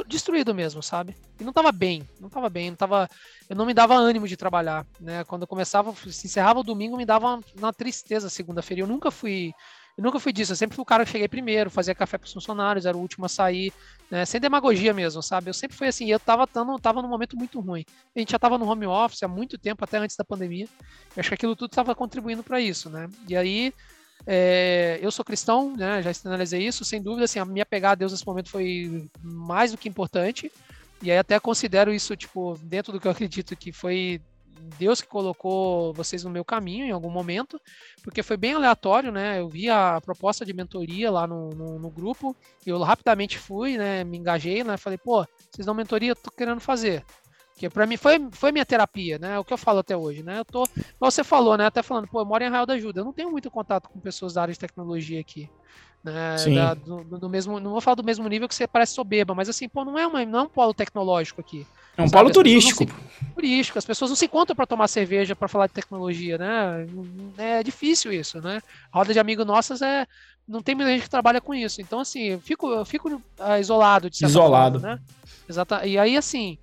destruído 0.07 0.55
mesmo, 0.55 0.83
sabe? 0.83 1.15
E 1.39 1.45
não 1.45 1.53
tava 1.53 1.71
bem, 1.71 2.09
não 2.21 2.29
tava 2.29 2.49
bem, 2.49 2.71
não 2.71 2.77
tava, 2.77 3.09
eu 3.49 3.57
não 3.57 3.67
me 3.67 3.75
dava 3.75 3.95
ânimo 3.95 4.27
de 4.27 4.37
trabalhar, 4.37 4.87
né? 5.01 5.25
Quando 5.25 5.43
eu 5.43 5.49
começava, 5.49 5.95
se 5.95 6.27
encerrava 6.27 6.61
o 6.61 6.65
domingo, 6.65 6.97
me 6.97 7.05
dava 7.05 7.41
uma 7.57 7.73
tristeza 7.73 8.31
segunda-feira. 8.31 8.83
Eu 8.83 8.87
nunca 8.87 9.11
fui 9.11 9.53
eu 9.97 10.03
nunca 10.03 10.19
fui 10.19 10.33
disso, 10.33 10.53
eu 10.53 10.57
sempre 10.57 10.75
fui 10.75 10.83
o 10.83 10.87
cara 10.87 11.05
que 11.05 11.11
cheguei 11.11 11.29
primeiro, 11.29 11.71
fazia 11.71 11.95
café 11.95 12.17
para 12.17 12.27
os 12.27 12.33
funcionários, 12.33 12.87
era 12.87 12.97
o 12.97 13.01
último 13.01 13.27
a 13.27 13.29
sair, 13.29 13.73
né? 14.11 14.25
Sem 14.25 14.41
demagogia 14.41 14.95
mesmo, 14.95 15.23
sabe? 15.23 15.51
Eu 15.51 15.55
sempre 15.55 15.77
fui 15.77 15.87
assim, 15.87 16.11
eu 16.11 16.19
tava, 16.19 16.47
tando, 16.47 16.79
tava 16.79 17.03
num 17.03 17.09
momento 17.09 17.37
muito 17.37 17.61
ruim. 17.61 17.85
A 18.17 18.19
gente 18.19 18.33
já 18.33 18.39
tava 18.39 18.57
no 18.57 18.67
home 18.67 18.87
office 18.87 19.23
há 19.23 19.29
muito 19.29 19.59
tempo, 19.59 19.85
até 19.85 19.99
antes 19.99 20.17
da 20.17 20.25
pandemia. 20.25 20.67
Eu 21.15 21.21
acho 21.21 21.29
que 21.29 21.35
aquilo 21.35 21.55
tudo 21.55 21.71
estava 21.71 21.95
contribuindo 21.95 22.43
para 22.43 22.59
isso, 22.61 22.89
né? 22.89 23.07
E 23.29 23.37
aí, 23.37 23.73
é, 24.27 24.99
eu 25.03 25.11
sou 25.11 25.25
cristão, 25.25 25.77
né? 25.77 26.03
Já 26.03 26.11
externalizei 26.11 26.67
isso, 26.67 26.85
sem 26.85 27.03
dúvida, 27.03 27.25
assim, 27.25 27.39
a 27.39 27.45
minha 27.45 27.67
pegada 27.67 27.93
a 27.93 27.97
Deus 27.97 28.13
nesse 28.13 28.27
momento 28.27 28.49
foi 28.49 29.09
mais 29.23 29.73
do 29.73 29.79
que 29.79 29.89
importante. 29.89 30.51
E 31.03 31.11
aí 31.11 31.19
até 31.19 31.39
considero 31.39 31.93
isso, 31.93 32.17
tipo, 32.17 32.59
dentro 32.63 32.93
do 32.93 33.01
que 33.01 33.07
eu 33.07 33.13
acredito 33.13 33.57
que 33.57 33.73
foi 33.73 34.23
Deus 34.79 35.01
que 35.01 35.09
colocou 35.09 35.93
vocês 35.93 36.25
no 36.25 36.31
meu 36.31 36.45
caminho 36.45 36.87
em 36.87 36.91
algum 36.91 37.11
momento, 37.11 37.61
porque 38.03 38.23
foi 38.23 38.37
bem 38.37 38.55
aleatório, 38.55 39.13
né? 39.13 39.41
Eu 39.41 39.49
vi 39.49 39.69
a 39.69 40.01
proposta 40.01 40.45
de 40.45 40.53
mentoria 40.53 41.11
lá 41.11 41.27
no, 41.27 41.51
no, 41.51 41.79
no 41.79 41.91
grupo, 41.91 42.37
eu 42.67 42.79
rapidamente 42.81 43.39
fui, 43.39 43.77
né? 43.77 44.05
Me 44.05 44.19
engajei, 44.19 44.63
né? 44.65 44.77
Falei, 44.77 44.99
pô, 44.99 45.27
vocês 45.51 45.67
dão 45.67 45.75
mentoria, 45.75 46.13
eu 46.13 46.17
tô 46.17 46.31
querendo 46.31 46.61
fazer. 46.61 47.05
Que 47.57 47.69
para 47.69 47.87
mim 47.87 47.97
foi, 47.97 48.19
foi 48.33 48.51
minha 48.51 48.65
terapia, 48.65 49.19
né? 49.19 49.39
O 49.39 49.45
que 49.45 49.53
eu 49.53 49.59
falo 49.59 49.81
até 49.81 49.97
hoje, 49.97 50.23
né? 50.23 50.41
Eu 50.41 50.45
tô, 50.45 50.65
você 50.99 51.23
falou, 51.23 51.57
né? 51.57 51.67
Até 51.67 51.83
falando, 51.83 52.09
pô, 52.09 52.21
eu 52.21 52.27
moro 52.27 52.43
em 52.43 52.47
Arraial 52.47 52.67
da 52.67 52.75
Ajuda, 52.75 53.01
eu 53.01 53.05
não 53.05 53.13
tenho 53.13 53.31
muito 53.31 53.51
contato 53.51 53.89
com 53.89 54.01
pessoas 54.01 54.35
da 54.35 54.43
área 54.43 54.55
de 54.55 54.59
tecnologia 54.59 55.21
aqui. 55.21 55.49
Né, 56.03 56.35
da, 56.53 56.75
do, 56.75 57.05
do, 57.05 57.29
mesmo, 57.29 57.61
não 57.61 57.71
vou 57.71 57.81
falar 57.81 57.95
do 57.95 58.03
mesmo 58.03 58.27
nível 58.29 58.49
que 58.49 58.55
você 58.57 58.67
parece 58.67 58.93
soberba, 58.93 59.37
mas 59.37 59.49
assim, 59.49 59.69
pô, 59.69 59.85
não 59.85 59.97
é, 59.97 60.05
uma, 60.05 60.25
não 60.27 60.41
é 60.41 60.43
um 60.43 60.49
polo 60.49 60.75
tecnológico 60.75 61.41
aqui. 61.41 61.65
É 61.97 62.03
um 62.03 62.09
sabe? 62.09 62.23
polo 62.23 62.33
turístico. 62.33 62.85
Se, 62.85 63.35
turístico, 63.35 63.79
as 63.79 63.85
pessoas 63.85 64.11
não 64.11 64.17
se 64.17 64.25
encontram 64.25 64.57
para 64.57 64.67
tomar 64.67 64.89
cerveja 64.89 65.37
para 65.37 65.49
falar 65.49 65.67
de 65.67 65.73
tecnologia, 65.73 66.39
né? 66.39 66.87
É 67.37 67.63
difícil 67.63 68.13
isso, 68.13 68.41
né? 68.41 68.63
A 68.93 68.99
roda 68.99 69.13
de 69.13 69.19
amigos 69.19 69.47
nossas 69.47 69.83
é. 69.83 70.07
Não 70.47 70.61
tem 70.61 70.75
muita 70.75 70.91
gente 70.91 71.05
que 71.05 71.11
trabalha 71.11 71.41
com 71.41 71.55
isso. 71.55 71.81
Então, 71.81 72.01
assim, 72.01 72.25
eu 72.25 72.41
fico, 72.41 72.69
eu 72.69 72.85
fico 72.85 73.09
uh, 73.09 73.61
isolado 73.61 74.11
de 74.11 74.17
certa 74.17 74.31
Isolado. 74.31 74.81
Forma, 74.81 74.97
né? 74.97 75.03
Exata, 75.49 75.87
e 75.87 75.97
aí, 75.97 76.17
assim, 76.17 76.59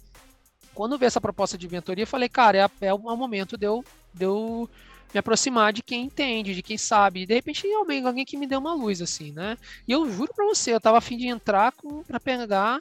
quando 0.74 0.94
eu 0.94 1.00
vi 1.00 1.06
essa 1.06 1.22
proposta 1.22 1.58
de 1.58 1.70
mentoria, 1.70 2.04
eu 2.04 2.08
falei, 2.08 2.28
cara, 2.28 2.58
é, 2.58 2.88
é 2.88 2.94
o 2.94 3.00
momento 3.00 3.58
de 3.58 3.66
eu, 3.66 3.84
de 4.14 4.26
eu 4.26 4.70
me 5.14 5.20
aproximar 5.20 5.74
de 5.74 5.82
quem 5.82 6.04
entende, 6.04 6.56
de 6.56 6.62
quem 6.62 6.78
sabe. 6.78 7.22
E 7.22 7.26
de 7.26 7.34
repente 7.34 7.72
alguém, 7.74 8.06
alguém 8.06 8.26
que 8.26 8.38
me 8.38 8.48
deu 8.48 8.60
uma 8.60 8.74
luz, 8.74 9.02
assim, 9.02 9.32
né? 9.32 9.58
E 9.88 9.92
eu 9.92 10.10
juro 10.12 10.34
pra 10.36 10.46
você, 10.46 10.74
eu 10.74 10.82
tava 10.82 10.98
afim 10.98 11.18
de 11.18 11.28
entrar 11.28 11.72
com, 11.72 12.04
pra 12.04 12.20
pegar 12.20 12.80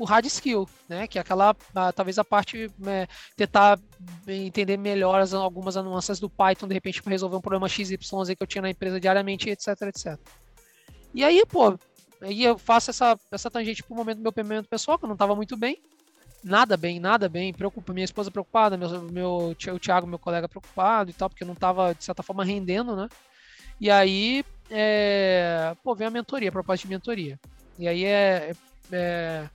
o 0.00 0.04
hard 0.04 0.24
skill, 0.26 0.66
né? 0.88 1.06
Que 1.06 1.18
é 1.18 1.20
aquela, 1.20 1.54
a, 1.74 1.92
talvez 1.92 2.18
a 2.18 2.24
parte, 2.24 2.70
é, 2.86 3.06
tentar 3.36 3.78
entender 4.26 4.78
melhor 4.78 5.20
as, 5.20 5.34
algumas 5.34 5.76
nuances 5.76 6.18
do 6.18 6.30
Python, 6.30 6.66
de 6.66 6.72
repente, 6.72 7.02
para 7.02 7.10
resolver 7.10 7.36
um 7.36 7.40
problema 7.40 7.68
XYZ 7.68 7.98
que 7.98 8.42
eu 8.42 8.46
tinha 8.46 8.62
na 8.62 8.70
empresa 8.70 8.98
diariamente, 8.98 9.50
etc, 9.50 9.68
etc. 9.82 10.18
E 11.12 11.22
aí, 11.22 11.44
pô, 11.44 11.78
aí 12.22 12.44
eu 12.44 12.56
faço 12.56 12.90
essa, 12.90 13.18
essa 13.30 13.50
tangente 13.50 13.82
pro 13.82 13.94
momento 13.94 14.18
do 14.18 14.22
meu 14.22 14.32
momento 14.44 14.68
pessoal, 14.68 14.98
que 14.98 15.04
eu 15.04 15.08
não 15.08 15.16
tava 15.16 15.36
muito 15.36 15.54
bem. 15.54 15.78
Nada 16.42 16.78
bem, 16.78 16.98
nada 16.98 17.28
bem. 17.28 17.52
Preocupa, 17.52 17.92
minha 17.92 18.04
esposa 18.04 18.30
preocupada, 18.30 18.78
meu, 18.78 19.02
meu, 19.02 19.54
o 19.74 19.78
Thiago, 19.78 20.06
meu 20.06 20.18
colega, 20.18 20.48
preocupado 20.48 21.10
e 21.10 21.12
tal, 21.12 21.28
porque 21.28 21.44
eu 21.44 21.48
não 21.48 21.54
tava, 21.54 21.94
de 21.94 22.02
certa 22.02 22.22
forma, 22.22 22.42
rendendo, 22.42 22.96
né? 22.96 23.06
E 23.78 23.90
aí, 23.90 24.42
é, 24.70 25.76
pô, 25.82 25.94
vem 25.94 26.06
a 26.06 26.10
mentoria, 26.10 26.48
a 26.48 26.52
proposta 26.52 26.86
de 26.86 26.94
mentoria. 26.94 27.38
E 27.78 27.86
aí 27.86 28.06
é, 28.06 28.54
é 28.90 29.48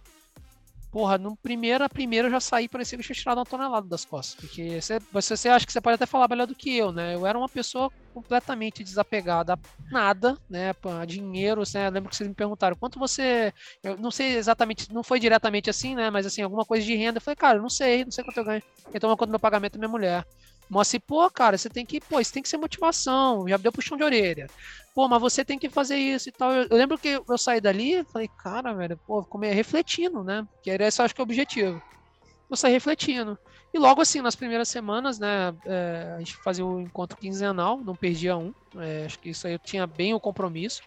porra, 0.96 1.18
no 1.18 1.36
primeiro, 1.36 1.84
a 1.84 1.90
primeira 1.90 2.30
eu 2.30 2.32
já 2.32 2.40
saí, 2.40 2.70
parecia 2.70 2.98
que 2.98 3.02
eu 3.02 3.06
tinha 3.06 3.16
tirado 3.18 3.38
uma 3.40 3.46
tonelada 3.46 3.86
das 3.86 4.06
costas. 4.06 4.34
Porque 4.40 4.80
você, 4.80 4.98
você, 5.12 5.50
acha 5.50 5.66
que 5.66 5.74
você 5.74 5.82
pode 5.82 5.96
até 5.96 6.06
falar 6.06 6.30
melhor 6.30 6.48
do 6.48 6.56
que 6.56 6.74
eu, 6.78 6.94
né? 6.94 7.16
Eu 7.16 7.26
era 7.26 7.38
uma 7.38 7.50
pessoa 7.50 7.92
completamente 8.14 8.82
desapegada 8.82 9.56
a 9.56 9.58
nada, 9.92 10.38
né? 10.50 10.72
A 11.02 11.04
dinheiro, 11.04 11.64
né? 11.74 11.88
Eu 11.88 11.92
lembro 11.92 12.10
que 12.10 12.16
vocês 12.16 12.30
me 12.30 12.34
perguntaram 12.34 12.78
quanto 12.78 12.98
você. 12.98 13.52
Eu 13.84 13.98
não 13.98 14.10
sei 14.10 14.38
exatamente, 14.38 14.90
não 14.94 15.04
foi 15.04 15.20
diretamente 15.20 15.70
assim, 15.70 15.96
né? 15.96 16.10
Mas 16.10 16.26
assim, 16.26 16.42
alguma 16.42 16.64
coisa 16.64 16.86
de 16.86 16.96
renda. 16.96 17.18
Eu 17.18 17.22
falei, 17.22 17.36
cara, 17.36 17.58
eu 17.58 17.62
não 17.62 17.70
sei, 17.70 18.06
não 18.06 18.12
sei 18.12 18.24
quanto 18.24 18.38
eu 18.38 18.46
ganho. 18.46 18.62
Então, 18.94 19.14
quanto 19.18 19.30
meu 19.32 19.40
pagamento 19.40 19.76
é 19.76 19.80
minha 19.80 19.90
mulher. 19.92 20.24
Mas 20.70 20.88
assim, 20.90 21.00
pô, 21.00 21.30
cara, 21.30 21.58
você 21.58 21.70
tem 21.70 21.86
que, 21.86 22.02
pô, 22.02 22.20
isso 22.20 22.32
tem 22.34 22.42
que 22.44 22.50
ser 22.50 22.58
motivação, 22.58 23.48
já 23.48 23.58
deu 23.58 23.72
puxão 23.72 23.98
de 23.98 24.04
orelha. 24.04 24.50
Pô, 24.94 25.08
mas 25.08 25.22
você 25.22 25.46
tem 25.46 25.60
que 25.60 25.70
fazer 25.70 25.98
isso 25.98 26.30
e 26.30 26.32
tal. 26.32 26.52
Eu, 26.54 26.68
eu 26.70 26.78
lembro 26.78 26.98
que 27.00 27.20
eu 27.28 27.38
saí 27.38 27.62
dali 27.62 28.04
falei, 28.12 28.30
cara, 28.38 28.74
velho, 28.74 29.00
pô, 29.06 29.24
comer 29.26 29.54
refletindo, 29.54 30.24
né? 30.24 30.44
Que 30.64 30.72
era 30.72 30.88
esse, 30.88 31.02
acho 31.02 31.14
que 31.14 31.22
é 31.22 31.24
o 31.24 31.26
objetivo. 31.26 31.84
Eu 32.50 32.56
saí 32.58 32.72
refletindo. 32.74 33.38
E 33.74 33.80
logo 33.80 34.02
assim, 34.02 34.22
nas 34.22 34.36
primeiras 34.36 34.70
semanas, 34.70 35.20
né, 35.20 35.52
é, 35.66 36.14
a 36.16 36.20
gente 36.20 36.38
fazia 36.44 36.66
o 36.66 36.80
encontro 36.80 37.18
quinzenal, 37.18 37.84
não 37.84 37.96
perdia 37.96 38.38
um. 38.38 38.54
É, 38.80 39.06
acho 39.06 39.20
que 39.20 39.30
isso 39.30 39.48
aí 39.48 39.54
eu 39.54 39.60
tinha 39.60 39.86
bem 39.88 40.14
o 40.14 40.20
compromisso. 40.20 40.82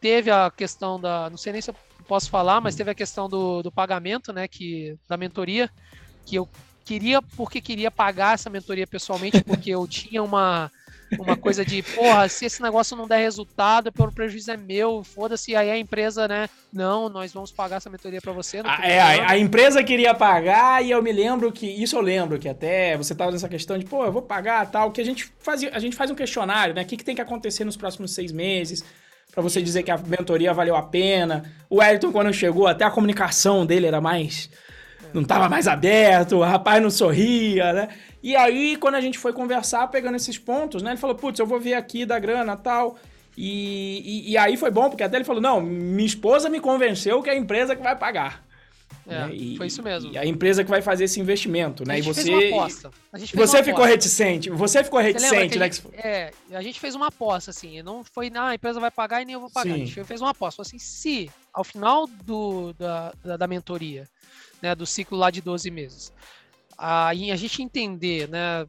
Teve 0.00 0.30
a 0.30 0.50
questão 0.50 1.00
da, 1.00 1.28
não 1.30 1.36
sei 1.36 1.52
nem 1.52 1.62
se 1.62 1.70
eu 1.70 1.76
posso 2.06 2.30
falar, 2.30 2.60
mas 2.60 2.74
teve 2.76 2.90
a 2.90 2.94
questão 2.94 3.28
do, 3.28 3.62
do 3.62 3.72
pagamento, 3.72 4.32
né, 4.32 4.48
que 4.48 4.96
da 5.08 5.16
mentoria, 5.16 5.70
que 6.26 6.36
eu 6.36 6.50
queria 6.90 7.22
porque 7.22 7.60
queria 7.60 7.88
pagar 7.88 8.34
essa 8.34 8.50
mentoria 8.50 8.84
pessoalmente, 8.84 9.44
porque 9.44 9.70
eu 9.70 9.86
tinha 9.86 10.20
uma, 10.20 10.68
uma 11.20 11.36
coisa 11.36 11.64
de, 11.64 11.84
porra, 11.84 12.28
se 12.28 12.44
esse 12.46 12.60
negócio 12.60 12.96
não 12.96 13.06
der 13.06 13.18
resultado, 13.18 13.92
o 13.96 14.12
prejuízo 14.12 14.50
é 14.50 14.56
meu, 14.56 15.04
foda-se, 15.04 15.54
aí 15.54 15.70
a 15.70 15.78
empresa, 15.78 16.26
né, 16.26 16.48
não, 16.72 17.08
nós 17.08 17.32
vamos 17.32 17.52
pagar 17.52 17.76
essa 17.76 17.88
mentoria 17.88 18.20
para 18.20 18.32
você. 18.32 18.60
Ah, 18.64 18.80
é, 18.82 19.00
a, 19.00 19.30
a, 19.30 19.38
empresa 19.38 19.84
queria 19.84 20.12
pagar 20.12 20.84
e 20.84 20.90
eu 20.90 21.00
me 21.00 21.12
lembro 21.12 21.52
que, 21.52 21.64
isso 21.64 21.94
eu 21.94 22.00
lembro, 22.00 22.40
que 22.40 22.48
até 22.48 22.96
você 22.96 23.14
tava 23.14 23.30
nessa 23.30 23.48
questão 23.48 23.78
de, 23.78 23.84
pô, 23.84 24.04
eu 24.04 24.10
vou 24.10 24.22
pagar 24.22 24.68
tal, 24.68 24.90
que 24.90 25.00
a 25.00 25.04
gente 25.04 25.32
fazia, 25.38 25.70
a 25.72 25.78
gente 25.78 25.94
faz 25.94 26.10
um 26.10 26.16
questionário, 26.16 26.74
né, 26.74 26.82
o 26.82 26.86
que, 26.86 26.96
que 26.96 27.04
tem 27.04 27.14
que 27.14 27.22
acontecer 27.22 27.64
nos 27.64 27.76
próximos 27.76 28.12
seis 28.12 28.32
meses, 28.32 28.82
para 29.30 29.44
você 29.44 29.62
dizer 29.62 29.84
que 29.84 29.92
a 29.92 29.96
mentoria 29.96 30.52
valeu 30.52 30.74
a 30.74 30.82
pena. 30.82 31.44
O 31.70 31.80
Elton, 31.80 32.10
quando 32.10 32.32
chegou, 32.32 32.66
até 32.66 32.84
a 32.84 32.90
comunicação 32.90 33.64
dele 33.64 33.86
era 33.86 34.00
mais 34.00 34.50
não 35.12 35.24
tava 35.24 35.48
mais 35.48 35.66
aberto, 35.68 36.36
o 36.36 36.42
rapaz 36.42 36.82
não 36.82 36.90
sorria, 36.90 37.72
né? 37.72 37.88
E 38.22 38.36
aí, 38.36 38.76
quando 38.76 38.96
a 38.96 39.00
gente 39.00 39.18
foi 39.18 39.32
conversar, 39.32 39.88
pegando 39.88 40.16
esses 40.16 40.38
pontos, 40.38 40.82
né? 40.82 40.90
Ele 40.90 40.98
falou, 40.98 41.16
putz, 41.16 41.38
eu 41.38 41.46
vou 41.46 41.58
ver 41.58 41.74
aqui 41.74 42.04
da 42.04 42.18
grana 42.18 42.56
tal. 42.56 42.98
E, 43.36 44.02
e, 44.04 44.32
e, 44.32 44.36
aí 44.36 44.56
foi 44.56 44.70
bom, 44.70 44.90
porque 44.90 45.02
até 45.02 45.16
ele 45.16 45.24
falou, 45.24 45.40
não, 45.40 45.60
minha 45.60 46.06
esposa 46.06 46.48
me 46.50 46.60
convenceu 46.60 47.22
que 47.22 47.30
é 47.30 47.32
a 47.32 47.36
empresa 47.36 47.74
que 47.74 47.82
vai 47.82 47.96
pagar. 47.96 48.44
É, 49.06 49.26
né? 49.26 49.34
e, 49.34 49.56
foi 49.56 49.66
isso 49.66 49.82
mesmo. 49.82 50.12
E 50.12 50.18
a 50.18 50.26
empresa 50.26 50.62
que 50.62 50.70
vai 50.70 50.82
fazer 50.82 51.04
esse 51.04 51.20
investimento, 51.20 51.86
né? 51.86 51.94
A 51.94 52.00
gente 52.00 52.20
e 52.20 52.50
você, 52.52 53.34
você 53.34 53.62
ficou 53.62 53.84
reticente. 53.84 54.50
Você 54.50 54.84
ficou 54.84 55.00
reticente, 55.00 55.58
né? 55.58 55.70
Gente, 55.70 55.82
é, 55.94 56.30
a 56.52 56.62
gente 56.62 56.78
fez 56.78 56.94
uma 56.94 57.06
aposta, 57.06 57.50
assim. 57.50 57.82
Não 57.82 58.04
foi, 58.04 58.30
ah, 58.34 58.48
a 58.48 58.54
empresa 58.54 58.78
vai 58.78 58.90
pagar 58.90 59.22
e 59.22 59.24
nem 59.24 59.34
eu 59.34 59.40
vou 59.40 59.50
pagar. 59.50 59.74
Sim. 59.74 59.82
A 59.82 59.86
gente 59.86 60.04
fez 60.04 60.20
uma 60.20 60.30
aposta. 60.30 60.62
Assim, 60.62 60.78
se 60.78 61.30
ao 61.52 61.64
final 61.64 62.06
do, 62.24 62.72
da, 62.74 63.12
da, 63.24 63.36
da 63.38 63.46
mentoria 63.46 64.06
né, 64.62 64.74
do 64.74 64.86
ciclo 64.86 65.18
lá 65.18 65.30
de 65.30 65.40
12 65.40 65.70
meses. 65.70 66.12
Aí 66.82 67.30
a 67.30 67.36
gente 67.36 67.62
entender, 67.62 68.26
né, 68.26 68.66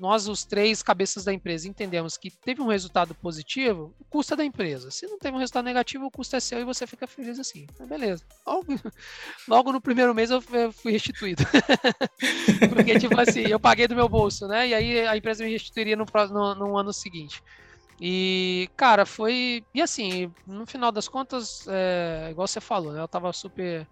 nós 0.00 0.26
os 0.28 0.44
três 0.44 0.82
cabeças 0.82 1.24
da 1.24 1.32
empresa 1.32 1.68
entendemos 1.68 2.16
que 2.16 2.30
teve 2.30 2.62
um 2.62 2.68
resultado 2.68 3.14
positivo, 3.14 3.94
o 4.00 4.04
custo 4.06 4.32
é 4.32 4.36
da 4.38 4.44
empresa. 4.44 4.90
Se 4.90 5.06
não 5.06 5.18
teve 5.18 5.36
um 5.36 5.38
resultado 5.38 5.66
negativo, 5.66 6.06
o 6.06 6.10
custo 6.10 6.36
é 6.36 6.40
seu 6.40 6.58
e 6.58 6.64
você 6.64 6.86
fica 6.86 7.06
feliz 7.06 7.38
assim. 7.38 7.66
Mas 7.78 7.86
beleza. 7.86 8.24
Logo, 8.46 8.66
logo 9.46 9.72
no 9.72 9.80
primeiro 9.80 10.14
mês 10.14 10.30
eu 10.30 10.40
fui 10.40 10.92
restituído. 10.92 11.44
Porque, 12.74 12.98
tipo 12.98 13.20
assim, 13.20 13.42
eu 13.42 13.60
paguei 13.60 13.86
do 13.86 13.94
meu 13.94 14.08
bolso, 14.08 14.48
né? 14.48 14.68
E 14.68 14.74
aí 14.74 15.06
a 15.06 15.14
empresa 15.14 15.44
me 15.44 15.50
restituiria 15.50 15.96
no, 15.96 16.06
no, 16.30 16.54
no 16.54 16.78
ano 16.78 16.94
seguinte. 16.94 17.42
E, 18.00 18.68
cara, 18.76 19.04
foi. 19.04 19.62
E 19.74 19.80
assim, 19.80 20.32
no 20.46 20.66
final 20.66 20.90
das 20.90 21.08
contas, 21.08 21.66
é, 21.68 22.28
igual 22.30 22.48
você 22.48 22.60
falou, 22.60 22.92
né? 22.92 23.00
Eu 23.00 23.08
tava 23.08 23.32
super 23.32 23.86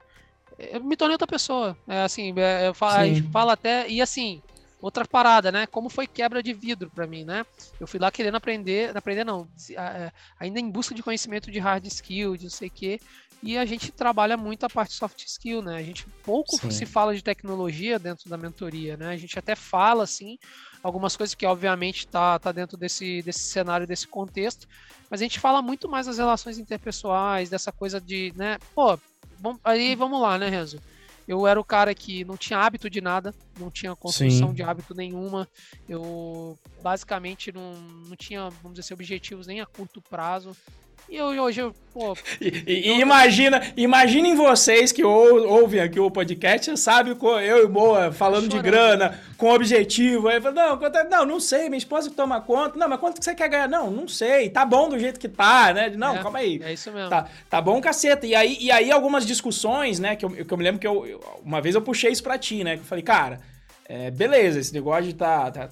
eu 0.71 0.83
me 0.83 0.97
tornei 0.97 1.15
outra 1.15 1.27
pessoa. 1.27 1.77
É, 1.87 2.03
assim, 2.03 2.33
é, 2.37 2.69
eu 2.69 2.75
falo, 2.75 2.93
a 2.95 3.07
gente 3.07 3.23
fala 3.31 3.53
até. 3.55 3.89
E 3.89 4.01
assim, 4.01 4.43
outra 4.81 5.07
parada, 5.07 5.53
né? 5.53 5.67
Como 5.67 5.89
foi 5.89 6.07
quebra 6.07 6.43
de 6.43 6.53
vidro 6.53 6.91
para 6.91 7.07
mim, 7.07 7.25
né? 7.25 7.47
Eu 7.81 7.87
fui 7.87 8.01
lá 8.01 8.11
querendo 8.11 8.37
aprender, 8.37 8.97
aprender 8.97 9.25
não, 9.25 9.49
é, 9.71 10.11
ainda 10.39 10.61
em 10.61 10.69
busca 10.71 10.95
de 10.95 11.03
conhecimento 11.03 11.51
de 11.51 11.59
hard 11.59 11.87
skill, 11.87 12.37
de 12.37 12.45
não 12.45 12.51
sei 12.51 12.69
o 12.69 12.73
quê. 12.73 13.01
E 13.43 13.59
a 13.59 13.65
gente 13.65 13.91
trabalha 13.91 14.37
muito 14.37 14.65
a 14.65 14.71
parte 14.71 14.95
soft 14.95 15.25
skill, 15.25 15.63
né? 15.63 15.77
A 15.77 15.83
gente 15.83 16.07
pouco 16.23 16.57
Sim. 16.57 16.71
se 16.71 16.87
fala 16.87 17.15
de 17.15 17.23
tecnologia 17.23 17.99
dentro 17.99 18.31
da 18.31 18.37
mentoria, 18.37 18.97
né? 18.97 19.09
A 19.09 19.17
gente 19.17 19.37
até 19.37 19.57
fala, 19.57 20.05
assim, 20.05 20.39
algumas 20.81 21.17
coisas 21.17 21.35
que 21.35 21.45
obviamente 21.45 22.07
tá, 22.07 22.39
tá 22.39 22.53
dentro 22.53 22.77
desse, 22.77 23.21
desse 23.23 23.41
cenário, 23.41 23.87
desse 23.87 24.07
contexto, 24.07 24.69
mas 25.11 25.21
a 25.21 25.25
gente 25.25 25.41
fala 25.41 25.61
muito 25.61 25.89
mais 25.89 26.07
das 26.07 26.19
relações 26.19 26.57
interpessoais, 26.57 27.51
dessa 27.51 27.73
coisa 27.73 28.01
de, 28.01 28.33
né? 28.37 28.59
Pô, 28.77 28.97
Bom, 29.43 29.59
aí 29.65 29.97
vamos 29.97 30.23
lá, 30.23 30.39
né, 30.39 30.49
Renzo? 30.49 30.79
Eu 31.27 31.49
era 31.49 31.59
o 31.59 31.65
cara 31.65 31.93
que 31.97 32.25
não 32.25 32.37
tinha 32.37 32.61
hábito 32.61 32.89
de 32.89 33.01
nada, 33.01 33.35
não 33.59 33.73
tinha 33.73 33.97
construção 33.97 34.51
Sim. 34.51 34.55
de 34.55 34.63
hábito 34.63 34.95
nenhuma. 34.95 35.49
Eu 35.89 36.57
basicamente 36.81 37.51
não, 37.51 37.75
não 37.75 38.15
tinha, 38.15 38.49
vamos 38.51 38.75
dizer 38.75 38.83
assim, 38.83 38.95
objetivos 38.95 39.49
nem 39.49 39.61
a 39.61 39.67
curto 39.67 40.01
prazo. 40.01 40.57
E 41.09 41.17
eu, 41.17 41.27
hoje 41.27 41.61
eu, 41.61 41.75
pô. 41.93 42.17
E, 42.41 42.89
eu... 42.89 43.01
imagina, 43.01 43.61
imaginem 43.77 44.35
vocês 44.35 44.93
que 44.93 45.05
ou, 45.05 45.47
ouvem 45.47 45.81
aqui 45.81 46.01
o 46.01 46.11
podcast, 46.11 46.75
sabe, 46.79 47.11
eu 47.21 47.65
e 47.65 47.67
Boa 47.67 48.11
falando 48.11 48.49
de 48.49 48.59
grana, 48.61 49.21
com 49.37 49.53
objetivo. 49.53 50.29
Aí 50.29 50.41
não, 50.41 50.81
é, 50.83 51.05
não, 51.05 51.27
não 51.27 51.41
sei, 51.41 51.69
minha 51.69 51.79
esposa 51.79 52.09
que 52.09 52.17
toma 52.17 52.41
conta. 52.41 52.79
Não, 52.79 52.89
mas 52.89 52.99
quanto 52.99 53.19
que 53.19 53.25
você 53.25 53.35
quer 53.35 53.49
ganhar? 53.49 53.69
Não, 53.69 53.91
não 53.91 54.09
sei. 54.09 54.49
Tá 54.49 54.65
bom 54.65 54.89
do 54.89 54.99
jeito 54.99 55.21
que 55.21 55.29
tá, 55.29 55.73
né? 55.75 55.91
Não, 55.91 56.17
é, 56.17 56.23
calma 56.23 56.39
aí. 56.39 56.61
É 56.65 56.73
isso 56.73 56.91
mesmo. 56.91 57.11
Tá, 57.11 57.27
tá 57.51 57.61
bom, 57.61 57.81
caceta. 57.81 58.27
E 58.27 58.35
aí, 58.35 58.57
e 58.61 58.71
aí 58.71 58.91
algumas 58.91 59.27
discussões, 59.27 59.99
né? 59.99 60.17
Que 60.17 60.25
eu, 60.25 60.31
que 60.31 60.53
eu 60.53 60.59
me 60.59 60.65
lembro 60.65 60.81
que 60.81 60.87
eu, 60.87 61.21
uma 61.45 61.61
vez 61.61 61.75
eu 61.75 61.83
puxei 61.83 62.11
isso 62.11 62.23
pra 62.23 62.39
ti, 62.39 62.65
né? 62.65 62.77
Que 62.77 62.83
eu 62.83 62.87
falei, 62.87 63.05
cara, 63.05 63.41
é, 63.87 64.11
beleza, 64.11 64.59
esse 64.59 64.73
negócio 64.73 65.05
de 65.05 65.15
tá, 65.15 65.51
tá 65.51 65.69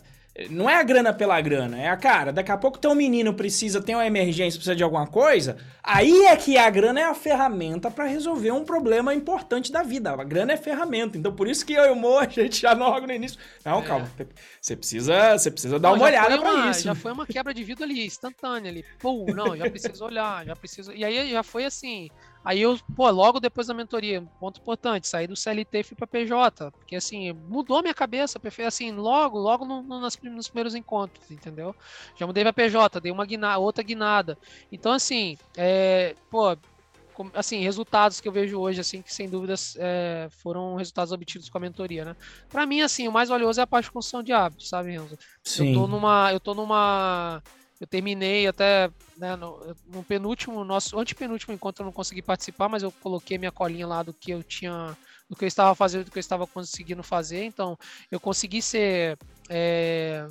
não 0.49 0.71
é 0.71 0.77
a 0.77 0.83
grana 0.83 1.13
pela 1.13 1.41
grana, 1.41 1.79
é 1.79 1.89
a 1.89 1.97
cara. 1.97 2.33
Daqui 2.33 2.51
a 2.51 2.57
pouco 2.57 2.79
teu 2.79 2.95
menino 2.95 3.35
precisa, 3.35 3.83
tem 3.83 3.95
uma 3.95 4.07
emergência, 4.07 4.59
precisa 4.59 4.77
de 4.77 4.83
alguma 4.83 5.07
coisa. 5.07 5.59
Aí 5.83 6.27
é 6.27 6.37
que 6.37 6.57
a 6.57 6.71
grana 6.71 7.01
é 7.01 7.05
a 7.05 7.15
ferramenta 7.15 7.91
para 7.91 8.05
resolver 8.05 8.51
um 8.51 8.65
problema 8.65 9.15
importante 9.15 9.71
da 9.71 9.83
vida. 9.83 10.11
A 10.13 10.25
grana 10.25 10.53
é 10.53 10.57
ferramenta. 10.57 11.19
Então 11.19 11.33
por 11.33 11.49
isso 11.49 11.67
que 11.67 11.73
eu 11.73 11.85
e 11.85 11.91
o 11.91 11.97
Mo, 11.97 12.19
a 12.19 12.27
gente 12.27 12.63
já 12.63 12.73
logo 12.73 13.07
no 13.07 13.13
início. 13.13 13.39
Não, 13.65 13.81
é. 13.81 13.83
calma. 13.83 14.11
Você 14.61 14.77
precisa, 14.77 15.39
você 15.39 15.51
precisa 15.51 15.79
dar 15.79 15.91
não, 15.91 15.97
uma 15.97 16.07
olhada 16.07 16.39
para 16.39 16.71
isso. 16.71 16.85
Já 16.85 16.95
foi 16.95 17.13
uma 17.13 17.27
quebra 17.27 17.53
de 17.53 17.65
vida 17.65 17.85
ali, 17.85 18.07
instantânea 18.07 18.71
ali. 18.71 18.85
Pô, 18.99 19.27
não, 19.35 19.57
já 19.57 19.69
preciso 19.69 20.05
olhar, 20.05 20.45
já 20.47 20.57
preciso. 20.57 20.93
E 20.93 21.05
aí 21.05 21.31
já 21.31 21.43
foi 21.43 21.65
assim. 21.65 22.11
Aí 22.45 22.63
eu, 22.63 22.79
pô, 22.97 23.11
logo 23.11 23.39
depois 23.39 23.67
da 23.67 23.75
mentoria, 23.75 24.23
ponto 24.39 24.61
importante, 24.61 25.07
saí 25.07 25.27
do 25.27 25.37
CLT 25.37 25.81
e 25.81 25.85
fui 25.85 25.97
para 25.97 26.07
PJ, 26.07 26.71
porque 26.71 26.97
assim, 26.97 27.33
mudou 27.33 27.83
minha 27.83 27.93
cabeça, 27.93 28.41
assim, 28.67 28.93
logo, 28.93 29.39
logo 29.39 29.65
no, 29.67 29.83
no, 29.83 30.01
nas, 30.01 30.19
nos 30.23 30.49
primeiros 30.49 30.75
encontros, 30.75 31.31
entendeu? 31.31 31.75
Já 32.17 32.27
mudei 32.27 32.43
para 32.43 32.53
PJ, 32.53 33.01
dei 33.01 33.13
uma 33.13 33.27
guinada, 33.27 33.59
outra 33.59 33.85
guinada. 33.85 34.39
Então, 34.73 34.93
assim, 34.93 35.37
é, 35.55 36.15
pô, 36.31 36.57
assim, 37.35 37.61
resultados 37.61 38.21
que 38.21 38.29
eu 38.29 38.33
vejo 38.33 38.59
hoje, 38.59 38.81
assim, 38.81 39.03
que 39.03 39.13
sem 39.13 39.29
dúvidas 39.29 39.77
é, 39.79 40.29
foram 40.43 40.77
resultados 40.77 41.13
obtidos 41.13 41.51
com 41.51 41.59
a 41.59 41.61
mentoria, 41.61 42.07
né? 42.07 42.17
Para 42.49 42.65
mim, 42.65 42.81
assim, 42.81 43.07
o 43.07 43.13
mais 43.13 43.29
valioso 43.29 43.61
é 43.61 43.65
a 43.65 43.67
parte 43.67 43.85
de 43.87 43.93
construção 43.93 44.23
de 44.23 44.33
hábitos, 44.33 44.69
sabe, 44.69 44.93
Renzo? 44.93 45.19
Sim. 45.45 45.75
Eu 45.75 45.75
tô 45.75 45.87
numa, 45.87 46.33
eu 46.33 46.41
tô 46.41 46.55
numa 46.55 47.43
eu 47.81 47.87
terminei 47.87 48.47
até 48.47 48.91
né, 49.17 49.35
no, 49.37 49.75
no, 49.87 50.05
penúltimo, 50.05 50.63
nosso 50.65 50.99
antepenúltimo 50.99 51.55
encontro 51.55 51.83
eu 51.83 51.87
não 51.87 51.93
consegui 51.93 52.21
participar, 52.21 52.69
mas 52.69 52.83
eu 52.83 52.93
coloquei 52.93 53.39
minha 53.39 53.51
colinha 53.51 53.87
lá 53.87 54.03
do 54.03 54.13
que 54.13 54.31
eu 54.31 54.43
tinha, 54.43 54.97
do 55.29 55.35
que 55.35 55.45
eu 55.45 55.49
estava 55.49 55.75
fazendo, 55.75 56.05
do 56.05 56.11
que 56.11 56.19
eu 56.19 56.21
estava 56.21 56.47
conseguindo 56.47 57.03
fazer. 57.03 57.45
Então, 57.45 57.79
eu 58.11 58.21
consegui 58.21 58.61
ser. 58.61 59.19
É, 59.49 60.27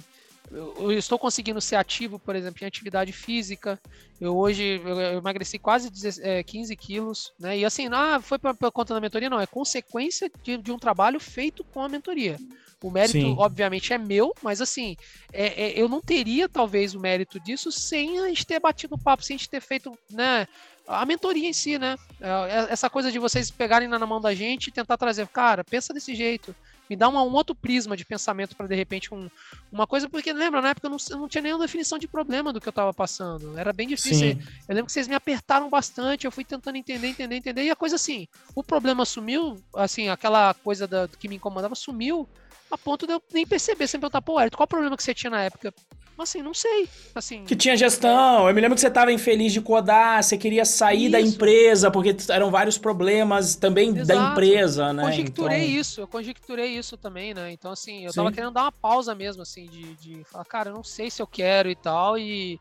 eu 0.51 0.91
estou 0.91 1.17
conseguindo 1.19 1.61
ser 1.61 1.76
ativo, 1.76 2.17
por 2.19 2.35
exemplo, 2.35 2.63
em 2.63 2.67
atividade 2.67 3.11
física. 3.11 3.80
Eu 4.19 4.35
hoje 4.35 4.81
eu 4.84 5.17
emagreci 5.17 5.59
quase 5.59 5.91
15 5.91 6.73
é, 6.73 6.76
quilos, 6.76 7.31
né? 7.39 7.57
E 7.57 7.65
assim, 7.65 7.88
ah, 7.91 8.19
foi 8.21 8.38
por 8.38 8.71
conta 8.71 8.93
da 8.93 9.01
mentoria? 9.01 9.30
Não, 9.30 9.39
é 9.39 9.47
consequência 9.47 10.30
de, 10.43 10.57
de 10.57 10.71
um 10.71 10.80
trabalho 10.80 11.19
feito 11.19 11.63
com 11.63 11.81
a 11.81 11.89
mentoria. 11.89 12.38
O 12.81 12.89
mérito, 12.89 13.14
Sim. 13.14 13.35
obviamente, 13.38 13.91
é 13.91 13.97
meu, 13.97 14.34
mas 14.41 14.61
assim, 14.61 14.95
é, 15.34 15.65
é, 15.65 15.80
eu 15.80 15.89
não 15.89 15.99
teria 15.99 16.47
talvez 16.47 16.95
o 16.95 16.99
mérito 16.99 17.39
disso 17.39 17.72
sem 17.72 18.19
a 18.19 18.30
gente 18.30 18.45
ter 18.45 18.60
batido 18.60 18.95
o 18.95 18.97
papo, 18.97 19.23
sem 19.23 19.35
a 19.35 19.38
gente 19.38 19.49
ter 19.49 19.61
feito, 19.61 19.97
né? 20.10 20.47
a 20.89 21.06
mentoria 21.06 21.47
em 21.47 21.53
si, 21.53 21.77
né? 21.77 21.95
É, 22.19 22.30
é, 22.30 22.68
essa 22.72 22.89
coisa 22.89 23.11
de 23.11 23.19
vocês 23.19 23.51
pegarem 23.51 23.88
na 23.88 23.99
mão 23.99 24.19
da 24.19 24.34
gente 24.34 24.68
e 24.68 24.72
tentar 24.72 24.97
trazer, 24.97 25.27
cara, 25.27 25.64
pensa 25.64 25.93
desse 25.93 26.15
jeito. 26.15 26.56
Me 26.89 26.95
dá 26.95 27.07
uma, 27.07 27.22
um 27.22 27.31
outro 27.31 27.53
prisma 27.53 27.95
de 27.95 28.03
pensamento 28.03 28.56
para 28.56 28.65
de 28.65 28.73
repente 28.73 29.14
um, 29.14 29.30
uma 29.72 29.85
coisa, 29.85 30.10
porque 30.10 30.34
lembra, 30.34 30.60
na 30.60 30.69
época 30.69 30.88
eu 30.88 30.89
não, 30.89 30.97
eu 31.11 31.18
não 31.19 31.27
tinha 31.27 31.43
nenhuma 31.43 31.64
definição 31.64 31.99
de 31.99 32.07
problema 32.07 32.51
do 32.51 32.60
que 32.60 32.68
eu 32.68 32.72
estava 32.72 32.91
passando. 32.91 33.56
Era 33.56 33.72
bem 33.72 33.88
difícil. 33.88 34.31
Sim. 34.31 34.41
Eu 34.68 34.73
lembro 34.73 34.88
que 34.88 34.91
vocês 34.91 35.07
me 35.07 35.14
apertaram 35.14 35.69
bastante, 35.69 36.26
eu 36.26 36.31
fui 36.31 36.43
tentando 36.43 36.77
entender, 36.77 37.07
entender, 37.07 37.35
entender. 37.35 37.64
E 37.64 37.69
a 37.69 37.76
coisa 37.76 37.95
assim, 37.95 38.27
o 38.56 38.64
problema 38.64 39.06
sumiu, 39.06 39.64
assim, 39.76 40.10
aquela 40.10 40.56
coisa 40.56 40.88
da, 40.88 41.07
que 41.07 41.27
me 41.27 41.35
incomodava 41.35 41.76
sumiu 41.76 42.27
a 42.72 42.78
ponto 42.78 43.08
de 43.08 43.14
eu 43.14 43.22
nem 43.34 43.46
perceber, 43.46 43.88
sempre 43.88 44.10
perguntar, 44.10 44.22
pô, 44.22 44.40
Hélio, 44.40 44.52
qual 44.56 44.66
o 44.66 44.68
problema 44.68 44.96
que 44.96 45.04
você 45.04 45.14
tinha 45.14 45.30
na 45.30 45.44
época? 45.44 45.74
Assim, 46.18 46.41
não 46.41 46.54
sei. 46.54 46.90
Assim, 47.16 47.46
que 47.46 47.56
tinha 47.56 47.78
gestão. 47.78 48.48
Eu 48.48 48.54
me 48.54 48.60
lembro 48.60 48.76
que 48.76 48.82
você 48.82 48.90
estava 48.90 49.12
infeliz 49.12 49.54
de 49.54 49.62
codar, 49.62 50.22
você 50.22 50.38
queria 50.38 50.66
sair 50.66 51.04
isso. 51.04 51.12
da 51.14 51.22
empresa, 51.22 51.90
porque 51.90 52.16
eram 52.30 52.52
vários 52.52 52.78
problemas 52.78 53.56
também 53.56 53.98
Exato. 53.98 54.08
da 54.08 54.32
empresa, 54.32 54.91
né? 54.91 55.04
Eu 55.04 55.08
conjecturei 55.08 55.64
então... 55.64 55.80
isso, 55.80 56.02
eu 56.02 56.08
conjecturei 56.08 56.78
isso 56.78 56.98
também, 56.98 57.34
né? 57.34 57.52
Então, 57.54 57.72
assim, 57.72 58.04
eu 58.04 58.12
Sim. 58.12 58.18
tava 58.18 58.32
querendo 58.34 58.52
dar 58.52 58.64
uma 58.64 58.72
pausa 58.72 59.16
mesmo, 59.16 59.41
assim, 59.41 59.68
de, 59.68 59.96
de 59.96 60.24
falar, 60.26 60.44
cara, 60.44 60.70
eu 60.72 60.74
não 60.74 60.84
sei 60.84 61.10
se 61.10 61.22
eu 61.22 61.28
quero 61.28 61.70
e 61.70 61.76
tal, 61.76 62.18
e 62.18 62.60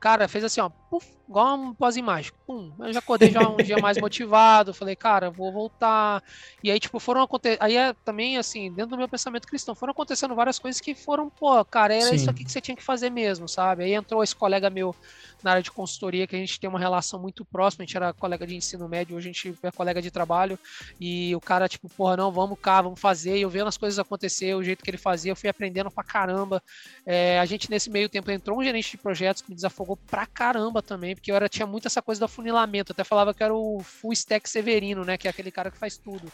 cara, 0.00 0.28
fez 0.28 0.44
assim, 0.44 0.60
ó, 0.60 0.70
puf, 0.94 1.06
igual 1.28 1.56
um 1.56 1.74
pós 1.74 1.96
mágico. 1.96 2.38
Pum, 2.46 2.72
eu 2.78 2.92
já 2.92 3.00
acordei 3.00 3.30
já 3.30 3.48
um 3.48 3.56
dia 3.56 3.78
mais 3.78 3.98
motivado, 4.00 4.72
falei, 4.72 4.94
cara, 4.94 5.28
vou 5.30 5.50
voltar. 5.52 6.22
E 6.62 6.70
aí, 6.70 6.78
tipo, 6.78 7.00
foram 7.00 7.22
acontecer. 7.22 7.58
Aí 7.60 7.76
é 7.76 7.92
também, 8.04 8.36
assim, 8.36 8.70
dentro 8.70 8.90
do 8.90 8.98
meu 8.98 9.08
pensamento 9.08 9.48
cristão, 9.48 9.74
foram 9.74 9.90
acontecendo 9.90 10.34
várias 10.34 10.58
coisas 10.58 10.80
que 10.80 10.94
foram, 10.94 11.28
pô, 11.28 11.64
cara, 11.64 11.94
era 11.94 12.10
Sim. 12.10 12.14
isso 12.14 12.30
aqui 12.30 12.44
que 12.44 12.52
você 12.52 12.60
tinha 12.60 12.76
que 12.76 12.82
fazer 12.82 13.10
mesmo, 13.10 13.48
sabe? 13.48 13.84
Aí 13.84 13.94
entrou 13.94 14.22
esse 14.22 14.36
colega 14.36 14.70
meu 14.70 14.94
na 15.42 15.50
área 15.52 15.62
de 15.62 15.70
consultoria, 15.70 16.26
que 16.26 16.34
a 16.34 16.38
gente 16.38 16.58
tem 16.58 16.70
uma 16.70 16.78
relação 16.78 17.20
muito 17.20 17.44
próxima, 17.44 17.82
a 17.82 17.86
gente 17.86 17.96
era 17.96 18.12
colega 18.14 18.46
de 18.46 18.56
ensino 18.56 18.88
médio, 18.88 19.16
hoje 19.16 19.28
a 19.28 19.32
gente 19.32 19.58
é 19.62 19.70
colega 19.70 20.00
de 20.00 20.10
trabalho, 20.10 20.58
e 20.98 21.36
o 21.36 21.40
cara, 21.40 21.68
tipo, 21.68 21.86
porra, 21.88 22.16
não, 22.16 22.32
vamos 22.32 22.58
cá, 22.58 22.80
vamos 22.80 22.98
fazer, 22.98 23.36
e 23.36 23.42
eu 23.42 23.50
vendo 23.50 23.68
as 23.68 23.76
coisas 23.76 23.98
acontecer, 23.98 24.54
o 24.54 24.62
jeito 24.62 24.82
que 24.82 24.90
ele 24.90 24.96
fazia, 24.96 25.32
eu 25.32 25.36
fui 25.36 25.50
aprendendo 25.50 25.90
pra 25.90 26.02
caramba. 26.02 26.62
É, 27.04 27.38
a 27.38 27.44
gente, 27.44 27.70
nesse 27.70 27.90
meio 27.90 28.08
tempo, 28.08 28.30
entrou 28.30 28.58
um 28.58 28.64
gerente 28.64 28.92
de 28.92 28.96
projetos 28.96 29.42
que 29.42 29.50
me 29.50 29.54
desafogou 29.54 29.96
pra 29.96 30.24
caramba 30.24 30.80
também, 30.84 31.14
porque 31.14 31.30
eu 31.30 31.36
era, 31.36 31.48
tinha 31.48 31.66
muito 31.66 31.86
essa 31.86 32.02
coisa 32.02 32.20
do 32.20 32.24
afunilamento, 32.24 32.92
até 32.92 33.02
falava 33.02 33.34
que 33.34 33.42
era 33.42 33.54
o 33.54 33.80
full 33.82 34.12
stack 34.12 34.48
severino, 34.48 35.04
né, 35.04 35.16
que 35.16 35.26
é 35.26 35.30
aquele 35.30 35.50
cara 35.50 35.70
que 35.70 35.78
faz 35.78 35.96
tudo. 35.96 36.30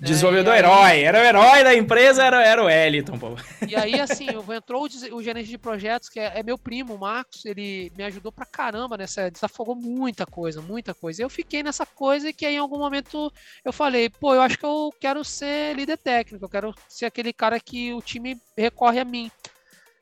Desenvolvedor 0.00 0.54
é, 0.54 0.58
herói. 0.58 1.00
Era 1.02 1.18
o 1.18 1.22
herói 1.22 1.64
da 1.64 1.74
empresa, 1.74 2.24
era, 2.24 2.42
era 2.42 2.64
o 2.64 2.68
Eliton, 2.68 3.18
pô. 3.18 3.36
E 3.68 3.76
aí, 3.76 4.00
assim, 4.00 4.26
entrou 4.54 4.86
o, 4.86 5.14
o 5.16 5.22
gerente 5.22 5.48
de 5.48 5.58
projetos, 5.58 6.08
que 6.08 6.18
é, 6.18 6.40
é, 6.40 6.42
meu 6.42 6.58
primo, 6.58 6.94
o 6.94 6.98
Marcos, 6.98 7.44
ele 7.44 7.92
me 7.96 8.02
ajudou 8.04 8.32
pra 8.32 8.46
caramba 8.46 8.96
nessa. 8.96 9.30
Desafogou 9.30 9.74
muita 9.74 10.26
coisa, 10.26 10.60
muita 10.60 10.94
coisa. 10.94 11.22
Eu 11.22 11.28
fiquei 11.28 11.62
nessa 11.62 11.86
coisa 11.86 12.32
que 12.32 12.46
aí 12.46 12.54
em 12.54 12.58
algum 12.58 12.78
momento 12.78 13.32
eu 13.64 13.72
falei, 13.72 14.08
pô, 14.08 14.34
eu 14.34 14.42
acho 14.42 14.58
que 14.58 14.66
eu 14.66 14.92
quero 14.98 15.22
ser 15.22 15.76
líder 15.76 15.98
técnico, 15.98 16.44
eu 16.44 16.48
quero 16.48 16.74
ser 16.88 17.06
aquele 17.06 17.32
cara 17.32 17.60
que 17.60 17.92
o 17.92 18.00
time 18.00 18.40
recorre 18.56 18.98
a 18.98 19.04
mim. 19.04 19.30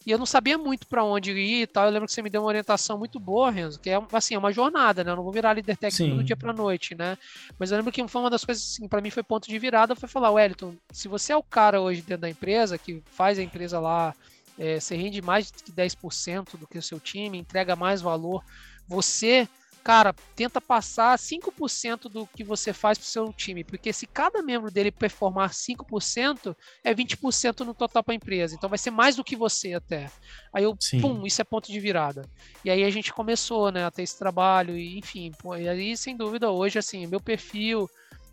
E 0.06 0.10
eu 0.10 0.18
não 0.18 0.24
sabia 0.24 0.56
muito 0.56 0.86
para 0.86 1.04
onde 1.04 1.30
ir 1.32 1.62
e 1.62 1.66
tal. 1.66 1.84
Eu 1.84 1.90
lembro 1.90 2.06
que 2.06 2.12
você 2.12 2.22
me 2.22 2.30
deu 2.30 2.40
uma 2.40 2.48
orientação 2.48 2.98
muito 2.98 3.20
boa, 3.20 3.50
Renzo, 3.50 3.78
que 3.78 3.90
é 3.90 4.00
assim, 4.12 4.34
é 4.34 4.38
uma 4.38 4.52
jornada, 4.52 5.04
né? 5.04 5.10
Eu 5.10 5.16
não 5.16 5.22
vou 5.22 5.32
virar 5.32 5.52
líder 5.52 5.76
técnico 5.76 6.16
do 6.16 6.24
dia 6.24 6.36
para 6.36 6.52
noite, 6.52 6.94
né? 6.94 7.18
Mas 7.58 7.70
eu 7.70 7.76
lembro 7.76 7.92
que 7.92 8.06
foi 8.08 8.20
uma 8.22 8.30
das 8.30 8.44
coisas 8.44 8.64
assim, 8.64 8.88
para 8.88 9.02
mim 9.02 9.10
foi 9.10 9.22
ponto 9.22 9.46
de 9.46 9.58
virada, 9.58 9.94
foi 9.94 10.08
falar, 10.08 10.30
Wellington, 10.30 10.74
se 10.90 11.06
você 11.06 11.32
é 11.32 11.36
o 11.36 11.42
cara 11.42 11.80
hoje 11.80 12.00
dentro 12.00 12.22
da 12.22 12.30
empresa 12.30 12.78
que 12.78 13.02
faz 13.10 13.38
a 13.38 13.42
empresa 13.42 13.78
lá 13.78 14.14
é, 14.58 14.78
você 14.78 14.94
rende 14.94 15.22
mais 15.22 15.50
de 15.50 15.72
10% 15.72 16.58
do 16.58 16.66
que 16.66 16.78
o 16.78 16.82
seu 16.82 17.00
time, 17.00 17.38
entrega 17.38 17.74
mais 17.74 18.02
valor, 18.02 18.44
você 18.86 19.48
cara, 19.82 20.14
tenta 20.36 20.60
passar 20.60 21.18
5% 21.18 22.08
do 22.08 22.26
que 22.26 22.44
você 22.44 22.72
faz 22.72 22.98
pro 22.98 23.06
seu 23.06 23.32
time, 23.32 23.64
porque 23.64 23.92
se 23.92 24.06
cada 24.06 24.42
membro 24.42 24.70
dele 24.70 24.90
performar 24.90 25.52
5%, 25.52 26.54
é 26.84 26.94
20% 26.94 27.60
no 27.64 27.74
total 27.74 28.02
para 28.02 28.14
a 28.14 28.16
empresa. 28.16 28.54
Então 28.54 28.68
vai 28.68 28.78
ser 28.78 28.90
mais 28.90 29.16
do 29.16 29.24
que 29.24 29.36
você 29.36 29.74
até. 29.74 30.10
Aí 30.52 30.64
eu, 30.64 30.76
Sim. 30.78 31.00
pum, 31.00 31.26
isso 31.26 31.40
é 31.40 31.44
ponto 31.44 31.70
de 31.70 31.80
virada. 31.80 32.22
E 32.64 32.70
aí 32.70 32.84
a 32.84 32.90
gente 32.90 33.12
começou, 33.12 33.70
né, 33.72 33.84
a 33.84 33.90
ter 33.90 34.02
esse 34.02 34.18
trabalho 34.18 34.76
e 34.76 34.98
enfim, 34.98 35.30
pô, 35.40 35.56
e 35.56 35.68
aí 35.68 35.96
sem 35.96 36.16
dúvida 36.16 36.50
hoje 36.50 36.78
assim, 36.78 37.06
meu 37.06 37.20
perfil, 37.20 37.88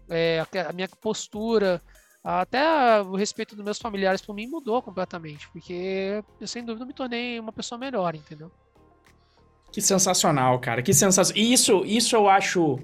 é, 0.10 0.45
a 0.68 0.74
minha 0.74 0.88
postura, 1.02 1.82
até 2.24 3.02
o 3.02 3.15
respeito 3.15 3.56
dos 3.56 3.64
meus 3.64 3.80
familiares 3.80 4.22
por 4.22 4.36
mim 4.36 4.48
mudou 4.48 4.82
completamente, 4.82 5.49
porque 5.52 6.22
eu 6.40 6.48
sem 6.48 6.64
dúvida 6.64 6.86
me 6.86 6.94
tornei 6.94 7.40
uma 7.40 7.53
pessoa 7.53 7.80
melhor, 7.80 8.15
entendeu? 8.15 8.52
Que 9.72 9.81
sensacional, 9.81 10.60
cara. 10.60 10.81
Que 10.81 10.94
sensacional. 10.94 11.44
Isso, 11.44 11.84
isso 11.85 12.15
eu 12.15 12.27
acho. 12.27 12.80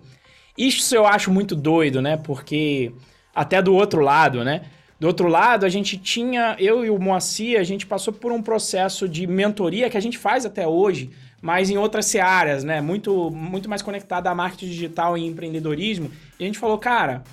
Isso 0.57 0.95
eu 0.95 1.05
acho 1.05 1.31
muito 1.31 1.55
doido, 1.55 2.01
né? 2.01 2.17
Porque 2.17 2.91
até 3.33 3.61
do 3.61 3.73
outro 3.73 4.01
lado, 4.01 4.43
né? 4.43 4.61
Do 4.99 5.07
outro 5.07 5.27
lado, 5.27 5.65
a 5.65 5.69
gente 5.69 5.97
tinha, 5.97 6.55
eu 6.59 6.85
e 6.85 6.89
o 6.89 6.97
Moacir, 6.97 7.59
a 7.59 7.63
gente 7.63 7.85
passou 7.85 8.13
por 8.13 8.31
um 8.31 8.41
processo 8.41 9.09
de 9.09 9.27
mentoria 9.27 9.89
que 9.89 9.97
a 9.97 9.99
gente 9.99 10.17
faz 10.17 10.45
até 10.45 10.65
hoje, 10.65 11.09
mas 11.41 11.69
em 11.69 11.77
outras 11.77 12.15
áreas, 12.15 12.63
né? 12.63 12.79
Muito, 12.79 13.29
muito 13.31 13.67
mais 13.67 13.81
conectada 13.81 14.29
a 14.29 14.35
marketing 14.35 14.67
digital 14.67 15.17
e 15.17 15.25
empreendedorismo. 15.25 16.09
E 16.39 16.43
a 16.43 16.45
gente 16.45 16.59
falou, 16.59 16.77
cara, 16.77 17.23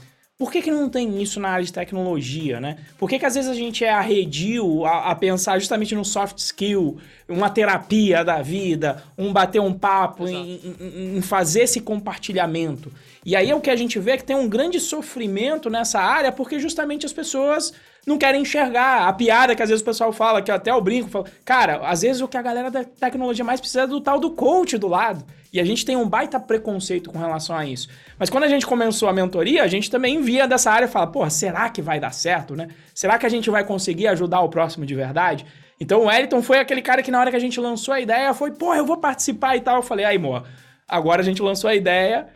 por 0.40 0.50
que, 0.50 0.62
que 0.62 0.70
não 0.70 0.88
tem 0.88 1.20
isso 1.20 1.38
na 1.38 1.50
área 1.50 1.66
de 1.66 1.70
tecnologia, 1.70 2.58
né? 2.58 2.78
Por 2.96 3.10
que, 3.10 3.18
que 3.18 3.26
às 3.26 3.34
vezes 3.34 3.50
a 3.50 3.52
gente 3.52 3.84
é 3.84 3.90
arredio 3.90 4.86
a, 4.86 5.10
a, 5.10 5.14
pensar 5.14 5.58
justamente 5.58 5.94
no 5.94 6.02
soft 6.02 6.38
skill, 6.38 6.96
uma 7.28 7.50
terapia 7.50 8.24
da 8.24 8.40
vida, 8.40 9.04
um 9.18 9.34
bater 9.34 9.60
um 9.60 9.74
papo, 9.74 10.26
em, 10.26 10.58
em, 10.64 11.18
em, 11.18 11.20
fazer 11.20 11.64
esse 11.64 11.82
compartilhamento? 11.82 12.90
E 13.22 13.36
aí 13.36 13.50
é 13.50 13.54
o 13.54 13.60
que 13.60 13.68
a 13.68 13.76
gente 13.76 13.98
vê 13.98 14.16
que 14.16 14.24
tem 14.24 14.34
um 14.34 14.48
grande 14.48 14.80
sofrimento 14.80 15.68
nessa 15.68 16.00
área, 16.00 16.32
porque 16.32 16.58
justamente 16.58 17.04
as 17.04 17.12
pessoas 17.12 17.74
não 18.06 18.16
querem 18.16 18.40
enxergar. 18.40 19.08
A 19.08 19.12
piada 19.12 19.54
que 19.54 19.62
às 19.62 19.68
vezes 19.68 19.82
o 19.82 19.84
pessoal 19.84 20.10
fala, 20.10 20.40
que 20.40 20.50
até 20.50 20.72
o 20.72 20.80
brinco, 20.80 21.10
fala, 21.10 21.26
cara, 21.44 21.86
às 21.86 22.00
vezes 22.00 22.22
o 22.22 22.26
que 22.26 22.38
a 22.38 22.42
galera 22.42 22.70
da 22.70 22.82
tecnologia 22.82 23.44
mais 23.44 23.60
precisa 23.60 23.82
é 23.82 23.86
do 23.86 24.00
tal 24.00 24.18
do 24.18 24.30
coach 24.30 24.78
do 24.78 24.88
lado. 24.88 25.22
E 25.52 25.58
a 25.58 25.64
gente 25.64 25.84
tem 25.84 25.96
um 25.96 26.08
baita 26.08 26.38
preconceito 26.38 27.10
com 27.10 27.18
relação 27.18 27.56
a 27.56 27.66
isso. 27.66 27.88
Mas 28.18 28.30
quando 28.30 28.44
a 28.44 28.48
gente 28.48 28.64
começou 28.64 29.08
a 29.08 29.12
mentoria, 29.12 29.64
a 29.64 29.66
gente 29.66 29.90
também 29.90 30.22
via 30.22 30.46
dessa 30.46 30.70
área 30.70 30.86
e 30.86 30.88
fala, 30.88 31.08
pô, 31.08 31.28
será 31.28 31.68
que 31.68 31.82
vai 31.82 31.98
dar 31.98 32.12
certo, 32.12 32.54
né? 32.54 32.68
Será 32.94 33.18
que 33.18 33.26
a 33.26 33.28
gente 33.28 33.50
vai 33.50 33.64
conseguir 33.64 34.06
ajudar 34.08 34.40
o 34.40 34.48
próximo 34.48 34.86
de 34.86 34.94
verdade? 34.94 35.44
Então 35.80 36.02
o 36.02 36.04
Wellington 36.04 36.42
foi 36.42 36.58
aquele 36.58 36.82
cara 36.82 37.02
que 37.02 37.10
na 37.10 37.18
hora 37.18 37.30
que 37.30 37.36
a 37.36 37.40
gente 37.40 37.58
lançou 37.58 37.94
a 37.94 38.00
ideia 38.00 38.32
foi, 38.34 38.52
pô, 38.52 38.74
eu 38.74 38.84
vou 38.84 38.98
participar 38.98 39.56
e 39.56 39.60
tal. 39.60 39.76
Eu 39.76 39.82
falei, 39.82 40.04
aí, 40.04 40.16
amor, 40.16 40.46
agora 40.86 41.22
a 41.22 41.24
gente 41.24 41.42
lançou 41.42 41.68
a 41.68 41.74
ideia, 41.74 42.28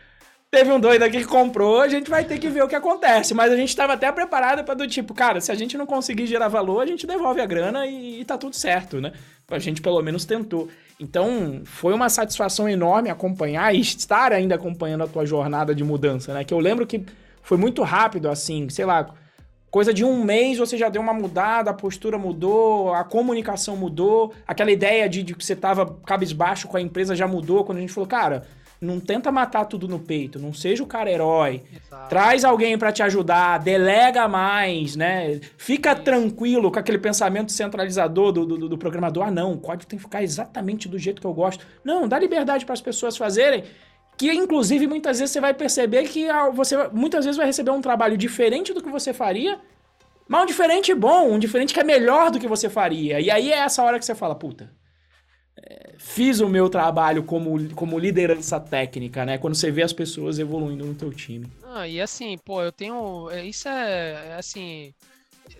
teve 0.50 0.72
um 0.72 0.80
doido 0.80 1.02
aqui 1.02 1.18
que 1.18 1.26
comprou, 1.26 1.80
a 1.80 1.88
gente 1.88 2.08
vai 2.08 2.24
ter 2.24 2.38
que 2.38 2.48
ver 2.48 2.62
o 2.62 2.68
que 2.68 2.74
acontece. 2.74 3.34
Mas 3.34 3.52
a 3.52 3.56
gente 3.56 3.68
estava 3.68 3.92
até 3.92 4.10
preparado 4.10 4.64
para 4.64 4.74
do 4.74 4.88
tipo, 4.88 5.12
cara, 5.12 5.40
se 5.40 5.52
a 5.52 5.54
gente 5.54 5.76
não 5.76 5.84
conseguir 5.84 6.26
gerar 6.26 6.48
valor, 6.48 6.80
a 6.80 6.86
gente 6.86 7.06
devolve 7.06 7.40
a 7.40 7.46
grana 7.46 7.86
e, 7.86 8.20
e 8.20 8.24
tá 8.24 8.38
tudo 8.38 8.56
certo, 8.56 9.00
né? 9.00 9.12
A 9.54 9.58
gente 9.58 9.80
pelo 9.80 10.00
menos 10.02 10.24
tentou. 10.24 10.68
Então, 10.98 11.62
foi 11.64 11.92
uma 11.92 12.08
satisfação 12.08 12.68
enorme 12.68 13.10
acompanhar 13.10 13.74
e 13.74 13.80
estar 13.80 14.32
ainda 14.32 14.54
acompanhando 14.54 15.04
a 15.04 15.08
tua 15.08 15.26
jornada 15.26 15.74
de 15.74 15.82
mudança, 15.82 16.32
né? 16.32 16.44
Que 16.44 16.54
eu 16.54 16.60
lembro 16.60 16.86
que 16.86 17.04
foi 17.42 17.58
muito 17.58 17.82
rápido, 17.82 18.28
assim, 18.28 18.68
sei 18.68 18.84
lá, 18.84 19.12
coisa 19.70 19.92
de 19.92 20.04
um 20.04 20.22
mês 20.22 20.58
você 20.58 20.78
já 20.78 20.88
deu 20.88 21.02
uma 21.02 21.12
mudada, 21.12 21.70
a 21.70 21.74
postura 21.74 22.16
mudou, 22.16 22.94
a 22.94 23.02
comunicação 23.02 23.76
mudou, 23.76 24.32
aquela 24.46 24.70
ideia 24.70 25.08
de, 25.08 25.22
de 25.22 25.34
que 25.34 25.44
você 25.44 25.56
tava 25.56 25.98
cabisbaixo 26.06 26.68
com 26.68 26.76
a 26.76 26.80
empresa 26.80 27.16
já 27.16 27.26
mudou, 27.26 27.64
quando 27.64 27.78
a 27.78 27.80
gente 27.80 27.92
falou, 27.92 28.08
cara, 28.08 28.46
não 28.84 29.00
tenta 29.00 29.32
matar 29.32 29.64
tudo 29.64 29.88
no 29.88 29.98
peito, 29.98 30.38
não 30.38 30.52
seja 30.52 30.82
o 30.82 30.86
cara 30.86 31.10
herói. 31.10 31.62
Exato. 31.74 32.08
Traz 32.08 32.44
alguém 32.44 32.76
para 32.78 32.92
te 32.92 33.02
ajudar, 33.02 33.58
delega 33.58 34.28
mais, 34.28 34.94
né? 34.94 35.40
Fica 35.56 35.94
tranquilo 35.94 36.70
com 36.70 36.78
aquele 36.78 36.98
pensamento 36.98 37.50
centralizador 37.50 38.32
do, 38.32 38.46
do, 38.46 38.68
do, 38.68 38.78
programador. 38.78 39.26
Ah, 39.26 39.30
não, 39.30 39.52
o 39.52 39.58
código 39.58 39.88
tem 39.88 39.98
que 39.98 40.04
ficar 40.04 40.22
exatamente 40.22 40.88
do 40.88 40.98
jeito 40.98 41.20
que 41.20 41.26
eu 41.26 41.32
gosto. 41.32 41.66
Não, 41.82 42.06
dá 42.06 42.18
liberdade 42.18 42.64
para 42.64 42.74
as 42.74 42.80
pessoas 42.80 43.16
fazerem. 43.16 43.64
Que 44.16 44.32
inclusive 44.32 44.86
muitas 44.86 45.18
vezes 45.18 45.32
você 45.32 45.40
vai 45.40 45.52
perceber 45.54 46.04
que 46.04 46.28
ah, 46.28 46.50
você 46.50 46.76
muitas 46.92 47.24
vezes 47.24 47.36
vai 47.36 47.46
receber 47.46 47.70
um 47.70 47.80
trabalho 47.80 48.16
diferente 48.16 48.72
do 48.72 48.82
que 48.82 48.88
você 48.88 49.12
faria, 49.12 49.58
mas 50.28 50.42
um 50.42 50.46
diferente 50.46 50.94
bom, 50.94 51.32
um 51.32 51.38
diferente 51.38 51.74
que 51.74 51.80
é 51.80 51.84
melhor 51.84 52.30
do 52.30 52.38
que 52.38 52.46
você 52.46 52.68
faria. 52.68 53.20
E 53.20 53.30
aí 53.30 53.50
é 53.50 53.58
essa 53.58 53.82
hora 53.82 53.98
que 53.98 54.04
você 54.04 54.14
fala, 54.14 54.34
puta, 54.34 54.70
fiz 55.98 56.40
o 56.40 56.48
meu 56.48 56.68
trabalho 56.68 57.22
como, 57.22 57.72
como 57.74 57.98
liderança 57.98 58.60
técnica, 58.60 59.24
né? 59.24 59.38
Quando 59.38 59.54
você 59.54 59.70
vê 59.70 59.82
as 59.82 59.92
pessoas 59.92 60.38
evoluindo 60.38 60.84
no 60.84 60.94
teu 60.94 61.12
time. 61.12 61.50
Ah, 61.62 61.86
e 61.86 62.00
assim, 62.00 62.36
pô, 62.38 62.62
eu 62.62 62.72
tenho. 62.72 63.30
É, 63.30 63.44
isso 63.44 63.68
é, 63.68 64.30
é 64.30 64.34
assim. 64.34 64.94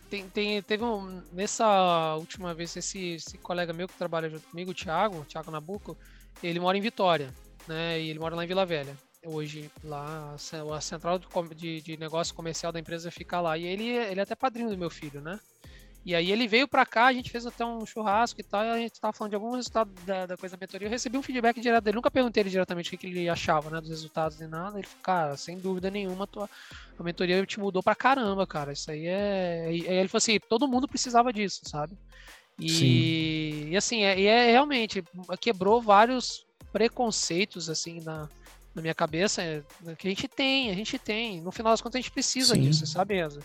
Tem, 0.09 0.29
tem, 0.29 0.63
teve 0.63 0.85
um. 0.85 1.23
Nessa 1.33 2.15
última 2.17 2.55
vez, 2.55 2.77
esse, 2.77 3.15
esse 3.15 3.39
colega 3.39 3.73
meu 3.73 3.89
que 3.89 3.99
trabalha 3.99 4.31
junto 4.31 4.49
comigo, 4.49 4.71
o 4.71 4.75
Thiago, 4.75 5.19
o 5.19 5.25
Thiago 5.25 5.51
Nabuco, 5.51 5.97
ele 6.43 6.61
mora 6.61 6.79
em 6.79 6.81
Vitória, 6.81 7.31
né? 7.67 8.01
E 8.01 8.11
ele 8.11 8.19
mora 8.19 8.35
lá 8.35 8.45
em 8.45 8.49
Vila 8.49 8.65
Velha. 8.65 8.97
Hoje, 9.27 9.71
lá, 9.83 10.35
a 10.35 10.81
central 10.81 11.19
de, 11.57 11.81
de 11.81 11.97
negócio 11.97 12.35
comercial 12.35 12.71
da 12.71 12.79
empresa 12.79 13.11
fica 13.11 13.41
lá. 13.41 13.57
E 13.57 13.65
ele, 13.65 13.89
ele 13.89 14.21
é 14.21 14.23
até 14.23 14.35
padrinho 14.35 14.69
do 14.69 14.77
meu 14.77 14.91
filho, 14.91 15.21
né? 15.21 15.41
E 16.05 16.15
aí 16.15 16.31
ele 16.31 16.47
veio 16.47 16.69
para 16.69 16.85
cá, 16.85 17.07
a 17.07 17.13
gente 17.13 17.31
fez 17.31 17.47
até 17.47 17.65
um 17.65 17.87
churrasco 17.87 18.39
e 18.39 18.45
tal, 18.45 18.63
e 18.63 18.71
a 18.71 18.79
gente 18.79 19.01
tava 19.01 19.13
falando 19.15 19.31
de 19.31 19.37
algum 19.37 19.53
resultado 19.53 19.91
da, 20.05 20.27
da 20.27 20.37
coisa 20.37 20.55
da 20.55 20.61
mentoria. 20.61 20.87
Eu 20.87 20.91
recebi 20.91 21.17
um 21.17 21.23
feedback 21.23 21.59
direto 21.61 21.85
dele, 21.85 21.95
nunca 21.95 22.11
perguntei 22.11 22.43
ele 22.43 22.51
diretamente 22.51 22.89
o 22.89 22.91
que, 22.91 22.97
que 22.99 23.07
ele 23.07 23.29
achava, 23.29 23.71
né, 23.71 23.81
dos 23.81 23.89
resultados 23.89 24.39
e 24.39 24.47
nada. 24.47 24.79
Ele 24.79 24.87
falou, 24.87 25.03
cara, 25.03 25.37
sem 25.37 25.59
dúvida 25.59 25.91
nenhuma, 25.91 26.27
tua, 26.27 26.49
a 26.99 27.03
mentoria 27.03 27.45
te 27.47 27.59
mudou 27.59 27.83
pra 27.83 27.95
caramba, 27.95 28.47
cara. 28.47 28.73
Isso 28.73 28.91
aí 28.91 29.07
é. 29.07 29.71
E 29.73 29.89
aí 29.89 29.97
ele 29.97 30.09
falou 30.09 30.19
assim, 30.19 30.39
todo 30.39 30.69
mundo 30.69 30.87
precisava 30.87 31.33
disso, 31.33 31.63
sabe? 31.65 31.97
E, 32.59 33.69
e 33.71 33.77
assim, 33.77 34.05
é, 34.05 34.19
e 34.19 34.27
é 34.27 34.51
realmente 34.53 35.03
quebrou 35.41 35.81
vários 35.81 36.47
preconceitos 36.73 37.69
assim 37.69 38.01
na, 38.01 38.29
na 38.75 38.83
minha 38.83 38.95
cabeça 38.95 39.43
é, 39.43 39.63
que 39.99 40.07
a 40.07 40.11
gente 40.11 40.29
tem, 40.29 40.71
a 40.71 40.75
gente 40.75 40.99
tem. 40.99 41.41
No 41.41 41.51
final 41.51 41.73
das 41.73 41.81
contas, 41.81 41.99
a 41.99 42.03
gente 42.03 42.13
precisa 42.13 42.55
Sim. 42.55 42.61
disso, 42.61 42.87
sabe, 42.87 43.21
Enzo? 43.21 43.41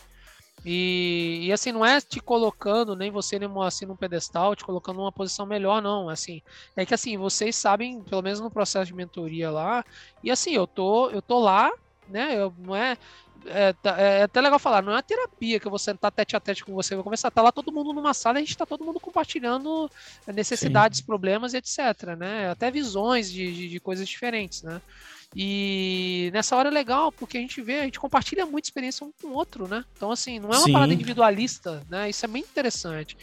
E, 0.66 1.40
e, 1.44 1.54
assim, 1.54 1.72
não 1.72 1.86
é 1.86 2.02
te 2.02 2.20
colocando, 2.20 2.96
nem 2.96 3.12
você, 3.12 3.40
nem 3.40 3.50
assim, 3.64 3.86
num 3.86 3.96
pedestal, 3.96 4.56
te 4.56 4.64
colocando 4.64 4.98
numa 4.98 5.12
posição 5.12 5.46
melhor, 5.46 5.82
não. 5.82 6.10
Assim, 6.10 6.42
é 6.76 6.86
que 6.86 6.94
assim, 6.94 7.18
vocês 7.18 7.56
sabem, 7.56 8.02
pelo 8.04 8.22
menos 8.22 8.40
no 8.40 8.52
processo 8.52 8.88
de 8.88 8.94
mentoria 8.94 9.50
lá, 9.50 9.84
e 10.24 10.30
assim, 10.30 10.54
eu 10.54 10.68
tô, 10.68 11.10
eu 11.12 11.22
tô 11.22 11.40
lá, 11.40 11.72
né? 12.10 12.36
Eu, 12.38 12.54
não 12.58 12.76
é, 12.76 12.98
é, 13.46 13.74
tá, 13.74 13.98
é, 13.98 14.24
até 14.24 14.42
legal 14.42 14.60
falar, 14.60 14.82
não 14.82 14.92
é 14.92 14.96
uma 14.96 15.04
terapia 15.04 15.60
que 15.60 15.68
eu 15.68 15.72
vou 15.72 15.80
sentar 15.80 16.12
tete 16.12 16.36
a 16.36 16.40
tete 16.40 16.66
com 16.66 16.74
você, 16.74 16.96
vou 16.96 17.04
começar, 17.04 17.32
tá 17.32 17.42
lá 17.42 17.52
todo 17.52 17.72
mundo 17.72 17.94
numa 17.94 18.14
sala 18.14 18.38
a 18.38 18.42
gente 18.42 18.58
tá 18.58 18.66
todo 18.66 18.84
mundo 18.84 19.00
compartilhando 19.00 19.90
necessidades, 20.28 21.00
Sim. 21.00 21.06
problemas, 21.06 21.54
etc, 21.54 22.18
né? 22.18 22.50
Até 22.50 22.70
visões 22.70 23.32
de, 23.32 23.54
de, 23.54 23.70
de 23.70 23.80
coisas 23.80 24.08
diferentes, 24.08 24.64
né? 24.64 24.82
E 25.36 26.32
nessa 26.34 26.56
hora 26.56 26.70
é 26.70 26.72
legal, 26.72 27.12
porque 27.12 27.38
a 27.38 27.42
gente 27.42 27.62
vê, 27.62 27.80
a 27.80 27.84
gente 27.84 28.00
compartilha 28.00 28.46
muita 28.46 28.68
experiência 28.68 29.06
um 29.06 29.12
com 29.22 29.28
o 29.28 29.34
outro, 29.34 29.68
né? 29.68 29.86
Então, 29.96 30.12
assim, 30.12 30.40
não 30.40 30.50
é 30.50 30.58
uma 30.58 30.66
Sim. 30.66 30.74
parada 30.74 30.94
individualista, 30.94 31.84
né? 31.90 32.10
Isso 32.10 32.26
é 32.26 32.28
bem 32.28 32.42
interessante. 32.42 33.16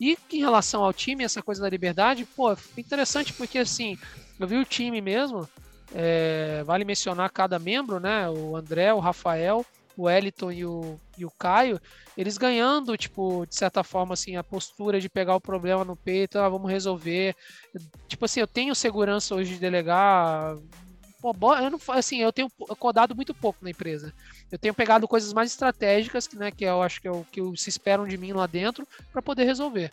E 0.00 0.18
em 0.32 0.40
relação 0.40 0.82
ao 0.82 0.92
time, 0.92 1.22
essa 1.22 1.40
coisa 1.42 1.62
da 1.62 1.68
liberdade, 1.68 2.24
pô, 2.24 2.56
interessante 2.76 3.32
porque, 3.32 3.58
assim, 3.58 3.96
eu 4.40 4.48
vi 4.48 4.56
o 4.56 4.64
time 4.64 5.00
mesmo, 5.00 5.48
é, 5.94 6.64
vale 6.64 6.84
mencionar 6.84 7.30
cada 7.30 7.58
membro, 7.58 8.00
né? 8.00 8.28
O 8.28 8.56
André, 8.56 8.92
o 8.92 8.98
Rafael, 8.98 9.64
o 9.96 10.10
Eliton 10.10 10.50
e 10.50 10.64
o, 10.64 10.98
e 11.16 11.24
o 11.24 11.30
Caio, 11.30 11.80
eles 12.16 12.36
ganhando, 12.36 12.96
tipo, 12.96 13.46
de 13.46 13.54
certa 13.54 13.84
forma, 13.84 14.14
assim, 14.14 14.34
a 14.34 14.42
postura 14.42 15.00
de 15.00 15.08
pegar 15.08 15.36
o 15.36 15.40
problema 15.40 15.84
no 15.84 15.94
peito, 15.94 16.38
ah, 16.38 16.48
vamos 16.48 16.70
resolver. 16.70 17.36
Tipo 18.08 18.24
assim, 18.24 18.40
eu 18.40 18.46
tenho 18.48 18.74
segurança 18.74 19.34
hoje 19.34 19.54
de 19.54 19.60
delegar 19.60 20.56
Pô, 21.22 21.54
eu 21.54 21.70
não 21.70 21.78
assim, 21.88 22.18
eu 22.18 22.32
tenho 22.32 22.50
codado 22.80 23.14
muito 23.14 23.32
pouco 23.32 23.60
na 23.62 23.70
empresa. 23.70 24.12
Eu 24.50 24.58
tenho 24.58 24.74
pegado 24.74 25.06
coisas 25.06 25.32
mais 25.32 25.52
estratégicas, 25.52 26.28
né, 26.32 26.50
que 26.50 26.64
eu 26.64 26.82
acho 26.82 27.00
que 27.00 27.06
é 27.06 27.12
o 27.12 27.24
que 27.30 27.40
se 27.56 27.70
esperam 27.70 28.06
de 28.08 28.18
mim 28.18 28.32
lá 28.32 28.46
dentro, 28.48 28.86
para 29.12 29.22
poder 29.22 29.44
resolver. 29.44 29.92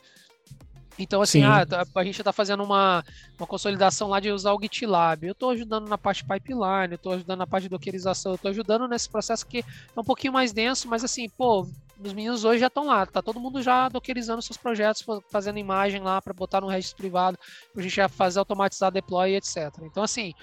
Então, 0.97 1.21
assim, 1.21 1.43
ah, 1.43 1.65
tá, 1.65 1.85
a 1.95 2.03
gente 2.03 2.19
está 2.19 2.33
fazendo 2.33 2.61
uma, 2.61 3.05
uma 3.39 3.47
consolidação 3.47 4.09
lá 4.09 4.19
de 4.19 4.31
usar 4.31 4.53
o 4.53 4.59
GitLab. 4.61 5.25
Eu 5.25 5.31
estou 5.31 5.51
ajudando 5.51 5.87
na 5.87 5.97
parte 5.97 6.25
pipeline, 6.25 6.91
eu 6.91 6.95
estou 6.95 7.13
ajudando 7.13 7.39
na 7.39 7.47
parte 7.47 7.63
de 7.63 7.69
dockerização, 7.69 8.33
eu 8.33 8.35
estou 8.35 8.51
ajudando 8.51 8.85
nesse 8.85 9.07
processo 9.07 9.47
que 9.47 9.59
é 9.59 9.99
um 9.99 10.03
pouquinho 10.03 10.33
mais 10.33 10.51
denso, 10.51 10.89
mas 10.89 11.01
assim, 11.01 11.29
pô, 11.29 11.65
os 12.03 12.13
meninos 12.13 12.43
hoje 12.43 12.59
já 12.59 12.67
estão 12.67 12.87
lá, 12.87 13.05
tá 13.05 13.21
todo 13.21 13.39
mundo 13.39 13.61
já 13.61 13.87
dockerizando 13.87 14.41
seus 14.41 14.57
projetos, 14.57 15.05
fazendo 15.29 15.57
imagem 15.57 16.01
lá 16.01 16.21
para 16.21 16.33
botar 16.33 16.59
no 16.59 16.67
registro 16.67 16.97
privado, 16.97 17.37
para 17.71 17.79
a 17.79 17.83
gente 17.83 17.95
já 17.95 18.09
fazer 18.09 18.39
automatizar 18.39 18.91
deploy, 18.91 19.35
etc. 19.35 19.73
Então, 19.83 20.03
assim, 20.03 20.33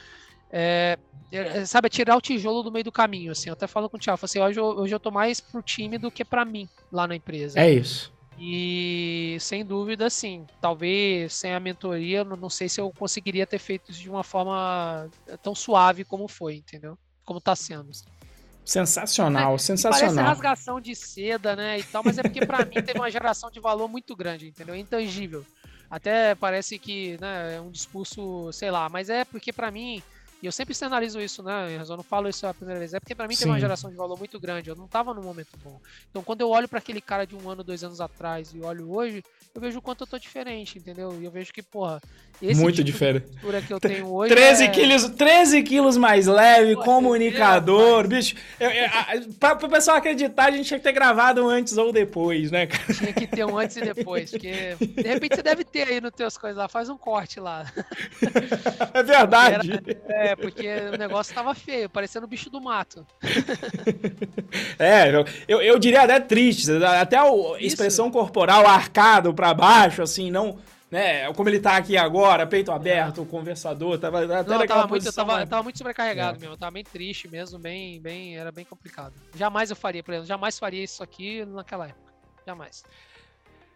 é, 0.59 0.99
é, 1.31 1.67
sabe, 1.67 1.87
é 1.87 1.91
tirar 1.91 2.17
o 2.17 2.21
tijolo 2.21 2.63
do 2.63 2.73
meio 2.73 2.85
do 2.85 2.91
caminho, 2.91 3.33
assim. 3.33 3.51
Eu 3.51 3.53
até 3.53 3.67
falo 3.67 3.91
com 3.91 3.99
o 3.99 4.01
Thiago, 4.01 4.19
assim, 4.23 4.41
hoje, 4.41 4.59
eu, 4.59 4.65
hoje 4.65 4.95
eu 4.95 5.01
tô 5.01 5.11
mais 5.11 5.39
pro 5.39 5.61
time 5.61 5.99
do 5.99 6.11
que 6.11 6.25
para 6.25 6.47
mim 6.47 6.67
lá 6.91 7.07
na 7.07 7.15
empresa. 7.15 7.61
É 7.61 7.71
isso. 7.71 8.11
E 8.39 9.37
sem 9.41 9.65
dúvida, 9.65 10.09
sim, 10.09 10.47
talvez 10.61 11.35
sem 11.35 11.53
a 11.53 11.61
mentoria, 11.61 12.25
não 12.25 12.49
sei 12.49 12.69
se 12.69 12.81
eu 12.81 12.91
conseguiria 12.91 13.47
ter 13.47 13.59
feito 13.59 13.91
isso 13.91 14.01
de 14.01 14.09
uma 14.09 14.23
forma 14.23 15.09
tão 15.43 15.55
suave 15.55 16.05
como 16.05 16.27
foi, 16.27 16.57
entendeu? 16.57 16.99
Como 17.25 17.41
tá 17.41 17.55
sendo. 17.55 17.91
Sensacional, 18.65 19.55
é, 19.55 19.59
sensacional. 19.59 20.15
Parece 20.15 20.29
rasgação 20.29 20.81
de 20.81 20.95
seda, 20.95 21.55
né, 21.55 21.79
e 21.79 21.85
tal, 21.85 22.03
mas 22.05 22.19
é 22.19 22.23
porque 22.23 22.45
para 22.45 22.65
mim 22.65 22.83
teve 22.83 22.99
uma 22.99 23.11
geração 23.11 23.51
de 23.51 23.61
valor 23.61 23.89
muito 23.89 24.17
grande, 24.17 24.49
entendeu? 24.49 24.75
Intangível. 24.75 25.45
Até 25.89 26.35
parece 26.35 26.79
que, 26.79 27.17
né, 27.21 27.57
é 27.57 27.61
um 27.61 27.71
discurso, 27.71 28.51
sei 28.53 28.71
lá, 28.71 28.89
mas 28.89 29.09
é 29.09 29.25
porque 29.25 29.53
para 29.53 29.71
mim 29.71 30.03
e 30.43 30.47
eu 30.47 30.53
sempre 30.53 30.75
sinalizo 30.75 31.21
isso, 31.21 31.43
né? 31.43 31.83
Eu 31.89 31.97
não 31.97 32.03
falo 32.03 32.29
isso 32.29 32.47
a 32.47 32.53
primeira 32.53 32.79
vez. 32.79 32.93
É 32.93 33.01
porque 33.01 33.15
para 33.15 33.27
mim 33.27 33.35
Sim. 33.35 33.45
tem 33.45 33.53
uma 33.53 33.61
geração 33.61 33.91
de 33.91 33.97
valor 33.97 34.19
muito 34.19 34.39
grande. 34.39 34.69
Eu 34.69 34.77
não 34.77 34.87
tava 34.87 35.15
num 35.15 35.23
momento 35.23 35.51
bom. 35.65 35.81
Então 36.11 36.23
quando 36.23 36.43
eu 36.43 36.51
olho 36.51 36.69
para 36.69 36.79
aquele 36.79 37.01
cara 37.01 37.27
de 37.27 37.35
um 37.35 37.49
ano, 37.49 37.65
dois 37.65 37.83
anos 37.83 38.01
atrás 38.01 38.53
e 38.55 38.61
olho 38.61 38.93
hoje, 38.93 39.25
eu 39.55 39.61
vejo 39.61 39.79
o 39.79 39.83
quanto 39.83 40.03
eu 40.03 40.07
tô 40.07 40.19
diferente, 40.19 40.79
entendeu? 40.79 41.19
E 41.19 41.25
eu 41.25 41.31
vejo 41.31 41.53
que, 41.53 41.63
porra, 41.63 42.01
esse 42.43 42.61
muito 42.61 42.77
tipo 42.77 42.85
diferente. 42.85 43.27
que 43.67 43.73
eu 43.73 43.81
tenho 43.81 44.13
hoje 44.13 44.35
13 44.35 44.65
é... 44.65 44.69
quilos, 44.69 45.09
13 45.09 45.63
quilos 45.63 45.97
mais 45.97 46.27
leve, 46.27 46.75
Pô, 46.75 46.83
comunicador, 46.83 48.05
é, 48.05 48.09
bicho. 48.09 48.35
Eu, 48.61 48.71
eu, 48.71 48.89
pra, 49.41 49.57
pro 49.57 49.69
pessoal 49.71 49.97
acreditar, 49.97 50.47
a 50.47 50.51
gente 50.51 50.67
tinha 50.67 50.79
que 50.79 50.85
ter 50.85 50.93
gravado 50.93 51.43
um 51.43 51.49
antes 51.49 51.79
ou 51.79 51.91
depois, 51.91 52.51
né, 52.51 52.67
cara? 52.67 52.93
Tinha 52.93 53.13
que 53.15 53.27
ter 53.27 53.47
um 53.47 53.57
antes 53.57 53.77
e 53.77 53.81
depois, 53.81 54.31
porque 54.31 54.77
de 54.79 55.09
repente 55.09 55.37
você 55.37 55.43
deve 55.43 55.65
ter 55.65 55.89
aí 55.89 56.01
nos 56.01 56.13
teus 56.13 56.37
coisas 56.37 56.59
lá, 56.59 56.69
faz 56.69 56.91
um 56.91 56.99
corte 56.99 57.41
lá. 57.41 57.65
É 58.93 59.03
verdade. 59.03 59.71
Era, 60.09 60.26
é, 60.26 60.26
porque 60.35 60.67
o 60.95 60.99
negócio 60.99 61.35
tava 61.35 61.55
feio, 61.55 61.89
parecendo 61.89 62.27
o 62.27 62.29
bicho 62.29 62.51
do 62.51 62.61
mato. 62.61 63.07
é, 64.79 65.11
eu, 65.47 65.63
eu 65.63 65.79
diria 65.79 66.03
até 66.03 66.19
triste, 66.19 66.73
até 66.83 67.19
a 67.19 67.27
expressão 67.61 68.07
Isso. 68.07 68.13
corporal 68.13 68.67
arcado 68.67 69.33
para 69.35 69.53
baixo, 69.55 70.03
assim, 70.03 70.31
não 70.31 70.59
né? 70.91 71.33
Como 71.35 71.49
ele 71.49 71.61
tá 71.61 71.77
aqui 71.77 71.97
agora, 71.97 72.47
peito 72.47 72.71
aberto, 72.71 73.23
é. 73.23 73.25
conversador, 73.25 73.99
tava 73.99 74.25
até 74.25 74.51
Não, 74.51 74.67
tava 74.67 74.87
muito, 74.87 75.07
eu 75.07 75.13
tava, 75.13 75.41
eu 75.41 75.47
tava 75.47 75.63
muito 75.63 75.79
sobrecarregado 75.79 76.39
é. 76.39 76.41
mesmo, 76.41 76.55
eu 76.55 76.59
tava 76.59 76.73
bem 76.73 76.85
triste 76.85 77.29
mesmo, 77.29 77.59
bem, 77.59 78.01
bem, 78.01 78.37
era 78.37 78.53
bem 78.53 78.65
complicado. 78.65 79.15
Jamais 79.35 79.71
eu 79.71 79.77
faria, 79.77 80.03
por 80.03 80.13
exemplo, 80.13 80.29
jamais 80.29 80.59
faria 80.59 80.83
isso 80.83 81.03
aqui 81.03 81.45
naquela 81.45 81.87
época. 81.89 82.13
Jamais. 82.47 82.85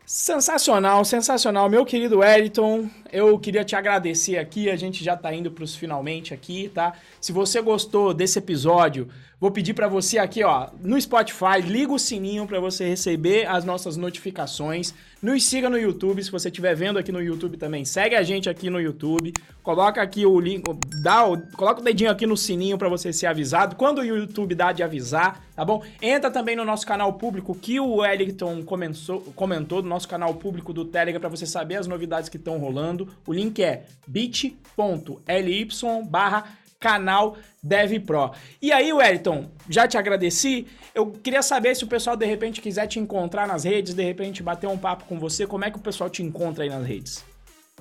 Sensacional, 0.05 1.05
sensacional. 1.05 1.71
Meu 1.71 1.85
querido 1.85 2.19
Wellington, 2.19 2.91
eu 3.13 3.39
queria 3.39 3.65
te 3.65 3.77
agradecer 3.77 4.39
aqui. 4.39 4.69
A 4.69 4.75
gente 4.75 5.05
já 5.05 5.17
tá 5.17 5.33
indo 5.33 5.53
pros 5.53 5.77
finalmente 5.77 6.35
aqui, 6.35 6.69
tá? 6.75 6.95
Se 7.21 7.31
você 7.31 7.63
gostou 7.63 8.13
desse 8.13 8.39
episódio, 8.39 9.09
vou 9.41 9.51
pedir 9.51 9.73
para 9.73 9.89
você 9.89 10.19
aqui, 10.19 10.45
ó, 10.45 10.69
no 10.83 11.01
Spotify, 11.01 11.63
liga 11.65 11.93
o 11.93 11.99
sininho 11.99 12.47
para 12.47 12.61
você 12.61 12.87
receber 12.87 13.47
as 13.47 13.65
nossas 13.65 13.97
notificações. 13.97 14.93
Nos 15.23 15.45
siga 15.45 15.71
no 15.71 15.79
YouTube, 15.79 16.23
se 16.23 16.31
você 16.31 16.49
estiver 16.49 16.75
vendo 16.75 16.99
aqui 16.99 17.11
no 17.11 17.23
YouTube 17.23 17.57
também, 17.57 17.85
segue 17.85 18.15
a 18.15 18.23
gente 18.23 18.51
aqui 18.51 18.69
no 18.69 18.81
YouTube. 18.81 19.33
Coloca 19.63 20.01
aqui 20.01 20.25
o 20.27 20.39
link, 20.41 20.63
dá 21.03 21.27
o, 21.27 21.41
coloca 21.53 21.81
o 21.81 21.85
dedinho 21.85 22.11
aqui 22.11 22.27
no 22.27 22.37
sininho 22.37 22.77
para 22.77 22.89
você 22.89 23.13
ser 23.13 23.27
avisado. 23.27 23.77
Quando 23.77 23.99
o 23.99 24.05
YouTube 24.05 24.55
dá 24.55 24.73
de 24.73 24.83
avisar, 24.83 25.43
tá 25.55 25.65
bom? 25.65 25.83
Entra 26.01 26.31
também 26.31 26.57
no 26.57 26.65
nosso 26.65 26.87
canal 26.87 27.13
público 27.15 27.55
que 27.55 27.79
o 27.79 27.97
Wellington 27.97 28.63
comentou, 28.63 29.21
comentou, 29.35 29.83
do 29.83 29.89
nosso 29.89 30.09
canal 30.09 30.35
público 30.35 30.73
do 30.73 30.85
Telegram 30.85 31.21
para 31.21 31.29
você 31.29 31.47
saber 31.47 31.77
as 31.77 31.87
novidades 31.87 32.29
que 32.29 32.37
estão 32.37 32.59
rolando. 32.59 33.09
O 33.27 33.33
link 33.33 33.63
é 33.63 33.85
bit.ly 34.07 35.69
barra 36.09 36.61
canal 36.81 37.37
DevPro. 37.63 38.33
E 38.61 38.73
aí, 38.73 38.93
Wellington, 38.93 39.51
já 39.69 39.87
te 39.87 39.99
agradeci. 39.99 40.67
Eu 40.95 41.13
queria 41.13 41.43
saber 41.43 41.77
se 41.77 41.85
o 41.85 41.87
pessoal 41.87 42.17
de 42.17 42.25
repente 42.25 42.61
quiser 42.61 42.87
te 42.87 42.99
encontrar 42.99 43.47
nas 43.47 43.65
redes, 43.65 43.93
de 43.95 44.03
repente 44.03 44.43
bater 44.43 44.67
um 44.67 44.79
papo 44.79 45.05
com 45.05 45.19
você, 45.19 45.47
como 45.47 45.65
é 45.65 45.71
que 45.71 45.77
o 45.77 45.83
pessoal 45.83 46.09
te 46.09 46.23
encontra 46.23 46.65
aí 46.65 46.71
nas 46.71 46.87
redes? 46.87 47.25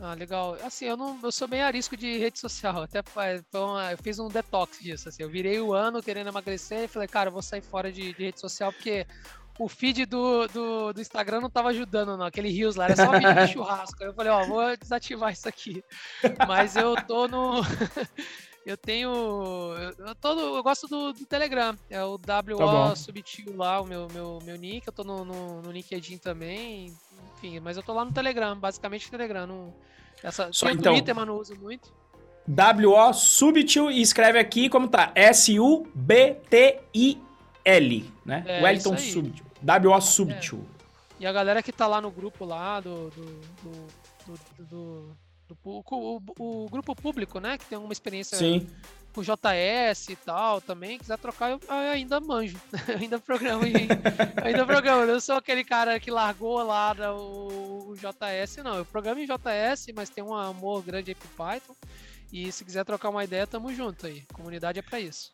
Ah, 0.02 0.14
legal. 0.14 0.58
Assim, 0.64 0.86
eu 0.86 0.96
não, 0.96 1.18
eu 1.22 1.32
sou 1.32 1.48
bem 1.48 1.62
arisco 1.62 1.96
de 1.96 2.18
rede 2.18 2.40
social. 2.40 2.84
Até 2.84 3.02
então, 3.36 3.80
eu 3.90 3.98
fiz 3.98 4.20
um 4.20 4.28
detox 4.28 4.80
disso. 4.80 5.10
Assim, 5.10 5.24
eu 5.24 5.30
virei 5.30 5.60
o 5.60 5.74
ano 5.74 6.04
querendo 6.04 6.28
emagrecer 6.28 6.84
e 6.84 6.88
falei, 6.88 7.08
cara, 7.08 7.30
eu 7.30 7.34
vou 7.34 7.42
sair 7.42 7.62
fora 7.62 7.92
de, 7.92 8.14
de 8.14 8.24
rede 8.24 8.40
social 8.40 8.72
porque 8.72 9.06
o 9.58 9.68
feed 9.68 10.06
do, 10.06 10.48
do, 10.48 10.94
do, 10.94 11.02
Instagram 11.02 11.42
não 11.42 11.50
tava 11.50 11.70
ajudando, 11.70 12.16
não. 12.16 12.26
Aquele 12.26 12.50
Rios 12.50 12.78
lá, 12.78 12.86
era 12.86 12.96
só 12.96 13.12
vídeo 13.12 13.34
de 13.34 13.48
churrasco. 13.52 14.02
Aí 14.02 14.10
eu 14.10 14.14
falei, 14.14 14.32
ó, 14.32 14.46
vou 14.46 14.78
desativar 14.78 15.34
isso 15.34 15.50
aqui. 15.50 15.84
Mas 16.48 16.78
eu 16.78 16.96
tô 17.06 17.28
no. 17.28 17.62
Eu 18.66 18.78
tenho. 18.78 19.10
Eu, 19.98 20.16
tô 20.16 20.38
eu 20.58 20.62
gosto 20.62 20.88
do, 20.88 21.14
do, 21.14 21.26
Telegram. 21.26 21.76
É 21.90 22.04
o 22.04 22.14
WO 22.14 22.20
tá 22.58 22.96
Subtil 22.96 23.56
lá, 23.56 23.82
o 23.82 23.86
meu, 23.86 24.08
meu, 24.14 24.40
meu 24.44 24.58
nick. 24.58 24.86
Eu 24.86 24.94
tô 24.94 25.04
no, 25.04 25.24
no, 25.26 25.62
no, 25.62 25.72
LinkedIn 25.72 26.18
também. 26.18 26.94
Enfim, 27.38 27.60
mas 27.60 27.78
eu 27.78 27.84
tô 27.84 27.94
lá 27.94 28.04
no 28.06 28.12
Telegram, 28.12 28.58
basicamente 28.58 29.06
no 29.06 29.12
Telegram. 29.12 29.48
No, 29.48 29.74
essa, 30.24 30.50
Só, 30.52 30.70
então, 30.70 30.94
Twitter, 30.94 31.16
mas 31.16 31.26
não 31.28 31.38
uso 31.38 31.56
muito. 31.56 31.92
WO 32.48 33.14
Subtil 33.14 33.92
e 33.92 34.02
escreve 34.02 34.40
aqui 34.40 34.70
como 34.70 34.88
tá. 34.88 35.12
S-U-B-T-I-L, 35.16 35.74
né? 38.26 38.44
É, 38.46 38.62
Wellington 38.62 38.98
Subtil. 38.98 39.46
WO 39.62 40.02
Subtil. 40.02 40.66
É. 40.76 40.80
E 41.22 41.28
a 41.28 41.32
galera 41.32 41.62
que 41.62 41.72
tá 41.72 41.86
lá 41.86 42.00
no 42.00 42.12
grupo 42.12 42.46
lá 42.46 42.80
do, 42.80 43.10
do, 43.10 43.26
do, 43.64 44.40
do 44.60 45.18
o, 45.64 45.84
o, 45.90 46.66
o, 46.66 46.70
grupo 46.70 46.96
público, 46.96 47.40
né? 47.40 47.58
Que 47.58 47.66
tem 47.66 47.78
uma 47.78 47.94
experiência 47.94 48.38
Sim. 48.38 48.68
com 49.14 49.22
JS 49.22 50.10
e 50.10 50.16
tal 50.16 50.62
também, 50.62 50.98
quiser 50.98 51.18
trocar, 51.18 51.52
eu, 51.52 51.60
ainda 51.92 52.20
manjo. 52.20 52.60
ainda 53.00 53.20
programo 53.20 53.66
em, 53.66 53.88
ainda 54.44 54.66
programo. 54.66 55.04
Eu 55.04 55.22
sou 55.22 55.36
aquele 55.36 55.64
cara 55.64 56.00
que 56.00 56.12
largou 56.12 56.64
lá 56.64 56.94
o, 57.14 57.90
o, 57.90 57.96
JS, 57.96 58.58
não. 58.64 58.76
Eu 58.76 58.86
programo 58.86 59.20
em 59.20 59.26
JS, 59.26 59.88
mas 59.96 60.10
tenho 60.10 60.28
um 60.28 60.36
amor 60.36 60.84
grande 60.84 61.12
aí 61.12 61.16
pro 61.16 61.30
Python. 61.30 61.76
E 62.32 62.52
se 62.52 62.64
quiser 62.64 62.86
trocar 62.86 63.10
uma 63.10 63.24
ideia, 63.24 63.48
tamo 63.48 63.74
junto 63.74 64.06
aí. 64.06 64.24
comunidade 64.34 64.80
é 64.80 64.82
para 64.82 65.00
isso. 65.00 65.32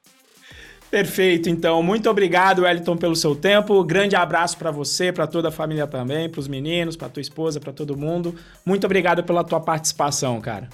Perfeito, 0.89 1.49
então. 1.49 1.81
Muito 1.83 2.09
obrigado, 2.09 2.61
Wellington, 2.61 2.95
pelo 2.95 3.15
seu 3.15 3.35
tempo. 3.35 3.83
Grande 3.83 4.15
abraço 4.15 4.57
para 4.57 4.71
você, 4.71 5.11
para 5.11 5.27
toda 5.27 5.49
a 5.49 5.51
família 5.51 5.87
também, 5.87 6.29
para 6.29 6.39
os 6.39 6.47
meninos, 6.47 6.95
para 6.95 7.09
tua 7.09 7.21
esposa, 7.21 7.59
para 7.59 7.73
todo 7.73 7.97
mundo. 7.97 8.35
Muito 8.65 8.85
obrigado 8.85 9.23
pela 9.23 9.43
tua 9.43 9.59
participação, 9.59 10.39
cara. 10.39 10.69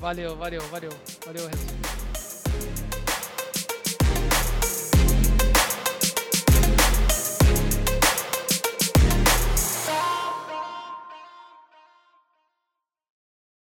Valeu, 0.00 0.34
valeu, 0.36 0.62
valeu. 0.70 0.90
Valeu. 1.26 1.99